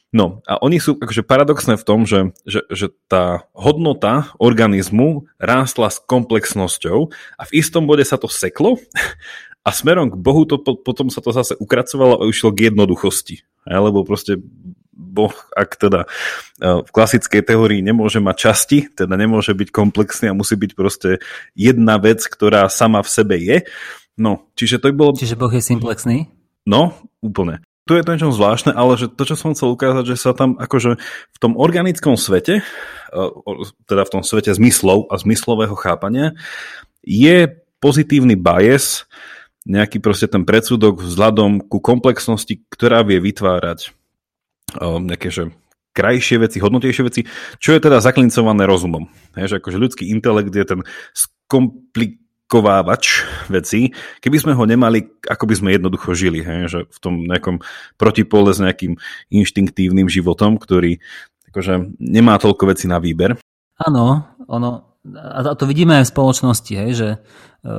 No 0.10 0.42
a 0.50 0.58
oni 0.58 0.82
sú 0.82 0.98
akože 0.98 1.22
paradoxné 1.22 1.78
v 1.78 1.86
tom, 1.86 2.10
že, 2.10 2.34
že, 2.42 2.66
že 2.74 2.90
tá 3.06 3.46
hodnota 3.54 4.34
organizmu 4.42 5.30
rástla 5.38 5.94
s 5.94 6.02
komplexnosťou 6.02 7.14
a 7.38 7.42
v 7.46 7.52
istom 7.54 7.86
bode 7.86 8.02
sa 8.10 8.18
to 8.18 8.26
seklo 8.26 8.82
a 9.62 9.70
smerom 9.70 10.10
k 10.10 10.18
Bohu 10.18 10.50
to 10.50 10.58
potom 10.58 11.14
sa 11.14 11.22
to 11.22 11.30
zase 11.30 11.54
ukracovalo 11.62 12.18
a 12.18 12.26
išlo 12.26 12.50
k 12.50 12.74
jednoduchosti. 12.74 13.46
Lebo 13.70 14.02
proste 14.02 14.42
Boh, 15.00 15.32
ak 15.56 15.80
teda 15.80 16.04
e, 16.04 16.08
v 16.84 16.90
klasickej 16.92 17.48
teórii 17.48 17.80
nemôže 17.80 18.20
mať 18.20 18.36
časti, 18.52 18.92
teda 18.92 19.16
nemôže 19.16 19.56
byť 19.56 19.72
komplexný 19.72 20.28
a 20.28 20.36
musí 20.36 20.60
byť 20.60 20.72
proste 20.76 21.24
jedna 21.56 21.96
vec, 21.96 22.20
ktorá 22.28 22.68
sama 22.68 23.00
v 23.00 23.10
sebe 23.10 23.40
je. 23.40 23.64
No, 24.20 24.52
čiže 24.60 24.84
to 24.84 24.92
by 24.92 24.96
bolo... 25.00 25.12
Čiže 25.16 25.40
Boh 25.40 25.52
je 25.56 25.64
simplexný? 25.64 26.28
No, 26.68 26.92
úplne 27.24 27.64
tu 27.90 27.98
je 27.98 28.06
to 28.06 28.14
niečo 28.14 28.30
zvláštne, 28.30 28.70
ale 28.78 29.02
že 29.02 29.10
to, 29.10 29.26
čo 29.26 29.34
som 29.34 29.58
chcel 29.58 29.74
ukázať, 29.74 30.14
že 30.14 30.22
sa 30.22 30.38
tam 30.38 30.54
akože 30.62 31.02
v 31.02 31.38
tom 31.42 31.58
organickom 31.58 32.22
svete, 32.22 32.62
e, 32.62 33.22
teda 33.90 34.06
v 34.06 34.14
tom 34.14 34.22
svete 34.22 34.54
zmyslov 34.54 35.10
a 35.10 35.18
zmyslového 35.18 35.74
chápania, 35.74 36.38
je 37.02 37.50
pozitívny 37.82 38.38
bias, 38.38 39.10
nejaký 39.66 39.98
proste 40.06 40.30
ten 40.30 40.46
predsudok 40.46 41.02
vzhľadom 41.02 41.66
ku 41.66 41.82
komplexnosti, 41.82 42.62
ktorá 42.70 43.02
vie 43.02 43.18
vytvárať 43.18 43.90
e, 44.76 44.88
nejaké, 45.06 45.30
že 45.34 45.50
krajšie 45.94 46.38
veci, 46.40 46.62
hodnotejšie 46.62 47.04
veci, 47.04 47.22
čo 47.58 47.74
je 47.76 47.80
teda 47.82 48.00
zaklincované 48.00 48.64
rozumom. 48.70 49.10
Hej, 49.36 49.52
že 49.52 49.56
akože 49.60 49.78
ľudský 49.82 50.04
intelekt 50.14 50.54
je 50.54 50.66
ten 50.66 50.82
skomplik 51.12 52.22
kovávač 52.50 53.30
veci, 53.46 53.94
keby 54.26 54.38
sme 54.42 54.54
ho 54.58 54.64
nemali, 54.66 55.06
ako 55.30 55.46
by 55.46 55.54
sme 55.54 55.70
jednoducho 55.78 56.18
žili, 56.18 56.42
hej, 56.42 56.62
že 56.66 56.80
v 56.90 56.98
tom 56.98 57.30
nejakom 57.30 57.62
protipole 58.02 58.50
s 58.50 58.58
nejakým 58.58 58.98
inštinktívnym 59.30 60.10
životom, 60.10 60.58
ktorý 60.58 60.98
akože 61.54 62.02
nemá 62.02 62.42
toľko 62.42 62.74
veci 62.74 62.90
na 62.90 62.98
výber. 62.98 63.38
Áno, 63.78 64.26
ono, 64.50 64.98
a 65.14 65.54
to 65.54 65.70
vidíme 65.70 66.02
aj 66.02 66.10
v 66.10 66.14
spoločnosti, 66.18 66.74
hej, 66.74 66.92
že, 66.98 67.10
e, 67.62 67.70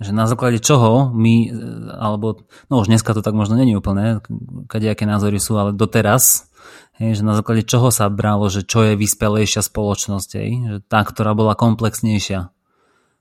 že 0.00 0.16
na 0.16 0.24
základe 0.24 0.64
čoho 0.64 1.12
my, 1.12 1.34
e, 1.46 1.48
alebo, 1.92 2.40
no 2.72 2.80
už 2.80 2.88
dneska 2.88 3.12
to 3.12 3.20
tak 3.20 3.36
možno 3.36 3.60
není 3.60 3.76
úplné, 3.76 4.24
aké 4.68 5.04
názory 5.04 5.36
sú, 5.36 5.60
ale 5.60 5.76
doteraz, 5.76 6.48
hej, 6.96 7.20
že 7.20 7.22
na 7.22 7.36
základe 7.36 7.68
čoho 7.68 7.92
sa 7.92 8.08
bralo, 8.08 8.48
že 8.48 8.64
čo 8.64 8.80
je 8.82 8.96
vyspelejšia 8.96 9.60
spoločnosť, 9.60 10.30
hej, 10.40 10.50
že 10.64 10.76
tá, 10.88 11.04
ktorá 11.04 11.36
bola 11.36 11.52
komplexnejšia, 11.52 12.48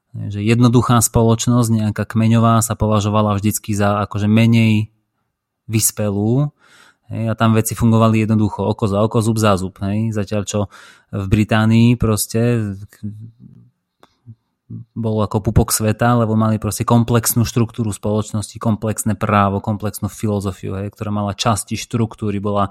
že 0.10 0.40
jednoduchá 0.42 1.04
spoločnosť, 1.04 1.70
nejaká 1.70 2.04
kmeňová 2.08 2.66
sa 2.66 2.74
považovala 2.74 3.38
vždycky 3.38 3.78
za 3.78 4.02
akože 4.10 4.26
menej 4.26 4.90
vyspelú 5.70 6.50
hej, 7.14 7.24
a 7.30 7.34
tam 7.38 7.54
veci 7.54 7.78
fungovali 7.78 8.26
jednoducho 8.26 8.66
oko 8.66 8.90
za 8.90 9.06
oko, 9.06 9.22
zub 9.22 9.38
za 9.38 9.54
zub. 9.58 9.78
Hej. 9.86 10.18
Zatiaľ 10.18 10.42
čo 10.50 10.60
v 11.14 11.26
Británii 11.30 11.94
proste 11.98 12.74
bol 14.94 15.26
ako 15.26 15.42
pupok 15.50 15.74
sveta, 15.74 16.14
lebo 16.14 16.38
mali 16.38 16.62
proste 16.62 16.86
komplexnú 16.86 17.42
štruktúru 17.42 17.90
spoločnosti, 17.90 18.54
komplexné 18.62 19.18
právo, 19.18 19.58
komplexnú 19.60 20.08
filozofiu, 20.08 20.78
hej, 20.78 20.94
ktorá 20.94 21.10
mala 21.10 21.34
časti 21.34 21.74
štruktúry, 21.74 22.38
bola 22.38 22.70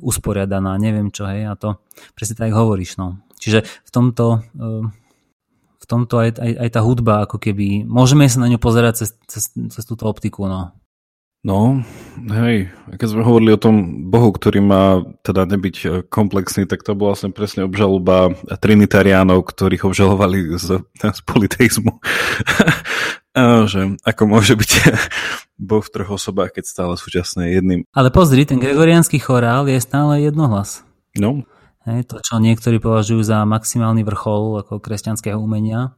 usporiadaná, 0.00 0.80
neviem 0.80 1.12
čo, 1.12 1.28
hej, 1.28 1.44
a 1.44 1.54
to 1.54 1.76
presne 2.16 2.40
tak 2.40 2.56
hovoríš, 2.56 2.96
no. 2.96 3.20
Čiže 3.36 3.60
v 3.62 3.90
tomto 3.92 4.40
uh, 4.40 4.88
v 5.84 5.86
tomto 5.86 6.16
aj, 6.16 6.40
aj, 6.40 6.52
aj 6.64 6.70
tá 6.72 6.80
hudba, 6.80 7.28
ako 7.28 7.36
keby, 7.36 7.84
môžeme 7.84 8.24
sa 8.24 8.40
na 8.40 8.48
ňu 8.48 8.56
pozerať 8.56 9.04
cez, 9.04 9.10
cez, 9.28 9.44
cez 9.52 9.84
túto 9.84 10.08
optiku, 10.08 10.48
no. 10.48 10.72
No, 11.44 11.84
hej, 12.32 12.72
keď 12.96 13.04
sme 13.04 13.20
hovorili 13.20 13.52
o 13.52 13.60
tom 13.60 14.08
Bohu, 14.08 14.32
ktorý 14.32 14.64
má 14.64 15.04
teda 15.20 15.44
nebyť 15.44 15.76
e, 15.84 15.88
komplexný, 16.08 16.64
tak 16.64 16.80
to 16.80 16.96
bola 16.96 17.12
vlastne 17.12 17.36
presne 17.36 17.68
obžaloba 17.68 18.32
trinitariánov, 18.48 19.44
ktorých 19.44 19.84
obžalovali 19.84 20.56
z, 20.56 20.80
z 21.18 21.20
politeizmu. 21.28 22.00
že 23.68 23.80
ako 24.08 24.22
môže 24.24 24.56
byť 24.56 24.72
Boh 25.68 25.84
v 25.84 25.92
troch 25.92 26.16
osobách, 26.16 26.56
keď 26.56 26.64
stále 26.64 26.94
súčasne 26.96 27.52
jedným. 27.52 27.84
Ale 27.92 28.08
pozri, 28.08 28.48
ten 28.48 28.56
gregoriánsky 28.56 29.20
chorál 29.20 29.68
je 29.68 29.76
stále 29.84 30.24
jednohlas. 30.24 30.80
No, 31.20 31.44
Hej, 31.84 32.08
to, 32.08 32.16
čo 32.24 32.40
niektorí 32.40 32.80
považujú 32.80 33.20
za 33.20 33.44
maximálny 33.44 34.08
vrchol 34.08 34.64
ako 34.64 34.80
kresťanského 34.80 35.36
umenia, 35.36 35.92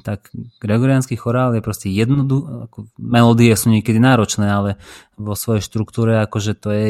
tak 0.00 0.32
gregoriánsky 0.56 1.20
chorál 1.20 1.52
je 1.52 1.60
proste 1.60 1.92
jednoduché, 1.92 2.48
melódie 2.96 3.52
sú 3.52 3.68
niekedy 3.68 4.00
náročné, 4.00 4.48
ale 4.48 4.80
vo 5.20 5.36
svojej 5.36 5.60
štruktúre 5.60 6.16
akože 6.24 6.56
to 6.56 6.72
je 6.72 6.88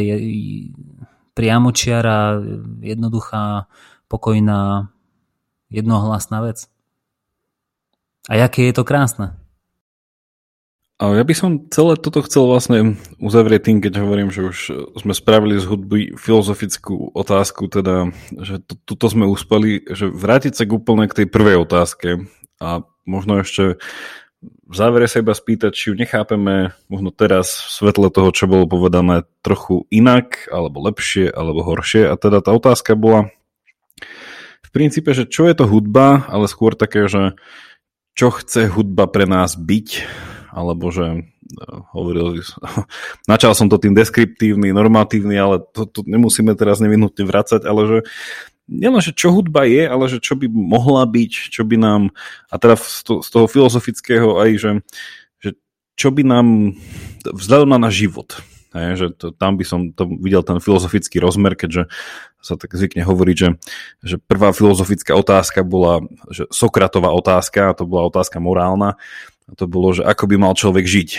priamočiara, 1.35 2.39
jednoduchá, 2.79 3.67
pokojná, 4.07 4.93
jednohlasná 5.67 6.39
vec. 6.47 6.71
A 8.31 8.39
aké 8.39 8.71
je 8.71 8.75
to 8.79 8.87
krásne. 8.87 9.42
Ja 11.03 11.27
by 11.27 11.35
som 11.35 11.67
celé 11.75 11.99
toto 11.99 12.23
chcel 12.23 12.47
vlastne 12.47 12.95
uzavrieť 13.19 13.67
tým, 13.67 13.79
keď 13.83 13.99
hovorím, 13.99 14.31
že 14.31 14.47
už 14.47 14.59
sme 15.03 15.11
spravili 15.19 15.59
z 15.59 15.67
hudby 15.67 16.15
filozofickú 16.15 17.11
otázku, 17.11 17.67
teda, 17.67 18.15
že 18.39 18.63
to, 18.63 18.79
tuto 18.87 19.11
sme 19.11 19.27
uspeli, 19.27 19.83
že 19.91 20.07
vrátiť 20.07 20.55
sa 20.55 20.63
k 20.63 20.79
úplne 20.79 21.11
k 21.11 21.25
tej 21.25 21.27
prvej 21.27 21.59
otázke 21.67 22.31
a 22.63 22.87
možno 23.03 23.43
ešte 23.43 23.83
v 24.43 24.75
závere 24.75 25.11
sa 25.11 25.23
iba 25.27 25.35
spýtať, 25.35 25.71
či 25.75 25.91
ju 25.91 25.95
nechápeme 25.99 26.71
možno 26.87 27.11
teraz 27.11 27.67
v 27.67 27.71
svetle 27.83 28.09
toho, 28.15 28.31
čo 28.31 28.47
bolo 28.47 28.71
povedané 28.71 29.27
trochu 29.43 29.87
inak, 29.91 30.47
alebo 30.55 30.83
lepšie, 30.87 31.31
alebo 31.31 31.67
horšie. 31.67 32.07
A 32.11 32.15
teda 32.15 32.43
tá 32.43 32.55
otázka 32.55 32.95
bola 32.95 33.31
v 34.63 34.71
princípe, 34.71 35.15
že 35.15 35.27
čo 35.27 35.47
je 35.51 35.55
to 35.55 35.67
hudba, 35.67 36.27
ale 36.31 36.47
skôr 36.47 36.79
také, 36.79 37.07
že 37.07 37.39
čo 38.19 38.35
chce 38.35 38.67
hudba 38.71 39.07
pre 39.07 39.27
nás 39.27 39.55
byť 39.55 39.89
alebo 40.53 40.93
že 40.93 41.07
e, 41.09 41.21
hovoril, 41.97 42.45
načal 43.33 43.57
som 43.57 43.73
to 43.73 43.81
tým 43.81 43.97
deskriptívny, 43.97 44.77
normatívny, 44.77 45.35
ale 45.41 45.65
to, 45.73 45.89
to 45.89 46.05
nemusíme 46.05 46.53
teraz 46.53 46.79
nevinutne 46.79 47.25
vracať, 47.25 47.65
ale 47.65 47.83
že 47.89 47.99
nielen, 48.69 49.01
čo 49.01 49.33
hudba 49.33 49.65
je, 49.65 49.89
ale 49.89 50.05
že 50.07 50.21
čo 50.21 50.37
by 50.37 50.47
mohla 50.53 51.09
byť, 51.09 51.33
čo 51.51 51.65
by 51.65 51.81
nám, 51.81 52.13
a 52.53 52.55
teda 52.61 52.77
z 52.79 53.29
toho 53.33 53.47
filozofického 53.49 54.39
aj, 54.39 54.51
že, 54.61 54.71
že 55.41 55.51
čo 55.97 56.13
by 56.13 56.23
nám, 56.23 56.77
vzhľadom 57.25 57.73
na 57.73 57.89
náš 57.89 58.07
život, 58.07 58.37
Hej, 58.73 58.97
že 58.97 59.07
to, 59.13 59.37
tam 59.37 59.61
by 59.61 59.65
som 59.69 59.93
to 59.93 60.09
videl 60.09 60.41
ten 60.41 60.57
filozofický 60.57 61.21
rozmer, 61.21 61.53
keďže 61.61 61.93
sa 62.41 62.57
tak 62.57 62.73
zvykne 62.73 63.05
hovoriť, 63.05 63.37
že, 63.37 63.49
že 64.01 64.17
prvá 64.17 64.57
filozofická 64.57 65.13
otázka 65.13 65.61
bola 65.61 66.01
že 66.33 66.49
Sokratová 66.49 67.13
otázka, 67.13 67.69
a 67.69 67.77
to 67.77 67.85
bola 67.85 68.09
otázka 68.09 68.41
morálna, 68.41 68.97
a 69.49 69.53
to 69.59 69.65
bolo, 69.67 69.95
že 69.97 70.03
ako 70.07 70.25
by 70.31 70.37
mal 70.39 70.55
človek 70.55 70.85
žiť. 70.87 71.11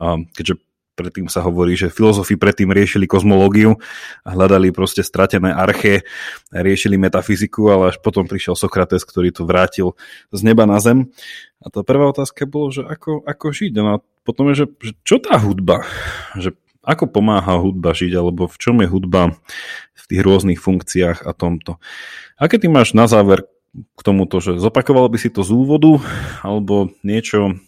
A 0.00 0.20
keďže 0.34 0.60
predtým 0.94 1.26
sa 1.26 1.42
hovorí, 1.42 1.74
že 1.74 1.90
filozofi 1.90 2.38
predtým 2.38 2.70
riešili 2.70 3.10
kozmológiu 3.10 3.76
a 4.22 4.28
hľadali 4.32 4.70
proste 4.70 5.02
stratené 5.02 5.50
arche, 5.50 6.06
riešili 6.54 6.94
metafyziku, 6.94 7.66
ale 7.74 7.82
až 7.94 7.98
potom 7.98 8.30
prišiel 8.30 8.54
Sokrates, 8.54 9.02
ktorý 9.02 9.34
to 9.34 9.42
vrátil 9.42 9.98
z 10.30 10.40
neba 10.46 10.64
na 10.64 10.78
zem. 10.78 11.10
A 11.58 11.68
tá 11.68 11.82
prvá 11.82 12.08
otázka 12.14 12.46
bolo, 12.46 12.70
že 12.70 12.86
ako, 12.86 13.26
ako 13.26 13.46
žiť. 13.50 13.72
No 13.74 13.84
a 13.90 13.96
potom 14.22 14.48
je, 14.54 14.64
že, 14.64 14.66
že 14.80 14.92
čo 15.02 15.18
tá 15.18 15.34
hudba? 15.36 15.82
Že 16.38 16.54
ako 16.84 17.10
pomáha 17.10 17.58
hudba 17.58 17.96
žiť, 17.96 18.12
alebo 18.14 18.46
v 18.46 18.56
čom 18.60 18.78
je 18.84 18.88
hudba 18.88 19.34
v 19.96 20.04
tých 20.04 20.20
rôznych 20.20 20.60
funkciách 20.60 21.24
a 21.24 21.32
tomto. 21.32 21.80
Aké 22.36 22.60
ty 22.60 22.68
máš 22.68 22.92
na 22.92 23.08
záver 23.08 23.48
k 23.74 24.00
tomuto, 24.06 24.38
že 24.38 24.62
zopakoval 24.62 25.10
by 25.10 25.18
si 25.18 25.28
to 25.34 25.42
z 25.42 25.50
úvodu, 25.50 25.98
alebo 26.46 26.94
niečo, 27.02 27.58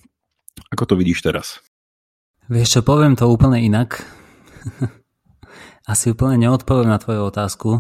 ako 0.71 0.85
to 0.87 0.95
vidíš 0.95 1.27
teraz? 1.27 1.59
Vieš 2.47 2.79
čo, 2.79 2.81
poviem 2.87 3.19
to 3.19 3.27
úplne 3.27 3.59
inak. 3.59 4.07
Asi 5.91 6.15
úplne 6.15 6.39
neodpoviem 6.39 6.87
na 6.87 6.99
tvoju 6.99 7.27
otázku, 7.27 7.71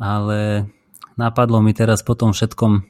ale 0.00 0.68
napadlo 1.20 1.60
mi 1.60 1.76
teraz 1.76 2.00
po 2.00 2.16
tom 2.16 2.32
všetkom 2.32 2.84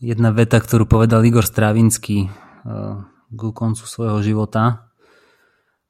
jedna 0.00 0.30
veta, 0.30 0.60
ktorú 0.60 0.84
povedal 0.86 1.24
Igor 1.24 1.44
Stravinsky 1.44 2.28
uh, 2.28 3.04
ku 3.34 3.50
koncu 3.52 3.84
svojho 3.84 4.20
života, 4.24 4.88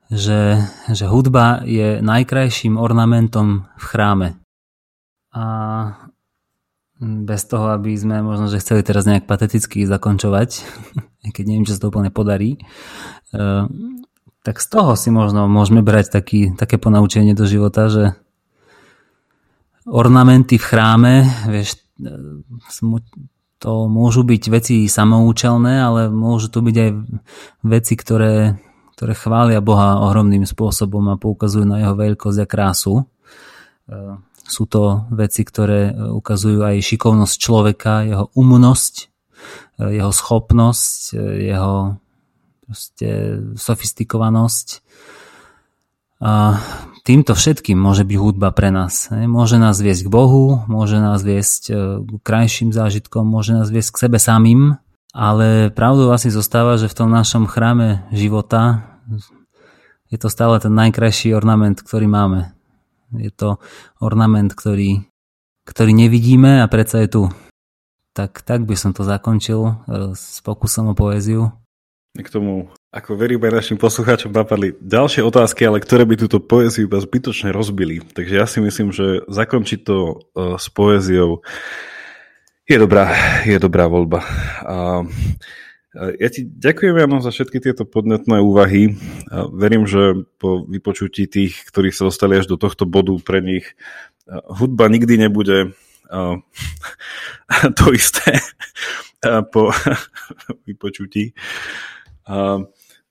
že, 0.08 0.62
že 0.88 1.04
hudba 1.04 1.62
je 1.68 2.00
najkrajším 2.00 2.80
ornamentom 2.80 3.68
v 3.76 3.84
chráme. 3.84 4.28
A 5.38 5.44
bez 6.98 7.46
toho, 7.46 7.70
aby 7.70 7.94
sme 7.94 8.26
možno, 8.26 8.50
že 8.50 8.58
chceli 8.58 8.82
teraz 8.82 9.06
nejak 9.06 9.30
pateticky 9.30 9.86
zakončovať, 9.86 10.66
keď 11.34 11.44
neviem, 11.46 11.66
či 11.66 11.78
sa 11.78 11.86
to 11.86 11.94
úplne 11.94 12.10
podarí, 12.10 12.58
eh, 13.30 13.64
tak 14.42 14.56
z 14.58 14.66
toho 14.66 14.98
si 14.98 15.14
možno 15.14 15.46
môžeme 15.46 15.84
brať 15.84 16.10
taký, 16.10 16.40
také 16.58 16.74
ponaučenie 16.80 17.38
do 17.38 17.46
života, 17.46 17.86
že 17.86 18.18
ornamenty 19.86 20.58
v 20.58 20.66
chráme, 20.66 21.14
vieš, 21.46 21.78
eh, 22.02 22.10
to 23.58 23.90
môžu 23.90 24.22
byť 24.22 24.42
veci 24.50 24.76
samoučelné, 24.86 25.82
ale 25.82 26.00
môžu 26.10 26.50
to 26.50 26.62
byť 26.62 26.76
aj 26.78 26.90
veci, 27.66 27.94
ktoré, 27.98 28.54
ktoré 28.94 29.12
chvália 29.18 29.58
Boha 29.58 29.98
ohromným 30.02 30.46
spôsobom 30.46 31.10
a 31.10 31.18
poukazujú 31.18 31.66
na 31.66 31.82
jeho 31.82 31.94
veľkosť 31.98 32.38
a 32.38 32.46
krásu. 32.46 32.94
E, 34.48 34.50
sú 34.50 34.64
to 34.64 35.04
veci, 35.12 35.44
ktoré 35.44 35.92
ukazujú 35.92 36.64
aj 36.64 36.80
šikovnosť 36.80 37.36
človeka, 37.36 37.92
jeho 38.08 38.26
umnosť, 38.32 38.94
e, 39.78 40.00
jeho 40.00 40.12
schopnosť, 40.12 41.14
jeho 41.20 42.00
sofistikovanosť. 43.56 44.84
A 46.20 46.60
týmto 47.00 47.32
všetkým 47.32 47.80
môže 47.80 48.04
byť 48.04 48.18
hudba 48.20 48.52
pre 48.52 48.68
nás. 48.68 49.08
Môže 49.08 49.56
nás 49.56 49.80
viesť 49.80 50.04
k 50.04 50.12
Bohu, 50.12 50.60
môže 50.68 51.00
nás 51.00 51.24
viesť 51.24 51.72
k 52.04 52.10
krajším 52.20 52.76
zážitkom, 52.76 53.24
môže 53.24 53.56
nás 53.56 53.72
viesť 53.72 53.96
k 53.96 54.00
sebe 54.04 54.18
samým, 54.20 54.76
ale 55.16 55.72
pravdou 55.72 56.12
asi 56.12 56.28
zostáva, 56.28 56.76
že 56.76 56.92
v 56.92 56.98
tom 56.98 57.08
našom 57.08 57.48
chráme 57.48 58.04
života 58.12 58.84
je 60.12 60.18
to 60.20 60.28
stále 60.28 60.56
ten 60.60 60.72
najkrajší 60.72 61.32
ornament, 61.32 61.80
ktorý 61.80 62.08
máme. 62.08 62.57
Je 63.16 63.32
to 63.32 63.56
ornament, 64.02 64.52
ktorý, 64.52 65.06
ktorý 65.64 65.92
nevidíme 65.96 66.60
a 66.60 66.66
predsa 66.68 67.04
je 67.04 67.08
tu. 67.08 67.22
Tak, 68.12 68.42
tak 68.42 68.66
by 68.66 68.74
som 68.74 68.90
to 68.92 69.06
zakončil 69.06 69.60
e, 69.64 69.72
s 70.18 70.42
pokusom 70.42 70.92
o 70.92 70.94
poéziu. 70.98 71.54
K 72.18 72.34
tomu, 72.34 72.66
ako 72.90 73.14
verím 73.14 73.46
aj 73.46 73.62
našim 73.62 73.78
poslucháčom, 73.78 74.34
napadli 74.34 74.74
ďalšie 74.82 75.22
otázky, 75.22 75.62
ale 75.62 75.78
ktoré 75.78 76.02
by 76.02 76.18
túto 76.18 76.42
poéziu 76.42 76.90
iba 76.90 76.98
zbytočne 76.98 77.54
rozbili. 77.54 78.02
Takže 78.02 78.34
ja 78.34 78.46
si 78.50 78.58
myslím, 78.58 78.90
že 78.90 79.22
zakončiť 79.30 79.80
to 79.86 79.96
uh, 80.34 80.58
s 80.58 80.66
poéziou 80.66 81.46
je 82.68 82.76
dobrá, 82.76 83.16
je 83.48 83.56
dobrá 83.56 83.88
voľba. 83.88 84.20
A 84.60 85.00
ja 85.98 86.28
ti 86.30 86.46
ďakujem, 86.46 86.94
Jano, 86.94 87.18
za 87.18 87.34
všetky 87.34 87.58
tieto 87.58 87.82
podnetné 87.82 88.38
úvahy. 88.38 88.94
Verím, 89.50 89.82
že 89.90 90.22
po 90.38 90.62
vypočutí 90.62 91.26
tých, 91.26 91.66
ktorí 91.66 91.90
sa 91.90 92.06
dostali 92.06 92.38
až 92.38 92.46
do 92.46 92.54
tohto 92.54 92.86
bodu, 92.86 93.18
pre 93.18 93.42
nich 93.42 93.74
hudba 94.30 94.86
nikdy 94.86 95.18
nebude 95.18 95.74
to 97.78 97.84
isté 97.90 98.38
po 99.50 99.74
vypočutí. 100.68 101.34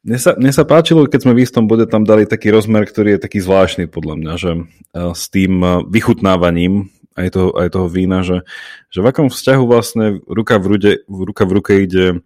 Mne 0.08 0.20
sa, 0.24 0.40
mne 0.40 0.52
sa 0.56 0.64
páčilo, 0.64 1.04
keď 1.12 1.28
sme 1.28 1.36
v 1.36 1.44
istom 1.44 1.68
bode 1.68 1.84
tam 1.92 2.08
dali 2.08 2.24
taký 2.24 2.48
rozmer, 2.56 2.88
ktorý 2.88 3.18
je 3.18 3.24
taký 3.28 3.44
zvláštny 3.44 3.92
podľa 3.92 4.16
mňa, 4.16 4.34
že 4.40 4.52
s 4.96 5.24
tým 5.28 5.60
vychutnávaním 5.92 6.88
aj 7.18 7.28
toho, 7.34 7.50
aj 7.58 7.70
toho 7.74 7.88
vína, 7.90 8.22
že, 8.22 8.46
že 8.94 9.02
v 9.02 9.10
akom 9.10 9.28
vzťahu 9.34 9.64
vlastne 9.66 10.06
ruka 10.30 10.62
v, 10.62 10.66
rude, 10.70 10.92
ruka 11.10 11.44
v 11.50 11.52
ruke 11.52 11.74
ide 11.84 12.22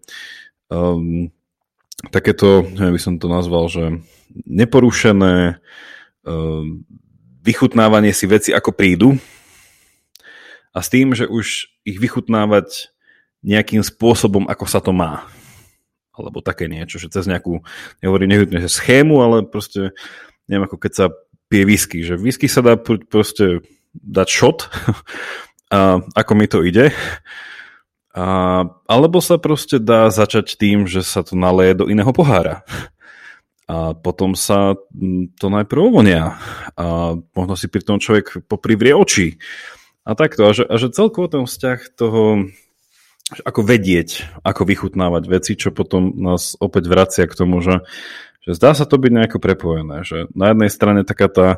um, 0.72 1.27
takéto, 2.10 2.65
ja 2.80 2.89
by 2.89 2.99
som 2.99 3.19
to 3.19 3.27
nazval, 3.27 3.68
že 3.68 3.99
neporušené 4.48 5.60
um, 6.23 6.88
vychutnávanie 7.43 8.15
si 8.15 8.26
veci 8.26 8.56
ako 8.56 8.72
prídu 8.72 9.19
a 10.72 10.80
s 10.80 10.88
tým, 10.88 11.11
že 11.11 11.27
už 11.27 11.68
ich 11.84 11.99
vychutnávať 11.99 12.93
nejakým 13.43 13.81
spôsobom, 13.84 14.48
ako 14.48 14.65
sa 14.69 14.80
to 14.80 14.93
má. 14.95 15.26
Alebo 16.14 16.45
také 16.45 16.69
niečo, 16.69 17.02
že 17.02 17.10
cez 17.10 17.26
nejakú, 17.26 17.65
nehovorím 17.99 18.38
nehodne, 18.38 18.61
že 18.61 18.69
schému, 18.69 19.19
ale 19.19 19.43
proste, 19.43 19.91
neviem, 20.45 20.69
ako 20.69 20.77
keď 20.77 20.91
sa 20.93 21.06
pije 21.49 21.65
whisky, 21.65 21.99
že 22.06 22.15
whisky 22.15 22.45
sa 22.45 22.61
dá 22.61 22.77
proste 22.80 23.65
dať 23.98 24.27
shot, 24.30 24.69
a 25.76 25.99
ako 26.15 26.31
mi 26.38 26.45
to 26.45 26.61
ide. 26.61 26.93
A, 28.12 28.68
alebo 28.92 29.24
sa 29.24 29.40
proste 29.40 29.80
dá 29.80 30.12
začať 30.12 30.60
tým, 30.60 30.84
že 30.84 31.00
sa 31.00 31.24
to 31.24 31.40
naleje 31.40 31.80
do 31.80 31.86
iného 31.88 32.12
pohára. 32.12 32.68
A 33.72 33.96
potom 33.96 34.36
sa 34.36 34.76
to 35.40 35.48
najprv 35.48 35.80
uvonia. 35.80 36.36
A 36.76 37.16
možno 37.16 37.56
si 37.56 37.72
pri 37.72 37.88
tom 37.88 38.04
človek 38.04 38.44
poprivrie 38.52 38.92
oči. 38.92 39.40
A 40.04 40.12
takto. 40.12 40.44
A 40.44 40.52
že, 40.52 40.68
a 40.68 40.76
že 40.76 40.92
celkovo 40.92 41.32
ten 41.32 41.48
vzťah 41.48 41.80
toho, 41.96 42.52
ako 43.48 43.62
vedieť, 43.64 44.28
ako 44.44 44.68
vychutnávať 44.68 45.24
veci, 45.32 45.56
čo 45.56 45.72
potom 45.72 46.12
nás 46.20 46.60
opäť 46.60 46.92
vracia 46.92 47.24
k 47.32 47.38
tomu, 47.38 47.64
že, 47.64 47.80
že 48.44 48.60
zdá 48.60 48.76
sa 48.76 48.84
to 48.84 49.00
byť 49.00 49.12
nejako 49.16 49.40
prepojené. 49.40 50.04
Že 50.04 50.36
na 50.36 50.52
jednej 50.52 50.68
strane 50.68 51.02
taká 51.08 51.32
tá, 51.32 51.50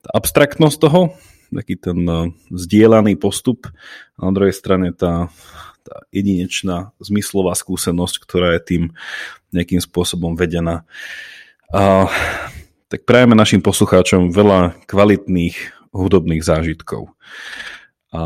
tá 0.00 0.10
abstraktnosť 0.16 0.78
toho, 0.80 1.12
taký 1.52 1.76
ten 1.76 2.00
uh, 2.08 2.32
zdieľaný 2.48 3.20
postup 3.20 3.68
a 4.16 4.20
na 4.24 4.32
druhej 4.32 4.56
strane 4.56 4.96
tá, 4.96 5.28
tá 5.82 6.06
jedinečná 6.14 6.94
zmyslová 7.02 7.52
skúsenosť, 7.58 8.14
ktorá 8.22 8.54
je 8.56 8.60
tým 8.62 8.82
nejakým 9.52 9.82
spôsobom 9.82 10.38
vedená. 10.38 10.86
A, 11.70 12.08
tak 12.88 13.04
prajeme 13.08 13.34
našim 13.34 13.60
poslucháčom 13.60 14.30
veľa 14.30 14.78
kvalitných 14.86 15.56
hudobných 15.92 16.42
zážitkov. 16.44 17.12
A 18.12 18.22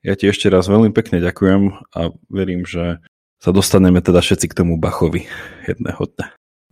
ja 0.00 0.14
ti 0.16 0.28
ešte 0.28 0.48
raz 0.48 0.64
veľmi 0.68 0.92
pekne 0.96 1.20
ďakujem 1.20 1.76
a 1.92 2.00
verím, 2.32 2.64
že 2.64 3.04
sa 3.40 3.50
dostaneme 3.52 4.04
teda 4.04 4.20
všetci 4.20 4.52
k 4.52 4.56
tomu 4.64 4.76
Bachovi 4.76 5.28
jedného 5.64 6.00
dňa. 6.00 6.26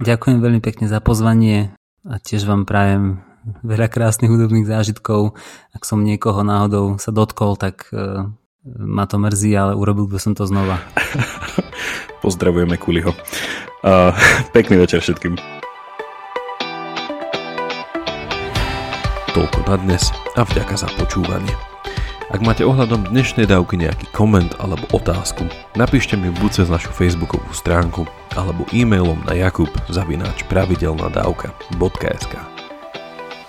Ďakujem 0.05 0.39
veľmi 0.39 0.61
pekne 0.61 0.87
za 0.87 1.01
pozvanie 1.01 1.73
a 2.05 2.21
tiež 2.21 2.45
vám 2.45 2.69
prajem 2.69 3.25
veľa 3.65 3.89
krásnych 3.89 4.29
hudobných 4.29 4.69
zážitkov. 4.69 5.37
Ak 5.73 5.89
som 5.89 6.05
niekoho 6.05 6.45
náhodou 6.45 7.01
sa 7.01 7.09
dotkol, 7.09 7.57
tak 7.57 7.89
uh, 7.91 8.29
ma 8.77 9.09
to 9.09 9.17
mrzí, 9.17 9.57
ale 9.57 9.73
urobil 9.73 10.05
by 10.11 10.21
som 10.21 10.37
to 10.37 10.45
znova. 10.45 10.83
Pozdravujeme 12.25 12.77
Kuliho. 12.77 13.17
Uh, 13.81 14.13
pekný 14.57 14.77
večer 14.77 15.01
všetkým. 15.01 15.39
Toľko 19.33 19.59
na 19.71 19.77
dnes 19.79 20.11
a 20.35 20.43
vďaka 20.43 20.75
za 20.75 20.89
počúvanie. 20.99 21.55
Ak 22.29 22.45
máte 22.45 22.61
ohľadom 22.61 23.09
dnešnej 23.09 23.49
dávky 23.49 23.81
nejaký 23.81 24.13
koment 24.13 24.53
alebo 24.61 24.85
otázku, 24.93 25.49
napíšte 25.81 26.13
mi 26.13 26.29
buď 26.29 26.61
cez 26.61 26.69
našu 26.69 26.93
facebookovú 26.93 27.49
stránku 27.57 28.05
alebo 28.37 28.69
e-mailom 28.69 29.17
na 29.25 29.33
jakub 29.33 29.73
zavináč 29.89 30.45
pravidelnadavka.sk. 30.53 32.35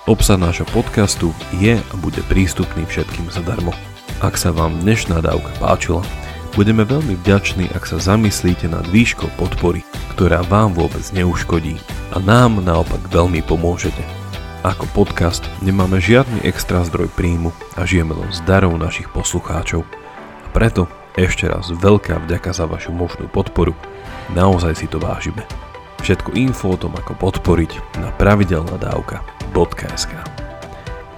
Obsah 0.07 0.39
nášho 0.39 0.63
podcastu 0.71 1.35
je 1.59 1.75
a 1.75 1.93
bude 1.99 2.23
prístupný 2.31 2.87
všetkým 2.87 3.27
zadarmo. 3.27 3.75
Ak 4.19 4.35
sa 4.35 4.51
vám 4.51 4.83
dnešná 4.83 5.23
dávka 5.23 5.47
páčila, 5.63 6.03
budeme 6.51 6.83
veľmi 6.83 7.15
vďační, 7.23 7.71
ak 7.71 7.87
sa 7.87 8.03
zamyslíte 8.03 8.67
nad 8.67 8.83
výškou 8.91 9.31
podpory, 9.39 9.79
ktorá 10.11 10.43
vám 10.43 10.75
vôbec 10.75 11.07
neuškodí 11.15 11.79
a 12.11 12.19
nám 12.19 12.59
naopak 12.59 12.99
veľmi 13.15 13.39
pomôžete. 13.47 14.03
Ako 14.67 14.91
podcast 14.91 15.47
nemáme 15.63 16.03
žiadny 16.03 16.43
extra 16.43 16.83
zdroj 16.83 17.07
príjmu 17.15 17.55
a 17.79 17.87
žijeme 17.87 18.11
len 18.11 18.27
z 18.35 18.43
darov 18.43 18.75
našich 18.75 19.07
poslucháčov. 19.15 19.87
A 19.87 20.47
preto 20.51 20.91
ešte 21.15 21.47
raz 21.47 21.71
veľká 21.71 22.19
vďaka 22.27 22.51
za 22.51 22.67
vašu 22.67 22.91
možnú 22.91 23.31
podporu. 23.31 23.71
Naozaj 24.35 24.83
si 24.83 24.91
to 24.91 24.99
vážime. 24.99 25.47
Všetko 26.03 26.35
info 26.35 26.75
o 26.75 26.79
tom, 26.79 26.91
ako 26.91 27.15
podporiť 27.15 28.03
na 28.03 28.11
www.zmetec.sk 28.19 30.11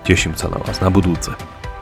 Teším 0.06 0.38
sa 0.38 0.54
na 0.54 0.62
vás 0.62 0.78
na 0.78 0.94
budúce. 0.94 1.34